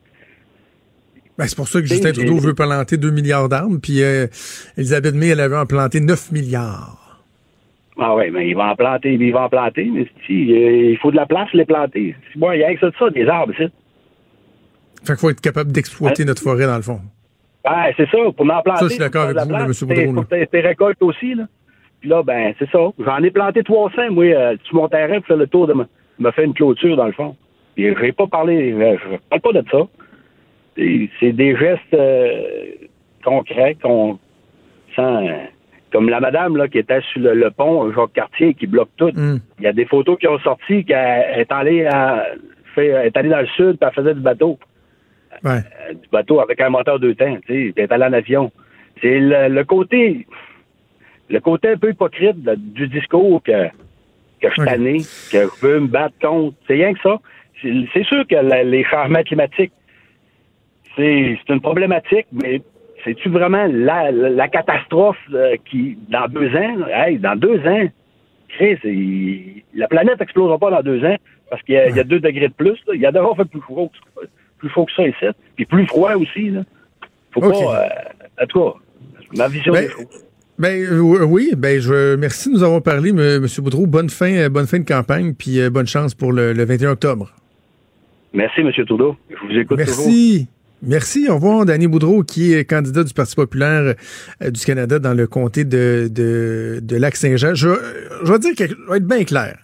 Ben, 1.38 1.46
c'est 1.46 1.56
pour 1.56 1.68
ça 1.68 1.80
que 1.80 1.88
Justin 1.88 2.12
Trudeau 2.14 2.38
veut 2.38 2.56
planter 2.56 2.98
2 2.98 3.12
milliards 3.12 3.48
d'arbres, 3.48 3.78
puis 3.82 4.02
euh, 4.02 4.26
Elisabeth 4.76 5.14
May, 5.14 5.28
elle 5.30 5.40
avait 5.40 5.58
en 5.58 5.66
planté 5.68 6.00
9 6.00 6.32
milliards. 6.32 7.24
Ah 8.00 8.16
oui, 8.16 8.30
mais 8.32 8.48
il 8.48 8.56
va 8.56 8.72
en 8.72 8.76
planter, 8.76 9.14
il 9.14 9.34
va 9.34 9.44
en 9.44 9.50
planter, 9.50 9.90
mais 9.92 10.08
si, 10.26 10.52
euh, 10.52 10.92
il 10.92 10.98
faut 10.98 11.12
de 11.12 11.16
la 11.16 11.26
place 11.26 11.50
pour 11.50 11.58
les 11.58 11.66
planter. 11.66 12.16
Il 12.36 12.42
y 12.42 12.64
a 12.64 12.74
que 12.74 12.80
ça, 12.80 12.92
ça, 12.98 13.10
des 13.10 13.28
arbres, 13.28 13.54
c'est. 13.58 13.72
Fait 15.04 15.14
qu'il 15.14 15.18
faut 15.18 15.30
être 15.30 15.42
capable 15.42 15.72
d'exploiter 15.72 16.26
notre 16.26 16.42
forêt, 16.42 16.66
dans 16.66 16.76
le 16.76 16.82
fond. 16.82 17.00
Ah, 17.64 17.88
c'est 17.96 18.10
ça, 18.10 18.18
pour 18.36 18.46
en 18.52 18.62
planter. 18.62 18.80
Ça, 18.80 18.86
je 18.86 18.90
suis 18.90 19.00
d'accord 19.00 19.30
avec 19.30 19.38
vous, 19.38 19.54
M. 19.54 19.72
Boudreau. 19.82 20.14
Pour 20.14 20.28
tes, 20.28 20.48
tes 20.48 20.62
récoltes 20.62 21.02
aussi, 21.02 21.36
là. 21.36 21.46
Puis 22.00 22.10
là, 22.10 22.24
ben, 22.24 22.54
c'est 22.60 22.70
ça. 22.70 22.80
J'en 23.04 23.24
ai 23.24 23.32
planté 23.32 23.64
300, 23.64 24.12
moi, 24.12 24.26
euh, 24.26 24.56
sur 24.64 24.76
mon 24.76 24.88
terrain 24.88 25.18
pour 25.18 25.28
faire 25.28 25.38
le 25.38 25.48
tour 25.48 25.68
de 25.68 25.74
me, 25.74 25.86
me 26.20 26.32
faire 26.32 26.44
une 26.44 26.54
clôture, 26.54 26.96
dans 26.96 27.08
le 27.08 27.14
fond. 27.14 27.36
Puis 27.76 27.88
je 27.88 28.00
vais 28.00 28.12
pas 28.12 28.24
euh, 28.24 28.98
je 28.98 29.18
parle 29.30 29.42
pas 29.42 29.54
de 29.54 29.64
ça. 29.72 29.88
C'est 31.20 31.32
des 31.34 31.56
gestes 31.56 31.94
euh, 31.94 32.42
concrets 33.24 33.76
qu'on 33.82 34.20
sent. 34.96 35.02
euh, 35.02 35.34
comme 35.92 36.10
la 36.10 36.20
madame 36.20 36.58
là, 36.58 36.68
qui 36.68 36.80
était 36.80 37.00
sur 37.14 37.22
le, 37.22 37.34
le 37.34 37.50
pont 37.50 37.92
Jacques 37.94 38.14
Cartier 38.14 38.54
qui 38.54 38.68
bloque 38.68 38.90
tout. 38.98 39.12
Mm. 39.14 39.38
Il 39.60 39.64
y 39.64 39.68
a 39.68 39.74
des 39.74 39.86
photos 39.86 40.18
qui 40.20 40.28
ont 40.28 40.38
sorti 40.40 40.84
qu'elle 40.84 41.40
est 41.40 41.52
allée 41.52 41.86
à, 41.86 42.26
fait, 42.76 42.88
elle 42.88 43.08
est 43.08 43.18
allée 43.18 43.30
dans 43.30 43.40
le 43.40 43.48
sud 43.48 43.78
puis 43.80 43.88
elle 43.88 43.94
faisait 43.94 44.14
du 44.14 44.20
bateau. 44.20 44.60
Ouais. 45.44 45.52
Euh, 45.90 45.94
du 45.94 46.08
bateau 46.12 46.40
avec 46.42 46.60
un 46.62 46.70
moteur 46.70 47.00
deux 47.00 47.16
temps, 47.16 47.38
tu 47.48 47.54
sais, 47.54 47.74
elle 47.76 47.84
est 47.86 47.92
allée 47.92 48.04
en 48.06 48.14
avion. 48.14 48.52
C'est 49.02 49.20
le, 49.20 49.48
le 49.48 49.64
côté 49.64 50.28
le 51.30 51.40
côté 51.40 51.70
un 51.70 51.78
peu 51.78 51.90
hypocrite 51.92 52.42
de- 52.44 52.56
du 52.56 52.88
discours 52.88 53.42
que, 53.44 53.68
que 54.42 54.50
je 54.50 54.54
suis 54.54 54.66
tanné, 54.66 54.98
que 55.32 55.38
je 55.44 55.66
veux 55.66 55.80
me 55.80 55.88
battre 55.88 56.16
contre. 56.22 56.56
C'est 56.68 56.74
rien 56.76 56.94
que 56.94 57.00
ça. 57.02 57.18
C'est 57.62 57.74
c'est 57.94 58.04
sûr 58.06 58.26
que 58.28 58.36
la- 58.36 58.64
les 58.64 58.84
changements 58.84 59.24
climatiques, 59.24 59.72
c'est 60.98 61.54
une 61.54 61.62
problématique, 61.62 62.28
mais 62.32 62.62
c'est-tu 63.06 63.30
vraiment 63.30 63.66
la, 63.72 64.12
la, 64.12 64.30
la 64.30 64.48
catastrophe 64.48 65.18
euh, 65.34 65.56
qui, 65.70 65.98
dans 66.10 66.28
deux 66.28 66.50
ans, 66.56 66.76
hey, 66.94 67.18
dans 67.20 67.36
deux 67.36 67.60
ans, 67.66 67.88
Chris, 68.50 68.78
il- 68.84 69.64
la 69.76 69.88
planète 69.88 70.20
n'explosera 70.20 70.58
pas 70.58 70.72
dans 70.72 70.82
deux 70.82 71.04
ans 71.06 71.16
parce 71.50 71.62
qu'il 71.64 71.76
y, 71.76 71.78
a- 71.78 71.90
il 71.90 71.96
y 71.96 72.00
a 72.00 72.04
deux 72.04 72.20
degrés 72.20 72.48
de 72.48 72.54
plus. 72.54 72.78
là. 72.88 72.94
Il 72.96 73.02
y 73.02 73.06
a 73.06 73.12
d'abord 73.12 73.38
fait 73.38 73.46
plus 73.46 73.62
chaud, 73.68 73.92
plus 74.58 74.70
chaud 74.70 74.86
que 74.86 74.92
ça 74.94 75.08
ici, 75.08 75.26
puis 75.56 75.66
plus 75.66 75.86
froid 75.86 76.14
aussi. 76.16 76.50
Là. 76.50 76.62
Faut 77.32 77.42
pas... 77.42 77.48
Euh, 77.86 78.44
en 78.44 78.46
tout 78.48 78.60
cas, 78.60 78.74
ma 79.38 79.48
vision 79.48 79.74
Ben, 79.74 79.82
des 79.86 79.90
choses. 79.92 80.24
Ben 80.60 81.00
oui, 81.30 81.52
ben 81.56 81.80
je 81.80 82.16
merci 82.16 82.50
de 82.50 82.56
nous 82.56 82.64
avoir 82.64 82.82
parlé, 82.82 83.10
M. 83.12 83.40
Monsieur 83.42 83.62
Boudreau. 83.62 83.86
Bonne 83.86 84.10
fin, 84.10 84.32
euh, 84.34 84.50
bonne 84.50 84.66
fin 84.66 84.80
de 84.80 84.86
campagne, 84.88 85.34
puis 85.36 85.60
euh, 85.60 85.70
bonne 85.70 85.86
chance 85.86 86.16
pour 86.16 86.32
le, 86.34 86.52
le 86.54 86.66
21 86.66 86.92
octobre. 86.92 87.32
Merci, 88.34 88.62
M. 88.62 88.72
Trudeau. 88.86 89.16
Je 89.30 89.36
vous 89.36 89.60
écoute 89.60 89.78
toujours. 89.86 90.06
Merci. 90.08 90.48
Merci. 90.84 91.28
Au 91.30 91.36
revoir, 91.36 91.66
Danny 91.66 91.88
Boudreau, 91.88 92.24
qui 92.24 92.54
est 92.54 92.64
candidat 92.66 93.04
du 93.04 93.14
Parti 93.14 93.36
populaire 93.36 93.96
euh, 94.44 94.52
du 94.52 94.64
Canada 94.64 95.00
dans 95.00 95.14
le 95.14 95.26
comté 95.28 95.64
de, 95.64 96.08
de, 96.12 96.80
de 96.82 96.96
Lac-Saint-Jean. 96.96 97.56
Je, 97.56 97.70
je 98.24 98.32
vais 98.32 98.40
dire 98.40 98.54
quelque, 98.56 98.76
je 98.86 98.92
vais 98.92 98.98
être 98.98 99.08
bien 99.08 99.24
clair. 99.24 99.58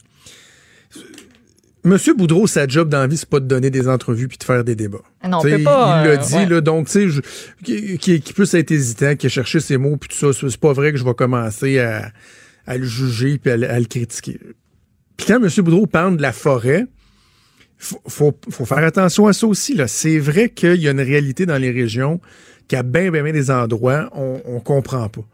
Monsieur 1.86 2.14
Boudreau, 2.14 2.47
sa 2.47 2.66
job 2.66 2.88
dans 2.88 2.99
la 2.99 3.07
vie, 3.07 3.18
c'est 3.18 3.28
pas 3.30 3.41
de 3.41 3.45
donner 3.45 3.70
des 3.70 3.89
entrevues 3.89 4.30
puis 4.30 4.38
de 4.38 4.43
faire 4.45 4.64
des 4.64 4.74
débats. 4.76 5.01
Ah 5.22 5.28
non, 5.28 5.39
on 5.39 5.41
peut 5.41 5.61
pas, 5.64 6.01
Il 6.03 6.07
l'a 6.07 6.14
euh, 6.14 6.18
dit, 6.18 6.34
ouais. 6.36 6.45
là, 6.45 6.61
donc, 6.61 6.88
tu 6.88 7.11
sais, 7.11 7.22
qui, 7.64 7.97
qui, 7.97 8.22
qui 8.22 8.34
peut 8.34 8.47
être 8.53 8.72
hésitant, 8.72 9.16
qui 9.18 9.26
a 9.26 9.30
cherché 9.30 9.59
ses 9.59 9.76
mots 9.78 9.97
puis 9.97 10.09
tout 10.09 10.32
ça, 10.34 10.47
c'est 10.49 10.57
pas 10.57 10.72
vrai 10.72 10.93
que 10.93 10.97
je 10.97 11.03
vais 11.03 11.14
commencer 11.14 11.80
à, 11.80 12.11
à 12.66 12.78
le 12.78 12.86
juger 12.86 13.38
puis 13.38 13.51
à, 13.51 13.57
le- 13.57 13.70
à 13.70 13.78
le 13.78 13.86
critiquer. 13.86 14.39
Puis 15.18 15.28
quand 15.28 15.43
M. 15.43 15.49
Boudreau 15.57 15.86
parle 15.86 16.16
de 16.16 16.22
la 16.22 16.32
forêt, 16.32 16.86
faut, 17.84 18.34
faut, 18.49 18.65
faire 18.65 18.79
attention 18.79 19.27
à 19.27 19.34
ça 19.34 19.47
aussi. 19.47 19.79
C'est 19.88 20.19
vrai 20.19 20.49
qu'il 20.49 20.81
y 20.81 20.88
a 20.88 20.91
une 20.91 21.01
réalité 21.01 21.45
dans 21.45 21.57
les 21.57 21.71
régions 21.71 22.19
qu'à 22.67 22.84
bien, 22.84 23.11
bien, 23.11 23.23
bien 23.23 23.34
des 23.34 23.51
endroits, 23.51 24.09
on, 24.13 24.41
on 24.45 24.59
comprend 24.59 25.09
pas. 25.09 25.21
Tu 25.21 25.27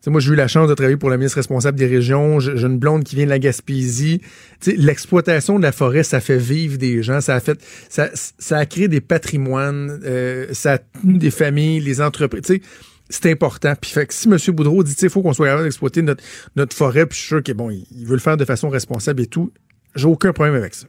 sais, 0.00 0.10
moi, 0.10 0.20
j'ai 0.20 0.32
eu 0.32 0.36
la 0.36 0.48
chance 0.48 0.68
de 0.68 0.74
travailler 0.74 0.96
pour 0.96 1.10
la 1.10 1.16
ministre 1.16 1.36
responsable 1.36 1.78
des 1.78 1.86
régions. 1.86 2.40
J'ai 2.40 2.60
une 2.60 2.78
blonde 2.78 3.04
qui 3.04 3.16
vient 3.16 3.24
de 3.24 3.30
la 3.30 3.38
Gaspésie. 3.38 4.20
L'exploitation 4.66 5.58
de 5.58 5.62
la 5.62 5.72
forêt, 5.72 6.02
ça 6.02 6.20
fait 6.20 6.38
vivre 6.38 6.76
des 6.76 7.02
gens. 7.02 7.20
Ça 7.20 7.38
a 7.38 8.66
créé 8.66 8.88
des 8.88 9.00
patrimoines. 9.00 10.00
euh, 10.04 10.46
ça 10.52 10.74
a 10.74 10.78
tenu 10.78 11.18
des 11.18 11.30
familles, 11.30 11.80
les 11.80 12.00
entreprises. 12.00 12.60
C'est 13.08 13.30
important. 13.30 13.74
Puis 13.80 13.94
si 14.10 14.28
M. 14.28 14.36
Boudreau 14.48 14.82
dit, 14.82 14.94
tu 14.94 15.00
sais, 15.00 15.06
il 15.06 15.10
faut 15.10 15.22
qu'on 15.22 15.32
soit 15.32 15.46
capable 15.46 15.64
d'exploiter 15.64 16.02
notre, 16.02 16.76
forêt, 16.76 17.06
puis 17.06 17.16
je 17.16 17.20
suis 17.20 17.28
sûr 17.28 17.42
qu'il 17.42 17.54
il 17.96 18.06
veut 18.06 18.14
le 18.14 18.20
faire 18.20 18.36
de 18.36 18.44
façon 18.44 18.68
responsable 18.68 19.22
et 19.22 19.26
tout, 19.26 19.52
j'ai 19.94 20.06
aucun 20.06 20.32
problème 20.32 20.56
avec 20.56 20.74
ça 20.74 20.88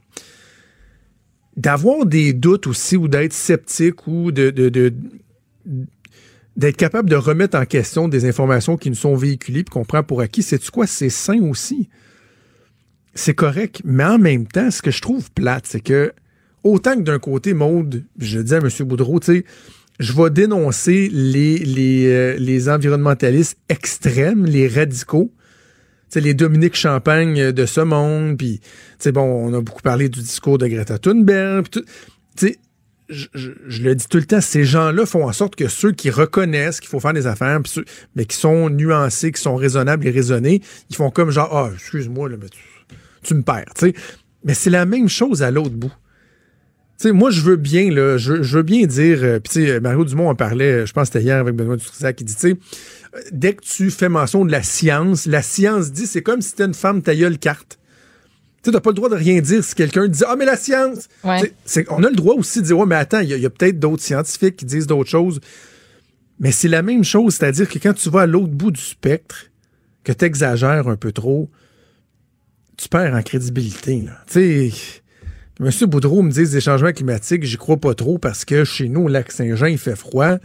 d'avoir 1.58 2.06
des 2.06 2.34
doutes 2.34 2.68
aussi 2.68 2.96
ou 2.96 3.08
d'être 3.08 3.34
sceptique 3.34 4.08
ou 4.08 4.32
de, 4.32 4.52
de- 4.52 4.70
de- 4.70 4.94
d'être 6.56 6.78
capable 6.78 7.10
de 7.10 7.16
remettre 7.16 7.58
en 7.58 7.66
question 7.66 8.08
des 8.08 8.26
informations 8.26 8.78
qui 8.78 8.90
nous 8.90 8.96
sont 8.96 9.16
véhiculées 9.16 9.64
puis 9.64 9.74
qu'on 9.74 9.86
prend 9.86 10.04
pour 10.04 10.22
acquis, 10.22 10.44
c'est 10.44 10.70
quoi? 10.70 10.88
C'est 10.88 11.10
sain 11.10 11.42
aussi? 11.42 11.90
C'est 13.14 13.34
correct. 13.34 13.82
Mais 13.84 14.04
en 14.04 14.20
même 14.20 14.48
temps, 14.48 14.72
ce 14.72 14.82
que 14.82 14.92
je 14.92 15.02
trouve 15.02 15.32
plate, 15.32 15.66
c'est 15.68 15.82
que 15.82 16.14
autant 16.64 16.96
que 16.96 17.02
d'un 17.02 17.20
côté, 17.20 17.54
Maude, 17.54 18.04
je 18.20 18.40
dis 18.40 18.54
à 18.54 18.58
M. 18.58 18.70
Boudreau, 18.82 19.20
tu 19.20 19.26
sais, 19.38 19.46
je 20.00 20.14
vais 20.14 20.30
dénoncer 20.30 21.10
les, 21.12 21.58
les, 21.58 22.06
euh, 22.08 22.36
les 22.38 22.70
environnementalistes 22.70 23.58
extrêmes, 23.70 24.46
les 24.46 24.68
radicaux, 24.68 25.32
les 26.16 26.34
Dominique 26.34 26.76
Champagne 26.76 27.52
de 27.52 27.66
ce 27.66 27.82
monde, 27.82 28.38
puis, 28.38 28.60
bon, 29.14 29.22
on 29.22 29.54
a 29.54 29.62
beaucoup 29.62 29.82
parlé 29.82 30.10
du 30.10 30.20
discours 30.20 30.58
de 30.58 30.68
Greta 30.68 30.98
Thunberg, 30.98 31.70
tout. 31.70 31.84
Je, 33.10 33.26
je- 33.34 33.52
je 33.68 33.84
le 33.84 33.96
dis 33.96 34.06
tout 34.10 34.18
le 34.18 34.26
temps, 34.26 34.42
ces 34.42 34.66
gens-là 34.66 35.06
font 35.06 35.26
en 35.26 35.32
sorte 35.32 35.56
que 35.56 35.70
ceux 35.70 35.94
qui 35.94 36.10
reconnaissent 36.10 36.82
qu'il 36.82 36.90
faut 36.90 37.00
faire 37.00 37.14
des 37.14 37.26
affaires, 37.26 37.62
ceux- 37.66 37.86
mais 38.18 38.26
qui 38.26 38.36
sont 38.36 38.70
nuancés, 38.70 39.32
qui 39.32 39.42
sont 39.42 39.56
raisonnables 39.56 40.06
et 40.06 40.12
raisonnés, 40.12 40.62
ils 40.90 40.96
font 40.98 41.10
comme 41.10 41.30
genre, 41.32 41.50
ah, 41.56 41.72
excuse-moi, 41.74 42.28
mais 42.38 42.50
tu, 42.50 42.60
tu 43.24 43.34
me 43.34 43.44
perds. 43.44 43.64
Mais 44.44 44.54
c'est 44.54 44.70
la 44.70 44.86
même 44.86 45.08
chose 45.08 45.42
à 45.42 45.52
l'autre 45.52 45.76
bout. 45.76 45.94
Tu 47.00 47.08
sais, 47.08 47.12
moi, 47.14 47.30
je 47.32 47.40
veux 47.42 47.56
bien, 47.56 47.92
là, 47.92 48.18
je, 48.18 48.34
veux 48.34 48.64
bien 48.64 48.86
dire, 48.88 49.20
euh, 49.22 49.40
puis 49.40 49.80
Mario 49.80 50.04
Dumont 50.04 50.30
en 50.30 50.36
parlait, 50.36 50.86
je 50.86 50.92
pense 50.92 51.08
que 51.10 51.14
c'était 51.14 51.26
hier 51.26 51.38
avec 51.38 51.56
Benoît 51.56 51.78
Dutrisac, 51.78 52.16
qui 52.18 52.26
dit, 52.26 52.34
tu 52.34 52.40
sais, 52.42 52.50
euh, 52.52 52.56
dès 53.32 53.54
que 53.54 53.62
tu 53.62 53.90
fais 53.90 54.10
mention 54.10 54.46
de 54.46 54.52
la 54.52 54.64
science, 54.64 55.26
la 55.26 55.42
science 55.42 55.92
dit, 55.92 56.08
c'est 56.08 56.22
comme 56.22 56.42
si 56.42 56.52
t'étais 56.52 56.66
une 56.66 56.74
femme 56.74 57.02
taillée 57.02 57.30
le 57.30 57.38
carte. 57.38 57.80
Tu 58.64 58.72
t'as 58.72 58.82
pas 58.82 58.90
le 58.90 58.96
droit 58.96 59.10
de 59.10 59.16
rien 59.16 59.40
dire 59.40 59.64
si 59.64 59.76
quelqu'un 59.76 60.08
dit, 60.08 60.24
ah, 60.28 60.36
mais 60.36 60.46
la 60.46 60.58
science! 60.58 61.08
Ouais. 61.24 61.54
On 61.90 62.04
a 62.04 62.10
le 62.10 62.16
droit 62.16 62.36
aussi 62.36 62.62
de 62.62 62.66
dire, 62.66 62.78
ouais, 62.78 62.86
mais 62.86 62.96
attends, 62.96 63.20
il 63.20 63.30
y 63.30 63.46
a, 63.46 63.48
a 63.48 63.50
peut-être 63.50 63.80
d'autres 63.80 64.04
scientifiques 64.04 64.58
qui 64.58 64.66
disent 64.66 64.88
d'autres 64.88 65.10
choses. 65.10 65.40
Mais 66.40 66.52
c'est 66.52 66.68
la 66.68 66.82
même 66.82 67.04
chose, 67.04 67.36
c'est-à-dire 67.36 67.68
que 67.68 67.80
quand 67.80 67.94
tu 67.94 68.10
vas 68.10 68.22
à 68.22 68.26
l'autre 68.26 68.54
bout 68.54 68.72
du 68.72 68.82
spectre, 68.82 69.46
que 70.04 70.12
tu 70.12 70.26
exagères 70.26 70.88
un 70.88 70.96
peu 70.96 71.12
trop, 71.12 71.50
tu 72.78 72.90
perds 72.90 73.14
en 73.14 73.22
crédibilité. 73.24 74.06
Tu 74.28 74.72
sais, 74.72 74.72
M. 75.60 75.72
Boudreau 75.88 76.22
me 76.22 76.32
dit 76.32 76.48
des 76.48 76.62
changements 76.62 76.92
climatiques, 76.92 77.44
j'y 77.44 77.58
crois 77.58 77.78
pas 77.78 77.96
trop 77.96 78.20
parce 78.20 78.46
que 78.46 78.64
chez 78.64 78.90
nous, 78.90 79.04
au 79.04 79.08
lac 79.08 79.32
Saint-Jean, 79.32 79.66
il 79.66 79.80
fait 79.80 79.96
froid. 79.96 80.38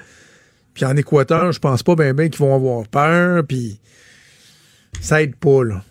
Puis 0.75 0.85
en 0.85 0.97
Équateur, 0.97 1.53
je 1.53 1.59
pense 1.59 1.83
pas 1.83 1.95
bien 1.95 2.15
ben, 2.15 2.31
qu'ils 2.31 2.41
vont 2.41 2.55
avoir 2.55 2.87
peur. 2.89 3.45
Puis 3.47 3.79
ça 5.01 5.23
aide 5.23 5.37
pas, 5.37 5.65
là. 5.65 5.83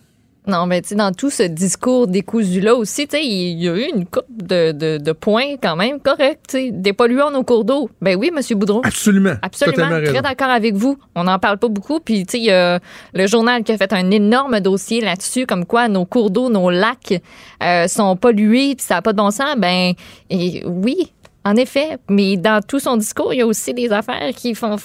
Non, 0.48 0.66
mais 0.66 0.82
tu 0.82 0.90
sais, 0.90 0.96
dans 0.96 1.12
tout 1.12 1.30
ce 1.30 1.44
discours 1.44 2.08
décousu-là 2.08 2.74
aussi, 2.74 3.08
tu 3.08 3.16
sais, 3.16 3.24
il 3.24 3.62
y 3.62 3.70
a 3.70 3.76
eu 3.76 3.86
une 3.96 4.08
coupe 4.08 4.26
de, 4.28 4.72
de, 4.72 4.98
de 4.98 5.12
points 5.12 5.56
quand 5.62 5.76
même 5.76 6.00
corrects. 6.00 6.40
tu 6.48 6.58
sais. 6.58 6.72
Des 6.72 6.94
polluants 6.94 7.30
nos 7.30 7.44
cours 7.44 7.64
d'eau. 7.64 7.92
Ben 8.02 8.18
oui, 8.18 8.32
M. 8.36 8.58
Boudreau. 8.58 8.82
Absolument. 8.84 9.36
Absolument, 9.44 10.02
très 10.04 10.22
d'accord 10.24 10.50
avec 10.50 10.74
vous. 10.74 10.98
On 11.14 11.26
n'en 11.26 11.38
parle 11.38 11.60
pas 11.60 11.68
beaucoup. 11.68 12.00
Puis, 12.00 12.26
tu 12.26 12.32
sais, 12.32 12.40
il 12.40 12.46
y 12.46 12.52
a 12.52 12.80
le 13.14 13.28
journal 13.28 13.64
qui 13.64 13.72
a 13.72 13.78
fait 13.78 13.94
un 13.94 14.10
énorme 14.10 14.60
dossier 14.62 15.00
là-dessus, 15.00 15.46
comme 15.46 15.66
quoi 15.66 15.88
nos 15.88 16.06
cours 16.06 16.32
d'eau, 16.32 16.50
nos 16.50 16.72
lacs 16.72 17.22
euh, 17.62 17.88
sont 17.88 18.16
pollués, 18.16 18.74
puis 18.76 18.86
ça 18.86 18.96
n'a 18.96 19.02
pas 19.04 19.14
de 19.14 19.18
bon 19.18 19.30
sens. 19.30 19.56
Ben, 19.60 19.94
et 20.32 20.64
oui, 20.66 21.14
en 21.44 21.56
effet. 21.56 21.98
Mais 22.10 22.38
dans 22.38 22.62
tout 22.66 22.80
son 22.80 22.98
discours, 22.98 23.34
il 23.34 23.38
y 23.38 23.42
a 23.42 23.48
aussi 23.48 23.74
des 23.74 23.92
affaires 23.92 24.32
qui 24.36 24.56
font 24.56 24.78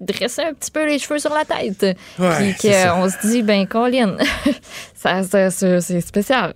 dresser 0.00 0.42
un 0.42 0.52
petit 0.54 0.70
peu 0.70 0.86
les 0.86 0.98
cheveux 0.98 1.18
sur 1.18 1.32
la 1.32 1.44
tête. 1.44 1.96
Ouais, 2.18 2.52
puis 2.54 2.54
qu'on 2.70 3.08
se 3.08 3.26
dit, 3.26 3.42
ben, 3.42 3.66
Colin, 3.66 4.16
ça, 4.94 5.22
ça- 5.22 5.50
ça- 5.50 5.80
c'est 5.80 6.00
spécial. 6.00 6.52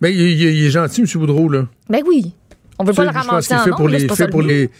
Mais 0.00 0.12
il, 0.12 0.64
est 0.66 0.70
gentil, 0.70 1.02
M. 1.02 1.06
Boudreau, 1.14 1.48
là. 1.48 1.66
Ben 1.88 2.02
oui. 2.06 2.34
On 2.78 2.84
veut 2.84 2.92
pas 2.92 3.04
le 3.04 3.10
ramasser 3.10 3.54
en 3.54 3.64
fait 3.64 3.70
pour 3.70 3.88
les, 3.88 4.08
fait 4.08 4.28
pour 4.28 4.42
les. 4.42 4.70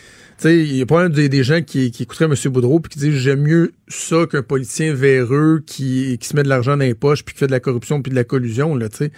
Il 0.52 0.76
y 0.76 0.82
a 0.82 0.86
pas 0.86 1.08
des, 1.08 1.28
des 1.28 1.42
gens 1.44 1.62
qui, 1.62 1.90
qui 1.90 2.02
écouteraient 2.02 2.26
M. 2.26 2.34
Boudreau 2.52 2.80
puis 2.80 2.90
qui 2.92 2.98
disent 2.98 3.14
j'aime 3.14 3.42
mieux 3.42 3.72
ça 3.88 4.26
qu'un 4.30 4.42
politicien 4.42 4.92
véreux 4.94 5.62
qui, 5.66 6.18
qui 6.18 6.28
se 6.28 6.36
met 6.36 6.42
de 6.42 6.48
l'argent 6.48 6.76
dans 6.76 6.84
les 6.84 6.94
poches 6.94 7.24
puis 7.24 7.34
qui 7.34 7.38
fait 7.40 7.46
de 7.46 7.52
la 7.52 7.60
corruption 7.60 8.02
puis 8.02 8.10
de 8.10 8.16
la 8.16 8.24
collusion 8.24 8.74
là. 8.74 8.88
Tu 8.88 8.96
sais, 8.96 9.12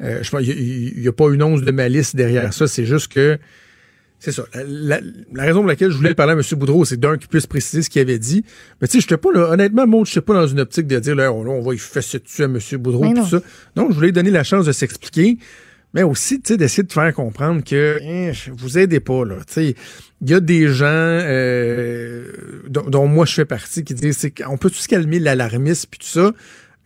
Euh, 0.00 0.18
je 0.22 0.30
pense 0.30 0.40
il 0.44 1.00
y 1.00 1.06
a- 1.06 1.10
a 1.10 1.12
pas 1.12 1.30
une 1.32 1.42
once 1.42 1.62
de 1.62 1.70
malice 1.70 2.16
derrière 2.16 2.52
ça. 2.52 2.66
C'est 2.66 2.84
juste 2.86 3.12
que 3.12 3.38
c'est 4.18 4.32
ça. 4.32 4.44
La, 4.54 4.62
la- 4.64 5.00
la 5.32 5.42
raison 5.44 5.60
pour 5.60 5.68
laquelle 5.68 5.90
je 5.90 5.96
voulais 5.96 6.14
parler 6.14 6.32
à 6.32 6.36
M. 6.36 6.42
Boudreau, 6.58 6.84
c'est 6.84 6.98
d'un 6.98 7.16
qu'il 7.18 7.28
puisse 7.28 7.46
préciser 7.46 7.82
ce 7.82 7.90
qu'il 7.90 8.00
avait 8.02 8.18
dit. 8.18 8.44
Mais 8.80 8.88
tu 8.88 8.92
sais, 8.92 9.00
j'étais 9.00 9.16
pas 9.16 9.30
là, 9.32 9.50
honnêtement, 9.50 9.86
moi, 9.86 10.04
je 10.06 10.18
pas 10.20 10.34
dans 10.34 10.46
une 10.46 10.60
optique 10.60 10.86
de 10.86 10.98
dire, 11.00 11.14
là, 11.16 11.32
on, 11.32 11.46
on 11.46 11.60
va 11.60 11.74
y 11.74 11.78
fesser 11.78 12.18
dessus 12.20 12.42
à 12.42 12.46
M. 12.46 12.58
Boudreau, 12.78 13.04
tout 13.08 13.14
non. 13.14 13.26
ça. 13.26 13.40
Donc, 13.76 13.90
je 13.90 13.94
voulais 13.96 14.08
lui 14.08 14.12
donner 14.12 14.30
la 14.30 14.44
chance 14.44 14.64
de 14.66 14.72
s'expliquer. 14.72 15.38
Mais 15.94 16.02
aussi, 16.04 16.40
tu 16.40 16.52
sais, 16.52 16.56
d'essayer 16.56 16.84
de 16.84 16.92
faire 16.92 17.12
comprendre 17.12 17.62
que 17.62 17.98
hein, 18.02 18.32
vous 18.56 18.78
aidez 18.78 19.00
pas, 19.00 19.24
là. 19.26 19.36
Tu 19.46 19.52
sais, 19.52 19.74
il 20.22 20.30
y 20.30 20.34
a 20.34 20.40
des 20.40 20.68
gens 20.68 20.86
euh, 20.86 22.62
dont, 22.68 22.82
dont 22.88 23.06
moi 23.08 23.26
je 23.26 23.34
fais 23.34 23.44
partie 23.44 23.82
qui 23.84 23.94
disent 23.94 24.18
c'est 24.18 24.30
qu'on 24.30 24.56
peut 24.56 24.70
tout 24.70 24.76
se 24.78 24.88
calmer 24.88 25.18
l'alarmisme 25.18 25.88
puis 25.90 25.98
tout 26.00 26.06
ça. 26.06 26.32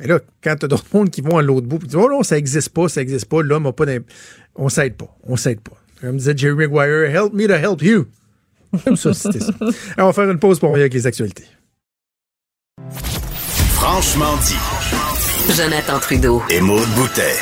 Mais 0.01 0.07
là, 0.07 0.21
quand 0.43 0.57
t'as 0.59 0.67
d'autres 0.69 0.85
mondes 0.93 1.11
qui 1.11 1.21
vont 1.21 1.39
à 1.39 1.43
l'autre 1.43 1.67
bout 1.67 1.79
puis 1.79 1.89
disent 1.89 1.97
Oh 1.97 2.09
non, 2.11 2.23
ça 2.23 2.37
existe 2.39 2.71
pas, 2.71 2.89
ça 2.89 3.01
existe 3.03 3.27
pas, 3.27 3.43
l'homme 3.43 3.67
a 3.67 3.73
pas 3.73 3.87
d'imp- 3.87 4.11
On 4.55 4.69
s'aide 4.69 4.95
pas. 4.97 5.15
On 5.25 5.37
s'aide 5.37 5.61
pas. 5.61 5.77
Comme 6.01 6.17
disait 6.19 6.37
Jerry 6.37 6.55
Maguire, 6.69 7.11
help 7.15 7.33
me 7.33 7.47
to 7.47 7.55
help 7.55 7.83
you. 7.83 8.07
Comme 8.85 8.97
ça, 8.97 9.15
c'était 9.15 9.41
ça. 9.41 9.53
Alors, 9.61 9.73
on 9.99 10.07
va 10.07 10.13
faire 10.13 10.31
une 10.31 10.39
pause 10.39 10.59
pour 10.59 10.69
revenir 10.71 10.83
avec 10.83 10.95
les 10.95 11.07
actualités. 11.07 11.45
Franchement 13.75 14.37
dit. 14.45 15.55
Jonathan 15.55 15.99
Trudeau. 16.01 16.43
Et 16.51 16.61
Maude 16.61 16.89
Boutet. 16.97 17.37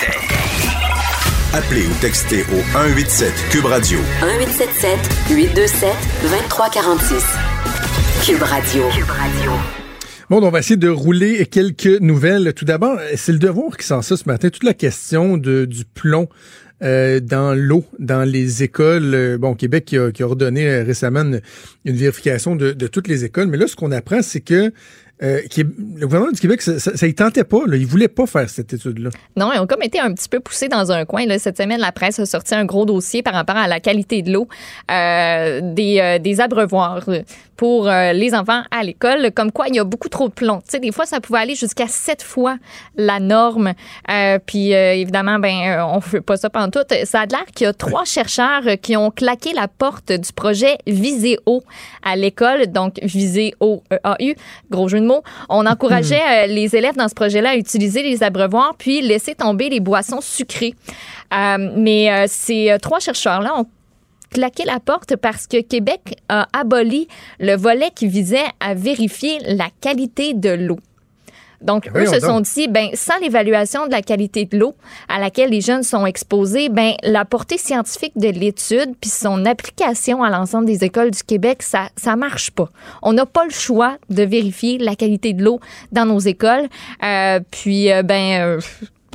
Appelez 1.54 1.86
ou 1.86 2.00
textez 2.00 2.40
au 2.52 2.60
187 2.72 3.32
Cube 3.48 3.66
Radio 3.66 4.00
1877 4.20 4.98
827 5.30 5.88
2346. 6.22 7.24
Cube 8.26 8.42
Radio. 8.42 8.82
Cube 8.90 9.08
Radio. 9.08 9.52
Bon, 10.28 10.42
on 10.42 10.50
va 10.50 10.58
essayer 10.58 10.76
de 10.76 10.88
rouler 10.88 11.46
quelques 11.46 12.00
nouvelles. 12.00 12.54
Tout 12.54 12.64
d'abord, 12.64 12.98
c'est 13.14 13.30
le 13.30 13.38
devoir 13.38 13.76
qui 13.76 13.86
sort 13.86 14.02
ça 14.02 14.16
ce 14.16 14.24
matin. 14.26 14.50
Toute 14.50 14.64
la 14.64 14.74
question 14.74 15.36
de, 15.36 15.64
du 15.64 15.84
plomb 15.84 16.28
euh, 16.82 17.20
dans 17.20 17.54
l'eau, 17.56 17.84
dans 18.00 18.28
les 18.28 18.64
écoles. 18.64 19.14
Euh, 19.14 19.38
Bon, 19.38 19.54
Québec 19.54 19.84
qui 19.84 19.96
a, 19.96 20.10
qui 20.10 20.24
a 20.24 20.26
ordonné 20.26 20.66
euh, 20.66 20.82
récemment 20.82 21.20
une, 21.20 21.40
une 21.84 21.96
vérification 21.96 22.56
de, 22.56 22.72
de 22.72 22.86
toutes 22.88 23.06
les 23.06 23.24
écoles. 23.24 23.46
Mais 23.46 23.58
là, 23.58 23.68
ce 23.68 23.76
qu'on 23.76 23.92
apprend, 23.92 24.22
c'est 24.22 24.40
que 24.40 24.72
euh, 25.22 25.40
le 25.56 26.06
gouvernement 26.06 26.32
du 26.32 26.40
Québec, 26.40 26.60
ça, 26.60 27.06
y 27.06 27.14
tentait 27.14 27.44
pas. 27.44 27.58
Il 27.72 27.86
voulait 27.86 28.08
pas 28.08 28.26
faire 28.26 28.50
cette 28.50 28.72
étude-là. 28.72 29.10
Non, 29.36 29.52
ils 29.54 29.60
ont 29.60 29.66
comme 29.66 29.82
été 29.82 30.00
un 30.00 30.12
petit 30.12 30.28
peu 30.28 30.40
poussés 30.40 30.68
dans 30.68 30.90
un 30.90 31.04
coin. 31.04 31.24
Cette 31.38 31.56
semaine, 31.56 31.80
la 31.80 31.92
presse 31.92 32.18
a 32.18 32.26
sorti 32.26 32.54
un 32.54 32.64
gros 32.64 32.84
dossier 32.84 33.22
par 33.22 33.34
rapport 33.34 33.56
à 33.56 33.68
la 33.68 33.78
qualité 33.78 34.22
de 34.22 34.32
l'eau 34.32 34.48
euh, 34.90 35.60
des, 35.62 36.00
euh, 36.00 36.18
des 36.18 36.40
abreuvoirs 36.40 37.08
pour 37.56 37.84
les 37.86 38.34
enfants 38.34 38.62
à 38.72 38.82
l'école, 38.82 39.30
comme 39.30 39.52
quoi 39.52 39.68
il 39.68 39.76
y 39.76 39.78
a 39.78 39.84
beaucoup 39.84 40.08
trop 40.08 40.28
de 40.28 40.34
plomb. 40.34 40.60
Des 40.82 40.90
fois, 40.90 41.06
ça 41.06 41.20
pouvait 41.20 41.38
aller 41.38 41.54
jusqu'à 41.54 41.86
sept 41.86 42.20
fois 42.20 42.56
la 42.96 43.20
norme. 43.20 43.74
Puis, 44.44 44.72
évidemment, 44.72 45.38
ben, 45.38 45.80
on 45.88 46.00
fait 46.00 46.20
pas 46.20 46.36
ça 46.36 46.50
pendant 46.50 46.68
tout. 46.68 46.84
Ça 47.04 47.20
a 47.20 47.26
l'air 47.26 47.44
qu'il 47.54 47.66
y 47.66 47.68
a 47.68 47.72
trois 47.72 48.04
chercheurs 48.04 48.62
qui 48.82 48.96
ont 48.96 49.12
claqué 49.12 49.52
la 49.52 49.68
porte 49.68 50.10
du 50.10 50.32
projet 50.32 50.78
Viséo 50.88 51.62
à 52.02 52.16
l'école, 52.16 52.66
donc 52.66 52.98
Viséo 53.04 53.84
EAU, 53.92 54.34
gros 54.68 54.88
jeu 54.88 54.98
de 55.04 55.08
mots. 55.08 55.22
On 55.48 55.66
encourageait 55.66 56.20
euh, 56.20 56.46
les 56.46 56.74
élèves 56.74 56.96
dans 56.96 57.08
ce 57.08 57.14
projet-là 57.14 57.50
à 57.50 57.56
utiliser 57.56 58.02
les 58.02 58.22
abreuvoirs 58.22 58.74
puis 58.76 59.00
laisser 59.00 59.34
tomber 59.34 59.68
les 59.68 59.80
boissons 59.80 60.20
sucrées. 60.20 60.74
Euh, 61.32 61.70
mais 61.76 62.10
euh, 62.10 62.24
ces 62.26 62.76
trois 62.82 62.98
chercheurs-là 63.00 63.54
ont 63.58 63.66
claqué 64.30 64.64
la 64.64 64.80
porte 64.80 65.16
parce 65.16 65.46
que 65.46 65.60
Québec 65.60 66.16
a 66.28 66.48
aboli 66.52 67.06
le 67.38 67.54
volet 67.56 67.90
qui 67.94 68.08
visait 68.08 68.44
à 68.60 68.74
vérifier 68.74 69.38
la 69.46 69.68
qualité 69.80 70.34
de 70.34 70.50
l'eau. 70.50 70.78
Donc, 71.64 71.88
eux 71.88 72.04
Voyons 72.04 72.12
se 72.12 72.20
sont 72.20 72.40
dit, 72.40 72.68
ben, 72.68 72.90
sans 72.94 73.18
l'évaluation 73.20 73.86
de 73.86 73.90
la 73.90 74.02
qualité 74.02 74.44
de 74.44 74.58
l'eau 74.58 74.74
à 75.08 75.18
laquelle 75.18 75.50
les 75.50 75.60
jeunes 75.60 75.82
sont 75.82 76.06
exposés, 76.06 76.68
ben, 76.68 76.92
la 77.02 77.24
portée 77.24 77.58
scientifique 77.58 78.12
de 78.16 78.28
l'étude 78.28 78.94
puis 79.00 79.10
son 79.10 79.46
application 79.46 80.22
à 80.22 80.30
l'ensemble 80.30 80.66
des 80.66 80.84
écoles 80.84 81.10
du 81.10 81.22
Québec, 81.22 81.62
ça, 81.62 81.88
ça 81.96 82.16
marche 82.16 82.50
pas. 82.50 82.68
On 83.02 83.12
n'a 83.12 83.26
pas 83.26 83.44
le 83.44 83.50
choix 83.50 83.96
de 84.10 84.22
vérifier 84.22 84.78
la 84.78 84.94
qualité 84.94 85.32
de 85.32 85.42
l'eau 85.42 85.60
dans 85.92 86.06
nos 86.06 86.20
écoles. 86.20 86.68
Euh, 87.02 87.40
puis, 87.50 87.90
euh, 87.90 88.02
ben, 88.02 88.40
euh, 88.40 88.60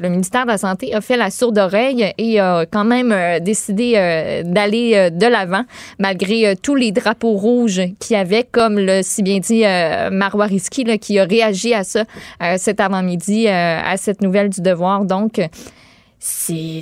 le 0.01 0.09
ministère 0.09 0.43
de 0.43 0.51
la 0.51 0.57
Santé 0.57 0.93
a 0.93 1.01
fait 1.01 1.17
la 1.17 1.29
sourde 1.29 1.57
oreille 1.57 2.13
et 2.17 2.39
a 2.39 2.65
quand 2.65 2.85
même 2.85 3.11
euh, 3.11 3.39
décidé 3.39 3.93
euh, 3.95 4.43
d'aller 4.43 4.93
euh, 4.95 5.09
de 5.09 5.25
l'avant 5.25 5.65
malgré 5.97 6.55
tous 6.61 6.75
les 6.75 6.91
drapeaux 6.91 7.33
rouges 7.33 7.81
qu'il 7.99 8.15
y 8.15 8.19
avait, 8.19 8.45
comme 8.49 8.79
le 8.79 9.01
si 9.03 9.23
bien 9.23 9.39
dit 9.39 9.63
Marois 10.11 10.45
Risky, 10.45 10.85
qui 10.99 11.19
a 11.19 11.25
réagi 11.25 11.73
à 11.73 11.83
ça 11.83 12.05
cet 12.57 12.79
avant-midi, 12.79 13.47
à 13.47 13.95
cette 13.97 14.21
nouvelle 14.21 14.49
du 14.49 14.61
devoir. 14.61 15.05
Donc, 15.05 15.41
c'est 16.19 16.81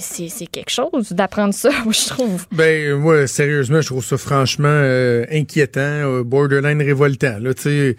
quelque 0.51 0.69
chose 0.69 1.11
d'apprendre 1.11 1.53
ça, 1.53 1.69
je 1.89 2.09
trouve. 2.09 2.45
Ben, 2.51 2.95
moi, 2.95 3.27
sérieusement, 3.27 3.81
je 3.81 3.87
trouve 3.87 4.05
ça 4.05 4.17
franchement 4.17 4.81
inquiétant, 5.31 6.21
borderline 6.23 6.81
révoltant. 6.81 7.37
Là, 7.39 7.53
tu. 7.53 7.97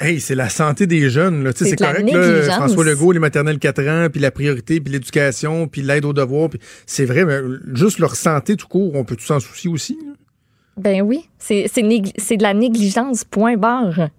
Hey, 0.00 0.20
c'est 0.20 0.34
la 0.36 0.48
santé 0.48 0.86
des 0.86 1.10
jeunes. 1.10 1.50
C'est 1.56 1.74
correct, 1.76 2.08
là. 2.12 2.42
François 2.56 2.84
Legault, 2.84 3.10
les 3.12 3.18
maternelles 3.18 3.58
4 3.58 3.88
ans, 3.88 4.08
puis 4.10 4.20
la 4.20 4.30
priorité, 4.30 4.80
puis 4.80 4.92
l'éducation, 4.92 5.66
puis 5.66 5.82
l'aide 5.82 6.04
aux 6.04 6.12
devoirs. 6.12 6.50
puis 6.50 6.60
C'est 6.86 7.04
vrai, 7.04 7.24
mais 7.24 7.40
juste 7.74 7.98
leur 7.98 8.14
santé 8.14 8.56
tout 8.56 8.68
court, 8.68 8.94
on 8.94 9.04
peut 9.04 9.16
tout 9.16 9.24
s'en 9.24 9.40
soucier 9.40 9.68
aussi. 9.70 9.98
là? 10.04 10.12
Ben 10.76 11.02
oui, 11.02 11.28
c'est 11.38 11.64
de 11.66 12.42
la 12.42 12.54
négligence, 12.54 13.24
point 13.24 13.56
barre. 13.56 14.10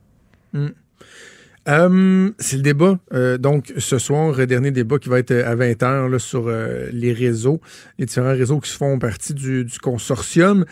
Euh, 1.67 2.31
c'est 2.39 2.57
le 2.57 2.63
débat. 2.63 2.97
euh, 3.13 3.37
donc, 3.37 3.73
ce 3.77 3.97
soir, 3.99 4.33
euh, 4.39 4.45
dernier 4.45 4.71
débat 4.71 4.97
qui 4.97 5.07
va 5.09 5.19
être 5.19 5.31
euh, 5.31 5.45
à 5.49 5.55
20h 5.55 6.09
là, 6.09 6.17
sur 6.19 6.47
euh, 6.47 6.89
les 6.91 7.13
réseaux, 7.13 7.61
les 7.99 8.05
différents 8.05 8.31
réseaux 8.31 8.59
qui 8.59 8.71
font 8.71 8.97
partie 8.97 9.33
du, 9.33 9.65
du 9.65 9.77
consortium. 9.77 10.65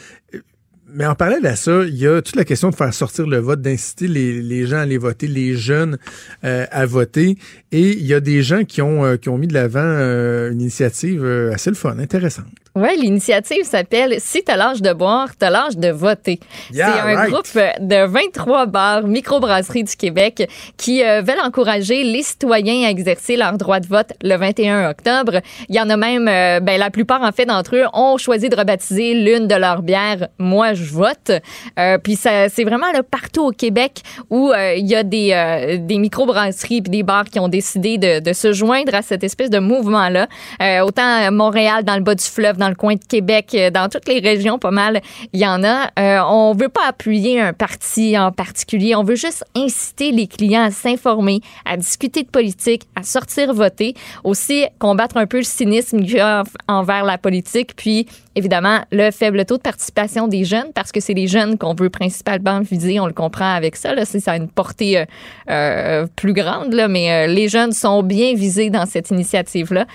Mais 0.90 1.06
en 1.06 1.16
parallèle 1.16 1.46
à 1.46 1.58
ça, 1.58 1.84
il 1.84 1.96
y 1.96 2.08
a 2.08 2.22
toute 2.22 2.38
la 2.38 2.46
question 2.46 2.70
de 2.70 2.76
faire 2.76 2.94
sortir 2.94 3.28
le 3.28 3.40
vote, 3.40 3.62
d'inciter 3.62 4.08
les, 4.08 4.42
les 4.42 4.66
gens 4.66 4.78
à 4.78 4.82
aller 4.82 4.98
voter, 4.98 5.28
les 5.28 5.54
jeunes 5.56 5.98
euh, 6.46 6.66
à 6.72 6.86
voter. 6.86 7.38
Et 7.74 7.92
il 7.92 8.06
y 8.06 8.14
a 8.14 8.22
des 8.22 8.42
gens 8.42 8.64
qui 8.64 8.82
ont, 8.82 9.04
euh, 9.04 9.18
qui 9.18 9.28
ont 9.28 9.38
mis 9.38 9.48
de 9.48 9.54
l'avant 9.54 9.82
euh, 9.84 10.50
une 10.52 10.62
initiative 10.62 11.26
euh, 11.26 11.54
assez 11.54 11.70
le 11.70 11.76
fun, 11.76 12.00
intéressante. 12.00 12.46
Oui, 12.78 12.90
l'initiative 13.02 13.64
s'appelle 13.64 14.18
Si 14.20 14.44
t'as 14.44 14.56
l'âge 14.56 14.84
de 14.84 14.94
boire, 14.94 15.30
t'as 15.36 15.50
l'âge 15.50 15.78
de 15.78 15.90
voter. 15.90 16.40
Yeah, 16.72 16.94
c'est 16.94 17.00
un 17.00 17.16
right. 17.16 17.32
groupe 17.32 17.48
de 17.80 18.06
23 18.06 18.68
bars 18.68 19.08
microbrasseries 19.08 19.84
du 19.84 19.96
Québec 19.96 20.48
qui 20.78 21.04
euh, 21.04 21.24
veulent 21.24 21.40
encourager 21.44 22.04
les 22.04 22.22
citoyens 22.22 22.88
à 22.88 22.92
exercer 22.92 23.36
leur 23.36 23.58
droit 23.58 23.80
de 23.80 23.88
vote 23.88 24.14
le 24.22 24.36
21 24.36 24.92
octobre. 24.92 25.42
Il 25.70 25.76
y 25.76 25.80
en 25.80 25.90
a 25.90 25.98
même, 25.98 26.28
euh, 26.28 26.60
ben, 26.60 26.78
la 26.78 26.92
plupart 26.92 27.24
en 27.24 27.32
fait 27.32 27.46
d'entre 27.46 27.76
eux 27.76 27.86
ont 27.94 28.18
choisi 28.18 28.48
de 28.48 28.56
rebaptiser 28.56 29.16
l'une 29.16 29.48
de 29.48 29.56
leurs 29.56 29.82
bières 29.82 30.28
Moi 30.38 30.76
je 30.76 30.84
vote. 30.84 31.32
Euh, 31.80 31.98
puis 31.98 32.16
ça, 32.16 32.48
c'est 32.48 32.64
vraiment 32.64 32.92
là, 32.92 33.02
partout 33.02 33.42
au 33.48 33.52
Québec 33.52 34.04
où 34.30 34.52
euh, 34.52 34.76
il 34.76 34.86
y 34.86 34.94
a 34.94 35.02
des, 35.02 35.32
euh, 35.34 35.78
des 35.80 35.98
microbrasseries 35.98 36.84
puis 36.84 36.92
des 36.92 37.04
bars 37.04 37.26
qui 37.26 37.40
ont 37.40 37.48
décidé 37.48 37.98
de, 37.98 38.20
de 38.20 38.34
se 38.34 38.54
joindre 38.54 38.94
à 38.94 39.02
cette 39.02 39.24
espèce 39.24 39.50
de 39.50 39.58
mouvement-là. 39.58 40.28
Euh, 40.62 40.82
autant 40.82 41.02
à 41.02 41.32
Montréal, 41.32 41.84
dans 41.84 41.96
le 41.96 42.02
bas 42.02 42.14
du 42.14 42.24
fleuve, 42.24 42.58
dans 42.58 42.67
le 42.70 42.76
coin 42.76 42.96
de 42.96 43.04
Québec, 43.04 43.52
euh, 43.54 43.70
dans 43.70 43.90
toutes 43.90 44.08
les 44.08 44.20
régions, 44.20 44.60
pas 44.60 44.72
mal, 44.72 45.02
il 45.34 45.40
y 45.40 45.48
en 45.48 45.64
a. 45.64 45.90
Euh, 46.00 46.20
on 46.28 46.54
veut 46.54 46.70
pas 46.70 46.88
appuyer 46.88 47.40
un 47.40 47.54
parti 47.54 48.18
en 48.18 48.32
particulier. 48.32 48.96
On 48.96 49.04
veut 49.04 49.16
juste 49.16 49.44
inciter 49.56 50.12
les 50.12 50.28
clients 50.28 50.64
à 50.64 50.72
s'informer, 50.72 51.42
à 51.66 51.78
discuter 51.78 52.24
de 52.24 52.30
politique, 52.30 52.84
à 52.96 53.04
sortir 53.04 53.54
voter. 53.54 53.94
Aussi, 54.24 54.66
combattre 54.80 55.18
un 55.18 55.28
peu 55.28 55.38
le 55.38 55.44
cynisme 55.44 56.02
qu'il 56.02 56.18
y 56.18 56.20
a 56.20 56.44
envers 56.68 57.04
la 57.04 57.18
politique. 57.18 57.76
Puis, 57.76 58.08
évidemment, 58.38 58.82
le 58.92 59.10
faible 59.10 59.44
taux 59.46 59.58
de 59.58 59.64
participation 59.64 60.28
des 60.28 60.46
jeunes, 60.46 60.72
parce 60.74 60.92
que 60.92 61.00
c'est 61.00 61.16
les 61.16 61.28
jeunes 61.28 61.58
qu'on 61.58 61.74
veut 61.74 61.90
principalement 61.90 62.62
viser. 62.62 63.00
On 63.00 63.08
le 63.08 63.14
comprend 63.14 63.52
avec 63.52 63.76
ça. 63.76 63.96
Là, 63.96 64.06
ça 64.06 64.32
a 64.32 64.38
une 64.38 64.48
portée 64.48 65.00
euh, 65.00 65.06
euh, 65.50 66.08
plus 66.16 66.34
grande, 66.34 66.74
là, 66.74 66.88
mais 66.88 67.12
euh, 67.12 67.34
les 67.34 67.50
jeunes 67.50 67.72
sont 67.72 68.04
bien 68.04 68.36
visés 68.36 68.70
dans 68.70 68.86
cette 68.86 69.10
initiative-là. 69.10 69.86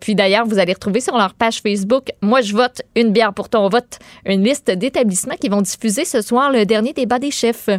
Puis 0.00 0.14
d'ailleurs, 0.14 0.46
vous 0.46 0.58
allez 0.58 0.72
retrouver 0.72 1.00
sur 1.00 1.16
leur 1.16 1.34
page 1.34 1.60
Facebook 1.60 2.08
Moi, 2.22 2.40
je 2.40 2.54
vote 2.54 2.82
une 2.96 3.12
bière 3.12 3.32
pour 3.32 3.48
ton 3.48 3.68
vote, 3.68 3.98
une 4.24 4.42
liste 4.42 4.70
d'établissements 4.70 5.36
qui 5.40 5.48
vont 5.48 5.62
diffuser 5.62 6.04
ce 6.04 6.20
soir 6.22 6.50
le 6.50 6.66
dernier 6.66 6.92
débat 6.92 7.20
des 7.20 7.30
chefs. 7.30 7.70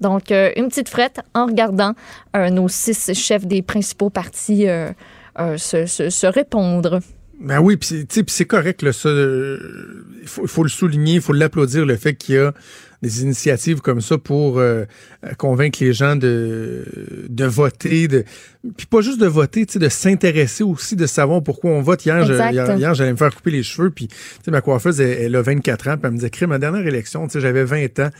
Donc, 0.00 0.30
une 0.30 0.68
petite 0.68 0.88
frette 0.88 1.20
en 1.34 1.46
regardant 1.46 1.92
nos 2.34 2.68
six 2.68 3.12
chefs 3.12 3.46
des 3.46 3.60
principaux 3.60 4.08
partis 4.08 4.66
se 5.36 6.26
répondre. 6.26 7.00
Ben 7.40 7.58
oui, 7.60 7.76
puis 7.76 8.06
c'est- 8.28 8.44
correct, 8.44 8.82
là, 8.82 8.92
ça. 8.92 9.08
euh, 9.08 10.04
Il 10.22 10.28
faut, 10.28 10.46
faut 10.46 10.62
le 10.62 10.68
souligner, 10.68 11.14
il 11.14 11.20
faut 11.22 11.32
l'applaudir, 11.32 11.86
le 11.86 11.96
fait 11.96 12.14
qu'il 12.14 12.34
y 12.34 12.38
a 12.38 12.52
des 13.02 13.22
initiatives 13.22 13.80
comme 13.80 14.02
ça 14.02 14.18
pour 14.18 14.58
euh, 14.58 14.84
euh, 15.24 15.32
convaincre 15.38 15.78
les 15.80 15.94
gens 15.94 16.16
de, 16.16 16.84
de 17.30 17.44
voter, 17.46 18.06
de, 18.08 18.24
puis 18.76 18.86
pas 18.86 19.00
juste 19.00 19.18
de 19.18 19.26
voter, 19.26 19.64
tu 19.64 19.72
sais, 19.72 19.78
de 19.78 19.88
s'intéresser 19.88 20.62
aussi, 20.62 20.96
de 20.96 21.06
savoir 21.06 21.42
pourquoi 21.42 21.70
on 21.70 21.80
vote. 21.80 22.04
Hier, 22.04 22.16
je- 22.26 22.34
hier, 22.52 22.66
hier, 22.78 22.92
j'allais 22.94 23.12
me 23.12 23.16
faire 23.16 23.34
couper 23.34 23.50
les 23.52 23.62
cheveux, 23.62 23.88
puis 23.90 24.08
tu 24.08 24.16
sais, 24.44 24.50
ma 24.50 24.60
coiffeuse, 24.60 25.00
elle, 25.00 25.08
elle 25.22 25.36
a 25.36 25.40
24 25.40 25.88
ans, 25.88 25.92
puis 25.96 26.00
elle 26.04 26.10
me 26.10 26.16
disait, 26.16 26.28
Crime, 26.28 26.50
ma 26.50 26.58
dernière 26.58 26.86
élection, 26.86 27.26
tu 27.26 27.32
sais, 27.32 27.40
j'avais 27.40 27.64
20 27.64 27.98
ans, 28.00 28.10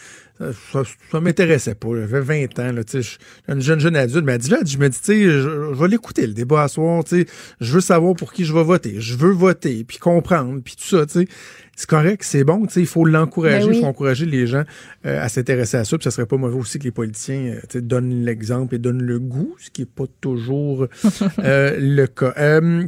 ça, 0.41 0.53
ça, 0.73 0.83
ça 1.13 1.21
m'intéressait 1.21 1.75
pas, 1.75 1.89
j'avais 1.95 2.21
20 2.21 2.59
ans, 2.61 2.73
là, 2.73 2.83
je 2.91 3.01
une 3.49 3.61
jeune, 3.61 3.79
jeune 3.79 3.97
adulte, 3.97 4.25
mais 4.25 4.39
dit, 4.39 4.49
là, 4.49 4.59
je 4.65 4.79
me 4.79 4.89
dis, 4.89 4.99
je, 5.07 5.41
je 5.41 5.79
vais 5.79 5.89
l'écouter, 5.89 6.27
le 6.27 6.33
débat 6.33 6.63
à 6.63 6.69
soir, 6.69 7.05
je 7.11 7.73
veux 7.73 7.81
savoir 7.81 8.15
pour 8.15 8.33
qui 8.33 8.45
je 8.45 8.55
vais 8.55 8.65
voter, 8.65 9.01
je 9.01 9.17
veux 9.17 9.33
voter, 9.33 9.85
puis 9.85 9.99
comprendre, 9.99 10.61
puis 10.65 10.77
tout 10.77 10.97
ça, 10.97 11.05
tu 11.05 11.21
sais. 11.21 11.29
C'est 11.81 11.89
correct, 11.89 12.23
c'est 12.25 12.45
bon, 12.45 12.67
il 12.77 12.87
faut 12.87 13.07
l'encourager, 13.07 13.61
Ben 13.61 13.73
il 13.73 13.77
oui. 13.77 13.81
faut 13.81 13.87
encourager 13.87 14.27
les 14.27 14.47
gens 14.47 14.65
euh, 15.07 15.25
à 15.25 15.31
s'intéresser 15.31 15.79
à 15.79 15.87
ça, 15.87 15.97
puis 15.97 16.05
ça 16.05 16.11
serait 16.11 16.27
pas 16.27 16.37
mauvais 16.37 16.59
aussi 16.59 16.79
que 16.79 16.85
les 16.85 16.91
politiciens 16.91 17.55
euh, 17.75 17.81
donnent 17.81 18.23
l'exemple 18.23 18.75
et 18.75 18.79
donnent 18.79 19.03
le 19.03 19.19
goût, 19.19 19.55
ce 19.59 19.71
qui 19.71 19.83
est 19.83 19.91
pas 19.91 20.05
toujours 20.21 20.89
euh, 21.39 21.77
le 21.81 22.07
cas. 22.07 22.35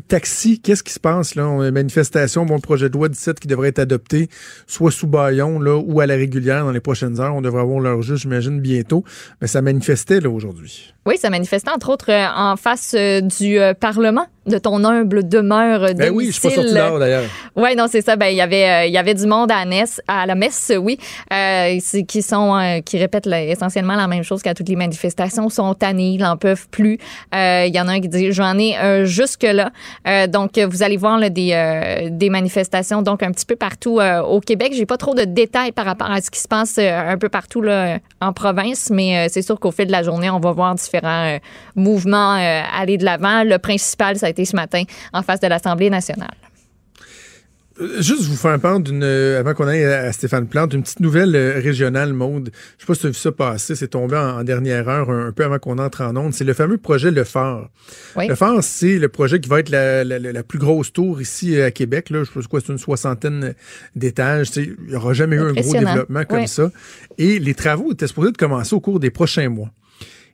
Taxi, 0.08 0.60
qu'est-ce 0.60 0.82
qui 0.82 0.92
se 0.92 1.00
passe 1.00 1.36
là? 1.36 1.48
On 1.48 1.62
a 1.62 1.68
une 1.68 1.74
manifestation, 1.74 2.44
bon, 2.44 2.56
le 2.56 2.60
projet 2.60 2.90
de 2.90 2.94
loi 2.94 3.08
17 3.08 3.40
qui 3.40 3.48
devrait 3.48 3.68
être 3.68 3.78
adopté, 3.78 4.28
soit 4.66 4.90
sous 4.90 5.06
baillon 5.06 5.58
là, 5.58 5.78
ou 5.78 6.00
à 6.00 6.06
la 6.06 6.16
régulière 6.16 6.66
dans 6.66 6.72
les 6.72 6.80
prochaines 6.80 7.18
heures. 7.18 7.34
On 7.34 7.40
devrait 7.40 7.62
avoir 7.62 7.80
leur 7.80 8.02
juge, 8.02 8.20
j'imagine, 8.20 8.60
bientôt. 8.60 9.04
Mais 9.40 9.46
ça 9.46 9.62
manifestait 9.62 10.20
là 10.20 10.28
aujourd'hui. 10.28 10.92
Oui, 11.06 11.16
ça 11.16 11.30
manifestait 11.30 11.70
entre 11.70 11.88
autres 11.88 12.10
en 12.12 12.56
face 12.56 12.94
du 12.94 13.56
Parlement, 13.80 14.26
de 14.46 14.58
ton 14.58 14.82
humble 14.84 15.28
demeure 15.28 15.94
Ben 15.94 16.10
oui, 16.12 16.26
je 16.26 16.32
suis 16.32 16.42
pas 16.48 16.54
sorti 16.54 16.74
dehors 16.74 16.98
d'ailleurs. 16.98 17.22
Oui, 17.54 17.76
non, 17.76 17.86
c'est 17.90 18.02
ça. 18.02 18.16
Ben, 18.16 18.26
il 18.26 18.36
y 18.36 18.40
avait, 18.40 18.68
euh, 18.68 18.84
il 18.86 18.92
y 18.92 18.98
avait 18.98 19.14
du 19.14 19.26
monde 19.26 19.52
à, 19.52 19.60
la 19.60 19.64
messe- 19.66 20.00
à 20.08 20.26
la 20.26 20.34
messe, 20.34 20.72
oui, 20.76 20.98
euh, 21.32 21.78
qui 22.08 22.22
sont, 22.22 22.56
euh, 22.56 22.80
qui 22.80 22.98
répètent 22.98 23.26
là, 23.26 23.40
essentiellement 23.42 23.94
la 23.94 24.08
même 24.08 24.24
chose 24.24 24.42
qu'à 24.42 24.54
toutes 24.54 24.68
les 24.68 24.76
manifestations. 24.76 25.48
sont 25.48 25.74
tannés, 25.74 26.10
ils 26.14 26.20
n'en 26.20 26.36
peuvent 26.36 26.66
plus. 26.70 26.98
Euh, 27.34 27.64
Il 27.68 27.74
y 27.74 27.80
en 27.80 27.86
a 27.88 27.92
un 27.92 28.00
qui 28.00 28.08
dit, 28.08 28.32
j'en 28.32 28.58
ai 28.58 28.74
jusque 29.04 29.44
là. 29.44 29.70
Donc, 30.28 30.58
vous 30.58 30.82
allez 30.82 30.96
voir 30.96 31.18
là, 31.18 31.28
des, 31.30 32.08
des 32.10 32.30
manifestations, 32.30 33.02
donc 33.02 33.22
un 33.22 33.30
petit 33.30 33.46
peu 33.46 33.54
partout 33.56 34.00
au 34.00 34.40
Québec. 34.40 34.72
J'ai 34.74 34.86
pas 34.86 34.96
trop 34.96 35.14
de 35.14 35.24
détails 35.24 35.72
par 35.72 35.84
rapport 35.84 36.10
à 36.10 36.20
ce 36.20 36.30
qui 36.30 36.40
se 36.40 36.48
passe 36.48 36.78
un 36.78 37.16
peu 37.18 37.28
partout 37.28 37.60
là, 37.62 37.98
en 38.20 38.32
province, 38.32 38.90
mais 38.90 39.28
c'est 39.28 39.42
sûr 39.42 39.60
qu'au 39.60 39.70
fil 39.70 39.86
de 39.86 39.92
la 39.92 40.02
journée, 40.02 40.30
on 40.30 40.40
va 40.40 40.52
voir 40.52 40.74
différents 40.74 41.38
mouvements 41.76 42.32
aller 42.76 42.96
de 42.98 43.04
l'avant. 43.04 43.44
Le 43.44 43.58
principal, 43.58 44.16
ça 44.16 44.31
été 44.32 44.44
ce 44.44 44.56
matin 44.56 44.82
en 45.12 45.22
face 45.22 45.40
de 45.40 45.46
l'Assemblée 45.46 45.88
nationale. 45.90 46.34
Euh, 47.80 48.02
Juste 48.02 48.24
vous 48.24 48.36
faire 48.36 48.60
part 48.60 48.80
d'une, 48.80 49.02
euh, 49.02 49.40
avant 49.40 49.54
qu'on 49.54 49.66
aille 49.66 49.82
à 49.84 50.12
Stéphane 50.12 50.46
Plante, 50.46 50.74
une 50.74 50.82
petite 50.82 51.00
nouvelle 51.00 51.34
euh, 51.34 51.54
régionale, 51.58 52.12
Maude. 52.12 52.50
Je 52.76 52.82
sais 52.82 52.86
pas 52.86 52.94
si 52.94 53.00
tu 53.00 53.06
as 53.06 53.10
vu 53.10 53.14
ça 53.16 53.32
passer, 53.32 53.74
c'est 53.74 53.88
tombé 53.88 54.14
en, 54.14 54.40
en 54.40 54.44
dernière 54.44 54.90
heure, 54.90 55.08
un, 55.10 55.28
un 55.28 55.32
peu 55.32 55.42
avant 55.42 55.58
qu'on 55.58 55.78
entre 55.78 56.02
en 56.02 56.14
onde. 56.18 56.34
C'est 56.34 56.44
le 56.44 56.52
fameux 56.52 56.76
projet 56.76 57.10
Le 57.10 57.24
Phare. 57.24 57.70
Oui. 58.16 58.26
Le 58.28 58.34
Phare, 58.34 58.62
c'est 58.62 58.98
le 58.98 59.08
projet 59.08 59.40
qui 59.40 59.48
va 59.48 59.60
être 59.60 59.70
la, 59.70 60.04
la- 60.04 60.18
la- 60.18 60.32
la 60.32 60.42
plus 60.42 60.58
grosse 60.58 60.92
tour 60.92 61.22
ici 61.22 61.58
à 61.62 61.70
Québec. 61.70 62.10
Là. 62.10 62.20
Je 62.20 62.24
sais 62.26 62.32
pas 62.34 62.46
quoi, 62.46 62.60
c'est 62.60 62.72
une 62.72 62.78
soixantaine 62.78 63.54
d'étages. 63.96 64.48
Il 64.56 64.76
n'y 64.88 64.94
aura 64.94 65.14
jamais 65.14 65.36
eu 65.36 65.40
un 65.40 65.52
gros 65.52 65.72
développement 65.72 66.24
comme 66.26 66.46
ça. 66.48 66.70
Et 67.16 67.38
les 67.38 67.54
travaux 67.54 67.92
étaient 67.92 68.06
supposés 68.06 68.32
de 68.32 68.36
commencer 68.36 68.74
au 68.74 68.80
cours 68.80 69.00
des 69.00 69.10
prochains 69.10 69.48
mois. 69.48 69.70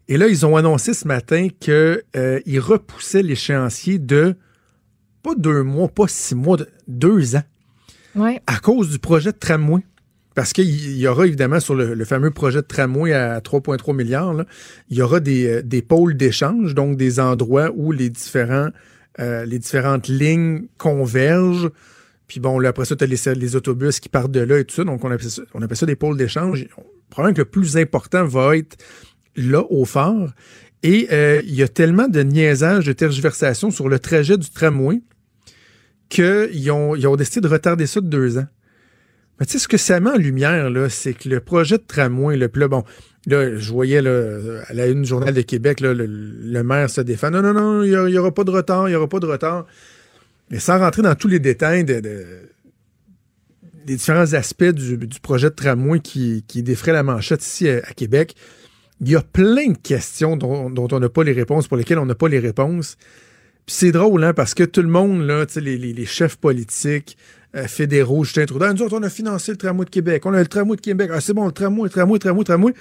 Et 0.09 0.17
là, 0.17 0.27
ils 0.29 0.47
ont 0.47 0.57
annoncé 0.57 0.95
ce 0.95 1.07
matin 1.07 1.49
qu'ils 1.61 2.61
repoussaient 2.61 3.23
l'échéancier 3.23 3.99
de 3.99 4.35
pas 5.23 5.35
deux 5.35 5.63
mois, 5.63 5.89
pas 5.89 6.09
six 6.09 6.35
mois, 6.35 6.57
de 6.57 6.69
deux 6.87 7.37
ans 7.37 7.43
Ouais. 8.15 8.41
à 8.47 8.59
cause 8.59 8.89
du 8.91 8.99
projet 8.99 9.33
de 9.33 9.39
tramway. 9.39 9.83
Parce 10.35 10.53
qu'il 10.53 10.97
y 10.97 11.07
aura 11.09 11.27
évidemment 11.27 11.61
sur 11.61 11.75
le, 11.75 11.95
le 11.95 12.05
fameux 12.05 12.31
projet 12.31 12.63
de 12.63 12.67
tramway 12.67 13.13
à 13.13 13.41
3,3 13.41 13.95
milliards, 13.95 14.33
là, 14.35 14.47
il 14.89 14.97
y 14.97 15.03
aura 15.03 15.19
des, 15.21 15.47
euh, 15.47 15.63
des 15.63 15.83
pôles 15.83 16.17
d'échange, 16.17 16.75
donc 16.75 16.97
des 16.97 17.19
endroits 17.21 17.71
où 17.75 17.91
les, 17.93 18.09
différents, 18.09 18.69
euh, 19.19 19.45
les 19.45 19.59
différentes 19.59 20.07
lignes 20.09 20.69
convergent. 20.79 21.71
Puis 22.29 22.39
bon, 22.41 22.59
là, 22.61 22.69
après 22.71 22.85
ça, 22.85 22.95
tu 22.95 23.05
as 23.05 23.07
les, 23.09 23.35
les 23.35 23.57
autobus 23.57 23.99
qui 24.01 24.09
partent 24.09 24.31
de 24.31 24.41
là 24.41 24.59
et 24.59 24.65
tout 24.65 24.75
ça. 24.77 24.85
Donc, 24.85 25.05
on 25.05 25.11
appelle 25.11 25.29
ça, 25.31 25.43
on 25.55 25.63
appelle 25.63 25.77
ça 25.77 25.87
des 25.87 25.97
pôles 25.97 26.17
d'échange. 26.17 26.67
Probablement 27.11 27.35
que 27.35 27.41
le 27.43 27.49
plus 27.51 27.77
important 27.77 28.25
va 28.25 28.57
être 28.57 28.77
là, 29.37 29.65
au 29.71 29.85
phare. 29.85 30.35
Et 30.83 31.09
euh, 31.13 31.41
il 31.45 31.55
y 31.55 31.63
a 31.63 31.69
tellement 31.69 32.09
de 32.09 32.21
niaisages, 32.21 32.87
de 32.87 32.93
tergiversations 32.93 33.71
sur 33.71 33.89
le 33.89 33.99
trajet 33.99 34.37
du 34.37 34.49
tramway 34.51 35.01
qu'ils 36.09 36.71
ont, 36.71 37.17
décidé 37.17 37.41
de 37.41 37.49
retarder 37.49 37.87
ça 37.87 38.01
de 38.01 38.07
deux 38.07 38.39
ans. 38.39 38.47
Mais 39.39 39.47
tu 39.47 39.53
sais, 39.53 39.59
ce 39.59 39.69
que 39.69 39.77
ça 39.77 40.01
met 40.01 40.11
en 40.11 40.17
lumière, 40.17 40.71
là, 40.71 40.89
c'est 40.89 41.15
que 41.15 41.29
le 41.29 41.41
projet 41.41 41.79
de 41.79 41.85
tramway, 41.87 42.49
puis 42.49 42.61
là, 42.61 42.69
bon, 42.69 42.85
là, 43.27 43.57
je 43.57 43.73
voyais, 43.73 43.99
à 43.99 44.73
la 44.73 44.87
une 44.87 45.03
du 45.03 45.09
Journal 45.09 45.35
de 45.35 45.43
Québec, 45.43 45.81
le, 45.81 45.93
le 45.93 46.63
maire 46.63 46.91
se 46.91 47.01
défend. 47.01 47.31
Non, 47.31 47.43
non, 47.43 47.53
non, 47.53 47.83
il 47.83 47.91
n'y 47.91 48.19
aura 48.19 48.33
pas 48.33 48.45
de 48.45 48.51
retard, 48.51 48.89
il 48.89 48.93
n'y 48.93 48.97
aura 48.97 49.09
pas 49.09 49.21
de 49.21 49.27
retard. 49.27 49.67
Mais 50.51 50.59
sans 50.59 50.79
rentrer 50.79 51.03
dans 51.03 51.15
tous 51.15 51.29
les 51.29 51.41
détails 51.41 51.85
de, 51.85 52.01
de- 52.01 52.25
des 53.85 53.97
différents 53.97 54.35
aspects 54.35 54.65
du, 54.65 54.99
projet 55.23 55.51
de 55.51 55.55
tramway 55.55 56.01
qui, 56.01 56.45
qui 56.47 56.63
la 56.87 57.03
manchette 57.03 57.45
ici 57.45 57.69
à 57.69 57.93
Québec, 57.95 58.35
il 59.01 59.11
y 59.11 59.17
a 59.17 59.23
plein 59.23 59.69
de 59.69 59.79
questions 59.79 60.37
dont, 60.37 60.73
on 60.77 61.01
n'a 61.01 61.09
pas 61.09 61.25
les 61.25 61.33
réponses, 61.33 61.69
pour 61.69 61.77
lesquelles 61.77 61.99
on 61.99 62.07
n'a 62.07 62.15
pas 62.15 62.29
les 62.29 62.39
réponses. 62.39 62.97
Puis 63.67 63.77
c'est 63.77 63.93
drôle, 63.93 64.25
hein, 64.25 64.33
parce 64.35 64.55
que 64.55 64.65
tout 64.65 64.83
le 64.83 64.89
monde, 64.89 65.23
là, 65.27 65.45
les, 65.57 65.77
les- 65.77 66.07
chefs 66.07 66.37
politiques 66.37 67.17
euh, 67.55 67.67
fédéraux, 67.67 68.25
Justin 68.25 68.47
Trudeau, 68.47 68.65
Ah, 68.67 68.75
on 68.93 69.03
a 69.03 69.11
financé 69.11 69.53
le 69.53 69.59
tramway 69.59 69.85
de 69.85 69.91
Québec. 69.91 70.25
On 70.27 70.33
a 70.35 70.41
le 70.41 70.47
tramway 70.47 70.77
de 70.77 70.81
Québec. 70.81 71.11
Ah, 71.13 71.21
c'est 71.21 71.33
bon, 71.35 71.47
le 71.47 71.53
tramway, 71.53 71.85
le 71.85 71.91
tramway, 71.91 72.15
le 72.15 72.19
tramway, 72.19 72.39
le 72.41 72.45
tramway. 72.45 72.73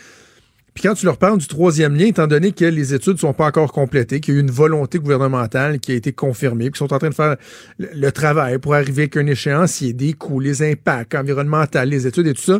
Puis 0.74 0.84
quand 0.84 0.94
tu 0.94 1.06
leur 1.06 1.18
parles 1.18 1.40
du 1.40 1.48
troisième 1.48 1.96
lien, 1.96 2.06
étant 2.06 2.28
donné 2.28 2.52
que 2.52 2.64
les 2.66 2.94
études 2.94 3.14
ne 3.14 3.18
sont 3.18 3.34
pas 3.34 3.48
encore 3.48 3.72
complétées, 3.74 4.20
qu'il 4.20 4.34
y 4.36 4.38
a 4.38 4.40
eu 4.40 4.44
une 4.44 4.52
volonté 4.52 5.00
gouvernementale 5.00 5.80
qui 5.80 5.92
a 5.92 5.96
été 5.96 6.14
confirmée, 6.14 6.66
qu'ils 6.66 6.76
sont 6.76 6.94
en 6.94 7.00
train 7.00 7.10
de 7.10 7.16
faire 7.16 7.36
le, 7.80 7.90
le 7.96 8.12
travail 8.12 8.60
pour 8.60 8.76
arriver 8.76 9.04
avec 9.04 9.18
un 9.18 9.26
échéancier, 9.26 9.94
des 9.94 10.14
coûts, 10.14 10.40
les 10.40 10.62
impacts 10.62 11.16
environnementaux, 11.16 11.84
les 11.86 12.06
études 12.06 12.28
et 12.28 12.34
tout 12.34 12.42
ça. 12.44 12.60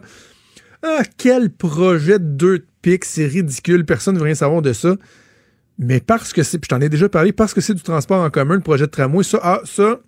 Ah, 0.82 1.04
quel 1.18 1.52
projet 1.52 2.18
de 2.20 2.26
deux 2.26 2.66
c'est 3.04 3.26
ridicule, 3.28 3.86
personne 3.86 4.16
ne 4.16 4.20
veut 4.20 4.26
rien 4.26 4.36
savoir 4.36 4.62
de 4.62 4.74
ça. 4.74 4.96
Mais 5.80 6.00
parce 6.00 6.34
que 6.34 6.42
c'est, 6.44 6.58
puis 6.58 6.68
je 6.72 6.76
t'en 6.76 6.82
ai 6.82 6.90
déjà 6.90 7.08
parlé, 7.08 7.32
parce 7.32 7.54
que 7.54 7.62
c'est 7.62 7.74
du 7.76 7.84
transport 7.84 8.22
en 8.24 8.30
commun, 8.30 8.56
le 8.56 8.62
projet 8.62 8.86
de 8.86 8.92
tramway, 8.92 9.24
ça, 9.24 9.40
ah, 9.44 9.62
ça, 9.64 10.00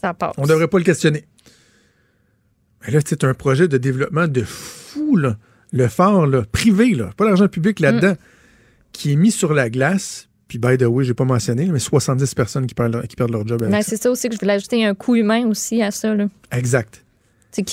Ça 0.00 0.14
passe. 0.14 0.34
on 0.38 0.46
devrait 0.46 0.68
pas 0.68 0.78
le 0.78 0.84
questionner. 0.84 1.24
Mais 2.86 2.92
là, 2.92 3.00
c'est 3.04 3.24
un 3.24 3.34
projet 3.34 3.68
de 3.68 3.76
développement 3.76 4.28
de 4.28 4.42
fou, 4.42 5.16
là. 5.16 5.36
Le 5.72 5.86
phare, 5.88 6.26
là, 6.26 6.42
privé, 6.50 6.94
là, 6.94 7.10
pas 7.16 7.24
l'argent 7.26 7.46
public 7.48 7.78
là-dedans, 7.80 8.14
qui 8.92 9.12
est 9.12 9.16
mis 9.16 9.30
sur 9.30 9.52
la 9.54 9.70
glace. 9.70 10.28
Puis, 10.48 10.58
by 10.58 10.76
the 10.78 10.82
way, 10.82 11.04
j'ai 11.04 11.14
pas 11.14 11.24
mentionné, 11.24 11.66
mais 11.66 11.78
70 11.78 12.34
personnes 12.34 12.66
qui 12.66 12.74
perdent 12.74 12.94
leur, 12.94 13.06
qui 13.06 13.14
perdent 13.14 13.30
leur 13.30 13.46
job 13.46 13.62
avec 13.62 13.72
Ben, 13.72 13.82
ça. 13.82 13.90
c'est 13.90 14.02
ça 14.02 14.10
aussi 14.10 14.28
que 14.28 14.34
je 14.34 14.40
voulais 14.40 14.54
ajouter 14.54 14.84
un 14.84 14.94
coût 14.94 15.14
humain 15.14 15.46
aussi 15.46 15.80
à 15.80 15.92
ça. 15.92 16.12
Là. 16.14 16.26
Exact. 16.50 16.99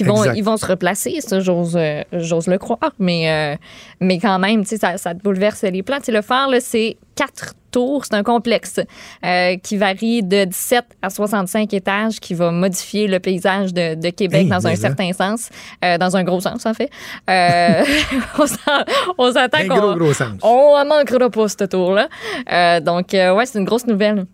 Vont, 0.05 0.15
Exact. 0.23 0.33
ils 0.37 0.43
vont 0.43 0.57
se 0.57 0.65
replacer, 0.65 1.21
ça, 1.21 1.39
j'ose, 1.39 1.75
euh, 1.77 2.01
j'ose 2.13 2.47
le 2.47 2.57
croire. 2.57 2.79
Mais, 2.99 3.29
euh, 3.29 3.55
mais 4.01 4.17
quand 4.17 4.39
même, 4.39 4.65
ça, 4.65 4.97
ça 4.97 5.13
te 5.13 5.21
bouleverse 5.21 5.61
les 5.63 5.83
plans. 5.83 5.97
Le 6.07 6.21
phare, 6.21 6.49
là, 6.49 6.59
c'est 6.59 6.97
quatre 7.15 7.53
tours. 7.71 8.05
C'est 8.05 8.15
un 8.15 8.23
complexe 8.23 8.79
euh, 9.25 9.55
qui 9.57 9.77
varie 9.77 10.23
de 10.23 10.45
17 10.45 10.83
à 11.01 11.09
65 11.11 11.73
étages 11.73 12.19
qui 12.19 12.33
va 12.33 12.49
modifier 12.51 13.07
le 13.07 13.19
paysage 13.19 13.73
de, 13.73 13.93
de 13.95 14.09
Québec 14.09 14.41
Hey, 14.43 14.49
dans 14.49 14.65
un 14.65 14.75
certain 14.75 15.13
sens. 15.13 15.49
euh, 15.85 15.97
dans 15.99 16.15
un 16.17 16.23
gros 16.23 16.39
sens, 16.41 16.65
en 16.65 16.73
fait. 16.73 16.89
Euh, 17.29 17.83
on 18.39 18.47
s'en- 18.47 18.57
on 19.17 19.31
s'attend 19.31 19.59
Un 19.59 19.67
qu'on... 19.67 19.75
gros, 19.77 19.95
gros 19.95 20.13
sens. 20.13 20.39
On 20.41 20.73
en 20.75 20.85
manquera 20.85 21.29
pas, 21.29 21.47
ce 21.49 21.63
tour-là. 21.65 22.09
Donc, 22.81 23.09
ouais, 23.13 23.45
c'est 23.45 23.59
une 23.59 23.65
grosse 23.65 23.85
nouvelle. 23.85 24.25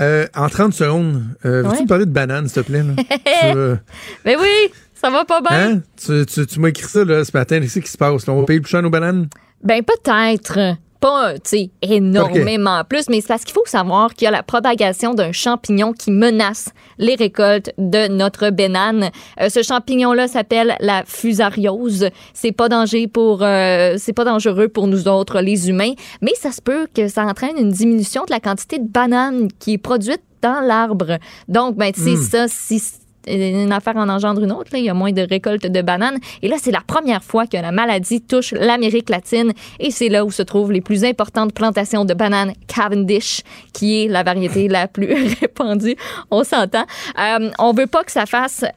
Euh, 0.00 0.26
en 0.34 0.48
30 0.48 0.72
secondes, 0.72 1.22
euh, 1.44 1.62
veux-tu 1.62 1.76
Ouais. 1.76 1.82
me 1.82 1.86
parler 1.88 2.06
de 2.06 2.10
banane, 2.10 2.48
s'il 2.48 2.62
te 2.62 2.66
plaît? 2.68 2.82
Là? 2.82 2.94
tu, 2.96 3.04
euh, 3.56 3.76
Mais 4.24 4.36
oui, 4.36 4.72
ça 4.94 5.10
va 5.10 5.24
pas 5.24 5.40
bien. 5.42 5.72
hein? 5.76 5.80
tu, 6.02 6.24
tu- 6.26 6.46
tu 6.46 6.60
m'as 6.60 6.68
écrit 6.68 6.86
ça 6.88 7.04
là, 7.04 7.24
ce 7.24 7.30
matin. 7.36 7.60
Qu'est-ce 7.60 7.80
qui 7.80 7.90
se 7.90 7.98
passe? 7.98 8.26
là? 8.26 8.32
On 8.32 8.40
va 8.40 8.46
payer 8.46 8.60
plus 8.60 8.70
cher 8.70 8.82
nos 8.82 8.90
bananes? 8.90 9.28
Ben 9.62 9.82
peut-être. 9.82 10.58
Pas, 11.02 11.34
tu 11.34 11.40
sais, 11.44 11.70
énormément 11.82 12.84
plus, 12.88 13.08
mais 13.08 13.20
c'est 13.20 13.26
parce 13.26 13.42
qu'il 13.42 13.54
faut 13.54 13.66
savoir 13.66 14.14
qu'il 14.14 14.26
y 14.26 14.28
a 14.28 14.30
la 14.30 14.44
propagation 14.44 15.14
d'un 15.14 15.32
champignon 15.32 15.92
qui 15.92 16.12
menace 16.12 16.68
les 16.96 17.16
récoltes 17.16 17.72
de 17.76 18.06
notre 18.06 18.50
banane. 18.50 19.10
Euh, 19.40 19.48
ce 19.48 19.64
champignon-là 19.64 20.28
s'appelle 20.28 20.76
la 20.78 21.02
fusariose. 21.04 22.08
C'est 22.34 22.52
pas 22.52 22.68
danger 22.68 23.08
pour, 23.08 23.42
euh, 23.42 23.96
c'est 23.98 24.12
pas 24.12 24.24
dangereux 24.24 24.68
pour 24.68 24.86
nous 24.86 25.08
autres, 25.08 25.40
les 25.40 25.68
humains, 25.68 25.94
mais 26.20 26.34
ça 26.36 26.52
se 26.52 26.62
peut 26.62 26.86
que 26.94 27.08
ça 27.08 27.24
entraîne 27.24 27.58
une 27.58 27.70
diminution 27.70 28.22
de 28.24 28.30
la 28.30 28.38
quantité 28.38 28.78
de 28.78 28.86
bananes 28.86 29.48
qui 29.58 29.72
est 29.72 29.78
produite 29.78 30.22
dans 30.40 30.60
l'arbre. 30.60 31.18
Donc, 31.48 31.76
ben, 31.76 31.90
tu 31.92 32.00
sais, 32.00 32.16
ça, 32.16 32.46
si 32.46 32.80
une 33.26 33.72
affaire 33.72 33.96
en 33.96 34.08
engendre 34.08 34.42
une 34.42 34.52
autre. 34.52 34.70
là. 34.72 34.78
Il 34.78 34.84
y 34.84 34.88
a 34.88 34.94
moins 34.94 35.12
de 35.12 35.22
récoltes 35.22 35.66
de 35.66 35.82
bananes. 35.82 36.18
Et 36.42 36.48
là, 36.48 36.56
c'est 36.60 36.70
la 36.72 36.80
première 36.86 37.22
fois 37.22 37.46
que 37.46 37.56
la 37.56 37.72
maladie 37.72 38.20
touche 38.20 38.52
l'Amérique 38.52 39.10
latine. 39.10 39.52
Et 39.80 39.90
c'est 39.90 40.08
là 40.08 40.24
où 40.24 40.30
se 40.30 40.42
trouvent 40.42 40.72
les 40.72 40.80
plus 40.80 41.04
importantes 41.04 41.52
plantations 41.54 42.04
de 42.04 42.14
bananes 42.14 42.52
Cavendish, 42.66 43.42
qui 43.72 44.04
est 44.04 44.08
la 44.08 44.22
variété 44.22 44.68
la 44.68 44.88
plus 44.88 45.12
répandue. 45.40 45.96
On 46.30 46.44
s'entend. 46.44 46.84
Euh, 47.18 47.50
on 47.58 47.72
veut 47.72 47.86
pas 47.86 48.04
que 48.04 48.12
ça 48.12 48.26
fasse 48.26 48.62
euh, 48.64 48.68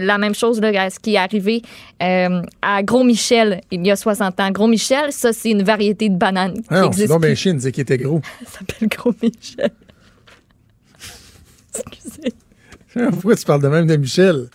la 0.00 0.18
même 0.18 0.34
chose 0.34 0.60
là, 0.60 0.68
à 0.82 0.90
ce 0.90 0.98
qui 0.98 1.14
est 1.14 1.18
arrivé 1.18 1.62
euh, 2.02 2.42
à 2.62 2.82
Gros 2.82 3.04
Michel 3.04 3.60
il 3.70 3.86
y 3.86 3.90
a 3.90 3.96
60 3.96 4.40
ans. 4.40 4.50
Gros 4.50 4.66
Michel, 4.66 5.12
ça, 5.12 5.32
c'est 5.32 5.50
une 5.50 5.62
variété 5.62 6.08
de 6.08 6.16
bananes 6.16 6.54
qui 6.54 6.66
Ah, 6.70 6.80
non, 6.82 6.86
existe. 6.88 7.18
plus. 7.20 7.36
chiant 7.36 7.54
de 7.54 7.58
dire 7.58 7.72
qu'il 7.72 7.82
était 7.82 7.98
gros. 7.98 8.20
Ça 8.46 8.58
s'appelle 8.58 8.88
Gros 8.88 9.14
Michel. 9.22 9.70
Excusez. 11.86 12.34
Pourquoi 13.10 13.36
tu 13.36 13.44
parles 13.44 13.62
de 13.62 13.68
même 13.68 13.86
de 13.86 13.96
Michel? 13.96 14.46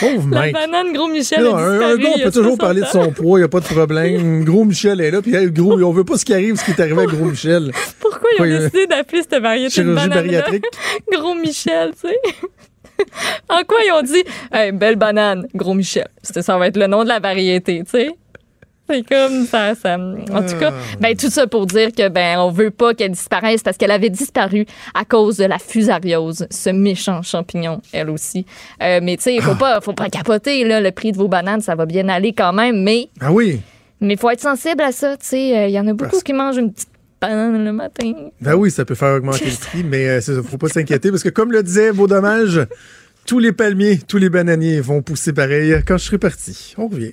Pauvre 0.00 0.26
La 0.30 0.40
Mike. 0.40 0.54
banane 0.54 0.92
Gros 0.94 1.06
Michel 1.08 1.42
Non, 1.44 1.54
a 1.54 1.60
un, 1.60 1.96
gars, 1.96 2.08
on 2.14 2.18
peut 2.18 2.30
toujours 2.30 2.56
60 2.56 2.58
parler 2.60 2.80
de 2.80 2.86
son 2.86 3.10
poids, 3.12 3.38
il 3.38 3.42
n'y 3.42 3.44
a 3.44 3.48
pas 3.48 3.60
de 3.60 3.66
problème. 3.66 4.42
Gros 4.44 4.64
Michel 4.64 5.00
est 5.02 5.10
là, 5.10 5.20
puis 5.20 5.34
hey, 5.34 5.50
gros, 5.50 5.72
on 5.82 5.92
veut 5.92 6.04
pas 6.04 6.16
ce 6.16 6.24
qui 6.24 6.32
arrive, 6.32 6.56
ce 6.56 6.64
qui 6.64 6.70
est 6.70 6.80
arrivé 6.80 7.02
à 7.02 7.06
Gros 7.06 7.26
Michel. 7.26 7.70
Pourquoi 8.00 8.30
ils 8.38 8.40
ont 8.40 8.44
a- 8.44 8.58
décidé 8.58 8.86
d'appeler 8.86 9.22
cette 9.22 9.42
variété 9.42 9.84
de 9.84 9.94
banane 9.94 10.08
bariatrique. 10.10 10.64
Gros 11.12 11.34
Michel, 11.34 11.92
tu 12.00 12.08
sais. 12.08 12.16
en 13.50 13.62
quoi 13.64 13.78
ils 13.86 13.92
ont 13.92 14.02
dit 14.02 14.24
hey, 14.52 14.72
belle 14.72 14.96
banane, 14.96 15.46
gros 15.54 15.74
Michel. 15.74 16.08
Ça 16.22 16.56
va 16.56 16.68
être 16.68 16.76
le 16.78 16.86
nom 16.86 17.02
de 17.02 17.08
la 17.08 17.18
variété, 17.20 17.82
tu 17.84 17.90
sais. 17.90 18.10
C'est 18.90 19.06
comme 19.08 19.46
ça, 19.46 19.74
ça. 19.74 19.94
En 19.96 20.42
tout 20.46 20.58
cas, 20.58 20.72
ben 21.00 21.16
tout 21.16 21.30
ça 21.30 21.46
pour 21.46 21.66
dire 21.66 21.92
que 21.92 22.08
ben 22.08 22.38
on 22.40 22.50
veut 22.50 22.70
pas 22.70 22.92
qu'elle 22.94 23.12
disparaisse 23.12 23.62
parce 23.62 23.76
qu'elle 23.78 23.90
avait 23.92 24.10
disparu 24.10 24.66
à 24.94 25.04
cause 25.04 25.36
de 25.38 25.44
la 25.44 25.58
fusariose, 25.58 26.46
ce 26.50 26.70
méchant 26.70 27.22
champignon, 27.22 27.80
elle 27.92 28.10
aussi. 28.10 28.44
Euh, 28.82 29.00
mais 29.02 29.16
tu 29.16 29.22
sais, 29.24 29.34
il 29.34 29.40
faut 29.42 29.54
pas, 29.54 29.80
faut 29.80 29.92
pas 29.94 30.10
capoter 30.10 30.64
là. 30.64 30.80
Le 30.80 30.90
prix 30.90 31.12
de 31.12 31.16
vos 31.16 31.28
bananes, 31.28 31.60
ça 31.62 31.74
va 31.74 31.86
bien 31.86 32.08
aller 32.08 32.32
quand 32.34 32.52
même, 32.52 32.82
mais 32.82 33.08
Ah 33.20 33.32
oui. 33.32 33.60
mais 34.00 34.16
faut 34.16 34.28
être 34.30 34.40
sensible 34.40 34.82
à 34.82 34.92
ça. 34.92 35.16
Tu 35.16 35.26
sais, 35.26 35.56
Euh, 35.58 35.66
il 35.68 35.72
y 35.72 35.78
en 35.80 35.86
a 35.86 35.92
beaucoup 35.94 36.10
Parce- 36.10 36.22
qui 36.24 36.32
mangent 36.32 36.58
une 36.58 36.72
petite 36.72 36.88
banane 37.20 37.64
le 37.64 37.72
matin. 37.72 38.12
Ben 38.40 38.54
oui, 38.56 38.70
ça 38.70 38.84
peut 38.84 38.96
faire 38.96 39.14
augmenter 39.14 39.44
le 39.46 39.56
prix, 39.56 39.84
mais 39.84 40.08
euh, 40.08 40.42
faut 40.42 40.58
pas 40.58 40.68
s'inquiéter 40.68 41.10
parce 41.10 41.22
que 41.22 41.28
comme 41.30 41.52
le 41.52 41.62
disait 41.62 41.92
Beau 41.92 42.08
Dommage, 42.08 42.60
tous 43.26 43.38
les 43.38 43.52
palmiers, 43.52 44.00
tous 44.06 44.18
les 44.18 44.28
bananiers 44.28 44.80
vont 44.80 45.00
pousser 45.02 45.32
pareil 45.32 45.76
quand 45.86 45.96
je 45.98 46.04
serai 46.04 46.18
parti. 46.18 46.74
On 46.76 46.88
revient. 46.88 47.12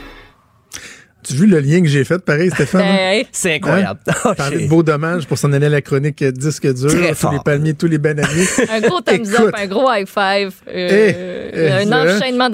Tu 1.23 1.33
as 1.33 1.35
vu 1.35 1.45
le 1.47 1.59
lien 1.59 1.81
que 1.81 1.87
j'ai 1.87 2.03
fait, 2.03 2.19
pareil, 2.19 2.49
Stéphane? 2.49 2.81
Ben, 2.81 3.23
C'est 3.31 3.55
incroyable. 3.55 3.99
Hein? 4.07 4.33
Parler 4.35 4.63
de 4.65 4.69
beau 4.69 4.83
dommage 4.83 5.25
pour 5.27 5.37
s'en 5.37 5.51
aller 5.53 5.67
à 5.67 5.69
la 5.69 5.81
chronique 5.81 6.21
euh, 6.21 6.31
disque 6.31 6.71
dur, 6.73 6.89
Très 6.89 7.09
tous 7.09 7.15
fort. 7.15 7.33
les 7.33 7.39
palmiers, 7.43 7.73
tous 7.73 7.87
les 7.87 7.97
bananiers. 7.97 8.45
un 8.71 8.79
gros 8.81 9.01
thumbs 9.01 9.15
Écoute. 9.23 9.39
up, 9.39 9.55
un 9.57 9.67
gros 9.67 9.87
high 9.91 10.07
five, 10.07 10.53
euh, 10.67 11.11
Eh, 11.53 11.59
eh, 11.59 11.69
un 11.71 11.87
ça. 11.87 12.15
enchaînement 12.17 12.49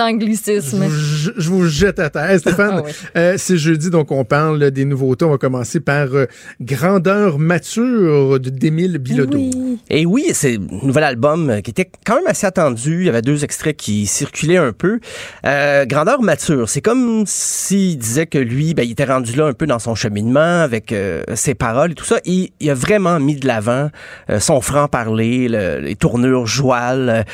vous, 0.87 0.89
je- 0.89 1.31
je 1.37 1.49
vous 1.49 1.65
jette 1.67 1.99
à 1.99 2.09
terre. 2.09 2.39
Stéphane, 2.39 2.75
Ah 2.79 2.81
oui. 2.85 2.91
euh, 3.15 3.33
c'est 3.37 3.57
jeudi, 3.57 3.89
donc 3.89 4.11
on 4.11 4.23
parle 4.25 4.71
des 4.71 4.85
nouveautés. 4.85 5.25
On 5.25 5.31
va 5.31 5.37
commencer 5.37 5.79
par 5.79 6.13
euh, 6.13 6.25
Grandeur 6.61 7.39
mature 7.39 8.39
de 8.39 8.49
d'Émile 8.49 8.97
Bilodeau. 8.97 9.49
Et 9.89 10.05
oui, 10.05 10.25
c'est 10.33 10.55
un 10.55 10.85
nouvel 10.85 11.03
album 11.03 11.49
euh, 11.49 11.61
qui 11.61 11.71
était 11.71 11.89
quand 12.05 12.15
même 12.15 12.27
assez 12.27 12.45
attendu. 12.47 13.01
Il 13.01 13.05
y 13.05 13.09
avait 13.09 13.21
deux 13.21 13.43
extraits 13.43 13.77
qui 13.77 14.05
circulaient 14.07 14.57
un 14.57 14.73
peu. 14.73 14.99
Euh, 15.45 15.85
grandeur 15.85 16.21
mature, 16.21 16.67
c'est 16.69 16.81
comme 16.81 17.23
s'il 17.25 17.97
disait 17.97 18.25
que 18.25 18.37
lui, 18.37 18.56
ben, 18.73 18.83
il 18.83 18.91
était 18.91 19.05
rendu 19.05 19.33
là 19.35 19.45
un 19.47 19.53
peu 19.53 19.65
dans 19.67 19.79
son 19.79 19.95
cheminement 19.95 20.61
avec 20.61 20.91
euh, 20.91 21.21
ses 21.35 21.55
paroles 21.55 21.91
et 21.91 21.95
tout 21.95 22.05
ça. 22.05 22.19
Il 22.25 22.51
a 22.69 22.73
vraiment 22.73 23.19
mis 23.19 23.35
de 23.35 23.47
l'avant 23.47 23.89
euh, 24.29 24.39
son 24.39 24.61
franc-parler, 24.61 25.47
le- 25.49 25.79
les 25.79 25.95
tournures 25.95 26.45
jouales. 26.47 27.25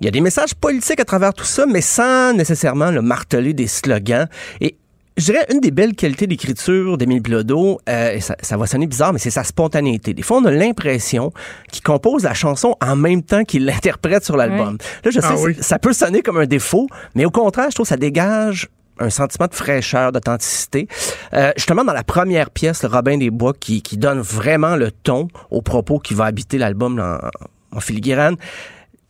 il 0.00 0.04
y 0.04 0.08
a 0.08 0.10
des 0.10 0.20
messages 0.20 0.54
politiques 0.54 1.00
à 1.00 1.04
travers 1.04 1.34
tout 1.34 1.44
ça, 1.44 1.66
mais 1.66 1.80
sans 1.80 2.32
nécessairement 2.34 2.90
le 2.90 3.02
marteler 3.02 3.52
des 3.54 3.66
slogans. 3.66 4.26
Et 4.60 4.76
je 5.16 5.26
dirais 5.26 5.46
une 5.52 5.60
des 5.60 5.70
belles 5.70 5.94
qualités 5.94 6.26
d'écriture 6.26 6.98
d'Émile 6.98 7.20
Bilodeau, 7.22 7.78
euh, 7.88 8.18
ça, 8.18 8.34
ça 8.42 8.56
va 8.56 8.66
sonner 8.66 8.88
bizarre, 8.88 9.12
mais 9.12 9.20
c'est 9.20 9.30
sa 9.30 9.44
spontanéité. 9.44 10.12
Des 10.12 10.22
fois, 10.22 10.38
on 10.38 10.44
a 10.44 10.50
l'impression 10.50 11.32
qu'il 11.70 11.82
compose 11.84 12.24
la 12.24 12.34
chanson 12.34 12.74
en 12.84 12.96
même 12.96 13.22
temps 13.22 13.44
qu'il 13.44 13.64
l'interprète 13.64 14.24
sur 14.24 14.36
l'album. 14.36 14.76
Là, 15.04 15.10
je 15.12 15.20
sais, 15.20 15.26
Ah 15.30 15.36
oui. 15.38 15.56
ça 15.60 15.78
peut 15.78 15.92
sonner 15.92 16.20
comme 16.20 16.38
un 16.38 16.46
défaut, 16.46 16.88
mais 17.14 17.24
au 17.24 17.30
contraire, 17.30 17.66
je 17.70 17.76
trouve 17.76 17.84
que 17.86 17.90
ça 17.90 17.96
dégage 17.96 18.68
un 18.98 19.10
sentiment 19.10 19.46
de 19.46 19.54
fraîcheur, 19.54 20.12
d'authenticité. 20.12 20.88
Euh, 21.32 21.52
justement, 21.56 21.84
dans 21.84 21.92
la 21.92 22.04
première 22.04 22.50
pièce, 22.50 22.82
le 22.82 22.88
Robin 22.88 23.18
des 23.18 23.30
Bois, 23.30 23.52
qui, 23.58 23.82
qui 23.82 23.96
donne 23.96 24.20
vraiment 24.20 24.76
le 24.76 24.90
ton 24.90 25.28
au 25.50 25.62
propos 25.62 25.98
qui 25.98 26.14
va 26.14 26.26
habiter 26.26 26.58
l'album 26.58 27.00
en, 27.00 27.76
en 27.76 27.80
filigrane, 27.80 28.36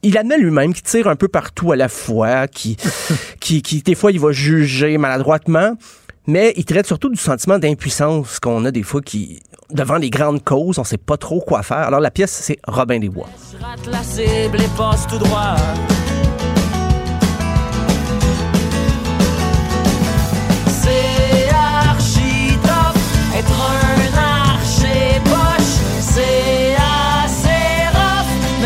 il 0.03 0.19
admet 0.19 0.39
lui-même 0.39 0.75
qu'il 0.75 0.83
tire 0.83 1.09
un 1.09 1.17
peu 1.17 1.29
partout 1.29 1.73
à 1.73 1.77
la 1.77 1.89
fois, 1.89 2.47
qui, 2.47 2.77
qui, 3.41 3.63
qui, 3.63 3.83
des 3.83 3.95
fois, 3.95 4.13
il 4.13 4.21
va 4.21 4.33
juger 4.33 4.99
maladroitement, 4.99 5.77
mais 6.27 6.53
il 6.57 6.65
traite 6.65 6.87
surtout 6.87 7.09
du 7.09 7.17
sentiment 7.17 7.59
d'impuissance 7.59 8.39
qu'on 8.39 8.65
a 8.65 8.71
des 8.71 8.83
fois 8.83 9.01
qui, 9.01 9.41
devant 9.71 9.97
les 9.97 10.11
grandes 10.11 10.43
causes, 10.45 10.79
on 10.79 10.85
sait 10.85 10.99
pas 10.99 11.17
trop 11.17 11.41
quoi 11.41 11.63
faire. 11.63 11.79
Alors, 11.79 12.01
la 12.01 12.11
pièce, 12.11 12.33
c'est 12.33 12.59
Robin 12.67 12.99
des 12.99 13.09
Bois. 13.09 13.29
Je 13.53 13.65
rate 13.65 13.87
la 13.87 14.03
cible 14.03 14.61
et 14.61 14.77
passe 14.77 15.07
tout 15.07 15.19
droit. 15.19 15.57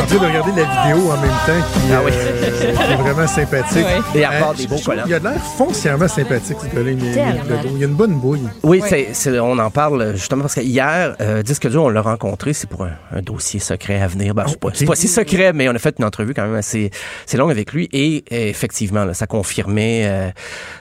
Train 0.09 0.19
de 0.19 0.27
regarder 0.27 0.51
la 0.63 0.67
vidéo 0.93 1.11
en 1.11 1.17
même 1.21 1.31
temps 1.47 1.69
qui, 1.73 1.81
Ah 1.93 2.01
oui. 2.05 2.11
euh, 2.15 2.51
qui 2.87 2.93
est 2.93 2.97
vraiment 2.97 3.27
sympathique. 3.27 3.85
Et 4.15 4.25
Euh, 4.25 4.29
avoir 4.29 4.55
des 4.55 4.67
beaux 4.67 4.79
collants. 4.79 5.03
Il 5.07 5.15
a 5.15 5.19
l'air 5.19 5.41
foncièrement 5.57 6.09
sympathique, 6.09 6.57
ce 6.63 6.75
gars-là. 6.75 6.91
Il 6.91 7.83
a 7.83 7.87
une 7.87 7.95
bonne 7.95 8.15
bouille. 8.19 8.41
Oui, 8.63 8.81
Oui. 8.83 8.89
c'est, 8.89 9.09
c'est- 9.13 9.39
on 9.39 9.59
en 9.59 9.71
parle 9.71 10.15
justement 10.17 10.43
parce 10.43 10.55
que 10.55 10.61
hier, 10.61 11.15
euh, 11.21 11.43
Disque 11.43 11.69
dur, 11.69 11.85
on 11.85 11.89
l'a 11.89 12.03
rencontré, 12.03 12.53
c'est 12.53 12.69
pour 12.69 12.85
un, 12.85 12.93
un 13.15 13.23
dossier 13.23 13.61
secret 13.61 14.01
à 14.01 14.07
venir. 14.07 14.35
Ben, 14.35 14.45
c'est, 14.49 14.59
pas, 14.59 14.69
ok. 14.69 14.75
c'est 14.77 14.87
pas 14.87 14.95
si 14.97 15.09
secret, 15.09 15.53
mais 15.53 15.69
on 15.69 15.75
a 15.75 15.79
fait 15.79 15.95
une 15.99 16.05
entrevue 16.05 16.35
quand 16.35 16.43
même 16.47 16.55
assez, 16.55 16.91
assez 17.27 17.37
longue 17.37 17.51
avec 17.51 17.73
lui 17.73 17.89
et 17.93 18.25
effectivement, 18.51 19.05
là, 19.05 19.15
ça 19.15 19.27
confirmait. 19.27 20.03
euh, 20.07 20.31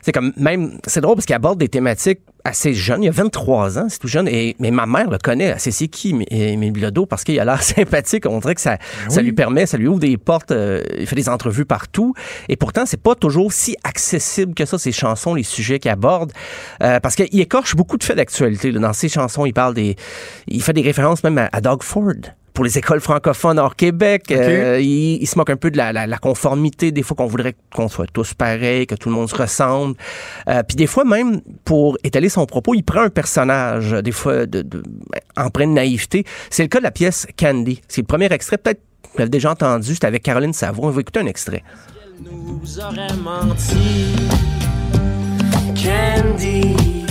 c'est 0.01 0.11
comme 0.11 0.33
même, 0.37 0.79
c'est 0.87 1.01
drôle 1.01 1.15
parce 1.15 1.25
qu'il 1.25 1.35
aborde 1.35 1.59
des 1.59 1.69
thématiques 1.69 2.19
assez 2.47 2.73
jeunes. 2.73 3.03
Il 3.03 3.09
a 3.09 3.11
23 3.11 3.79
ans, 3.79 3.87
c'est 3.89 3.99
tout 3.99 4.07
jeune. 4.07 4.27
Et, 4.27 4.55
mais 4.59 4.71
ma 4.71 4.85
mère 4.85 5.09
le 5.09 5.17
connaît. 5.17 5.45
Elle 5.45 5.59
sait 5.59 5.71
c'est 5.71 5.87
qui, 5.87 6.15
Émile 6.29 6.71
Bilodeau, 6.71 7.05
parce 7.05 7.23
qu'il 7.23 7.39
a 7.39 7.45
l'air 7.45 7.61
sympathique. 7.75 8.25
On 8.25 8.39
dirait 8.39 8.55
que 8.55 8.61
ça, 8.61 8.77
ça 9.09 9.19
oui. 9.19 9.27
lui 9.27 9.33
permet, 9.33 9.65
ça 9.65 9.77
lui 9.77 9.87
ouvre 9.87 9.99
des 9.99 10.17
portes. 10.17 10.51
euh, 10.51 10.83
il 10.97 11.05
fait 11.07 11.15
des 11.15 11.29
entrevues 11.29 11.65
partout. 11.65 12.13
Et 12.49 12.55
pourtant, 12.55 12.85
c'est 12.85 13.01
pas 13.01 13.15
toujours 13.15 13.53
si 13.53 13.75
accessible 13.83 14.53
que 14.53 14.65
ça, 14.65 14.77
ces 14.77 14.91
chansons, 14.91 15.33
les 15.35 15.43
sujets 15.43 15.79
qu'il 15.79 15.91
aborde. 15.91 16.31
Euh, 16.81 16.99
parce 16.99 17.15
qu'il 17.15 17.39
écorche 17.39 17.75
beaucoup 17.75 17.97
de 17.97 18.03
faits 18.03 18.17
d'actualité. 18.17 18.71
Dans 18.71 18.93
ses 18.93 19.09
chansons, 19.09 19.45
il 19.45 19.53
parle 19.53 19.73
des. 19.73 19.95
Il 20.47 20.61
fait 20.63 20.73
des 20.73 20.81
références 20.81 21.23
même 21.23 21.37
à, 21.37 21.49
à 21.51 21.61
Doug 21.61 21.83
Ford. 21.83 22.13
Pour 22.57 22.63
les 22.65 22.75
écoles 22.75 23.01
francophones 23.01 23.59
hors 23.59 23.75
Québec, 23.75 24.23
Euh, 24.31 24.79
il, 24.81 25.21
il 25.21 25.27
se 25.27 25.37
moque 25.37 25.51
un 25.51 25.57
peu 25.57 25.69
de 25.69 25.77
la, 25.77 25.93
la- 25.93 26.07
la 26.07 26.17
conformité. 26.17 26.91
Des 26.91 27.03
fois 27.03 27.15
qu'on 27.15 27.27
voudrait 27.27 27.55
qu'on 27.75 27.87
soit 27.87 28.07
tous 28.11 28.33
pareils, 28.33 28.87
que 28.87 28.95
tout 28.95 29.09
le 29.09 29.15
monde 29.15 29.29
se 29.29 29.35
ressemble. 29.35 29.95
Euh, 30.49 30.63
Puis 30.67 30.75
des 30.75 30.87
fois 30.87 31.05
même, 31.05 31.41
pour 31.65 31.99
étaler 32.03 32.29
son 32.29 32.47
propos, 32.47 32.73
il 32.73 32.81
prend 32.81 33.01
un 33.01 33.09
personnage, 33.11 33.91
des 33.91 34.11
fois 34.11 34.47
de, 34.47 34.63
de, 34.63 34.81
empreint 35.37 35.67
de 35.67 35.73
naïveté. 35.73 36.25
C'est 36.49 36.63
le 36.63 36.67
cas 36.69 36.79
de 36.79 36.83
la 36.85 36.89
pièce 36.91 37.27
Candy. 37.37 37.79
C'est 37.87 38.01
le 38.01 38.07
premier 38.07 38.25
extrait. 38.33 38.57
Peut-être 38.57 38.79
que 39.03 39.07
vous 39.13 39.17
l'avez 39.19 39.29
déjà 39.29 39.51
entendu. 39.51 39.93
C'était 39.93 40.07
avec 40.07 40.23
Caroline 40.23 40.53
Savoie. 40.53 40.87
On 40.87 40.89
va 40.91 41.01
écouter 41.01 41.19
un 41.19 41.27
extrait. 41.27 41.63
nous 42.25 42.79
aurait 42.79 43.15
menti. 43.23 44.15
Candy, 45.75 47.05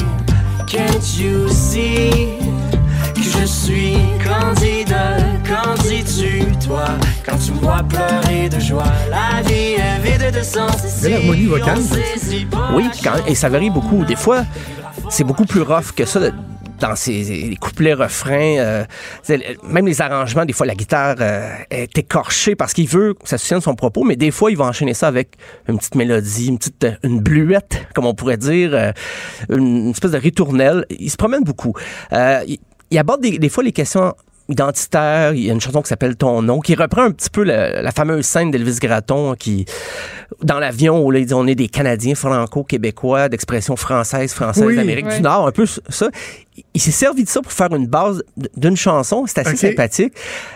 can't 0.66 1.20
you 1.20 1.48
see? 1.50 2.34
Que 3.16 3.22
je 3.40 3.46
suis 3.46 3.96
candidat, 4.24 5.16
candidu 5.48 6.42
toi? 6.66 6.84
Quand 7.24 7.36
tu 7.38 7.52
me 7.52 7.58
vois 7.58 7.82
pleurer 7.88 8.48
de 8.48 8.60
joie. 8.60 8.84
La 9.10 9.42
vie 9.42 9.74
est 9.74 10.00
vide 10.02 10.34
de 10.38 10.42
sens. 10.42 11.02
Belle 11.02 11.14
harmonie 11.14 11.46
vocale. 11.46 11.78
Oui, 12.74 12.88
quand- 13.02 13.26
et 13.26 13.34
ça 13.34 13.48
varie 13.48 13.70
beaucoup. 13.70 14.04
Des 14.04 14.16
fois, 14.16 14.44
c'est 15.10 15.24
beaucoup 15.24 15.44
plus 15.46 15.62
rough 15.62 15.92
que 15.96 16.04
ça. 16.04 16.20
de- 16.20 16.32
Dans 16.78 16.94
ces 16.94 17.24
les 17.24 17.56
couplets 17.56 17.94
refrains, 17.94 18.58
euh, 18.58 18.84
même 19.66 19.86
les 19.86 20.02
arrangements, 20.02 20.44
des 20.44 20.52
fois 20.52 20.66
la 20.66 20.74
guitare 20.74 21.16
euh, 21.20 21.48
est 21.70 21.96
écorchée 21.96 22.54
parce 22.54 22.74
qu'il 22.74 22.86
veut 22.86 23.14
que 23.14 23.26
ça 23.26 23.38
soutienne 23.38 23.62
son 23.62 23.74
propos, 23.74 24.04
mais 24.04 24.14
des 24.16 24.30
fois 24.30 24.50
il 24.50 24.58
va 24.58 24.66
enchaîner 24.66 24.92
ça 24.92 25.08
avec 25.08 25.36
une 25.70 25.78
petite 25.78 25.94
mélodie, 25.94 26.48
une 26.48 26.58
petite 26.58 26.84
euh, 26.84 26.92
une 27.02 27.20
bluette, 27.20 27.86
comme 27.94 28.04
on 28.04 28.12
pourrait 28.12 28.36
dire, 28.36 28.72
euh, 28.74 28.92
une, 29.48 29.84
une 29.86 29.90
espèce 29.92 30.10
de 30.10 30.18
ritournelle. 30.18 30.84
Il 30.90 31.10
se 31.10 31.16
promène 31.16 31.44
beaucoup. 31.44 31.72
Euh, 32.12 32.40
il, 32.46 32.58
il 32.90 32.98
aborde 32.98 33.20
des, 33.20 33.38
des 33.38 33.48
fois 33.48 33.64
les 33.64 33.72
questions 33.72 34.14
identitaires. 34.48 35.34
Il 35.34 35.44
y 35.44 35.50
a 35.50 35.52
une 35.52 35.60
chanson 35.60 35.82
qui 35.82 35.88
s'appelle 35.88 36.16
Ton 36.16 36.42
nom, 36.42 36.60
qui 36.60 36.74
reprend 36.74 37.02
un 37.02 37.10
petit 37.10 37.30
peu 37.30 37.42
la, 37.42 37.82
la 37.82 37.92
fameuse 37.92 38.24
scène 38.26 38.50
d'Elvis 38.50 38.78
Gratton 38.80 39.34
qui, 39.34 39.64
dans 40.42 40.58
l'avion, 40.58 41.04
où 41.04 41.10
là, 41.10 41.18
il 41.18 41.26
dit 41.26 41.34
on 41.34 41.46
est 41.46 41.54
des 41.54 41.68
Canadiens 41.68 42.14
franco-québécois 42.14 43.28
d'expression 43.28 43.76
française, 43.76 44.32
française 44.32 44.64
Oui. 44.64 44.76
d'Amérique 44.76 45.08
du 45.08 45.20
Nord, 45.20 45.46
un 45.46 45.52
peu 45.52 45.66
ça. 45.66 46.08
Il 46.72 46.80
s'est 46.80 46.90
servi 46.90 47.24
de 47.24 47.28
ça 47.28 47.42
pour 47.42 47.52
faire 47.52 47.74
une 47.74 47.86
base 47.86 48.22
d'une 48.56 48.78
chanson. 48.78 49.24
C'est 49.26 49.40
assez 49.40 49.56
sympathique. 49.56 50.14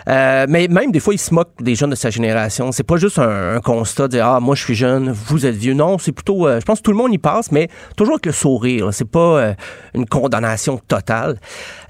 Euh, 0.09 0.47
mais 0.49 0.67
même 0.67 0.91
des 0.91 0.99
fois, 0.99 1.13
il 1.13 1.19
se 1.19 1.31
moque 1.31 1.51
des 1.61 1.75
jeunes 1.75 1.91
de 1.91 1.95
sa 1.95 2.09
génération. 2.09 2.71
C'est 2.71 2.81
pas 2.83 2.97
juste 2.97 3.19
un, 3.19 3.55
un 3.57 3.59
constat 3.61 4.07
de 4.07 4.17
ah 4.19 4.39
moi 4.39 4.55
je 4.55 4.63
suis 4.63 4.73
jeune, 4.73 5.11
vous 5.11 5.45
êtes 5.45 5.55
vieux. 5.55 5.73
Non, 5.75 5.99
c'est 5.99 6.11
plutôt, 6.11 6.47
euh, 6.47 6.59
je 6.59 6.65
pense 6.65 6.79
que 6.79 6.83
tout 6.83 6.91
le 6.91 6.97
monde 6.97 7.13
y 7.13 7.19
passe, 7.19 7.51
mais 7.51 7.67
toujours 7.97 8.15
avec 8.15 8.25
le 8.25 8.31
sourire. 8.31 8.89
C'est 8.91 9.07
pas 9.07 9.19
euh, 9.19 9.53
une 9.93 10.07
condamnation 10.07 10.79
totale. 10.87 11.39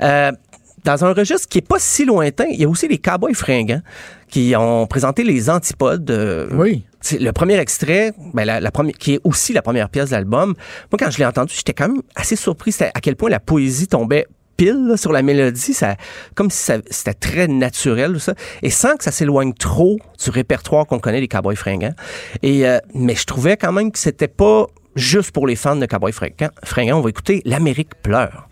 Euh, 0.01 0.33
dans 0.83 1.05
un 1.05 1.13
registre 1.13 1.47
qui 1.47 1.59
est 1.59 1.67
pas 1.67 1.79
si 1.79 2.05
lointain, 2.05 2.45
il 2.51 2.59
y 2.59 2.65
a 2.65 2.69
aussi 2.69 2.87
les 2.87 2.97
Cowboys 2.97 3.33
fringants 3.33 3.81
qui 4.29 4.53
ont 4.57 4.87
présenté 4.87 5.23
les 5.23 5.49
antipodes. 5.49 6.09
euh, 6.09 6.47
Oui. 6.53 6.85
le 7.19 7.31
premier 7.31 7.57
extrait, 7.57 8.13
ben 8.33 8.45
la, 8.45 8.59
la 8.59 8.71
première, 8.71 8.95
qui 8.95 9.15
est 9.15 9.19
aussi 9.23 9.53
la 9.53 9.61
première 9.61 9.89
pièce 9.89 10.09
de 10.09 10.15
l'album. 10.15 10.53
Moi, 10.91 10.97
quand 10.99 11.11
je 11.11 11.17
l'ai 11.17 11.25
entendu, 11.25 11.53
j'étais 11.55 11.73
quand 11.73 11.89
même 11.89 12.01
assez 12.15 12.35
surpris 12.35 12.71
c'était 12.71 12.91
à 12.93 12.99
quel 13.01 13.15
point 13.15 13.29
la 13.29 13.39
poésie 13.39 13.87
tombait 13.87 14.25
pile 14.57 14.87
là, 14.87 14.97
sur 14.97 15.11
la 15.11 15.21
mélodie, 15.23 15.73
ça, 15.73 15.95
comme 16.35 16.51
si 16.51 16.71
c'était 16.91 17.13
très 17.15 17.47
naturel, 17.47 18.13
tout 18.13 18.19
ça, 18.19 18.35
et 18.61 18.69
sans 18.69 18.95
que 18.95 19.03
ça 19.03 19.11
s'éloigne 19.11 19.53
trop 19.53 19.97
du 20.23 20.29
répertoire 20.29 20.85
qu'on 20.85 20.99
connaît 20.99 21.19
des 21.19 21.27
Cowboys 21.27 21.55
fringants. 21.55 21.95
Et, 22.43 22.67
euh, 22.67 22.77
mais 22.93 23.15
je 23.15 23.25
trouvais 23.25 23.57
quand 23.57 23.71
même 23.71 23.91
que 23.91 23.97
c'était 23.97 24.27
pas 24.27 24.67
juste 24.95 25.31
pour 25.31 25.47
les 25.47 25.55
fans 25.55 25.75
de 25.75 25.85
Cowboys 25.87 26.11
fringants. 26.11 26.51
fringants. 26.63 26.97
On 26.99 27.01
va 27.01 27.09
écouter 27.09 27.41
L'Amérique 27.45 27.95
pleure. 28.03 28.47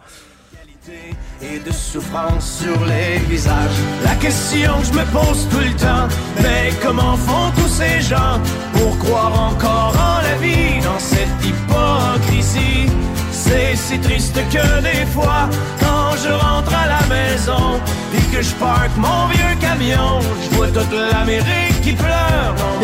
Et 1.42 1.60
de 1.60 1.72
souffrance 1.72 2.62
sur 2.62 2.86
les 2.86 3.20
visages. 3.30 3.80
La 4.04 4.16
question 4.16 4.80
que 4.80 4.88
je 4.88 4.94
me 4.94 5.06
pose 5.06 5.48
tout 5.50 5.60
le 5.60 5.74
temps, 5.76 6.08
mais 6.42 6.72
comment 6.84 7.16
font 7.16 7.52
tous 7.56 7.70
ces 7.70 8.02
gens 8.02 8.40
pour 8.74 8.98
croire 9.00 9.52
encore 9.52 9.94
en 9.98 10.22
la 10.22 10.36
vie 10.38 10.82
dans 10.84 11.00
cette 11.00 11.40
hypocrisie? 11.44 12.90
C'est 13.32 13.76
si 13.76 14.00
triste 14.00 14.36
que 14.52 14.82
des 14.82 15.06
fois, 15.08 15.50
quand 15.80 16.18
je 16.24 16.30
rentre 16.30 16.74
à 16.76 16.88
la 16.88 17.08
maison, 17.08 17.80
puis 18.12 18.24
que 18.34 18.42
je 18.42 18.54
parque 18.56 18.96
mon 18.98 19.28
vieux 19.28 19.56
camion, 19.62 20.20
je 20.44 20.56
vois 20.56 20.68
toute 20.68 20.92
l'Amérique 20.92 21.82
qui 21.82 21.94
pleure 21.94 22.54
dans 22.58 22.80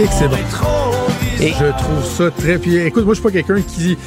Et. 1.42 1.50
Je 1.50 1.66
trouve 1.78 2.04
ça 2.06 2.32
très. 2.32 2.58
Puis 2.58 2.78
écoute, 2.78 3.04
moi, 3.04 3.14
je 3.14 3.20
suis 3.20 3.24
pas 3.30 3.32
quelqu'un 3.32 3.62
qui 3.62 3.98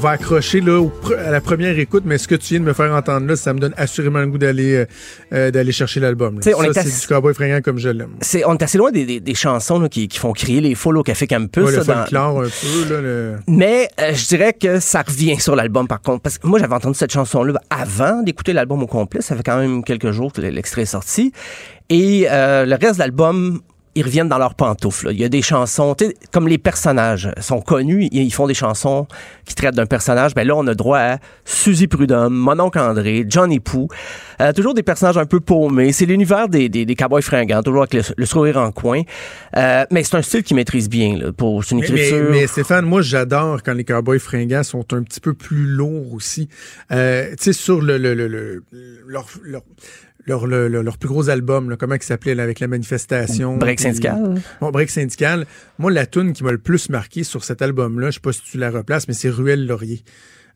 va 0.00 0.10
accrocher 0.10 0.60
là, 0.60 0.80
au 0.80 0.90
à 1.26 1.30
la 1.30 1.40
première 1.40 1.78
écoute, 1.78 2.04
mais 2.06 2.16
ce 2.18 2.26
que 2.26 2.34
tu 2.34 2.54
viens 2.54 2.60
de 2.60 2.64
me 2.64 2.72
faire 2.72 2.92
entendre 2.94 3.26
là, 3.26 3.36
ça 3.36 3.52
me 3.52 3.58
donne 3.58 3.74
assurément 3.76 4.20
le 4.20 4.26
goût 4.28 4.38
d'aller 4.38 4.74
euh, 4.74 4.86
euh, 5.34 5.50
d'aller 5.50 5.72
chercher 5.72 6.00
l'album. 6.00 6.40
Ça, 6.42 6.50
est 6.50 6.72
c'est 6.72 7.00
du 7.02 7.06
cowboy 7.06 7.34
fringant 7.34 7.60
comme 7.60 7.78
je 7.78 7.90
l'aime. 7.90 8.10
C'est, 8.22 8.44
on 8.46 8.54
est 8.56 8.62
assez 8.62 8.78
loin 8.78 8.90
des, 8.90 9.04
des- 9.04 9.20
des 9.20 9.34
chansons 9.34 9.78
là, 9.78 9.88
qui, 9.88 10.08
qui 10.08 10.18
font 10.18 10.32
crier 10.32 10.60
les 10.62 10.74
foules 10.74 10.96
au 10.96 11.02
Café 11.02 11.26
Campus. 11.26 11.64
Ouais, 11.64 11.70
le 11.72 11.84
dans- 11.84 11.84
folklore 11.84 12.40
un 12.42 12.44
peu, 12.44 12.94
là. 12.94 13.00
le- 13.00 13.36
Mais 13.46 13.88
euh, 14.00 14.12
je 14.14 14.26
dirais 14.28 14.54
que 14.54 14.80
ça 14.80 15.02
revient 15.06 15.38
sur 15.38 15.54
l'album 15.56 15.86
par 15.86 16.00
contre. 16.00 16.22
Parce 16.22 16.38
que 16.38 16.46
moi, 16.46 16.58
j'avais 16.58 16.74
entendu 16.74 16.96
cette 16.96 17.12
chanson-là 17.12 17.60
avant 17.68 18.22
d'écouter 18.22 18.52
l'album 18.54 18.82
au 18.82 18.86
complet. 18.86 19.20
Ça 19.20 19.36
fait 19.36 19.42
quand 19.42 19.58
même 19.58 19.84
quelques 19.84 20.12
jours 20.12 20.32
que 20.32 20.40
l'extrait 20.40 20.82
est 20.82 20.86
sorti. 20.86 21.32
Et 21.90 22.26
euh, 22.30 22.64
le 22.64 22.74
reste 22.76 22.94
de 22.94 22.98
l'album, 23.00 23.60
ils 23.94 24.04
reviennent 24.04 24.28
dans 24.28 24.38
leurs 24.38 24.54
pantoufles. 24.54 25.06
là. 25.06 25.12
Il 25.12 25.20
y 25.20 25.24
a 25.24 25.28
des 25.28 25.42
chansons, 25.42 25.94
tu 25.96 26.06
sais, 26.06 26.14
comme 26.32 26.46
les 26.46 26.58
personnages 26.58 27.30
sont 27.40 27.60
connus, 27.60 28.08
ils 28.12 28.32
font 28.32 28.46
des 28.46 28.54
chansons 28.54 29.06
qui 29.44 29.54
traitent 29.54 29.74
d'un 29.74 29.86
personnage. 29.86 30.34
Ben 30.34 30.46
là, 30.46 30.54
on 30.56 30.66
a 30.68 30.74
droit 30.74 30.98
à 30.98 31.18
Suzy 31.44 31.88
Prudhomme, 31.88 32.34
Mononcle 32.34 32.78
André, 32.78 33.24
Johnny 33.28 33.58
Pooh. 33.58 33.88
Euh, 34.40 34.52
toujours 34.52 34.74
des 34.74 34.82
personnages 34.84 35.18
un 35.18 35.26
peu 35.26 35.40
paumés. 35.40 35.92
C'est 35.92 36.06
l'univers 36.06 36.48
des, 36.48 36.68
des, 36.68 36.86
des 36.86 36.94
cowboys 36.94 37.20
fringants, 37.22 37.62
toujours 37.62 37.82
avec 37.82 37.94
le, 37.94 38.02
le 38.16 38.26
sourire 38.26 38.58
en 38.58 38.70
coin. 38.70 39.02
Euh, 39.56 39.84
mais 39.90 40.04
c'est 40.04 40.16
un 40.16 40.22
style 40.22 40.42
qu'ils 40.44 40.56
maîtrisent 40.56 40.88
bien. 40.88 41.16
Là, 41.18 41.32
pour, 41.32 41.64
c'est 41.64 41.74
une 41.74 41.80
Mais, 41.80 41.88
mais, 41.90 42.06
écriture... 42.08 42.28
mais 42.30 42.46
Stéphane, 42.46 42.86
moi 42.86 43.02
j'adore 43.02 43.62
quand 43.62 43.74
les 43.74 43.84
cowboys 43.84 44.20
fringants 44.20 44.62
sont 44.62 44.86
un 44.94 45.02
petit 45.02 45.20
peu 45.20 45.34
plus 45.34 45.66
lourds 45.66 46.14
aussi. 46.14 46.48
Euh, 46.92 47.30
tu 47.30 47.36
sais, 47.44 47.52
sur 47.52 47.80
le, 47.82 47.98
le, 47.98 48.14
le, 48.14 48.28
le- 48.28 48.62
leur, 49.06 49.26
leur, 50.26 50.46
leur, 50.46 50.46
le- 50.46 50.68
le- 50.68 50.82
leur 50.82 50.98
plus 50.98 51.08
gros 51.08 51.28
album, 51.28 51.70
là, 51.70 51.76
comment 51.76 51.94
il 51.94 52.02
s'appelait 52.02 52.38
avec 52.40 52.60
la 52.60 52.68
manifestation. 52.68 53.56
Break 53.56 53.78
puis- 53.78 53.84
syndical. 53.84 54.34
Bon, 54.60 54.70
Break 54.70 54.90
syndical. 54.90 55.46
Moi, 55.78 55.90
la 55.90 56.06
tune 56.06 56.32
qui 56.32 56.44
m'a 56.44 56.52
le 56.52 56.58
plus 56.58 56.88
marqué 56.90 57.24
sur 57.24 57.44
cet 57.44 57.62
album-là, 57.62 58.08
je 58.10 58.14
sais 58.14 58.20
pas 58.20 58.32
si 58.32 58.42
tu 58.42 58.58
la 58.58 58.70
replaces, 58.70 59.08
mais 59.08 59.14
c'est 59.14 59.30
Ruelle 59.30 59.66
Laurier. 59.66 60.02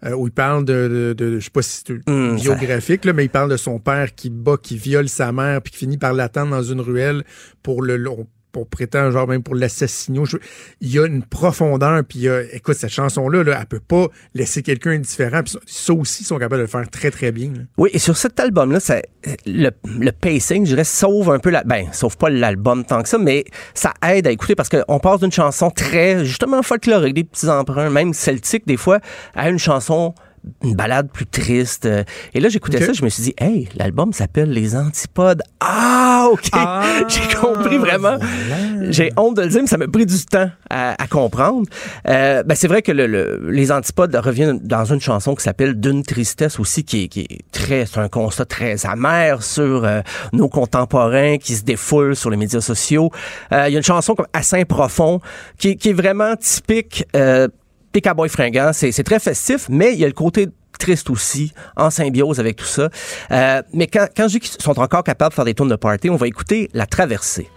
euh, 0.04 0.12
où 0.12 0.26
il 0.26 0.32
parle 0.32 0.66
de, 0.66 1.14
de, 1.16 1.24
de- 1.24 1.38
je 1.38 1.44
sais 1.44 1.50
pas 1.50 1.62
si 1.62 1.82
c'est 1.86 1.94
Hum, 2.10 2.36
biographique, 2.36 3.06
là, 3.06 3.14
mais 3.14 3.24
il 3.24 3.30
parle 3.30 3.50
de 3.50 3.56
son 3.56 3.78
père 3.78 4.14
qui 4.14 4.28
bat, 4.28 4.56
qui 4.62 4.76
viole 4.76 5.08
sa 5.08 5.32
mère, 5.32 5.62
puis 5.62 5.72
qui 5.72 5.78
finit 5.78 5.96
par 5.96 6.12
l'attendre 6.12 6.50
dans 6.50 6.62
une 6.62 6.80
ruelle 6.82 7.24
pour 7.62 7.80
le, 7.80 7.96
le- 7.96 8.10
pour 8.55 8.66
prétend 8.68 9.10
genre 9.10 9.26
même 9.28 9.43
pour 9.43 9.55
l'assassiner. 9.56 10.20
Je- 10.24 10.36
Il 10.81 10.90
y 10.93 10.98
a 10.98 11.06
une 11.06 11.22
profondeur, 11.24 12.02
puis 12.09 12.26
écoute, 12.52 12.76
cette 12.76 12.90
chanson-là, 12.90 13.43
là, 13.43 13.59
elle 13.60 13.66
peut 13.66 13.81
pas 13.81 14.06
laisser 14.35 14.62
quelqu'un 14.62 14.93
indifférent, 14.93 15.43
puis 15.43 15.56
ça, 15.66 15.93
aussi, 15.93 16.24
sont 16.24 16.36
capables 16.39 16.56
de 16.56 16.60
le 16.62 16.66
faire 16.68 16.89
très, 16.89 17.10
très 17.10 17.32
bien. 17.32 17.52
Oui, 17.76 17.90
et 17.93 17.98
sur 17.98 18.16
cet 18.16 18.39
album-là, 18.40 18.78
le 19.47 20.10
pacing, 20.12 20.64
je 20.64 20.70
dirais, 20.70 20.85
sauve 20.85 21.31
un 21.31 21.39
peu 21.39 21.51
la. 21.51 21.64
Ben, 21.64 21.89
sauve 21.93 22.16
pas 22.16 22.31
l'album 22.31 22.85
tant 22.85 23.02
que 23.02 23.09
ça, 23.09 23.18
mais 23.18 23.44
ça 23.74 23.93
aide 24.09 24.26
à 24.26 24.31
écouter 24.31 24.55
parce 24.55 24.68
qu'on 24.68 24.98
passe 25.01 25.20
d'une 25.20 25.32
chanson 25.32 25.70
très, 25.70 26.24
justement, 26.24 26.62
folklorique, 26.62 27.14
des 27.14 27.24
petits 27.24 27.48
emprunts, 27.48 27.90
même 27.90 28.14
celtiques, 28.14 28.66
des 28.66 28.76
fois, 28.76 29.01
à 29.35 29.51
une 29.51 29.59
chanson 29.59 30.14
une 30.62 30.74
balade 30.74 31.08
plus 31.12 31.26
triste. 31.26 31.88
Et 32.34 32.40
là, 32.40 32.48
j'écoutais 32.48 32.78
ça, 32.86 32.92
je 32.92 33.04
me 33.04 33.08
suis 33.08 33.22
dit, 33.22 33.34
hey, 33.38 33.68
l'album 33.76 34.12
s'appelle 34.12 34.50
Les 34.50 34.76
Antipodes. 34.76 35.42
Ah, 35.60 36.28
OK. 36.32 36.50
J'ai 37.08 37.36
compris 37.36 37.78
vraiment. 37.78 38.18
J'ai 38.90 39.10
honte 39.16 39.36
de 39.36 39.42
le 39.42 39.48
dire, 39.48 39.60
mais 39.62 39.66
ça 39.66 39.76
m'a 39.78 39.88
pris 39.88 40.06
du 40.06 40.24
temps 40.26 40.50
à, 40.70 41.02
à 41.02 41.06
comprendre. 41.06 41.66
Euh, 42.08 42.42
ben, 42.42 42.54
c'est 42.54 42.68
vrai 42.68 42.82
que 42.82 42.92
le, 42.92 43.06
le- 43.06 43.48
Les 43.50 43.72
Antipodes 43.72 44.14
reviennent 44.16 44.58
dans 44.60 44.84
une 44.84 45.00
chanson 45.00 45.34
qui 45.34 45.42
s'appelle 45.42 45.78
D'une 45.80 46.02
tristesse 46.02 46.58
aussi, 46.60 46.84
qui 46.84 47.04
est, 47.04 47.08
qui 47.08 47.20
est 47.20 47.40
très, 47.52 47.86
c'est 47.86 47.98
un 47.98 48.08
constat 48.08 48.44
très 48.44 48.84
amer 48.86 49.42
sur 49.42 49.84
euh, 49.84 50.00
nos 50.32 50.48
contemporains 50.48 51.38
qui 51.38 51.54
se 51.56 51.62
défoulent 51.64 52.16
sur 52.16 52.30
les 52.30 52.36
médias 52.36 52.60
sociaux. 52.60 53.10
Euh, 53.52 53.64
Il 53.68 53.72
y 53.72 53.76
a 53.76 53.78
une 53.78 53.84
chanson 53.84 54.14
comme 54.14 54.26
assez 54.32 54.64
profond 54.64 55.20
qui, 55.58 55.70
est- 55.70 55.76
qui 55.76 55.90
est 55.90 55.94
vraiment 55.94 56.36
typique 56.36 57.06
euh, 57.16 57.48
des 57.94 58.02
Cowboys 58.02 58.28
fringants. 58.28 58.72
C'est 58.74 58.92
c'est 58.92 59.04
très 59.04 59.20
festif, 59.20 59.66
mais 59.70 59.94
il 59.94 60.00
y 60.00 60.04
a 60.04 60.08
le 60.08 60.12
côté 60.12 60.48
triste 60.78 61.08
aussi, 61.08 61.52
en 61.76 61.88
symbiose 61.90 62.40
avec 62.40 62.56
tout 62.56 62.64
ça. 62.64 62.90
Euh, 63.30 63.62
mais 63.72 63.86
quand, 63.86 64.08
quand 64.14 64.28
je 64.28 64.38
dis 64.38 64.40
qu'ils 64.40 64.60
sont 64.60 64.78
encore 64.78 65.04
capables 65.04 65.30
de 65.30 65.34
faire 65.34 65.44
des 65.44 65.54
tours 65.54 65.66
de 65.66 65.76
party, 65.76 66.10
on 66.10 66.16
va 66.16 66.26
écouter 66.26 66.68
La 66.74 66.86
Traversée. 66.86 67.48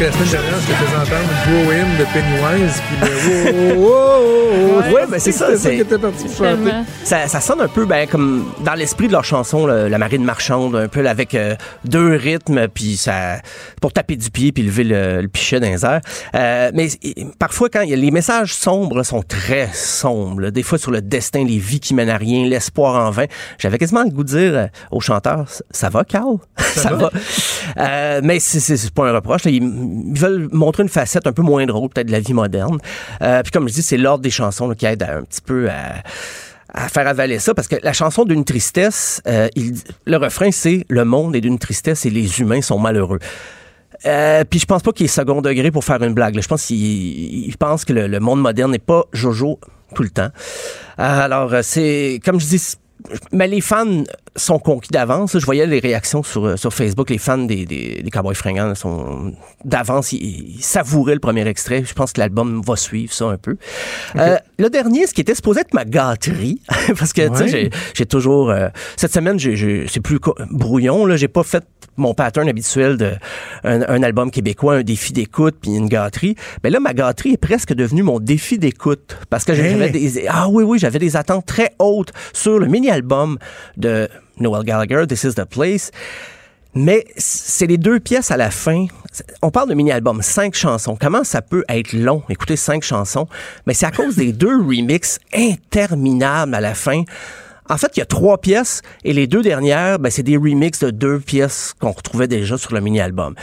Que 0.00 0.04
la 0.06 0.12
semaine 0.12 0.28
dernière, 0.30 0.60
je 0.60 0.66
te 0.66 0.72
faisais 0.72 0.96
entendre 0.96 1.30
Grow 1.44 1.70
In 1.72 1.98
de 1.98 2.04
Pennywise, 2.14 2.82
puis 2.88 2.96
le 3.68 3.74
wow, 3.76 3.84
wow, 3.84 3.90
wow, 3.90 4.82
wow. 4.88 4.94
Ouais, 4.94 5.06
ben 5.06 5.18
c'est 5.20 5.30
ça, 5.32 5.50
ça 5.50 5.56
c'est- 5.58 5.74
qui 5.74 5.80
était 5.82 5.98
parti 5.98 6.24
pour 6.24 6.36
chanter. 6.36 6.70
Ça, 7.04 7.28
ça 7.28 7.40
sonne 7.40 7.60
un 7.60 7.68
peu 7.68 7.84
ben, 7.84 8.08
comme 8.08 8.46
dans 8.64 8.72
l'esprit 8.74 9.08
de 9.08 9.12
leur 9.12 9.24
chanson, 9.24 9.66
le- 9.66 9.88
La 9.88 9.98
marine 9.98 10.24
marchande, 10.24 10.74
un 10.74 10.88
peu 10.88 11.02
là, 11.02 11.10
avec 11.10 11.34
euh, 11.34 11.54
deux 11.84 12.14
rythmes, 12.16 12.66
puis 12.68 12.96
ça 12.96 13.40
pour 13.82 13.92
taper 13.92 14.16
du 14.16 14.30
pied 14.30 14.52
puis 14.52 14.62
lever 14.62 14.84
le, 14.84 15.20
le 15.20 15.28
pichet 15.28 15.60
dans 15.60 15.68
les 15.68 15.84
airs. 15.84 16.00
Euh, 16.34 16.70
mais 16.74 16.88
parfois, 17.38 17.68
quand 17.68 17.82
il 17.82 17.90
y 17.90 17.92
a, 17.92 17.96
les 17.96 18.10
messages 18.10 18.54
sombres 18.54 18.96
là, 18.96 19.04
sont 19.04 19.22
très 19.22 19.68
sombres, 19.74 20.40
là. 20.40 20.50
des 20.50 20.62
fois 20.62 20.78
sur 20.78 20.90
le 20.92 21.02
destin, 21.02 21.44
les 21.44 21.58
vies 21.58 21.80
qui 21.80 21.92
mènent 21.94 22.08
à 22.10 22.16
rien, 22.16 22.46
l'espoir 22.46 23.06
en 23.06 23.10
vain. 23.10 23.26
J'avais 23.58 23.76
quasiment 23.78 24.02
le 24.04 24.10
goût 24.10 24.24
de 24.24 24.28
dire 24.28 24.52
euh, 24.54 24.66
au 24.90 25.00
chanteur, 25.00 25.44
ça 25.70 25.90
va, 25.90 26.04
Carl? 26.04 26.36
Ça, 26.58 26.92
va. 26.94 27.10
Euh, 27.78 28.20
mais 28.24 28.40
c'est- 28.40 28.60
c'est 28.60 28.76
c'est 28.78 28.90
pas 28.94 29.06
un 29.08 29.12
reproche. 29.12 29.44
là. 29.44 29.50
Ils 29.90 30.18
veulent 30.18 30.48
montrer 30.52 30.82
une 30.82 30.88
facette 30.88 31.26
un 31.26 31.32
peu 31.32 31.42
moins 31.42 31.66
drôle, 31.66 31.88
peut-être, 31.88 32.06
de 32.06 32.12
la 32.12 32.20
vie 32.20 32.34
moderne. 32.34 32.78
Euh, 33.22 33.42
puis 33.42 33.50
comme 33.50 33.68
je 33.68 33.74
dis, 33.74 33.82
c'est 33.82 33.96
l'ordre 33.96 34.22
des 34.22 34.30
chansons 34.30 34.72
qui 34.74 34.86
aide 34.86 35.02
un 35.02 35.22
petit 35.22 35.40
peu 35.40 35.68
à 35.70 36.88
faire 36.88 37.08
avaler 37.08 37.40
ça 37.40 37.52
parce 37.52 37.66
que 37.66 37.76
la 37.82 37.92
chanson 37.92 38.24
d'une 38.24 38.44
tristesse, 38.44 39.20
euh, 39.26 39.48
le 40.04 40.16
refrain 40.16 40.52
c'est 40.52 40.84
le 40.88 41.04
monde 41.04 41.34
est 41.34 41.40
d'une 41.40 41.58
tristesse 41.58 42.06
et 42.06 42.10
les 42.10 42.40
humains 42.40 42.62
sont 42.62 42.78
malheureux. 42.78 43.18
Euh, 44.06 44.44
puis 44.48 44.60
je 44.60 44.66
pense 44.66 44.82
pas 44.82 44.92
qu'il 44.92 45.06
est 45.06 45.08
second 45.08 45.42
degré 45.42 45.72
pour 45.72 45.84
faire 45.84 46.02
une 46.02 46.14
blague. 46.14 46.40
Je 46.40 46.46
pense 46.46 46.66
qu'il 46.66 46.78
il 46.78 47.56
pense 47.58 47.84
que 47.84 47.92
le, 47.92 48.20
monde 48.20 48.40
moderne 48.40 48.70
n'est 48.70 48.78
pas 48.78 49.04
Jojo 49.12 49.58
tout 49.94 50.04
le 50.04 50.10
temps. 50.10 50.30
Alors 50.96 51.52
c'est 51.62 52.20
comme 52.24 52.38
je 52.40 52.46
dis, 52.46 52.76
mais 53.32 53.48
les 53.48 53.60
fans 53.60 54.04
sont 54.36 54.58
conquis 54.58 54.90
d'avance. 54.90 55.38
Je 55.38 55.44
voyais 55.44 55.66
les 55.66 55.80
réactions 55.80 56.22
sur, 56.22 56.44
euh, 56.46 56.56
sur 56.56 56.72
Facebook. 56.72 57.10
Les 57.10 57.18
fans 57.18 57.38
des, 57.38 57.66
des, 57.66 58.00
des 58.02 58.10
Cowboys 58.10 58.34
fringants 58.34 58.74
sont 58.74 59.34
d'avance. 59.64 60.12
Ils, 60.12 60.56
ils 60.56 60.62
savouraient 60.62 61.14
le 61.14 61.20
premier 61.20 61.46
extrait. 61.46 61.82
Je 61.84 61.92
pense 61.94 62.12
que 62.12 62.20
l'album 62.20 62.62
va 62.64 62.76
suivre 62.76 63.12
ça 63.12 63.26
un 63.26 63.36
peu. 63.36 63.56
Euh, 64.16 64.36
le 64.58 64.70
dernier, 64.70 65.06
ce 65.06 65.14
qui 65.14 65.20
était 65.20 65.34
supposé 65.34 65.60
être 65.60 65.74
ma 65.74 65.84
gâterie, 65.84 66.60
parce 66.98 67.12
que 67.12 67.28
tu 67.28 67.48
sais, 67.48 67.70
j'ai- 67.94 68.06
toujours 68.06 68.50
euh, 68.50 68.68
cette 68.96 69.12
semaine, 69.12 69.38
c'est 69.38 70.00
plus 70.00 70.18
brouillon. 70.50 71.06
Là, 71.06 71.16
j'ai 71.16 71.28
pas 71.28 71.42
fait 71.42 71.64
mon 71.96 72.14
pattern 72.14 72.48
habituel 72.48 72.96
de 72.96 73.12
un, 73.64 73.82
un 73.82 74.02
album 74.02 74.30
québécois, 74.30 74.76
un 74.76 74.82
défi 74.82 75.12
d'écoute 75.12 75.56
puis 75.60 75.72
une 75.74 75.88
gâterie. 75.88 76.34
Mais 76.64 76.70
là, 76.70 76.80
ma 76.80 76.94
gâterie 76.94 77.32
est 77.32 77.36
presque 77.36 77.72
devenue 77.74 78.02
mon 78.02 78.20
défi 78.20 78.58
d'écoute 78.58 79.16
parce 79.28 79.44
que 79.44 79.54
j'avais 79.54 79.70
Hey. 79.70 79.92
des 79.92 80.26
ah 80.28 80.48
oui 80.48 80.62
oui, 80.64 80.78
j'avais 80.78 80.98
des 80.98 81.16
attentes 81.16 81.46
très 81.46 81.72
hautes 81.78 82.12
sur 82.32 82.58
le 82.58 82.66
mini-album 82.66 83.38
de 83.76 84.08
Noel 84.40 84.64
Gallagher, 84.64 85.04
This 85.06 85.24
Is 85.24 85.34
the 85.34 85.44
Place. 85.44 85.90
Mais 86.74 87.04
c'est 87.16 87.66
les 87.66 87.78
deux 87.78 87.98
pièces 87.98 88.30
à 88.30 88.36
la 88.36 88.50
fin. 88.50 88.86
On 89.42 89.50
parle 89.50 89.68
de 89.68 89.74
mini-album, 89.74 90.22
cinq 90.22 90.54
chansons. 90.54 90.96
Comment 91.00 91.24
ça 91.24 91.42
peut 91.42 91.64
être 91.68 91.92
long, 91.92 92.22
écouter 92.28 92.54
cinq 92.56 92.84
chansons? 92.84 93.26
Mais 93.66 93.74
c'est 93.74 93.86
à 93.86 93.90
cause 93.90 94.14
des 94.16 94.32
deux 94.32 94.56
remixes 94.56 95.18
interminables 95.34 96.54
à 96.54 96.60
la 96.60 96.74
fin. 96.74 97.02
En 97.68 97.76
fait, 97.76 97.90
il 97.96 98.00
y 98.00 98.02
a 98.02 98.06
trois 98.06 98.38
pièces 98.38 98.82
et 99.04 99.12
les 99.12 99.26
deux 99.26 99.42
dernières, 99.42 99.98
ben, 99.98 100.10
c'est 100.10 100.22
des 100.22 100.36
remixes 100.36 100.80
de 100.80 100.90
deux 100.90 101.18
pièces 101.20 101.74
qu'on 101.80 101.92
retrouvait 101.92 102.28
déjà 102.28 102.56
sur 102.58 102.72
le 102.74 102.80
mini-album. 102.80 103.34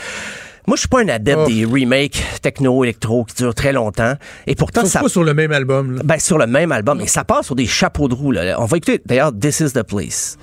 Moi, 0.66 0.76
je 0.76 0.80
suis 0.80 0.88
pas 0.88 1.00
un 1.00 1.08
adepte 1.08 1.40
Oh. 1.44 1.48
des 1.48 1.64
remakes 1.64 2.22
techno-électro 2.42 3.24
qui 3.24 3.36
durent 3.36 3.54
très 3.54 3.72
longtemps. 3.72 4.14
Et 4.46 4.54
pourtant, 4.54 4.82
Sauf 4.82 4.90
ça 4.90 5.00
pas 5.00 5.08
sur 5.08 5.24
le 5.24 5.32
même 5.32 5.52
album. 5.52 5.96
là. 5.96 6.02
ben, 6.04 6.18
sur 6.18 6.36
le 6.36 6.46
même 6.46 6.72
album. 6.72 7.00
Et 7.00 7.06
ça 7.06 7.24
part 7.24 7.42
sur 7.44 7.54
des 7.54 7.66
chapeaux 7.66 8.08
de 8.08 8.14
roue. 8.14 8.32
Là. 8.32 8.56
On 8.60 8.66
va 8.66 8.76
écouter 8.76 9.00
d'ailleurs 9.06 9.32
This 9.38 9.60
is 9.60 9.72
the 9.72 9.82
Place. 9.82 10.36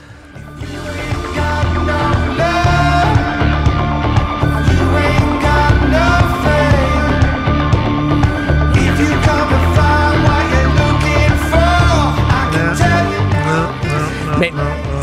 Mais 14.39 14.51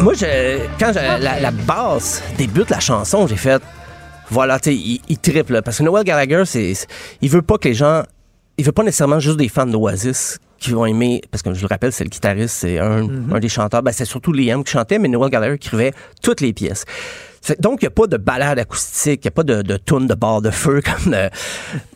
moi, 0.00 0.12
je, 0.14 0.66
quand 0.78 0.92
la, 0.94 1.40
la 1.40 1.50
basse 1.50 2.22
débute 2.36 2.70
la 2.70 2.80
chanson, 2.80 3.26
j'ai 3.26 3.36
fait. 3.36 3.62
Voilà, 4.30 4.58
tu 4.58 4.70
sais, 4.70 4.76
il, 4.76 5.00
il 5.08 5.18
triple. 5.18 5.62
Parce 5.62 5.78
que 5.78 5.82
Noel 5.82 6.04
Gallagher, 6.04 6.42
c'est- 6.44 6.86
il 7.20 7.30
veut 7.30 7.42
pas 7.42 7.58
que 7.58 7.68
les 7.68 7.74
gens. 7.74 8.02
Il 8.58 8.64
veut 8.64 8.72
pas 8.72 8.82
nécessairement 8.82 9.18
juste 9.20 9.38
des 9.38 9.48
fans 9.48 9.66
d'Oasis 9.66 10.38
qui 10.62 10.70
vont 10.72 10.86
aimer. 10.86 11.20
Parce 11.30 11.42
que 11.42 11.52
je 11.52 11.60
le 11.60 11.66
rappelle, 11.66 11.92
c'est 11.92 12.04
le 12.04 12.10
guitariste, 12.10 12.54
c'est 12.54 12.78
un, 12.78 13.06
un 13.32 13.40
des 13.40 13.48
chanteurs. 13.48 13.82
Ben, 13.82 13.92
c'est 13.92 14.04
surtout 14.04 14.32
Liam 14.32 14.64
qui 14.64 14.72
chantait, 14.72 14.98
mais 14.98 15.08
Noel 15.08 15.30
Gallagher 15.30 15.54
écrivait 15.54 15.92
toutes 16.22 16.40
les 16.40 16.52
pièces. 16.52 16.84
Donc, 17.58 17.82
il 17.82 17.86
n'y 17.86 17.88
a 17.88 17.90
pas 17.90 18.06
de 18.06 18.16
balade 18.16 18.60
acoustique, 18.60 19.22
il 19.24 19.26
n'y 19.26 19.28
a 19.28 19.32
pas 19.32 19.42
de, 19.42 19.62
de 19.62 19.76
tune 19.76 20.06
de 20.06 20.14
barre 20.14 20.42
de 20.42 20.50
feu 20.50 20.80
comme 21.04 21.12
euh, 21.12 21.28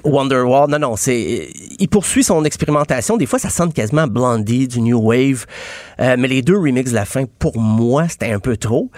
Wonderwall. 0.03 0.69
Non, 0.69 0.81
non, 0.81 0.97
c'est. 0.97 1.49
Il 1.79 1.89
poursuit 1.89 2.25
son 2.25 2.45
expérimentation. 2.45 3.17
Des 3.17 3.27
fois, 3.27 3.39
ça 3.39 3.49
sonne 3.49 3.73
quasiment 3.73 4.09
Blondie, 4.09 4.67
du 4.67 4.81
New 4.81 5.01
Wave. 5.01 5.47
Euh, 6.01 6.17
mais 6.19 6.27
les 6.27 6.43
deux 6.43 6.59
remixes 6.59 6.91
de 6.91 6.97
la 6.97 7.05
fin, 7.05 7.25
pour 7.39 7.59
moi, 7.61 8.09
c'était 8.09 8.33
un 8.33 8.41
peu 8.41 8.57
trop. 8.57 8.91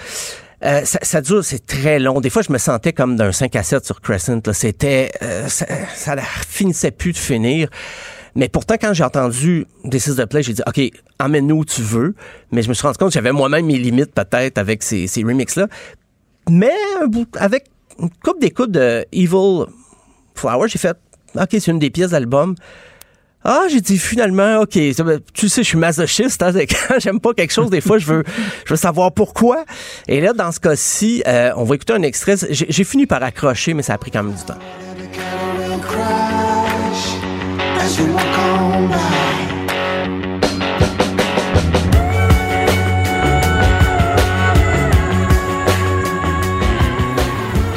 Euh, 0.64 0.84
ça, 0.84 0.98
ça 1.02 1.20
dure, 1.20 1.44
c'est 1.44 1.64
très 1.64 1.98
long. 1.98 2.20
Des 2.20 2.30
fois, 2.30 2.42
je 2.42 2.50
me 2.52 2.58
sentais 2.58 2.92
comme 2.92 3.16
d'un 3.16 3.30
5 3.30 3.54
à 3.54 3.62
7 3.62 3.84
sur 3.84 4.00
Crescent. 4.00 4.40
là. 4.44 4.52
C'était, 4.52 5.12
euh, 5.22 5.46
ça, 5.48 5.66
ça 5.94 6.16
ne 6.16 6.20
finissait 6.48 6.90
plus 6.90 7.12
de 7.12 7.18
finir. 7.18 7.68
Mais 8.38 8.48
pourtant, 8.48 8.76
quand 8.80 8.94
j'ai 8.94 9.02
entendu 9.02 9.66
This 9.90 10.06
is 10.06 10.14
the 10.14 10.24
Play, 10.24 10.44
j'ai 10.44 10.52
dit, 10.52 10.62
OK, 10.64 10.80
emmène-nous 11.18 11.56
où 11.56 11.64
tu 11.64 11.82
veux. 11.82 12.14
Mais 12.52 12.62
je 12.62 12.68
me 12.68 12.74
suis 12.74 12.86
rendu 12.86 12.96
compte 12.96 13.08
que 13.08 13.14
j'avais 13.14 13.32
moi-même 13.32 13.66
mes 13.66 13.78
limites 13.78 14.14
peut-être 14.14 14.58
avec 14.58 14.84
ces, 14.84 15.08
ces 15.08 15.24
remixes-là. 15.24 15.66
Mais 16.48 16.70
avec 17.34 17.64
une 17.98 18.10
coupe 18.22 18.40
d'écoute 18.40 18.70
de 18.70 19.04
Evil 19.10 19.64
Flower, 20.36 20.68
j'ai 20.68 20.78
fait, 20.78 20.96
OK, 21.34 21.48
c'est 21.50 21.66
une 21.66 21.80
des 21.80 21.90
pièces 21.90 22.12
d'album. 22.12 22.54
Ah, 23.42 23.64
j'ai 23.68 23.80
dit 23.80 23.98
finalement, 23.98 24.60
OK, 24.60 24.78
tu 25.32 25.48
sais, 25.48 25.62
je 25.64 25.68
suis 25.68 25.78
masochiste. 25.78 26.40
Hein, 26.40 26.52
quand 26.54 26.98
j'aime 27.00 27.18
pas 27.18 27.34
quelque 27.34 27.52
chose, 27.52 27.70
des 27.70 27.80
fois, 27.80 27.98
je 27.98 28.06
veux, 28.06 28.22
je 28.66 28.70
veux 28.70 28.76
savoir 28.76 29.10
pourquoi. 29.10 29.64
Et 30.06 30.20
là, 30.20 30.32
dans 30.32 30.52
ce 30.52 30.60
cas-ci, 30.60 31.24
euh, 31.26 31.50
on 31.56 31.64
va 31.64 31.74
écouter 31.74 31.94
un 31.94 32.02
extrait. 32.02 32.36
J'ai 32.50 32.84
fini 32.84 33.06
par 33.06 33.20
accrocher, 33.20 33.74
mais 33.74 33.82
ça 33.82 33.94
a 33.94 33.98
pris 33.98 34.12
quand 34.12 34.22
même 34.22 34.34
du 34.34 34.44
temps. 34.44 34.58
As 37.88 37.98
you 37.98 38.04
walk 38.12 38.38
on 38.38 38.88
by. 38.90 40.38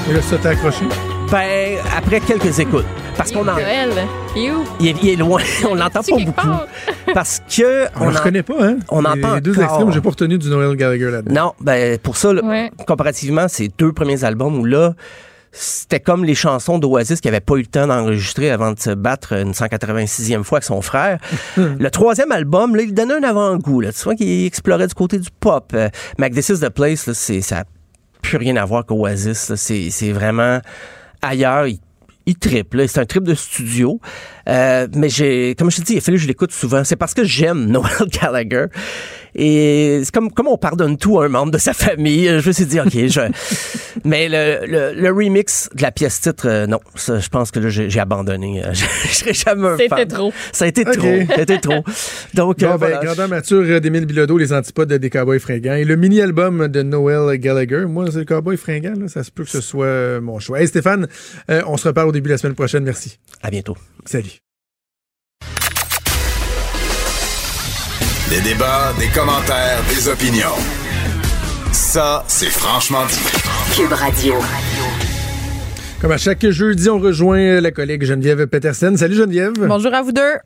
Et 0.10 0.14
là, 0.14 0.22
ça 0.22 0.38
t'a 0.38 0.50
accroché? 0.50 0.86
Ben, 1.32 1.78
après 1.96 2.20
quelques 2.20 2.60
écoutes. 2.60 2.86
Parce 3.18 3.32
qu'on 3.32 3.42
en, 3.48 3.54
Noël, 3.54 3.92
il 4.36 4.88
est, 4.88 4.96
il 5.04 5.10
est 5.10 5.16
loin, 5.16 5.42
on 5.70 5.76
l'entend 5.76 6.02
pas 6.02 6.16
beaucoup. 6.18 6.32
part? 6.32 6.66
Parce 7.14 7.42
que 7.56 7.86
On 8.00 8.06
ne 8.10 8.16
en- 8.16 8.18
reconnaît 8.20 8.42
pas, 8.44 8.56
hein? 8.62 8.78
on 8.90 9.04
entend 9.06 9.36
les 9.36 9.42
deux 9.42 9.52
encore. 9.52 9.64
extrêmes, 9.66 9.92
j'ai 9.92 10.02
pas 10.02 10.10
retenu 10.10 10.38
du 10.38 10.50
Noel 10.50 10.76
Gallagher 10.76 11.12
là-dedans. 11.12 11.34
Non, 11.46 11.54
ben 11.60 11.98
pour 12.00 12.18
ça, 12.18 12.34
là, 12.34 12.42
Ouais. 12.44 12.72
comparativement, 12.88 13.48
ces 13.48 13.70
deux 13.78 13.92
premiers 13.92 14.24
albums 14.24 14.58
où 14.60 14.66
là, 14.66 14.94
c'était 15.52 16.00
comme 16.00 16.24
les 16.24 16.36
chansons 16.36 16.80
d'Oasis 16.80 17.20
qui 17.20 17.28
n'avaient 17.28 17.42
pas 17.42 17.56
eu 17.56 17.62
le 17.62 17.66
temps 17.66 17.88
d'enregistrer 17.88 18.52
avant 18.52 18.72
de 18.72 18.80
se 18.80 18.92
battre 18.92 19.34
une 19.34 19.52
186e 19.52 20.44
fois 20.44 20.58
avec 20.58 20.64
son 20.64 20.82
frère. 20.82 21.20
le 21.58 21.90
troisième 21.90 22.32
album, 22.32 22.76
là, 22.76 22.84
il 22.84 22.94
donnait 22.94 23.16
un 23.16 23.24
avant-goût. 23.24 23.82
Là. 23.82 23.92
Tu 23.92 24.02
vois 24.04 24.16
qu'il 24.16 24.46
explorait 24.46 24.88
du 24.88 24.94
côté 24.94 25.20
du 25.20 25.30
pop. 25.40 25.72
Euh, 25.74 25.90
avec 26.18 26.34
This 26.34 26.50
is 26.50 26.60
the 26.60 26.70
Place, 26.70 27.08
là, 27.08 27.14
c'est, 27.14 27.42
ça 27.42 27.56
n'a 27.58 27.64
plus 28.22 28.38
rien 28.38 28.56
à 28.56 28.66
voir 28.66 28.86
qu'Oasis. 28.86 29.50
là. 29.50 29.58
C'est, 29.58 29.90
c'est 29.90 30.12
vraiment 30.12 30.62
ailleurs. 31.22 31.68
Il, 31.68 31.80
il 32.26 32.36
triple. 32.36 32.88
C'est 32.88 33.00
un 33.00 33.06
trip 33.06 33.24
de 33.24 33.34
studio. 33.34 34.00
Euh, 34.48 34.88
mais 34.96 35.10
j'ai, 35.10 35.56
comme 35.58 35.72
je 35.72 35.78
te 35.78 35.82
dis, 35.82 35.94
il 35.94 35.98
a 35.98 36.02
fallu 36.02 36.18
que 36.18 36.24
je 36.24 36.28
l'écoute 36.28 36.52
souvent. 36.52 36.84
C'est 36.84 36.96
parce 36.96 37.14
que 37.14 37.24
j'aime 37.24 37.66
Noel 37.70 38.08
Gallagher. 38.22 38.66
Et 39.36 40.02
c'est 40.04 40.12
comme, 40.14 40.32
comme 40.32 40.48
on 40.48 40.58
pardonne 40.58 40.98
tout 40.98 41.20
à 41.20 41.26
un 41.26 41.30
membre 41.30 41.52
de 41.52 41.58
sa 41.58 41.74
famille. 41.74 42.28
Je 42.40 42.48
me 42.48 42.52
suis 42.54 42.66
dit, 42.66 42.80
OK, 42.80 42.92
je... 42.94 43.22
Mais 44.06 44.30
le, 44.30 44.66
le, 44.66 44.94
le 45.00 45.10
remix 45.12 45.70
de 45.76 45.82
la 45.82 45.92
pièce 45.92 46.22
titre, 46.22 46.48
euh, 46.48 46.66
non. 46.68 46.80
Ça, 46.96 47.20
je 47.20 47.30
pense 47.30 47.52
que 47.52 47.60
là, 47.60 47.70
j'ai, 47.70 48.00
abandonné. 48.00 48.64
Euh, 48.64 48.74
Je, 48.74 48.86
je 49.08 49.14
serai 49.14 49.34
jamais 49.34 49.68
un 49.68 49.78
C'était 49.78 50.06
trop. 50.06 50.34
Ça 50.52 50.66
a 50.66 50.68
été 50.70 50.82
OK. 50.82 50.98
trop. 50.98 51.26
Ça 51.28 51.36
a 51.36 51.42
été 51.42 51.60
trop. 51.60 51.84
Donc, 52.34 52.60
Bon, 52.60 52.66
euh, 52.66 52.70
ben, 52.72 52.78
voilà. 52.78 52.98
grandeur 53.04 53.28
mature 53.30 53.62
euh, 53.64 53.80
d'Émile 53.80 54.06
Bilodeau, 54.06 54.38
les 54.38 54.54
antipodes 54.54 54.92
des 54.94 55.10
Cowboys 55.10 55.40
fringants. 55.40 55.76
Et 55.76 55.84
le 55.86 55.96
mini-album 55.96 56.68
de 56.68 56.82
Noel 56.82 57.38
Gallagher, 57.38 57.86
moi, 57.88 58.06
c'est 58.12 58.20
le 58.20 58.26
Cowboy 58.26 58.58
fringant, 58.58 58.94
là, 59.00 59.08
ça 59.08 59.24
se 59.24 59.32
peut 59.32 59.44
que 59.44 59.50
ce 59.50 59.62
soit 59.62 59.86
euh, 59.86 60.22
mon 60.22 60.40
choix. 60.40 60.62
Hey 60.62 60.68
Stéphane, 60.68 61.08
euh, 61.50 61.62
on 61.68 61.78
se 61.78 61.88
reparle 61.88 62.10
au 62.10 62.12
début 62.12 62.28
de 62.30 62.34
la 62.34 62.38
semaine 62.38 62.56
prochaine. 62.56 62.84
Merci. 62.84 63.20
À 63.42 63.50
bientôt. 63.52 63.76
Salut. 64.06 64.51
Des 68.32 68.40
débats, 68.40 68.94
des 68.98 69.10
commentaires, 69.10 69.84
des 69.90 70.08
opinions. 70.08 70.56
Ça, 71.74 72.24
c'est 72.28 72.50
franchement 72.50 73.06
dit. 73.06 73.20
Cube 73.76 73.92
Radio. 73.92 74.36
Comme 76.00 76.14
à 76.14 76.18
chaque 76.18 76.50
jeudi, 76.50 76.90
on 76.90 76.98
rejoint 76.98 77.60
la 77.60 77.72
collègue 77.72 78.06
Geneviève 78.06 78.48
Petersen. 78.48 78.96
Salut 78.96 79.16
Geneviève. 79.16 79.52
Bonjour 79.68 79.94
à 79.94 80.02
vous 80.02 80.14
deux. 80.14 80.38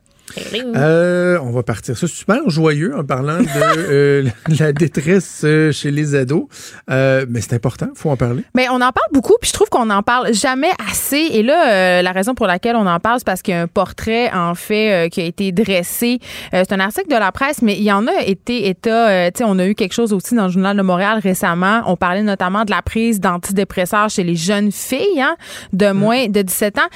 Euh, 0.76 1.38
on 1.42 1.52
va 1.52 1.64
partir 1.64 1.98
ça 1.98 2.08
super 2.08 2.50
joyeux 2.50 2.96
en 2.98 3.04
parlant 3.04 3.40
de 3.40 3.48
euh, 3.78 4.30
la 4.60 4.74
détresse 4.74 5.42
euh, 5.44 5.72
chez 5.72 5.92
les 5.92 6.16
ados. 6.16 6.46
Euh, 6.90 7.26
mais 7.30 7.42
c'est 7.42 7.54
important, 7.54 7.88
faut 7.96 8.10
en 8.10 8.18
parler. 8.18 8.44
Mais 8.56 8.68
on 8.70 8.76
en 8.76 8.92
parle 8.92 9.10
beaucoup, 9.14 9.36
puis 9.40 9.50
je 9.50 9.54
trouve 9.54 9.70
qu'on 9.70 9.86
n'en 9.86 10.04
parle 10.04 10.34
jamais 10.34 10.72
assez. 10.90 11.18
Et 11.32 11.44
là, 11.44 11.72
euh, 12.00 12.02
la 12.02 12.12
raison 12.12 12.34
pour 12.36 12.48
laquelle 12.48 12.76
on 12.76 12.88
en 12.88 13.00
parle, 13.00 13.20
c'est 13.20 13.26
parce 13.26 13.42
qu'il 13.42 13.54
y 13.54 13.58
a 13.58 13.62
un 13.62 13.68
portrait, 13.68 14.32
en 14.34 14.56
fait, 14.56 15.06
euh, 15.06 15.10
qui 15.10 15.22
a 15.22 15.26
été 15.26 15.52
dressé. 15.52 16.20
Euh, 16.54 16.64
c'est 16.68 16.74
un 16.74 16.80
article 16.80 17.10
de 17.10 17.16
la 17.18 17.32
presse, 17.32 17.62
mais 17.62 17.76
il 17.78 17.84
y 17.84 17.92
en 17.92 18.08
a 18.08 18.22
été 18.26 18.68
état. 18.68 19.10
euh, 19.10 19.32
tu 19.34 19.40
sais, 19.40 19.44
on 19.48 19.60
a 19.60 19.66
eu 19.68 19.76
quelque 19.76 19.94
chose 19.94 20.14
aussi 20.14 20.36
dans 20.36 20.46
le 20.48 20.52
Journal 20.52 20.76
de 20.76 20.82
Montréal 20.82 21.20
récemment. 21.22 21.82
On 21.86 21.96
parlait 21.96 22.24
notamment 22.24 22.66
de 22.66 22.72
la 22.72 22.82
prise 22.82 23.20
d'antidépresseurs 23.20 24.10
chez 24.10 24.24
les 24.24 24.36
jeunes 24.36 24.72
filles 24.72 25.22
hein, 25.22 25.36
de 25.74 25.92
moins 25.92 26.28
de 26.28 26.42
17 26.42 26.80
ans. 26.80 26.90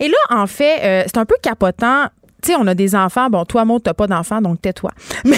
Et 0.00 0.08
là, 0.08 0.16
en 0.30 0.46
fait, 0.46 0.80
euh, 0.82 1.02
c'est 1.06 1.18
un 1.18 1.24
peu 1.24 1.34
capotant. 1.42 2.06
Tu 2.42 2.52
sais, 2.52 2.56
on 2.58 2.66
a 2.68 2.74
des 2.74 2.94
enfants. 2.94 3.28
Bon, 3.30 3.44
toi, 3.44 3.64
Maud, 3.64 3.82
t'as 3.82 3.94
pas 3.94 4.06
d'enfants, 4.06 4.40
donc 4.40 4.62
tais-toi. 4.62 4.90
Mais, 5.24 5.36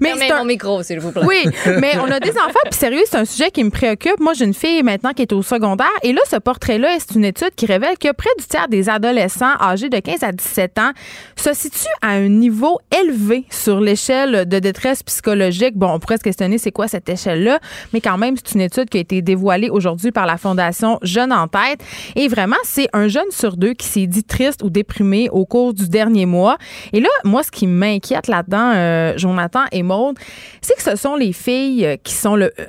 mais 0.00 0.08
Fermez 0.08 0.26
c'est 0.26 0.32
un- 0.32 0.38
mon 0.38 0.44
micro, 0.44 0.82
s'il 0.82 0.98
vous 0.98 1.12
plaît. 1.12 1.22
oui, 1.24 1.44
mais 1.80 1.92
on 1.98 2.10
a 2.10 2.18
des 2.18 2.30
enfants, 2.30 2.58
puis 2.64 2.74
sérieux, 2.74 3.02
c'est 3.08 3.16
un 3.18 3.24
sujet 3.24 3.50
qui 3.52 3.62
me 3.62 3.70
préoccupe. 3.70 4.18
Moi, 4.18 4.32
j'ai 4.34 4.44
une 4.44 4.54
fille 4.54 4.82
maintenant 4.82 5.12
qui 5.12 5.22
est 5.22 5.32
au 5.32 5.40
secondaire, 5.42 5.86
et 6.02 6.12
là, 6.12 6.20
ce 6.28 6.34
portrait-là, 6.36 6.96
c'est 6.98 7.14
une 7.14 7.24
étude 7.24 7.54
qui 7.54 7.66
révèle 7.66 7.96
que 7.98 8.10
près 8.12 8.30
du 8.38 8.44
tiers 8.44 8.66
des 8.68 8.88
adolescents 8.88 9.52
âgés 9.60 9.88
de 9.90 9.98
15 9.98 10.24
à 10.24 10.32
17 10.32 10.78
ans 10.80 10.90
se 11.36 11.52
situent 11.54 11.86
à 12.02 12.08
un 12.08 12.28
niveau 12.28 12.80
élevé 13.02 13.44
sur 13.50 13.80
l'échelle 13.80 14.48
de 14.48 14.58
détresse 14.58 15.02
psychologique. 15.04 15.76
Bon, 15.76 15.90
on 15.92 15.98
pourrait 16.00 16.16
se 16.18 16.22
questionner 16.24 16.58
c'est 16.58 16.72
quoi 16.72 16.88
cette 16.88 17.08
échelle-là, 17.08 17.60
mais 17.92 18.00
quand 18.00 18.18
même, 18.18 18.34
c'est 18.36 18.54
une 18.56 18.62
étude 18.62 18.88
qui 18.90 18.96
a 18.98 19.00
été 19.00 19.22
dévoilée 19.22 19.70
aujourd'hui 19.70 20.10
par 20.10 20.26
la 20.26 20.38
Fondation 20.38 20.98
Jeune 21.02 21.32
en 21.32 21.46
tête. 21.46 21.80
Et 22.16 22.26
vraiment, 22.26 22.56
c'est 22.64 22.88
un 22.92 23.06
jeune 23.06 23.30
sur 23.30 23.56
deux 23.56 23.74
qui 23.74 23.86
s'est 23.86 24.06
dit 24.08 24.24
triste 24.24 24.62
ou 24.64 24.70
déprimé 24.70 25.28
au 25.30 25.44
cours 25.46 25.72
du 25.72 25.88
dernier 25.88 26.13
mois. 26.26 26.56
Et 26.92 27.00
là, 27.00 27.08
moi, 27.24 27.42
ce 27.42 27.50
qui 27.50 27.66
m'inquiète 27.66 28.28
là-dedans, 28.28 28.72
euh, 28.74 29.12
Jonathan 29.16 29.64
et 29.72 29.82
Maude, 29.82 30.16
c'est 30.60 30.74
que 30.76 30.82
ce 30.82 30.96
sont 30.96 31.16
les 31.16 31.32
filles 31.32 31.84
euh, 31.84 31.96
qui 32.02 32.14
sont 32.14 32.36
le. 32.36 32.52
euh, 32.58 32.64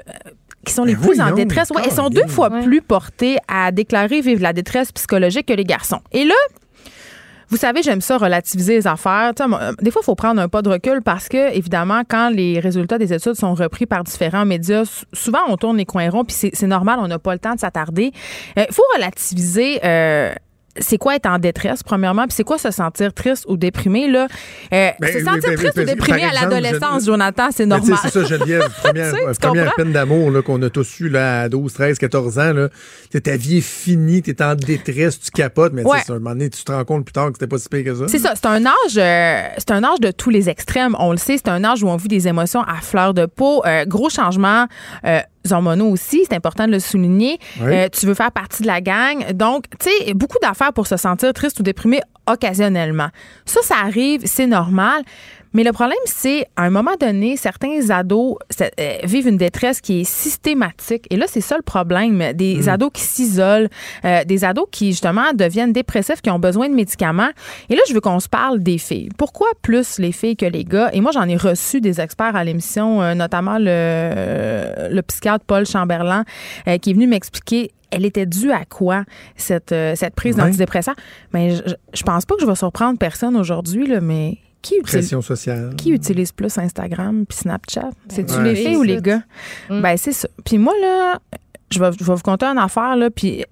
qui 0.65 0.73
sont 0.73 0.83
les 0.83 0.95
Ben 0.95 1.01
plus 1.01 1.21
en 1.21 1.31
détresse. 1.31 1.69
Ouais, 1.69 1.83
elles 1.85 1.91
sont 1.91 2.09
deux 2.09 2.25
fois 2.27 2.49
plus 2.49 2.81
portées 2.81 3.37
à 3.47 3.71
déclarer 3.71 4.21
vivre 4.21 4.41
la 4.41 4.51
détresse 4.51 4.91
psychologique 4.91 5.45
que 5.45 5.53
les 5.53 5.63
garçons. 5.63 5.99
Et 6.11 6.25
là, 6.25 6.33
vous 7.49 7.57
savez, 7.57 7.83
j'aime 7.83 8.01
ça 8.01 8.17
relativiser 8.17 8.73
les 8.73 8.87
affaires. 8.87 9.31
Euh, 9.39 9.71
des 9.79 9.91
fois, 9.91 10.01
il 10.01 10.05
faut 10.05 10.15
prendre 10.15 10.41
un 10.41 10.49
pas 10.49 10.63
de 10.63 10.69
recul 10.69 11.03
parce 11.03 11.29
que, 11.29 11.55
évidemment, 11.55 12.01
quand 12.09 12.29
les 12.31 12.59
résultats 12.59 12.97
des 12.97 13.13
études 13.13 13.35
sont 13.35 13.53
repris 13.53 13.85
par 13.85 14.03
différents 14.03 14.45
médias, 14.45 15.05
souvent 15.13 15.41
on 15.47 15.55
tourne 15.55 15.77
les 15.77 15.85
coins 15.85 16.09
ronds, 16.09 16.25
puis 16.25 16.35
c'est 16.35 16.49
c'est 16.53 16.65
normal, 16.65 16.97
on 16.99 17.07
n'a 17.07 17.19
pas 17.19 17.33
le 17.33 17.39
temps 17.39 17.53
de 17.53 17.59
s'attarder. 17.59 18.11
Il 18.57 18.65
faut 18.71 18.81
relativiser. 18.95 19.79
euh, 19.83 20.33
c'est 20.79 20.97
quoi 20.97 21.15
être 21.15 21.25
en 21.25 21.39
détresse, 21.39 21.83
premièrement, 21.83 22.23
puis 22.23 22.33
c'est 22.33 22.43
quoi 22.43 22.57
se 22.57 22.71
sentir 22.71 23.13
triste 23.13 23.45
ou 23.47 23.57
déprimé, 23.57 24.07
là? 24.09 24.27
Euh, 24.73 24.89
Ben, 24.99 25.13
se 25.13 25.19
sentir 25.23 25.49
ben, 25.49 25.55
triste 25.57 25.75
ben, 25.75 25.83
ou 25.83 25.85
déprimé 25.85 26.23
à 26.23 26.33
l'adolescence, 26.33 27.01
je- 27.01 27.05
Jonathan, 27.07 27.47
c'est 27.51 27.65
Ben, 27.65 27.77
normal. 27.77 27.97
C'est 28.01 28.09
ça, 28.11 28.23
Geneviève. 28.25 28.69
Première, 28.83 29.13
première 29.41 29.75
peine 29.75 29.91
d'amour 29.91 30.31
là, 30.31 30.41
qu'on 30.41 30.61
a 30.61 30.69
tous 30.69 30.99
eu 30.99 31.09
là, 31.09 31.41
à 31.43 31.49
12, 31.49 31.73
13, 31.73 31.97
14 31.97 32.39
ans. 32.39 32.53
Là. 32.53 32.69
Ta 33.23 33.37
vie 33.37 33.57
est 33.57 33.61
finie, 33.61 34.21
t'es 34.21 34.41
en 34.43 34.55
détresse, 34.55 35.19
tu 35.19 35.31
capotes, 35.31 35.73
mais 35.73 35.83
Ouais. 35.83 35.99
c'est 36.05 36.11
un 36.11 36.15
moment 36.15 36.31
donné, 36.31 36.49
tu 36.49 36.63
te 36.63 36.71
rends 36.71 36.83
compte 36.85 37.05
plus 37.05 37.13
tard 37.13 37.27
que 37.27 37.33
c'était 37.35 37.47
pas 37.47 37.57
si 37.57 37.69
pire 37.69 37.83
que 37.85 37.95
ça. 37.95 38.05
C'est 38.07 38.19
ça, 38.19 38.33
c'est 38.35 38.45
un 38.47 38.65
âge, 38.65 38.97
euh, 38.97 39.41
c'est 39.57 39.71
un 39.71 39.83
âge 39.83 39.99
de 40.01 40.11
tous 40.11 40.29
les 40.29 40.49
extrêmes. 40.49 40.95
On 40.99 41.11
le 41.11 41.17
sait, 41.17 41.37
c'est 41.37 41.49
un 41.49 41.63
âge 41.63 41.81
où 41.83 41.87
on 41.87 41.95
vit 41.95 42.07
des 42.09 42.27
émotions 42.27 42.61
à 42.61 42.75
fleur 42.81 43.13
de 43.13 43.25
peau, 43.25 43.63
Euh, 43.65 43.85
gros 43.85 44.09
changements 44.09 44.67
euh, 45.05 45.19
hormonaux 45.51 45.89
aussi, 45.89 46.25
c'est 46.27 46.35
important 46.35 46.67
de 46.67 46.71
le 46.71 46.79
souligner. 46.79 47.37
Oui. 47.59 47.73
Euh, 47.73 47.89
tu 47.89 48.05
veux 48.05 48.13
faire 48.13 48.31
partie 48.31 48.63
de 48.63 48.67
la 48.67 48.81
gang, 48.81 49.31
donc 49.33 49.65
tu 49.79 49.89
sais 49.89 50.13
beaucoup 50.13 50.37
d'affaires 50.41 50.73
pour 50.73 50.87
se 50.87 50.97
sentir 50.97 51.33
triste 51.33 51.59
ou 51.59 51.63
déprimé 51.63 52.01
occasionnellement. 52.27 53.09
Ça, 53.45 53.61
ça 53.61 53.75
arrive, 53.83 54.21
c'est 54.25 54.47
normal. 54.47 55.03
Mais 55.55 55.63
le 55.63 55.71
problème, 55.71 55.97
c'est, 56.05 56.45
à 56.57 56.63
un 56.63 56.69
moment 56.69 56.95
donné, 56.99 57.37
certains 57.37 57.89
ados 57.89 58.35
euh, 58.61 58.67
vivent 59.05 59.27
une 59.29 59.37
détresse 59.37 59.79
qui 59.79 60.01
est 60.01 60.03
systématique. 60.03 61.07
Et 61.09 61.15
là, 61.15 61.27
c'est 61.29 61.41
ça 61.41 61.55
le 61.55 61.63
problème. 61.63 62.33
Des 62.33 62.63
Mm. 62.63 62.69
ados 62.69 62.89
qui 62.93 63.01
s'isolent, 63.01 63.69
euh, 64.03 64.25
des 64.25 64.43
ados 64.43 64.67
qui, 64.69 64.91
justement, 64.91 65.31
deviennent 65.33 65.71
dépressifs, 65.71 66.21
qui 66.21 66.29
ont 66.29 66.39
besoin 66.39 66.67
de 66.67 66.73
médicaments. 66.75 67.29
Et 67.69 67.75
là, 67.75 67.81
je 67.87 67.93
veux 67.93 68.01
qu'on 68.01 68.19
se 68.19 68.27
parle 68.27 68.59
des 68.61 68.77
filles. 68.77 69.09
Pourquoi 69.17 69.47
plus 69.61 69.97
les 69.97 70.11
filles 70.11 70.35
que 70.35 70.45
les 70.45 70.65
gars? 70.65 70.89
Et 70.91 70.99
moi, 70.99 71.11
j'en 71.13 71.27
ai 71.27 71.37
reçu 71.37 71.79
des 71.79 72.01
experts 72.01 72.35
à 72.35 72.43
l'émission, 72.43 73.01
euh, 73.01 73.13
notamment 73.15 73.57
le, 73.57 74.89
le 74.91 75.01
psychiatre 75.03 75.45
Paul 75.45 75.65
Chamberlain, 75.65 76.25
euh, 76.67 76.77
qui 76.77 76.89
est 76.89 76.93
venu 76.93 77.07
m'expliquer 77.07 77.71
elle 77.91 78.03
était 78.03 78.25
due 78.25 78.51
à 78.51 78.65
quoi, 78.65 79.05
cette, 79.37 79.71
euh, 79.71 79.95
cette 79.95 80.15
prise 80.15 80.35
d'antidépresseurs? 80.35 80.95
Mais 81.33 81.51
je, 81.55 81.61
je 81.93 82.03
pense 82.03 82.25
pas 82.25 82.35
que 82.35 82.41
je 82.41 82.45
vais 82.45 82.55
surprendre 82.55 82.99
personne 82.99 83.37
aujourd'hui, 83.37 83.87
mais 84.01 84.37
qui 84.65 84.75
utilise, 84.75 84.91
Pression 84.91 85.21
sociale. 85.21 85.75
qui 85.77 85.91
utilise 85.91 86.31
plus 86.31 86.57
Instagram 86.57 87.25
puis 87.27 87.37
Snapchat? 87.37 87.91
C'est-tu 88.09 88.33
Ouais. 88.33 88.43
les 88.43 88.55
filles 88.55 88.75
ou 88.77 88.83
les 88.83 89.01
gars? 89.01 89.21
Ben, 89.69 89.95
c'est 89.97 90.11
ça. 90.13 90.27
Puis 90.43 90.57
moi, 90.57 90.73
là, 90.81 91.19
je 91.71 91.79
vais, 91.79 91.91
je 91.99 92.03
vais 92.03 92.15
vous 92.15 92.21
conter 92.21 92.45
une 92.45 92.57
affaire, 92.57 92.95
là, 92.95 93.09
puis 93.09 93.43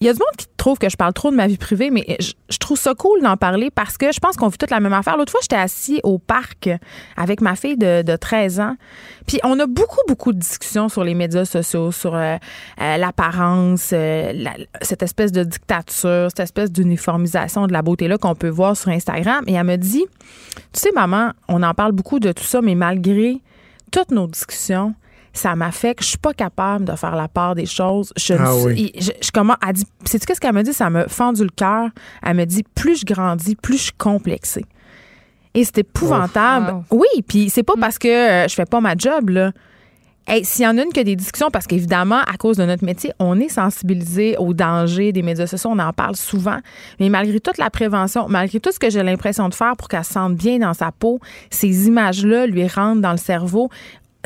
il 0.00 0.06
y 0.06 0.10
a 0.10 0.12
du 0.12 0.18
monde 0.18 0.36
qui 0.36 0.46
trouve 0.56 0.78
que 0.78 0.88
je 0.90 0.96
parle 0.96 1.12
trop 1.12 1.30
de 1.30 1.36
ma 1.36 1.46
vie 1.46 1.56
privée, 1.56 1.90
mais 1.90 2.04
je, 2.20 2.58
trouve 2.58 2.78
ça 2.78 2.94
cool 2.94 3.22
d'en 3.22 3.36
parler 3.36 3.70
parce 3.70 3.96
que 3.96 4.12
je 4.12 4.20
pense 4.20 4.36
qu'on 4.36 4.48
vit 4.48 4.58
toute 4.58 4.70
la 4.70 4.80
même 4.80 4.92
affaire. 4.92 5.16
L'autre 5.16 5.30
fois, 5.30 5.40
j'étais 5.42 5.56
assis 5.56 6.00
au 6.02 6.18
parc 6.18 6.68
avec 7.16 7.40
ma 7.40 7.56
fille 7.56 7.76
de, 7.76 8.02
de 8.02 8.16
13 8.16 8.60
ans. 8.60 8.76
Puis 9.26 9.38
on 9.42 9.58
a 9.58 9.66
beaucoup, 9.66 10.00
beaucoup 10.06 10.32
de 10.32 10.38
discussions 10.38 10.88
sur 10.88 11.02
les 11.02 11.14
médias 11.14 11.44
sociaux, 11.44 11.92
sur 11.92 12.14
euh, 12.14 12.36
euh, 12.80 12.96
l'apparence, 12.96 13.90
euh, 13.92 14.32
cette 14.82 15.02
espèce 15.02 15.32
de 15.32 15.44
dictature, 15.44 16.28
cette 16.28 16.40
espèce 16.40 16.70
d'uniformisation 16.70 17.66
de 17.66 17.72
la 17.72 17.82
beauté-là 17.82 18.18
qu'on 18.18 18.34
peut 18.34 18.48
voir 18.48 18.76
sur 18.76 18.90
Instagram. 18.90 19.44
Et 19.46 19.54
elle 19.54 19.64
me 19.64 19.76
dit, 19.76 20.04
tu 20.72 20.80
sais, 20.80 20.92
maman, 20.94 21.30
on 21.48 21.62
en 21.62 21.74
parle 21.74 21.92
beaucoup 21.92 22.18
de 22.18 22.32
tout 22.32 22.44
ça, 22.44 22.60
mais 22.60 22.74
malgré 22.74 23.40
toutes 23.90 24.10
nos 24.10 24.26
discussions, 24.26 24.94
ça 25.38 25.54
m'a 25.54 25.70
fait 25.70 25.94
que 25.94 26.02
je 26.02 26.08
suis 26.08 26.18
pas 26.18 26.32
capable 26.32 26.84
de 26.84 26.92
faire 26.96 27.14
la 27.16 27.28
part 27.28 27.54
des 27.54 27.66
choses. 27.66 28.12
Je, 28.16 28.34
Ah 28.34 28.52
suis- 28.52 28.64
oui. 28.66 28.92
je, 28.98 29.10
je 29.20 29.30
commence 29.30 29.56
à 29.60 29.72
dire, 29.72 29.84
sais-tu 30.04 30.26
qu'est-ce 30.26 30.40
qu'elle 30.40 30.54
me 30.54 30.62
dit? 30.62 30.72
Ça 30.72 30.90
m'a 30.90 31.06
fendu 31.08 31.42
le 31.42 31.50
cœur. 31.50 31.88
Elle 32.22 32.36
me 32.36 32.44
dit, 32.44 32.64
plus 32.74 33.00
je 33.00 33.04
grandis, 33.04 33.54
plus 33.56 33.76
je 33.76 33.82
suis 33.84 33.92
complexée. 33.92 34.64
Et 35.54 35.64
c'est 35.64 35.78
épouvantable. 35.78 36.82
Oui, 36.90 37.06
puis 37.26 37.50
c'est 37.50 37.62
pas 37.62 37.74
parce 37.80 37.98
que 37.98 38.08
euh, 38.08 38.48
je 38.48 38.54
fais 38.54 38.66
pas 38.66 38.80
ma 38.80 38.94
job, 38.96 39.30
là. 39.30 39.52
Hey, 40.28 40.44
S'il 40.44 40.64
y 40.64 40.66
en 40.66 40.76
a 40.76 40.82
une 40.82 40.92
que 40.92 41.00
des 41.00 41.14
discussions, 41.14 41.50
parce 41.52 41.68
qu'évidemment, 41.68 42.18
à 42.20 42.36
cause 42.36 42.56
de 42.56 42.64
notre 42.64 42.84
métier, 42.84 43.12
on 43.20 43.38
est 43.38 43.48
sensibilisé 43.48 44.36
aux 44.38 44.54
dangers 44.54 45.12
des 45.12 45.22
médias 45.22 45.46
sociaux, 45.46 45.70
on 45.72 45.78
en 45.78 45.92
parle 45.92 46.16
souvent. 46.16 46.58
Mais 46.98 47.08
malgré 47.08 47.38
toute 47.38 47.58
la 47.58 47.70
prévention, 47.70 48.26
malgré 48.28 48.58
tout 48.58 48.72
ce 48.72 48.80
que 48.80 48.90
j'ai 48.90 49.04
l'impression 49.04 49.48
de 49.48 49.54
faire 49.54 49.76
pour 49.76 49.86
qu'elle 49.86 50.04
se 50.04 50.14
sente 50.14 50.34
bien 50.34 50.58
dans 50.58 50.74
sa 50.74 50.90
peau, 50.90 51.20
ces 51.50 51.86
images-là 51.86 52.46
lui 52.48 52.66
rentrent 52.66 53.00
dans 53.02 53.12
le 53.12 53.18
cerveau. 53.18 53.70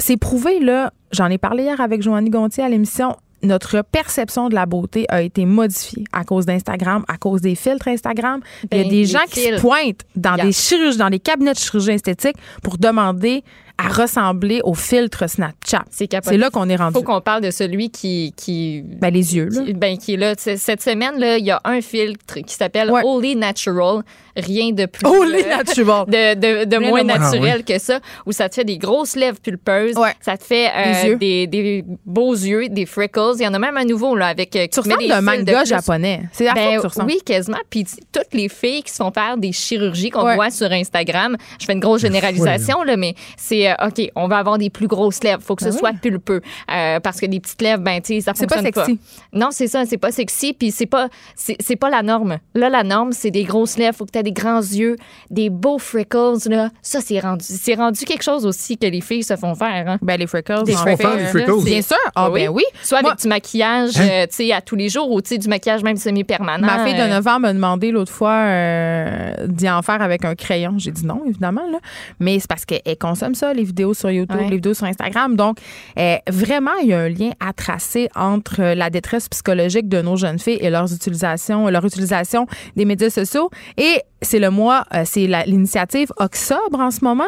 C'est 0.00 0.16
prouvé, 0.16 0.58
là. 0.60 0.92
J'en 1.12 1.26
ai 1.26 1.38
parlé 1.38 1.64
hier 1.64 1.80
avec 1.80 2.02
Joanny 2.02 2.30
Gontier 2.30 2.62
à 2.64 2.68
l'émission. 2.68 3.16
Notre 3.42 3.82
perception 3.82 4.50
de 4.50 4.54
la 4.54 4.66
beauté 4.66 5.06
a 5.08 5.22
été 5.22 5.46
modifiée 5.46 6.04
à 6.12 6.24
cause 6.24 6.44
d'Instagram, 6.44 7.04
à 7.08 7.16
cause 7.16 7.40
des 7.40 7.54
filtres 7.54 7.88
Instagram. 7.88 8.40
Il 8.70 8.76
y 8.76 8.80
a 8.80 8.84
Ben, 8.84 8.90
des 8.90 9.04
gens 9.06 9.24
qui 9.30 9.40
se 9.40 9.58
pointent 9.60 10.02
dans 10.14 10.34
Yeah. 10.36 10.44
des 10.44 10.52
chirurgies, 10.52 10.98
dans 10.98 11.08
des 11.08 11.20
cabinets 11.20 11.54
de 11.54 11.58
chirurgie 11.58 11.92
esthétique 11.92 12.36
pour 12.62 12.76
demander 12.76 13.42
à 13.84 13.88
ressembler 13.88 14.60
au 14.64 14.74
filtre 14.74 15.28
Snapchat. 15.28 15.84
C'est 15.90 16.12
là 16.36 16.50
qu'on 16.50 16.68
est 16.68 16.76
rendu. 16.76 16.94
faut 16.94 17.02
qu'on 17.02 17.20
parle 17.20 17.42
de 17.42 17.50
celui 17.50 17.90
qui. 17.90 18.32
qui 18.36 18.82
ben, 18.84 19.12
les 19.12 19.36
yeux, 19.36 19.48
là. 19.50 19.62
qui- 19.64 19.72
ben, 19.74 19.96
qui 19.98 20.14
est 20.14 20.16
là. 20.16 20.34
Cette 20.36 20.82
semaine, 20.82 21.18
là, 21.18 21.38
il 21.38 21.44
y 21.44 21.50
a 21.50 21.60
un 21.64 21.80
filtre 21.80 22.40
qui 22.40 22.54
s'appelle 22.54 22.90
Holy 22.90 23.36
Natural. 23.36 24.02
Rien 24.36 24.70
de 24.72 24.86
plus. 24.86 25.06
Holy 25.06 25.42
euh, 25.42 25.56
Natural. 25.56 26.06
De, 26.06 26.34
de, 26.34 26.64
de 26.64 26.76
Rien 26.76 26.88
moins 26.88 27.02
naturel 27.02 27.50
Ah 27.52 27.56
oui. 27.58 27.64
que 27.64 27.78
ça, 27.78 27.98
où 28.26 28.32
ça 28.32 28.48
te 28.48 28.54
fait 28.54 28.64
des 28.64 28.78
grosses 28.78 29.16
lèvres 29.16 29.40
pulpeuses. 29.40 29.94
Ça 30.20 30.38
te 30.38 30.44
fait 30.44 30.68
euh, 30.68 31.02
Des 31.02 31.08
yeux. 31.08 31.16
des, 31.16 31.46
des 31.48 31.84
beaux 32.06 32.32
yeux, 32.32 32.68
des 32.68 32.86
freckles. 32.86 33.32
Il 33.38 33.42
y 33.42 33.48
en 33.48 33.54
a 33.54 33.58
même 33.58 33.76
un 33.76 33.84
nouveau, 33.84 34.14
là, 34.14 34.28
avec. 34.28 34.54
euh, 34.56 34.62
qui 34.64 34.70
Tu 34.70 34.80
ressembles 34.80 34.98
des 35.00 35.08
d'un 35.08 35.20
manga 35.20 35.62
de 35.62 35.66
japonais. 35.66 36.22
C'est 36.32 36.46
à 36.46 36.50
ça 36.50 36.54
Ben, 36.54 36.76
que 36.76 36.80
tu 36.80 36.86
ressembles. 36.86 37.10
Oui, 37.10 37.18
quasiment. 37.26 37.58
Puis 37.68 37.84
tu 37.84 37.90
sais, 37.92 38.00
toutes 38.12 38.32
les 38.32 38.48
filles 38.48 38.82
qui 38.82 38.92
se 38.92 38.96
font 38.96 39.10
faire 39.10 39.36
des 39.36 39.52
chirurgies 39.52 40.10
qu'on 40.10 40.24
Ouais. 40.24 40.36
voit 40.36 40.50
sur 40.50 40.70
Instagram, 40.70 41.36
je 41.60 41.64
fais 41.66 41.72
une 41.72 41.80
grosse 41.80 42.00
généralisation, 42.02 42.82
là, 42.82 42.96
mais 42.96 43.14
c'est 43.36 43.68
euh, 43.80 43.86
OK, 43.88 44.10
on 44.16 44.28
va 44.28 44.38
avoir 44.38 44.58
des 44.58 44.70
plus 44.70 44.86
grosses 44.86 45.22
lèvres. 45.22 45.42
faut 45.42 45.56
que 45.56 45.64
Ben 45.64 45.72
ce 45.72 45.78
soit 45.78 45.92
pulpeux. 45.92 46.40
Euh, 46.70 47.00
parce 47.00 47.20
que 47.20 47.26
des 47.26 47.40
petites 47.40 47.62
lèvres, 47.62 47.82
ben, 47.82 48.00
tu 48.00 48.14
sais, 48.14 48.20
ça 48.20 48.32
C'est 48.34 48.46
pas 48.46 48.56
fonctionne 48.62 48.84
sexy. 48.86 49.00
Non, 49.32 49.48
c'est 49.50 49.66
ça, 49.66 49.84
c'est 49.86 49.98
pas 49.98 50.10
sexy. 50.12 50.52
Puis 50.52 50.70
c'est 50.70 50.86
pas, 50.86 51.08
c'est 51.34 51.56
c'est 51.60 51.76
pas 51.76 51.90
la 51.90 52.02
norme. 52.02 52.38
Là, 52.54 52.68
la 52.68 52.82
norme, 52.82 53.12
c'est 53.12 53.30
des 53.30 53.44
grosses 53.44 53.76
lèvres. 53.78 53.96
Faut 53.96 54.04
que 54.06 54.10
tu 54.12 54.18
aies 54.18 54.22
des 54.22 54.32
grands 54.32 54.60
yeux, 54.60 54.96
des 55.30 55.50
beaux 55.50 55.78
freckles, 55.78 56.36
là. 56.48 56.70
Ça, 56.82 57.00
c'est 57.00 57.20
rendu, 57.20 57.44
c'est 57.46 57.74
rendu 57.74 58.04
quelque 58.04 58.22
chose 58.24 58.46
aussi 58.46 58.76
que 58.78 58.86
les 58.86 59.00
filles 59.00 59.24
se 59.24 59.36
font 59.36 59.54
faire, 59.54 59.88
hein. 59.88 59.98
Ben, 60.02 60.18
les 60.18 60.26
freckles. 60.26 60.64
Des 60.64 60.72
se 60.72 60.78
font 60.78 60.96
faire 60.96 61.16
des 61.16 61.26
freckles? 61.26 61.64
Bien 61.64 61.82
sûr. 61.82 61.96
Ah, 62.14 62.28
ben 62.32 62.48
oui. 62.48 62.64
Soit 62.82 62.98
avec 62.98 63.06
Moi- 63.10 63.14
du 63.20 63.28
maquillage, 63.28 63.96
Hein? 63.98 64.08
euh, 64.10 64.26
tu 64.26 64.36
sais, 64.36 64.52
à 64.52 64.60
tous 64.60 64.76
les 64.76 64.88
jours 64.88 65.10
ou, 65.10 65.20
tu 65.20 65.28
sais, 65.30 65.38
du 65.38 65.48
maquillage 65.48 65.82
même 65.82 65.96
semi-permanent. 65.96 66.66
Ma 66.66 66.84
fille 66.84 66.94
de 66.94 67.00
euh, 67.00 67.08
9 67.08 67.26
ans 67.26 67.40
m'a 67.40 67.52
demandé 67.52 67.90
l'autre 67.90 68.12
fois 68.12 68.32
euh, 68.32 69.46
d'y 69.46 69.68
en 69.70 69.82
faire 69.82 70.02
avec 70.02 70.24
un 70.24 70.34
crayon. 70.34 70.74
J'ai 70.78 70.90
dit 70.90 71.06
non, 71.06 71.22
évidemment. 71.26 71.66
Là. 71.70 71.78
Mais 72.18 72.38
c'est 72.38 72.48
parce 72.48 72.64
qu'elle 72.64 72.80
consomme 72.98 73.34
ça, 73.34 73.49
les 73.52 73.64
vidéos 73.64 73.94
sur 73.94 74.10
YouTube, 74.10 74.36
Ouais. 74.38 74.48
les 74.48 74.56
vidéos 74.56 74.74
sur 74.74 74.86
Instagram. 74.86 75.36
Donc, 75.36 75.58
euh, 75.98 76.16
vraiment, 76.28 76.74
il 76.82 76.88
y 76.88 76.92
a 76.94 76.98
un 77.00 77.08
lien 77.08 77.30
à 77.40 77.52
tracer 77.52 78.08
entre 78.16 78.60
euh, 78.60 78.74
la 78.74 78.90
détresse 78.90 79.28
psychologique 79.28 79.88
de 79.88 80.00
nos 80.02 80.16
jeunes 80.16 80.38
filles 80.38 80.58
et 80.60 80.70
leurs 80.70 80.92
utilisations, 80.92 81.68
leur 81.68 81.84
utilisation 81.84 82.46
des 82.76 82.84
médias 82.84 83.10
sociaux. 83.10 83.50
Et 83.76 84.00
c'est 84.22 84.38
le 84.38 84.50
mois, 84.50 84.84
euh, 84.94 85.02
c'est 85.06 85.26
l'initiative 85.46 86.12
Octobre 86.18 86.78
en 86.78 86.90
ce 86.90 87.02
moment, 87.02 87.24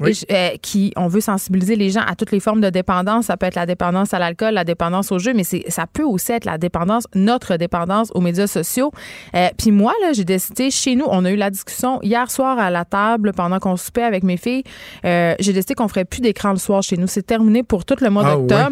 Oui. 0.00 0.10
et 0.10 0.12
je- 0.14 0.24
euh, 0.32 0.48
qui, 0.60 0.92
on 0.96 1.06
veut 1.06 1.20
sensibiliser 1.20 1.76
les 1.76 1.90
gens 1.90 2.00
à 2.06 2.16
toutes 2.16 2.32
les 2.32 2.40
formes 2.40 2.60
de 2.60 2.68
dépendance. 2.70 3.26
Ça 3.26 3.36
peut 3.36 3.46
être 3.46 3.54
la 3.54 3.66
dépendance 3.66 4.12
à 4.12 4.18
l'alcool, 4.18 4.54
la 4.54 4.64
dépendance 4.64 5.12
au 5.12 5.18
jeu, 5.20 5.32
mais 5.34 5.44
ça 5.44 5.86
peut 5.92 6.02
aussi 6.02 6.32
être 6.32 6.44
la 6.44 6.58
dépendance, 6.58 7.06
notre 7.14 7.56
dépendance 7.56 8.10
aux 8.14 8.20
médias 8.20 8.48
sociaux. 8.48 8.90
Euh, 9.36 9.48
Puis 9.56 9.70
moi, 9.70 9.92
là, 10.02 10.12
j'ai 10.12 10.24
décidé, 10.24 10.70
chez 10.72 10.96
nous, 10.96 11.04
on 11.08 11.24
a 11.24 11.30
eu 11.30 11.36
la 11.36 11.50
discussion 11.50 12.00
hier 12.02 12.28
soir 12.30 12.58
à 12.58 12.70
la 12.70 12.84
table 12.84 13.32
pendant 13.32 13.60
qu'on 13.60 13.76
soupait 13.76 14.02
avec 14.02 14.24
mes 14.24 14.36
filles. 14.36 14.64
Euh, 15.04 15.34
j'ai 15.38 15.52
décidé 15.52 15.61
qu'on 15.74 15.88
ferait 15.88 16.04
plus 16.04 16.20
d'écran 16.20 16.50
le 16.52 16.58
soir 16.58 16.82
chez 16.82 16.96
nous. 16.96 17.06
C'est 17.06 17.22
terminé 17.26 17.62
pour 17.62 17.84
tout 17.84 17.96
le 18.00 18.10
mois 18.10 18.22
Ah 18.26 18.34
d'octobre. 18.36 18.70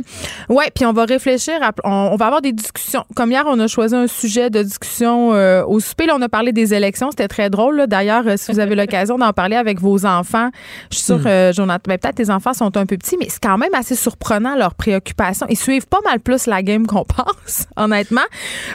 Ouais, 0.48 0.70
puis 0.74 0.84
on 0.86 0.92
va 0.92 1.04
réfléchir. 1.04 1.54
à- 1.62 1.72
on, 1.84 2.10
on 2.12 2.16
va 2.16 2.26
avoir 2.26 2.42
des 2.42 2.52
discussions. 2.52 3.04
Comme 3.14 3.30
hier, 3.30 3.44
on 3.46 3.58
a 3.60 3.66
choisi 3.66 3.94
un 3.94 4.06
sujet 4.06 4.50
de 4.50 4.62
discussion 4.62 5.32
euh, 5.34 5.64
au 5.64 5.80
souper. 5.80 6.06
Là, 6.06 6.14
on 6.16 6.22
a 6.22 6.28
parlé 6.28 6.52
des 6.52 6.74
élections. 6.74 7.10
C'était 7.10 7.28
très 7.28 7.50
drôle. 7.50 7.86
D'ailleurs, 7.86 8.24
euh, 8.26 8.34
si 8.36 8.52
vous 8.52 8.58
avez 8.58 8.74
l'occasion 8.80 9.16
d'en 9.18 9.32
parler 9.32 9.56
avec 9.56 9.80
vos 9.80 10.04
enfants, 10.06 10.50
je 10.90 10.96
suis 10.96 11.04
sûre, 11.06 11.20
euh, 11.26 11.52
Jonathan, 11.52 11.82
ben, 11.88 11.98
peut-être 11.98 12.16
tes 12.16 12.30
enfants 12.30 12.52
sont 12.54 12.76
un 12.76 12.86
peu 12.86 12.96
petits, 12.96 13.16
mais 13.18 13.26
c'est 13.28 13.42
quand 13.42 13.58
même 13.58 13.74
assez 13.74 13.94
surprenant 13.94 14.56
leurs 14.56 14.74
préoccupations. 14.74 15.46
Ils 15.48 15.58
suivent 15.58 15.86
pas 15.88 16.00
mal 16.04 16.20
plus 16.20 16.46
la 16.46 16.62
game 16.62 16.86
qu'on 16.86 17.04
pense, 17.04 17.66
honnêtement. 17.76 18.20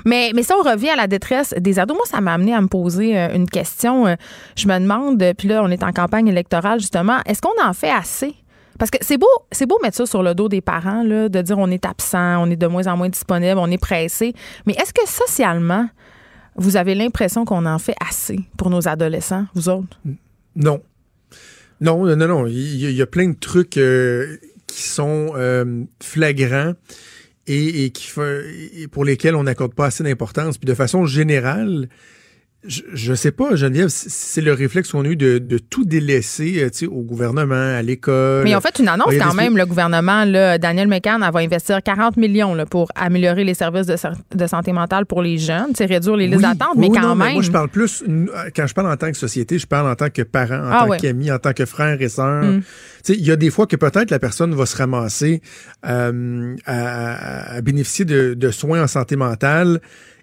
Mais, 0.05 0.31
mais 0.33 0.43
ça, 0.43 0.55
on 0.59 0.63
revient 0.69 0.89
à 0.89 0.95
la 0.95 1.07
détresse 1.07 1.53
des 1.57 1.79
ados. 1.79 1.95
Moi, 1.95 2.05
ça 2.09 2.21
m'a 2.21 2.33
amené 2.33 2.53
à 2.53 2.61
me 2.61 2.67
poser 2.67 3.15
une 3.33 3.49
question. 3.49 4.15
Je 4.55 4.67
me 4.67 4.79
demande, 4.79 5.23
puis 5.37 5.47
là, 5.47 5.61
on 5.63 5.69
est 5.69 5.83
en 5.83 5.91
campagne 5.91 6.27
électorale, 6.27 6.79
justement, 6.79 7.17
est-ce 7.25 7.41
qu'on 7.41 7.49
en 7.63 7.73
fait 7.73 7.89
Parce 8.77 8.91
que 8.91 8.97
c'est 9.01 9.17
beau, 9.17 9.27
c'est 9.51 9.65
beau 9.65 9.79
mettre 9.81 9.95
ça 9.97 10.05
sur 10.05 10.21
le 10.21 10.35
dos 10.35 10.49
des 10.49 10.61
parents, 10.61 11.03
de 11.05 11.41
dire 11.41 11.57
on 11.57 11.69
est 11.71 11.85
absent, 11.85 12.43
on 12.43 12.49
est 12.49 12.57
de 12.57 12.67
moins 12.67 12.87
en 12.87 12.97
moins 12.97 13.09
disponible, 13.09 13.57
on 13.57 13.71
est 13.71 13.77
pressé. 13.77 14.33
Mais 14.65 14.73
est-ce 14.73 14.93
que 14.93 15.07
socialement, 15.07 15.87
vous 16.55 16.75
avez 16.75 16.93
l'impression 16.93 17.45
qu'on 17.45 17.65
en 17.65 17.79
fait 17.79 17.95
assez 18.05 18.39
pour 18.57 18.69
nos 18.69 18.87
adolescents, 18.87 19.45
vous 19.55 19.69
autres? 19.69 19.99
Non. 20.55 20.81
Non, 21.81 22.05
non, 22.05 22.27
non. 22.27 22.47
Il 22.47 22.91
y, 22.91 23.01
a- 23.01 23.07
plein 23.07 23.29
de 23.29 23.35
trucs 23.37 23.77
euh, 23.77 24.37
qui 24.67 24.83
sont 24.83 25.33
euh, 25.35 25.83
flagrants 26.01 26.73
et, 27.47 27.91
qui 27.91 28.09
et 28.73 28.87
pour 28.87 29.05
lesquels 29.05 29.35
on 29.35 29.43
n'accorde 29.43 29.73
pas 29.73 29.85
assez 29.87 30.03
d'importance. 30.03 30.57
Puis 30.57 30.65
de 30.65 30.73
façon 30.73 31.05
générale, 31.05 31.89
je, 32.67 32.81
je 32.93 33.13
sais 33.13 33.31
pas, 33.31 33.55
Geneviève, 33.55 33.89
si 33.89 34.09
c'est 34.09 34.41
le 34.41 34.53
réflexe 34.53 34.91
qu'on 34.91 35.03
a 35.05 35.07
eu 35.07 35.15
de, 35.15 35.37
de 35.37 35.57
tout 35.57 35.85
délaisser 35.85 36.63
euh, 36.63 36.87
au 36.87 37.01
gouvernement, 37.01 37.55
à 37.77 37.81
l'école. 37.81 38.43
Mais 38.43 38.55
ont 38.55 38.61
fait 38.61 38.79
une 38.79 38.87
annonce 38.87 39.13
quand 39.19 39.33
même, 39.33 39.57
le 39.57 39.65
gouvernement, 39.65 40.25
là, 40.25 40.57
Daniel 40.57 40.87
McCann, 40.87 41.23
elle 41.25 41.31
va 41.33 41.39
investir 41.39 41.81
40 41.83 42.17
millions 42.17 42.53
là, 42.55 42.65
pour 42.65 42.91
améliorer 42.95 43.43
les 43.43 43.53
services 43.53 43.87
de, 43.87 43.95
sa- 43.95 44.13
de 44.35 44.47
santé 44.47 44.71
mentale 44.73 45.05
pour 45.05 45.21
les 45.21 45.37
jeunes, 45.37 45.73
c'est 45.75 45.85
réduire 45.85 46.15
les 46.15 46.27
listes 46.27 46.37
Oui, 46.37 46.43
d'attente, 46.43 46.73
oui, 46.75 46.89
mais 46.89 46.99
quand 46.99 47.07
non, 47.07 47.15
même. 47.15 47.33
moi, 47.33 47.41
je 47.41 47.51
parle 47.51 47.69
plus, 47.69 48.03
n- 48.07 48.29
quand 48.55 48.67
je 48.67 48.73
parle 48.73 48.91
en 48.91 48.97
tant 48.97 49.11
que 49.11 49.17
société, 49.17 49.57
je 49.59 49.67
parle 49.67 49.87
en 49.89 49.95
tant 49.95 50.09
que 50.09 50.21
parent, 50.21 50.55
en 50.59 50.69
Ah 50.71 50.79
tant 50.83 50.89
ouais. 50.89 50.97
qu'ami, 50.99 51.31
en 51.31 51.39
tant 51.39 51.53
que 51.53 51.65
frère 51.65 52.01
et 52.01 52.09
sœur. 52.09 52.43
Mm. 52.43 52.61
Il 53.09 53.23
y 53.25 53.31
a 53.31 53.35
des 53.35 53.51
fois 53.51 53.67
que 53.67 53.75
peut-être 53.75 54.09
la 54.09 54.17
personne 54.19 54.55
va 54.55 54.65
se 54.65 54.75
ramasser 54.77 55.41
euh, 55.85 56.55
à, 56.65 57.55
à 57.55 57.61
bénéficier 57.61 58.05
de, 58.05 58.33
de 58.33 58.51
soins 58.51 58.81
en 58.83 58.87
santé 58.87 59.15
mentale 59.15 59.79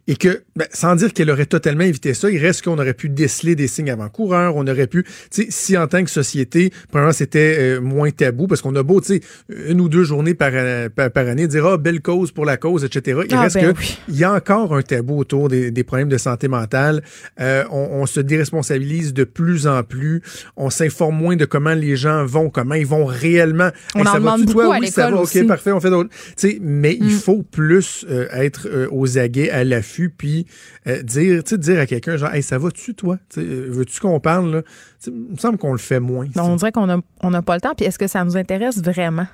et 0.08 0.16
que, 0.16 0.42
ben, 0.56 0.66
sans 0.72 0.96
dire 0.96 1.12
qu'elle 1.12 1.30
aurait 1.30 1.46
totalement 1.46 1.84
évité 1.84 2.12
ça, 2.14 2.28
il 2.30 2.38
reste 2.38 2.62
qu'on 2.64 2.78
aurait 2.78 2.94
pu 2.94 3.08
déceler 3.08 3.54
des 3.54 3.68
signes 3.68 3.90
avant-coureurs, 3.90 4.56
on 4.56 4.66
aurait 4.66 4.88
pu, 4.88 5.04
tu 5.04 5.10
sais, 5.30 5.46
si 5.50 5.76
en 5.76 5.86
tant 5.86 6.02
que 6.02 6.10
société, 6.10 6.72
premièrement, 6.90 7.12
c'était 7.12 7.56
euh, 7.58 7.80
moins 7.80 8.10
tabou, 8.10 8.46
parce 8.48 8.62
qu'on 8.62 8.74
a 8.74 8.82
beau, 8.82 9.00
tu 9.00 9.06
sais, 9.14 9.20
une 9.68 9.80
ou 9.80 9.88
deux 9.88 10.02
journées 10.04 10.34
par, 10.34 10.50
euh, 10.54 10.88
par, 10.88 11.10
par 11.12 11.28
année, 11.28 11.46
dire, 11.46 11.64
ah, 11.66 11.76
belle 11.76 12.00
cause 12.00 12.32
pour 12.32 12.44
la 12.44 12.56
cause, 12.56 12.84
etc. 12.84 13.20
Il 13.28 13.34
Ah, 13.34 13.42
reste 13.42 13.56
ben 13.56 13.72
que 13.74 13.78
oui. 13.78 13.98
il 14.08 14.16
y 14.16 14.24
a 14.24 14.32
encore 14.32 14.74
un 14.74 14.82
tabou 14.82 15.18
autour 15.18 15.48
des, 15.48 15.70
des 15.70 15.84
problèmes 15.84 16.08
de 16.08 16.18
santé 16.18 16.48
mentale. 16.48 17.02
Euh, 17.40 17.62
on, 17.70 17.88
on 18.02 18.06
se 18.06 18.18
déresponsabilise 18.20 19.14
de 19.14 19.24
plus 19.24 19.66
en 19.66 19.82
plus. 19.84 20.20
On 20.56 20.68
s'informe 20.70 21.16
moins 21.16 21.36
de 21.36 21.44
comment 21.44 21.74
les 21.74 21.94
gens 21.96 22.24
vont, 22.26 22.50
comment 22.50 22.74
ils 22.74 22.86
vont 22.86 23.04
réellement. 23.04 23.70
On 23.94 24.00
Hey, 24.00 24.08
en 24.08 24.12
ça 24.12 24.18
demande 24.18 24.40
va-tu, 24.40 24.52
toi? 24.52 24.62
beaucoup 24.64 24.74
à 24.74 24.78
Oui, 24.80 24.88
ça 24.88 25.02
l'école 25.04 25.14
va, 25.18 25.22
aussi. 25.22 25.38
Mm. 25.38 25.42
OK, 25.42 25.48
parfait, 25.48 25.72
on 25.72 25.80
fait 25.80 25.90
d'autres. 25.90 26.10
Tu 26.10 26.16
sais, 26.36 26.58
mais 26.60 26.96
il 27.00 27.10
faut 27.12 27.42
plus 27.42 28.04
euh, 28.10 28.26
être 28.32 28.68
aux 28.90 29.18
aguets, 29.18 29.50
à 29.50 29.62
l'affût, 29.64 29.91
puis 30.10 30.46
euh, 30.86 31.02
dire, 31.02 31.42
dire 31.42 31.80
à 31.80 31.86
quelqu'un, 31.86 32.16
genre, 32.16 32.32
hey, 32.32 32.42
ça 32.42 32.58
va-tu, 32.58 32.94
toi? 32.94 33.18
Euh, 33.38 33.68
Veux-tu 33.70 34.00
qu'on 34.00 34.20
parle, 34.20 34.50
là? 34.50 34.62
Il 35.06 35.12
me 35.12 35.36
semble 35.36 35.58
qu'on 35.58 35.72
le 35.72 35.78
fait 35.78 36.00
moins. 36.00 36.26
Non, 36.36 36.44
on 36.44 36.56
dirait 36.56 36.72
qu'on 36.72 36.86
n'a 36.86 36.98
on 37.22 37.34
a 37.34 37.42
pas 37.42 37.54
le 37.54 37.60
temps. 37.60 37.74
Puis 37.76 37.86
est-ce 37.86 37.98
que 37.98 38.06
ça 38.06 38.24
nous 38.24 38.36
intéresse 38.36 38.82
vraiment? 38.82 39.26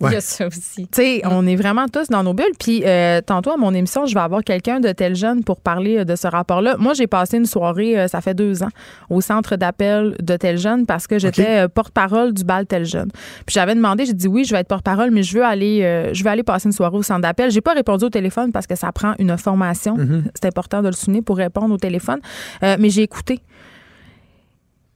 Ouais. 0.00 0.10
Il 0.10 0.14
y 0.14 0.16
a 0.16 0.20
ça 0.20 0.46
aussi. 0.46 0.86
Tu 0.86 1.02
sais, 1.02 1.22
on 1.24 1.46
est 1.46 1.56
vraiment 1.56 1.86
tous 1.88 2.08
dans 2.08 2.22
nos 2.22 2.34
bulles. 2.34 2.46
Puis 2.58 2.82
euh, 2.84 3.20
tantôt 3.20 3.50
à 3.50 3.56
mon 3.56 3.74
émission, 3.74 4.06
je 4.06 4.14
vais 4.14 4.20
avoir 4.20 4.44
quelqu'un 4.44 4.80
de 4.80 4.92
tel 4.92 5.14
jeune 5.14 5.42
pour 5.42 5.60
parler 5.60 5.98
euh, 5.98 6.04
de 6.04 6.14
ce 6.14 6.26
rapport-là. 6.26 6.76
Moi, 6.78 6.94
j'ai 6.94 7.06
passé 7.06 7.36
une 7.36 7.46
soirée, 7.46 7.98
euh, 7.98 8.08
ça 8.08 8.20
fait 8.20 8.34
deux 8.34 8.62
ans, 8.62 8.68
au 9.10 9.20
centre 9.20 9.56
d'appel 9.56 10.16
de 10.20 10.36
tel 10.36 10.58
jeune 10.58 10.86
parce 10.86 11.06
que 11.06 11.18
j'étais 11.18 11.68
porte-parole 11.68 12.32
du 12.32 12.44
bal 12.44 12.66
tel 12.66 12.84
jeune. 12.84 13.10
Puis 13.46 13.54
j'avais 13.54 13.74
demandé, 13.74 14.06
j'ai 14.06 14.14
dit 14.14 14.28
oui, 14.28 14.44
je 14.44 14.54
vais 14.54 14.60
être 14.60 14.68
porte-parole, 14.68 15.10
mais 15.10 15.22
je 15.22 15.36
veux 15.36 15.44
aller, 15.44 16.10
je 16.12 16.22
veux 16.22 16.30
aller 16.30 16.42
passer 16.42 16.66
une 16.66 16.72
soirée 16.72 16.96
au 16.96 17.02
centre 17.02 17.22
d'appel. 17.22 17.50
J'ai 17.50 17.60
pas 17.60 17.72
répondu 17.74 18.04
au 18.04 18.10
téléphone 18.10 18.52
parce 18.52 18.66
que 18.66 18.76
ça 18.76 18.92
prend 18.92 19.14
une 19.18 19.36
formation. 19.36 19.96
C'est 20.34 20.46
important 20.46 20.82
de 20.82 20.88
le 20.88 20.92
souligner 20.92 21.22
pour 21.22 21.36
répondre 21.36 21.74
au 21.74 21.78
téléphone. 21.78 22.20
Mais 22.62 22.90
j'ai 22.90 23.02
écouté. 23.02 23.40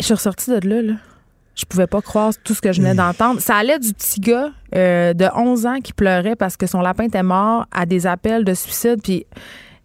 Je 0.00 0.06
suis 0.06 0.14
ressortie 0.14 0.50
de 0.50 0.68
là, 0.68 0.82
là. 0.82 0.94
Je 1.54 1.64
pouvais 1.64 1.86
pas 1.86 2.00
croire 2.00 2.32
tout 2.44 2.54
ce 2.54 2.60
que 2.60 2.72
je 2.72 2.80
venais 2.80 2.94
d'entendre. 2.94 3.40
Ça 3.40 3.56
allait 3.56 3.78
du 3.78 3.92
petit 3.92 4.20
gars 4.20 4.50
euh, 4.74 5.12
de 5.12 5.26
11 5.36 5.66
ans 5.66 5.80
qui 5.82 5.92
pleurait 5.92 6.36
parce 6.36 6.56
que 6.56 6.66
son 6.66 6.80
lapin 6.80 7.04
était 7.04 7.22
mort 7.22 7.66
à 7.70 7.84
des 7.84 8.06
appels 8.06 8.44
de 8.44 8.54
suicide. 8.54 9.00
Puis 9.02 9.26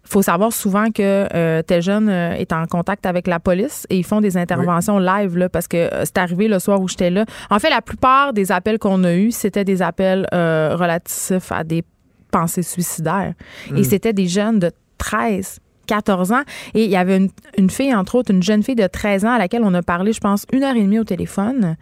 il 0.08 0.12
faut 0.12 0.22
savoir 0.22 0.54
souvent 0.54 0.90
que 0.90 1.28
euh, 1.34 1.60
tel 1.60 1.82
jeune 1.82 2.08
euh, 2.08 2.32
est 2.32 2.54
en 2.54 2.64
contact 2.64 3.04
avec 3.04 3.26
la 3.26 3.40
police 3.40 3.86
et 3.90 3.98
ils 3.98 4.04
font 4.04 4.22
des 4.22 4.38
interventions 4.38 4.98
live 4.98 5.36
là, 5.36 5.50
parce 5.50 5.68
que 5.68 5.76
euh, 5.76 6.04
c'est 6.06 6.16
arrivé 6.16 6.48
le 6.48 6.58
soir 6.58 6.80
où 6.80 6.88
j'étais 6.88 7.10
là. 7.10 7.26
En 7.50 7.58
fait, 7.58 7.68
la 7.68 7.82
plupart 7.82 8.32
des 8.32 8.50
appels 8.50 8.78
qu'on 8.78 9.04
a 9.04 9.12
eus, 9.12 9.32
c'était 9.32 9.64
des 9.64 9.82
appels 9.82 10.26
relatifs 10.32 11.52
à 11.52 11.62
des 11.62 11.84
pensées 12.30 12.62
suicidaires. 12.62 13.34
Et 13.76 13.84
c'était 13.84 14.14
des 14.14 14.28
jeunes 14.28 14.58
de 14.58 14.70
13, 14.96 15.60
14 15.88 16.30
ans. 16.30 16.42
Et 16.74 16.84
il 16.84 16.90
y 16.90 16.96
avait 16.96 17.28
une, 17.56 17.70
fille, 17.70 17.92
entre 17.92 18.14
autres, 18.14 18.30
une 18.32 18.42
jeune 18.42 18.62
fille 18.62 18.76
de 18.76 18.86
13 18.86 19.24
ans 19.24 19.32
à 19.32 19.38
laquelle 19.38 19.62
on 19.64 19.74
a 19.74 19.82
parlé, 19.82 20.12
je 20.12 20.20
pense, 20.20 20.46
une 20.52 20.62
heure 20.62 20.76
et 20.76 20.82
demie 20.82 21.00
au 21.00 21.04
téléphone. 21.04 21.76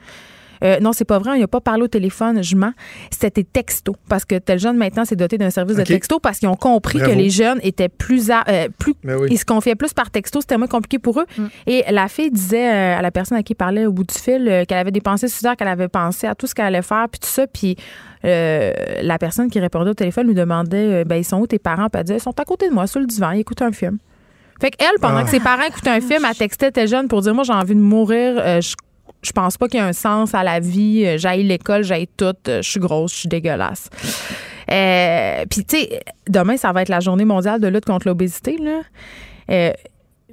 Euh, 0.65 0.79
non, 0.81 0.93
c'est 0.93 1.05
pas 1.05 1.19
vrai. 1.19 1.37
Il 1.37 1.41
n'a 1.41 1.47
pas 1.49 1.61
parlé 1.61 1.83
au 1.83 1.89
téléphone, 1.89 2.43
je 2.43 2.57
mens. 2.57 2.73
C'était 3.11 3.45
texto. 3.45 3.95
Parce 4.09 4.25
que 4.25 4.37
tel 4.39 4.59
jeune, 4.59 4.77
maintenant, 4.77 5.05
s'est 5.05 5.17
doté 5.17 5.39
d'un 5.39 5.51
service 5.51 5.77
de 5.77 5.83
texto 5.83 6.19
parce 6.21 6.39
qu'ils 6.39 6.49
ont 6.49 6.55
compris 6.57 6.99
Bravo. 6.99 7.13
que 7.13 7.19
les 7.19 7.31
jeunes 7.31 7.59
étaient 7.63 7.89
plus. 7.89 8.31
à- 8.31 8.45
euh, 8.49 8.69
plus 8.79 8.95
Ben 9.05 9.17
oui. 9.21 9.29
Ils 9.31 9.39
se 9.39 9.45
confiaient 9.45 9.75
plus 9.75 9.93
par 9.93 10.11
texto. 10.11 10.41
C'était 10.41 10.57
moins 10.59 10.67
compliqué 10.69 10.99
pour 10.99 11.21
eux. 11.21 11.27
Et 11.67 11.85
la 11.91 12.09
fille 12.09 12.31
disait 12.31 12.69
euh, 12.73 12.99
à 12.99 13.03
la 13.03 13.11
personne 13.11 13.39
à 13.39 13.43
qui 13.43 13.53
il 13.53 13.57
parlait 13.57 13.87
au 13.87 13.93
bout 13.93 14.05
du 14.05 14.15
fil 14.15 14.47
euh, 14.49 14.65
qu'elle 14.65 14.79
avait 14.79 14.91
des 14.91 15.01
pensées 15.01 15.29
suicidaires, 15.29 15.57
qu'elle 15.57 15.69
avait 15.69 15.89
pensé 15.89 16.27
à 16.27 16.35
tout 16.35 16.47
ce 16.47 16.55
qu'elle 16.55 16.67
allait 16.67 16.83
faire, 16.83 17.07
puis 17.11 17.21
tout 17.21 17.29
ça. 17.29 17.47
Puis 17.47 17.77
euh, 18.25 18.73
la 19.03 19.19
personne 19.19 19.49
qui 19.51 19.61
répondait 19.61 19.91
au 19.91 19.95
téléphone 19.95 20.27
lui 20.27 20.35
demandait 20.35 20.77
euh, 21.03 21.05
ben, 21.05 21.17
ils 21.17 21.25
sont 21.25 21.39
où 21.39 21.47
tes 21.47 21.59
parents? 21.59 21.89
Puis 21.89 21.99
elle 22.01 22.05
disait 22.05 22.19
ils 22.19 22.23
sont 22.23 22.39
à 22.39 22.45
côté 22.45 22.69
de 22.69 22.75
moi, 22.75 22.87
sur 22.87 23.01
le 23.01 23.07
divan, 23.07 23.31
ils 23.33 23.41
écoutent 23.41 23.63
un 23.63 23.73
film. 23.73 23.99
Fait 24.61 24.71
qu'elle, 24.71 24.89
pendant 25.01 25.19
Ah. 25.19 25.25
que 25.25 25.31
ses 25.31 25.41
parents 25.41 25.65
écoutaient 25.69 25.91
un 25.91 26.01
film, 26.01 26.25
elle 26.29 26.37
textait 26.37 26.71
tel 26.73 26.89
jeune 26.89 27.09
pour 27.09 27.21
dire 27.21 27.35
Moi, 27.35 27.45
j'ai 27.45 27.53
envie 27.53 27.75
de 27.75 27.81
mourir. 27.81 28.35
euh, 28.39 28.61
je, 28.61 28.75
je 29.23 29.33
pense 29.33 29.57
pas 29.57 29.69
qu'il 29.69 29.79
y 29.79 29.83
a 29.83 29.87
un 29.87 29.93
sens 29.93 30.35
à 30.35 30.43
la 30.45 30.61
vie. 30.61 31.05
euh, 31.07 31.19
J'aille 31.19 31.43
l'école, 31.43 31.83
j'aille 31.85 32.07
tout. 32.17 32.27
euh, 32.49 32.63
Je 32.63 32.69
suis 32.71 32.81
grosse, 32.81 33.13
je 33.15 33.19
suis 33.21 33.29
dégueulasse. 33.29 33.89
Euh, 34.71 35.45
Puis, 35.51 35.65
tu 35.65 35.77
sais, 35.79 36.01
demain, 36.29 36.57
ça 36.57 36.73
va 36.73 36.83
être 36.83 36.89
la 36.89 37.01
journée 37.01 37.25
mondiale 37.25 37.61
de 37.61 37.69
lutte 37.69 37.85
contre 37.85 38.07
l'obésité. 38.09 38.57
là. 38.59 38.81
Euh, 39.51 39.73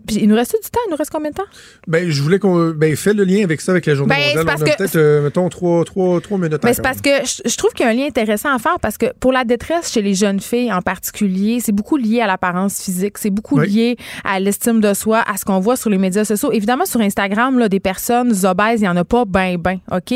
puis 0.06 0.18
il 0.18 0.28
nous 0.28 0.36
reste 0.36 0.52
du 0.64 0.70
temps? 0.70 0.80
Il 0.88 0.92
nous 0.92 0.98
reste 0.98 1.12
combien 1.12 1.30
de 1.32 1.36
temps? 1.36 1.44
Ben, 1.88 2.10
je 2.10 2.22
voulais 2.22 2.40
qu'on. 2.40 2.70
Ben, 2.72 2.96
fais 2.96 3.14
le 3.14 3.24
lien 3.24 3.44
avec 3.44 3.62
ça, 3.62 3.72
avec 3.72 3.86
la 3.86 3.96
journée 3.96 4.16
Ben, 4.16 4.22
c'est 4.22 4.28
mondiale. 4.38 4.46
parce 4.46 4.62
On 4.62 4.66
a 4.66 4.70
que- 4.70 4.78
peut-être, 4.78 4.96
euh, 4.96 5.22
mettons, 5.24 5.50
trois, 5.50 5.84
trois, 5.86 6.22
trois 6.22 6.38
minutes 6.38 6.62
Ben, 6.62 6.74
c'est 6.74 6.82
parce 6.82 7.02
que 7.02 7.10
je, 7.26 7.50
je 7.50 7.58
trouve 7.58 7.72
qu'il 7.74 7.86
y 7.86 7.90
a 7.90 7.92
un 7.92 7.96
lien 7.96 8.06
intéressant 8.08 8.54
à 8.54 8.60
faire 8.60 8.80
parce 8.82 8.98
que 8.98 9.08
pour 9.20 9.32
la 9.32 9.44
détresse 9.44 9.92
chez 9.92 10.02
les 10.02 10.14
jeunes 10.14 10.40
filles 10.40 10.72
en 10.72 10.82
particulier, 10.82 11.60
c'est 11.62 11.72
beaucoup 11.72 11.98
lié 11.98 12.22
à 12.22 12.28
l'apparence 12.28 12.82
physique, 12.82 13.18
c'est 13.18 13.30
beaucoup 13.30 13.60
Oui. 13.60 13.68
lié 13.70 13.98
à 14.24 14.40
l'estime 14.40 14.82
de 14.82 14.94
soi, 14.94 15.24
à 15.28 15.38
ce 15.38 15.46
qu'on 15.46 15.60
voit 15.60 15.76
sur 15.76 15.90
les 15.90 15.98
médias 15.98 16.26
sociaux. 16.26 16.52
Évidemment, 16.52 16.86
sur 16.86 17.00
Instagram, 17.02 17.60
là, 17.60 17.70
des 17.70 17.80
personnes 17.80 18.34
obèses, 18.46 18.80
il 18.80 18.84
n'y 18.84 18.88
en 18.90 18.98
a 18.98 19.04
pas 19.04 19.26
ben 19.26 19.58
ben, 19.58 19.80
OK? 19.92 20.12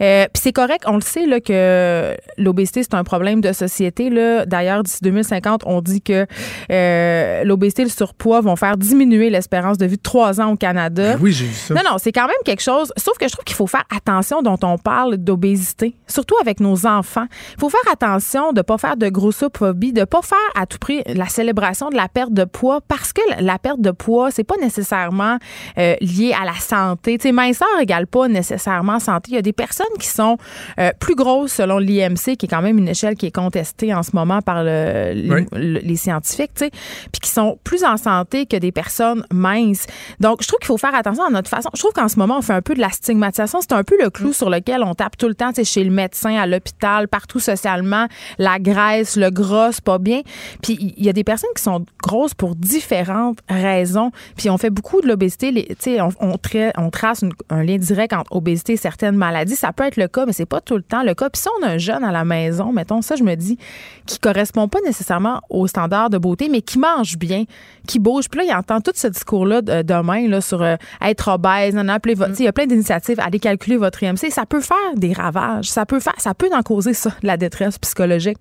Euh, 0.00 0.24
Puis 0.32 0.40
c'est 0.42 0.52
correct, 0.52 0.84
on 0.86 0.94
le 0.96 1.00
sait 1.02 1.26
là, 1.26 1.40
que 1.40 2.16
l'obésité, 2.38 2.82
c'est 2.82 2.94
un 2.94 3.04
problème 3.04 3.40
de 3.40 3.52
société. 3.52 4.10
Là. 4.10 4.46
D'ailleurs, 4.46 4.82
d'ici 4.82 4.98
2050, 5.02 5.62
on 5.66 5.80
dit 5.82 6.00
que 6.00 6.26
euh, 6.70 7.44
l'obésité 7.44 7.82
et 7.82 7.84
le 7.84 7.90
surpoids 7.90 8.40
vont 8.40 8.56
faire 8.56 8.76
diminuer 8.76 9.19
l'espérance 9.28 9.76
de 9.76 9.86
vie 9.86 9.96
de 9.96 10.02
trois 10.02 10.40
ans 10.40 10.52
au 10.52 10.56
Canada. 10.56 11.14
Ben 11.16 11.18
oui, 11.20 11.32
j'ai 11.32 11.46
vu 11.46 11.52
ça. 11.54 11.74
Non, 11.74 11.82
non, 11.84 11.96
c'est 11.98 12.12
quand 12.12 12.26
même 12.26 12.36
quelque 12.44 12.62
chose. 12.62 12.92
Sauf 12.96 13.18
que 13.18 13.26
je 13.28 13.32
trouve 13.32 13.44
qu'il 13.44 13.56
faut 13.56 13.66
faire 13.66 13.84
attention 13.94 14.40
dont 14.42 14.58
on 14.62 14.78
parle 14.78 15.16
d'obésité, 15.18 15.94
surtout 16.06 16.36
avec 16.40 16.60
nos 16.60 16.86
enfants. 16.86 17.26
Il 17.56 17.60
faut 17.60 17.68
faire 17.68 17.92
attention 17.92 18.52
de 18.52 18.58
ne 18.58 18.62
pas 18.62 18.78
faire 18.78 18.96
de 18.96 19.08
grossophobie, 19.08 19.92
de 19.92 20.00
ne 20.00 20.04
pas 20.04 20.22
faire 20.22 20.38
à 20.54 20.66
tout 20.66 20.78
prix 20.78 21.02
la 21.06 21.26
célébration 21.26 21.90
de 21.90 21.96
la 21.96 22.08
perte 22.08 22.32
de 22.32 22.44
poids 22.44 22.80
parce 22.86 23.12
que 23.12 23.20
la 23.40 23.58
perte 23.58 23.80
de 23.80 23.90
poids, 23.90 24.30
c'est 24.30 24.44
pas 24.44 24.56
nécessairement 24.60 25.38
euh, 25.78 25.94
lié 26.00 26.32
à 26.40 26.44
la 26.44 26.54
santé. 26.54 27.18
Tu 27.18 27.28
sais, 27.28 27.32
minceur 27.32 27.68
égale 27.80 28.06
pas 28.06 28.28
nécessairement 28.28 28.98
santé. 29.00 29.30
Il 29.32 29.34
y 29.34 29.38
a 29.38 29.42
des 29.42 29.52
personnes 29.52 29.86
qui 29.98 30.06
sont 30.08 30.36
euh, 30.78 30.90
plus 31.00 31.14
grosses 31.14 31.52
selon 31.52 31.78
l'IMC, 31.78 32.36
qui 32.36 32.46
est 32.46 32.48
quand 32.48 32.62
même 32.62 32.78
une 32.78 32.88
échelle 32.88 33.16
qui 33.16 33.26
est 33.26 33.34
contestée 33.34 33.92
en 33.94 34.02
ce 34.02 34.10
moment 34.14 34.40
par 34.42 34.62
le- 34.62 35.12
les, 35.14 35.30
Oui. 35.30 35.46
le- 35.52 35.80
les 35.80 35.96
scientifiques, 35.96 36.52
tu 36.54 36.64
sais, 36.66 36.70
puis 36.70 37.20
qui 37.22 37.30
sont 37.30 37.58
plus 37.64 37.82
en 37.84 37.96
santé 37.96 38.46
que 38.46 38.56
des 38.56 38.70
personnes 38.72 39.09
minces. 39.32 39.86
Donc, 40.20 40.42
je 40.42 40.48
trouve 40.48 40.58
qu'il 40.60 40.66
faut 40.66 40.76
faire 40.78 40.94
attention 40.94 41.24
à 41.24 41.30
notre 41.30 41.48
façon. 41.48 41.70
Je 41.74 41.80
trouve 41.80 41.92
qu'en 41.92 42.08
ce 42.08 42.18
moment, 42.18 42.38
on 42.38 42.42
fait 42.42 42.52
un 42.52 42.62
peu 42.62 42.74
de 42.74 42.80
la 42.80 42.90
stigmatisation. 42.90 43.60
C'est 43.60 43.72
un 43.72 43.84
peu 43.84 43.96
le 44.02 44.10
clou 44.10 44.32
sur 44.32 44.50
lequel 44.50 44.82
on 44.82 44.94
tape 44.94 45.16
tout 45.16 45.28
le 45.28 45.34
temps, 45.34 45.48
tu 45.50 45.56
sais, 45.56 45.64
chez 45.64 45.84
le 45.84 45.90
médecin, 45.90 46.36
à 46.36 46.46
l'hôpital, 46.46 47.08
partout 47.08 47.40
socialement. 47.40 48.06
La 48.38 48.58
graisse, 48.58 49.16
le 49.16 49.30
gras, 49.30 49.72
c'est 49.72 49.84
pas 49.84 49.98
bien. 49.98 50.20
Puis, 50.62 50.94
il 50.96 51.04
y 51.04 51.08
a 51.08 51.12
des 51.12 51.24
personnes 51.24 51.50
qui 51.56 51.62
sont 51.62 51.84
grosses 52.02 52.34
pour 52.34 52.54
différentes 52.56 53.38
raisons. 53.48 54.10
Puis, 54.36 54.50
on 54.50 54.58
fait 54.58 54.70
beaucoup 54.70 55.00
de 55.00 55.06
l'obésité. 55.08 55.52
Tu 55.52 55.74
sais, 55.78 56.00
on, 56.00 56.10
on, 56.20 56.34
on 56.78 56.90
trace 56.90 57.22
une- 57.22 57.32
un 57.50 57.62
lien 57.62 57.76
direct 57.76 58.12
entre 58.12 58.34
obésité 58.34 58.74
et 58.74 58.76
certaines 58.76 59.16
maladies. 59.16 59.56
Ça 59.56 59.72
peut 59.72 59.84
être 59.84 59.96
le 59.96 60.08
cas, 60.08 60.26
mais 60.26 60.32
c'est 60.32 60.46
pas 60.46 60.60
tout 60.60 60.76
le 60.76 60.82
temps 60.82 61.02
le 61.02 61.14
cas. 61.14 61.30
Puis, 61.30 61.42
si 61.42 61.48
on 61.60 61.66
a 61.66 61.70
un 61.70 61.78
jeune 61.78 62.04
à 62.04 62.12
la 62.12 62.24
maison, 62.24 62.72
mettons, 62.72 63.02
ça, 63.02 63.16
je 63.16 63.22
me 63.22 63.34
dis, 63.34 63.58
qui 64.06 64.18
correspond 64.18 64.68
pas 64.68 64.78
nécessairement 64.84 65.40
aux 65.50 65.66
standards 65.66 66.10
de 66.10 66.18
beauté, 66.18 66.48
mais 66.48 66.62
qui 66.62 66.78
mange 66.78 67.16
bien, 67.18 67.44
qui 67.86 67.98
bouge. 67.98 68.28
Puis 68.28 68.38
là, 68.40 68.44
il 68.46 68.54
entend 68.54 68.80
tout 68.80 68.92
ce 69.00 69.08
discours-là 69.08 69.62
de- 69.62 69.82
demain 69.82 70.28
là, 70.28 70.40
sur 70.40 70.62
euh, 70.62 70.76
être 71.02 71.28
obèse, 71.28 71.74
nan, 71.74 71.90
appelez 71.90 72.14
votre- 72.14 72.34
il 72.38 72.44
y 72.44 72.48
a 72.48 72.52
plein 72.52 72.66
d'initiatives, 72.66 73.18
allez 73.20 73.38
calculer 73.38 73.76
votre 73.76 74.02
IMC. 74.02 74.30
Ça 74.30 74.46
peut 74.46 74.60
faire 74.60 74.76
des 74.96 75.12
ravages. 75.12 75.70
Ça 75.70 75.86
peut 75.86 76.00
faire, 76.00 76.14
ça 76.18 76.34
peut 76.34 76.48
en 76.52 76.62
causer 76.62 76.94
ça, 76.94 77.10
de 77.22 77.26
la 77.26 77.36
détresse 77.36 77.78
psychologique. 77.78 78.38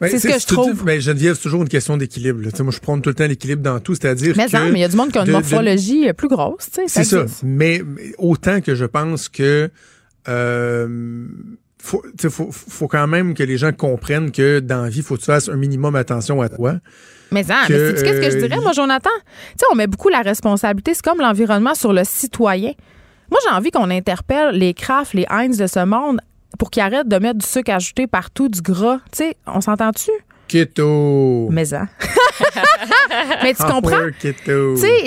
Ben, 0.00 0.08
c'est 0.10 0.18
ce 0.18 0.26
que 0.26 0.38
je 0.40 0.46
trouve. 0.46 0.84
Ben, 0.84 1.00
Geneviève, 1.00 1.34
c'est 1.36 1.42
toujours 1.42 1.62
une 1.62 1.68
question 1.68 1.96
d'équilibre. 1.96 2.40
Moi, 2.60 2.72
je 2.72 2.78
prends 2.80 2.98
tout 3.00 3.10
le 3.10 3.14
temps 3.14 3.26
l'équilibre 3.28 3.62
dans 3.62 3.78
tout, 3.78 3.94
c'est-à-dire 3.94 4.34
Mais 4.36 4.46
non, 4.52 4.66
il 4.72 4.78
y 4.78 4.82
a 4.84 4.88
du 4.88 4.96
monde 4.96 5.12
qui 5.12 5.18
a 5.18 5.20
une 5.20 5.26
de- 5.28 5.32
de- 5.32 5.36
morphologie 5.36 6.08
euh, 6.08 6.12
plus 6.12 6.26
grosse. 6.26 6.68
C'est 6.88 7.04
ça. 7.04 7.24
Mais, 7.44 7.82
mais 7.86 8.12
autant 8.18 8.60
que 8.60 8.74
je 8.74 8.84
pense 8.84 9.28
que 9.28 9.70
euh, 10.28 11.26
faut, 11.78 12.88
quand 12.88 13.06
même 13.06 13.34
que 13.34 13.42
les 13.42 13.56
gens 13.56 13.72
comprennent 13.72 14.30
que 14.32 14.60
dans 14.60 14.82
la 14.82 14.88
vie, 14.88 14.98
il 14.98 15.02
faut 15.04 15.14
que 15.16 15.20
tu 15.20 15.26
fasses 15.26 15.48
un 15.48 15.56
minimum 15.56 15.94
attention 15.96 16.40
à 16.42 16.48
toi. 16.48 16.74
Mais, 17.32 17.50
hein, 17.50 17.64
que, 17.66 17.72
mais 17.72 17.88
sais-tu 17.88 18.02
qu'est-ce 18.04 18.20
que 18.20 18.30
je 18.30 18.36
euh, 18.36 18.48
dirais, 18.48 18.60
moi, 18.60 18.72
Jonathan? 18.72 19.10
Tu 19.24 19.58
sais, 19.58 19.66
on 19.72 19.74
met 19.74 19.86
beaucoup 19.86 20.08
la 20.08 20.20
responsabilité, 20.20 20.94
c'est 20.94 21.04
comme 21.04 21.18
l'environnement 21.18 21.74
sur 21.74 21.92
le 21.92 22.04
citoyen. 22.04 22.72
Moi, 23.30 23.40
j'ai 23.44 23.54
envie 23.54 23.70
qu'on 23.70 23.90
interpelle 23.90 24.54
les 24.54 24.74
Kraft, 24.74 25.14
les 25.14 25.26
Heinz 25.30 25.56
de 25.56 25.66
ce 25.66 25.84
monde 25.84 26.20
pour 26.58 26.70
qu'ils 26.70 26.82
arrêtent 26.82 27.08
de 27.08 27.16
mettre 27.18 27.38
du 27.38 27.46
sucre 27.46 27.72
ajouté 27.72 28.06
partout, 28.06 28.48
du 28.48 28.60
gras. 28.60 28.98
Tu 29.10 29.18
sais, 29.18 29.36
on 29.46 29.60
s'entend-tu? 29.60 30.10
Keto. 30.52 31.48
Mais 31.50 31.72
hein. 31.72 31.88
Mais 33.42 33.54
tu 33.54 33.62
comprends? 33.62 34.06
Tu 34.20 34.34
sais, 34.76 35.04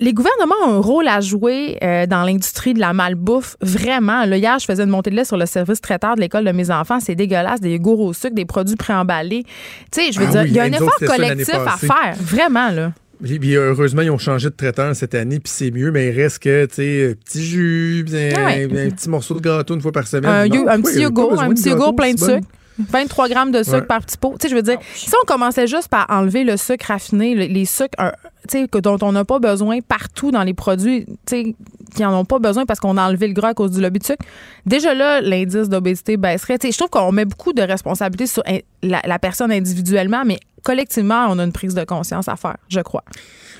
les 0.00 0.12
gouvernements 0.12 0.54
ont 0.66 0.74
un 0.74 0.80
rôle 0.80 1.08
à 1.08 1.20
jouer 1.20 1.78
euh, 1.82 2.06
dans 2.06 2.22
l'industrie 2.22 2.74
de 2.74 2.80
la 2.80 2.92
malbouffe. 2.92 3.56
Vraiment. 3.62 4.26
Là, 4.26 4.36
hier, 4.36 4.58
je 4.58 4.66
faisais 4.66 4.82
une 4.82 4.90
montée 4.90 5.08
de 5.10 5.16
lait 5.16 5.24
sur 5.24 5.38
le 5.38 5.46
service 5.46 5.80
traiteur 5.80 6.16
de 6.16 6.20
l'école 6.20 6.44
de 6.44 6.52
mes 6.52 6.70
enfants. 6.70 7.00
C'est 7.00 7.14
dégueulasse. 7.14 7.60
Des 7.60 7.70
yogourts 7.70 8.00
au 8.00 8.12
sucre, 8.12 8.34
des 8.34 8.44
produits 8.44 8.76
préemballés. 8.76 9.44
Tu 9.90 10.02
sais, 10.02 10.12
je 10.12 10.20
veux 10.20 10.26
Ah 10.28 10.32
dire, 10.32 10.42
oui, 10.42 10.48
il 10.50 10.56
y 10.56 10.60
a 10.60 10.64
un 10.64 10.72
effort 10.72 10.94
collectif 11.06 11.54
à 11.54 11.76
faire. 11.78 12.14
Vraiment, 12.20 12.70
là. 12.70 12.92
Puis, 13.22 13.54
heureusement, 13.56 14.02
ils 14.02 14.10
ont 14.10 14.18
changé 14.18 14.48
de 14.50 14.54
traiteur 14.54 14.94
cette 14.94 15.14
année, 15.14 15.40
puis 15.40 15.52
c'est 15.52 15.70
mieux, 15.70 15.90
mais 15.90 16.08
il 16.08 16.20
reste 16.20 16.40
que, 16.40 16.66
tu 16.66 16.74
sais, 16.74 17.16
petit 17.24 17.44
jus, 17.44 18.04
un, 18.12 18.28
Ah 18.36 18.44
ouais. 18.46 18.64
un 18.64 18.90
petit 18.90 19.08
morceau 19.08 19.34
de 19.34 19.40
gâteau 19.40 19.74
une 19.74 19.80
fois 19.80 19.92
par 19.92 20.06
semaine. 20.06 20.30
Un, 20.30 20.46
Non, 20.46 20.82
petit 20.82 21.00
yogourt, 21.00 21.40
un 21.40 21.48
petit 21.50 21.70
yogourt 21.70 21.96
plein 21.96 22.12
de 22.12 22.18
sucre. 22.18 22.46
23 22.78 23.28
grammes 23.28 23.50
de 23.50 23.62
sucre 23.62 23.76
Ouais. 23.78 23.82
par 23.82 24.00
petit 24.00 24.16
pot. 24.18 24.34
Tu 24.38 24.44
sais, 24.46 24.50
je 24.50 24.54
veux 24.56 24.62
dire, 24.62 24.78
si 24.94 25.10
on 25.22 25.26
commençait 25.26 25.66
juste 25.66 25.88
par 25.88 26.06
enlever 26.08 26.44
le 26.44 26.56
sucre 26.56 26.86
raffiné, 26.88 27.34
le- 27.34 27.44
les 27.52 27.64
sucres 27.64 27.98
un- 27.98 28.12
tu 28.48 28.60
sais, 28.60 28.68
que- 28.68 28.78
dont 28.78 28.98
on 29.02 29.12
n'a 29.12 29.24
pas 29.24 29.38
besoin 29.40 29.80
partout 29.80 30.30
dans 30.30 30.42
les 30.44 30.54
produits, 30.54 31.04
tu 31.06 31.14
sais, 31.26 31.54
qui 31.94 32.04
en 32.04 32.14
ont 32.14 32.24
pas 32.24 32.38
besoin 32.38 32.66
parce 32.66 32.78
qu'on 32.80 32.96
a 32.96 33.06
enlevé 33.08 33.26
le 33.28 33.32
gras 33.34 33.48
à 33.48 33.54
cause 33.54 33.72
du 33.72 33.80
lobby 33.80 33.98
de 33.98 34.04
sucre, 34.04 34.24
déjà 34.66 34.94
là, 34.94 35.20
l'indice 35.20 35.68
d'obésité 35.68 36.16
baisserait. 36.16 36.58
Tu 36.58 36.68
sais, 36.68 36.72
je 36.72 36.78
trouve 36.78 36.90
qu'on 36.90 37.12
met 37.12 37.24
beaucoup 37.24 37.52
de 37.52 37.62
responsabilités 37.62 38.26
sur 38.26 38.42
la, 38.82 39.00
la 39.04 39.18
personne 39.18 39.50
individuellement, 39.50 40.22
mais 40.24 40.38
collectivement, 40.62 41.26
on 41.30 41.38
a 41.38 41.44
une 41.44 41.52
prise 41.52 41.74
de 41.74 41.84
conscience 41.84 42.28
à 42.28 42.36
faire, 42.36 42.56
je 42.68 42.80
crois. 42.80 43.04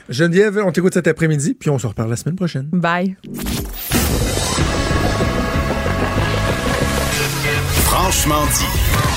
Geneviève, 0.08 0.62
on 0.64 0.72
t'écoute 0.72 0.94
cet 0.94 1.06
après-midi, 1.06 1.54
puis 1.54 1.68
on 1.70 1.78
se 1.78 1.86
reparle 1.86 2.10
la 2.10 2.16
semaine 2.16 2.36
prochaine. 2.36 2.68
Bye. 2.72 3.16
Franchement 7.84 8.44
dit. 8.54 9.07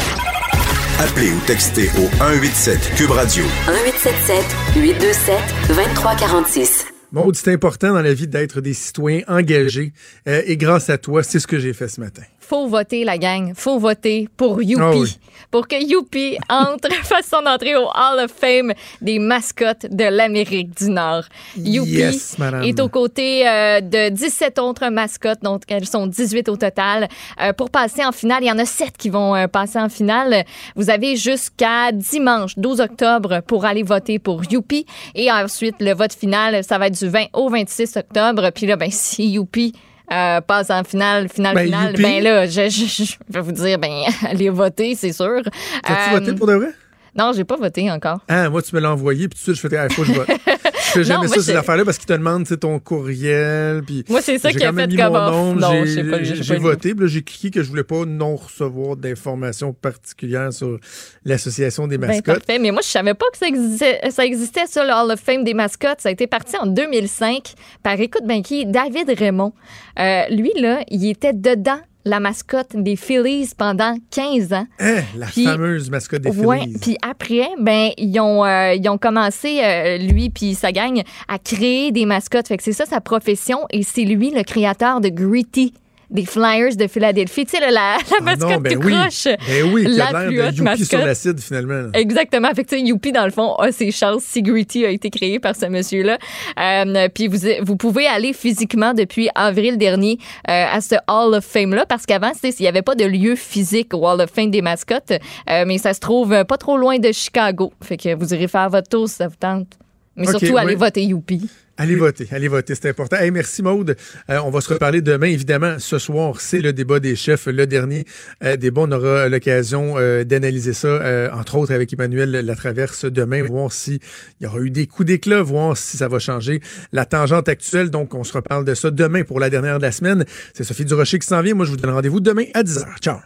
Appelez 1.01 1.31
ou 1.31 1.39
textez 1.47 1.89
au 1.97 2.05
187 2.19 2.93
Cube 2.95 3.09
Radio. 3.09 3.43
1877 3.65 4.45
827 4.75 5.35
2346. 5.69 6.85
Bon, 7.11 7.31
c'est 7.33 7.51
important 7.51 7.93
dans 7.93 8.03
la 8.03 8.13
vie 8.13 8.27
d'être 8.27 8.61
des 8.61 8.75
citoyens 8.75 9.23
engagés. 9.27 9.93
euh, 10.27 10.43
et 10.45 10.57
grâce 10.57 10.91
à 10.91 10.99
toi, 10.99 11.23
c'est 11.23 11.39
ce 11.39 11.47
que 11.47 11.57
j'ai 11.57 11.73
fait 11.73 11.87
ce 11.87 11.99
matin. 12.01 12.21
Faut 12.51 12.67
voter, 12.67 13.05
la 13.05 13.17
gang. 13.17 13.53
Faut 13.55 13.79
voter 13.79 14.27
pour 14.35 14.61
Youpi. 14.61 14.83
Ah 14.83 14.91
oui. 14.93 15.17
Pour 15.51 15.69
que 15.69 15.81
Youpi 15.81 16.37
entre, 16.49 16.93
fasse 17.03 17.27
son 17.27 17.45
entrée 17.45 17.77
au 17.77 17.85
Hall 17.85 18.25
of 18.25 18.29
Fame 18.29 18.73
des 18.99 19.19
mascottes 19.19 19.85
de 19.89 20.03
l'Amérique 20.03 20.77
du 20.77 20.89
Nord. 20.89 21.23
Youpi 21.55 21.91
Yes, 21.91 22.35
est 22.65 22.81
aux 22.81 22.89
côtés 22.89 23.47
euh, 23.47 23.79
de 23.79 24.09
17 24.09 24.59
autres 24.59 24.89
mascottes, 24.89 25.41
donc 25.41 25.61
elles 25.69 25.87
sont 25.87 26.07
18 26.07 26.49
au 26.49 26.57
total. 26.57 27.07
Euh, 27.39 27.53
pour 27.53 27.69
passer 27.69 28.03
en 28.03 28.11
finale, 28.11 28.39
il 28.41 28.47
y 28.47 28.51
en 28.51 28.59
a 28.59 28.65
7 28.65 28.97
qui 28.97 29.09
vont 29.09 29.33
euh, 29.33 29.47
passer 29.47 29.79
en 29.79 29.87
finale. 29.87 30.43
Vous 30.75 30.89
avez 30.89 31.15
jusqu'à 31.15 31.93
dimanche 31.93 32.57
12 32.57 32.81
octobre 32.81 33.39
pour 33.47 33.63
aller 33.63 33.83
voter 33.83 34.19
pour 34.19 34.41
Youpi. 34.51 34.85
Et 35.15 35.31
ensuite, 35.31 35.75
le 35.79 35.93
vote 35.93 36.11
final, 36.11 36.65
ça 36.65 36.77
va 36.77 36.87
être 36.87 36.99
du 36.99 37.07
20 37.07 37.27
au 37.31 37.47
26 37.47 37.95
octobre. 37.95 38.49
Puis 38.53 38.65
là, 38.65 38.75
ben, 38.75 38.91
si 38.91 39.29
Youpi 39.29 39.71
euh, 40.11 40.41
passe 40.41 40.69
en 40.69 40.83
finale, 40.83 41.29
finale, 41.29 41.55
Ben, 41.55 41.65
finale, 41.65 41.91
youpi. 41.91 42.01
ben 42.03 42.23
là, 42.23 42.45
je, 42.47 42.69
je- 42.69 43.03
je 43.03 43.13
vais 43.29 43.41
vous 43.41 43.51
dire, 43.51 43.79
ben, 43.79 43.91
allez 44.29 44.49
voter, 44.49 44.95
c'est 44.95 45.13
sûr. 45.13 45.41
T'as-tu 45.83 46.15
Euh, 46.15 46.19
voté 46.19 46.33
pour 46.33 46.47
de 46.47 46.53
vrai? 46.53 46.69
Non, 47.17 47.31
j'ai 47.35 47.43
pas 47.43 47.57
voté 47.57 47.91
encore. 47.91 48.19
Ah, 48.29 48.49
moi, 48.49 48.61
tu 48.61 48.73
me 48.75 48.79
l'as 48.81 48.91
envoyé, 48.91 49.27
puis 49.27 49.37
tout 49.37 49.51
de 49.51 49.55
suite, 49.57 49.69
je 49.71 49.75
fais, 49.75 49.77
ah, 49.77 49.89
faut 49.89 50.03
que 50.03 50.07
je 50.07 50.13
vote. 50.13 50.27
Je 50.85 50.91
fais 50.91 51.03
jamais 51.03 51.27
moi, 51.27 51.35
ça, 51.35 51.41
ces 51.41 51.55
affaires-là, 51.55 51.85
parce 51.85 51.97
qu'ils 51.97 52.07
te 52.07 52.13
demandent, 52.13 52.45
ton 52.59 52.79
courriel, 52.79 53.83
puis... 53.85 54.03
Moi, 54.09 54.21
c'est 54.21 54.37
ça 54.37 54.51
qui 54.51 54.63
a 54.63 54.73
fait 54.73 54.87
mis 54.87 54.95
comme 54.95 55.13
mon 55.13 55.55
nom, 55.55 55.55
Non, 55.55 55.85
j'ai- 55.85 56.57
voté, 56.57 56.93
puis 56.95 57.07
j'ai 57.07 57.21
cliqué 57.21 57.51
que 57.51 57.63
je 57.63 57.69
voulais 57.69 57.83
pas 57.83 58.05
non 58.05 58.35
recevoir 58.35 58.95
d'informations 58.95 59.73
particulières 59.73 60.51
sur 60.53 60.79
l'association 61.25 61.87
des 61.87 61.97
Ben, 61.97 62.07
mascottes. 62.07 62.45
parfait. 62.45 62.59
Mais 62.59 62.71
moi, 62.71 62.81
je 62.83 62.89
savais 62.89 63.13
pas 63.13 63.25
que 63.31 63.37
ça 63.37 63.47
existait, 63.47 63.99
ça 64.11 64.25
existait, 64.25 64.65
ça, 64.67 64.83
le 64.83 64.91
Hall 64.91 65.11
of 65.11 65.19
Fame 65.19 65.43
des 65.43 65.53
mascottes. 65.53 66.01
Ça 66.01 66.09
a 66.09 66.11
été 66.11 66.27
parti 66.27 66.55
en 66.57 66.65
2005 66.67 67.53
par, 67.83 67.99
écoute, 67.99 68.23
ben 68.25 68.41
qui? 68.41 68.65
David 68.65 69.09
Raymond. 69.17 69.53
Euh, 69.99 70.23
lui, 70.29 70.51
là, 70.59 70.83
il 70.89 71.07
était 71.09 71.33
dedans 71.33 71.79
la 72.05 72.19
mascotte 72.19 72.75
des 72.75 72.95
Phillies 72.95 73.51
pendant 73.57 73.95
15 74.11 74.53
ans. 74.53 74.65
Hein, 74.79 75.01
la 75.17 75.27
Puis- 75.27 75.45
fameuse 75.45 75.89
mascotte 75.89 76.21
des 76.23 76.29
Ouais, 76.31 76.61
Phillies. 76.61 76.77
puis 76.81 76.97
après, 77.07 77.47
ben 77.59 77.91
ils 77.97 78.19
ont 78.19 78.43
euh, 78.43 78.73
ils 78.73 78.89
ont 78.89 78.97
commencé 78.97 79.59
euh, 79.63 79.97
lui 79.97 80.29
puis 80.29 80.55
sa 80.55 80.71
gang 80.71 81.01
à 81.27 81.37
créer 81.39 81.91
des 81.91 82.05
mascottes. 82.05 82.47
Fait 82.47 82.57
que 82.57 82.63
c'est 82.63 82.73
ça 82.73 82.85
sa 82.85 83.01
profession 83.01 83.59
et 83.71 83.83
c'est 83.83 84.03
lui 84.05 84.31
le 84.31 84.43
créateur 84.43 84.99
de 85.01 85.09
Gritty 85.09 85.73
des 86.11 86.25
Flyers 86.25 86.75
de 86.75 86.87
Philadelphie. 86.87 87.45
Tu 87.45 87.57
sais, 87.57 87.59
la, 87.59 87.71
la 87.71 87.97
Ah 87.97 88.23
mascotte 88.23 88.49
non, 88.49 88.57
ben 88.59 88.73
tout 88.73 88.85
oui. 88.85 88.93
croche. 88.93 89.27
Ben 89.47 89.71
oui, 89.73 89.85
la 89.87 90.07
a 90.07 90.25
plus 90.25 90.35
l'air 90.35 90.45
haute 90.47 90.51
de 90.51 90.57
Youpi 90.57 90.61
mascotte. 90.61 90.87
sur 90.89 91.05
l'acide, 91.05 91.39
finalement. 91.39 91.89
Exactement. 91.93 92.49
Fait 92.53 92.63
que, 92.63 92.69
tu 92.69 92.77
sais, 92.77 92.81
Youpi, 92.81 93.11
dans 93.11 93.25
le 93.25 93.31
fond, 93.31 93.55
a 93.55 93.71
ses 93.71 93.91
chances 93.91 94.23
si 94.23 94.41
Gritty 94.41 94.85
a 94.85 94.89
été 94.89 95.09
créé 95.09 95.39
par 95.39 95.55
ce 95.55 95.65
monsieur-là. 95.65 96.17
Euh, 96.59 97.07
puis 97.13 97.27
vous, 97.27 97.37
vous 97.61 97.75
pouvez 97.77 98.07
aller 98.07 98.33
physiquement 98.33 98.93
depuis 98.93 99.29
avril 99.35 99.77
dernier 99.77 100.17
euh, 100.49 100.65
à 100.71 100.81
ce 100.81 100.95
Hall 101.07 101.33
of 101.35 101.45
Fame-là, 101.45 101.85
parce 101.85 102.05
qu'avant, 102.05 102.31
il 102.43 102.53
n'y 102.59 102.67
avait 102.67 102.81
pas 102.81 102.95
de 102.95 103.05
lieu 103.05 103.35
physique 103.35 103.93
au 103.93 104.07
Hall 104.07 104.21
of 104.21 104.29
Fame 104.29 104.51
des 104.51 104.61
mascottes, 104.61 105.13
euh, 105.49 105.63
mais 105.65 105.77
ça 105.77 105.93
se 105.93 105.99
trouve 105.99 106.43
pas 106.45 106.57
trop 106.57 106.77
loin 106.77 106.99
de 106.99 107.11
Chicago. 107.11 107.71
Fait 107.81 107.97
que 107.97 108.13
vous 108.15 108.33
irez 108.33 108.47
faire 108.47 108.69
votre 108.69 108.89
tour 108.89 109.07
si 109.07 109.15
ça 109.15 109.27
vous 109.27 109.35
tente. 109.39 109.67
Mais 110.15 110.27
surtout, 110.27 110.57
allez 110.57 110.73
oui. 110.73 110.79
voter 110.79 111.03
Youpi. 111.03 111.49
Allez 111.77 111.95
voter, 111.95 112.27
allez 112.31 112.47
voter, 112.47 112.75
c'est 112.75 112.89
important. 112.89 113.17
Hey, 113.17 113.31
merci 113.31 113.63
Maude. 113.63 113.95
Euh, 114.29 114.39
on 114.43 114.51
va 114.51 114.61
se 114.61 114.73
reparler 114.73 115.01
demain, 115.01 115.27
évidemment. 115.27 115.75
Ce 115.79 115.97
soir, 115.97 116.39
c'est 116.39 116.59
le 116.59 116.73
débat 116.73 116.99
des 116.99 117.15
chefs, 117.15 117.47
le 117.47 117.65
dernier 117.65 118.05
euh, 118.43 118.55
débat. 118.55 118.81
On 118.81 118.91
aura 118.91 119.29
l'occasion 119.29 119.95
euh, 119.97 120.23
d'analyser 120.23 120.73
ça, 120.73 120.87
euh, 120.87 121.29
entre 121.31 121.55
autres 121.55 121.73
avec 121.73 121.91
Emmanuel 121.93 122.31
Latraverse 122.31 123.05
demain, 123.05 123.43
voir 123.43 123.71
s'il 123.71 123.99
y 124.41 124.45
aura 124.45 124.59
eu 124.59 124.69
des 124.69 124.85
coups 124.85 125.07
d'éclat, 125.07 125.41
voir 125.41 125.77
si 125.77 125.97
ça 125.97 126.07
va 126.07 126.19
changer 126.19 126.61
la 126.91 127.05
tangente 127.05 127.49
actuelle. 127.49 127.89
Donc, 127.89 128.13
on 128.13 128.23
se 128.23 128.33
reparle 128.33 128.65
de 128.65 128.75
ça 128.75 128.91
demain 128.91 129.23
pour 129.23 129.39
la 129.39 129.49
dernière 129.49 129.77
de 129.77 129.83
la 129.83 129.91
semaine. 129.91 130.25
C'est 130.53 130.63
Sophie 130.63 130.85
Durocher 130.85 131.19
qui 131.19 131.27
s'en 131.27 131.41
vient. 131.41 131.55
Moi, 131.55 131.65
je 131.65 131.71
vous 131.71 131.77
donne 131.77 131.91
rendez-vous 131.91 132.19
demain 132.19 132.45
à 132.53 132.63
10h. 132.63 132.85
Ciao. 132.99 133.17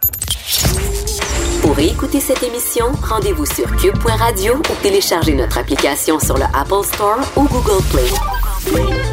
Pour 1.62 1.78
écouter 1.78 2.20
cette 2.20 2.42
émission, 2.42 2.86
rendez-vous 3.02 3.46
sur 3.46 3.64
cube.radio 3.76 4.54
ou 4.54 4.82
téléchargez 4.82 5.34
notre 5.34 5.58
application 5.58 6.20
sur 6.20 6.36
le 6.36 6.44
Apple 6.54 6.86
Store 6.94 7.18
ou 7.36 7.48
Google 7.48 7.82
Play. 7.90 8.35
Thank 8.66 9.05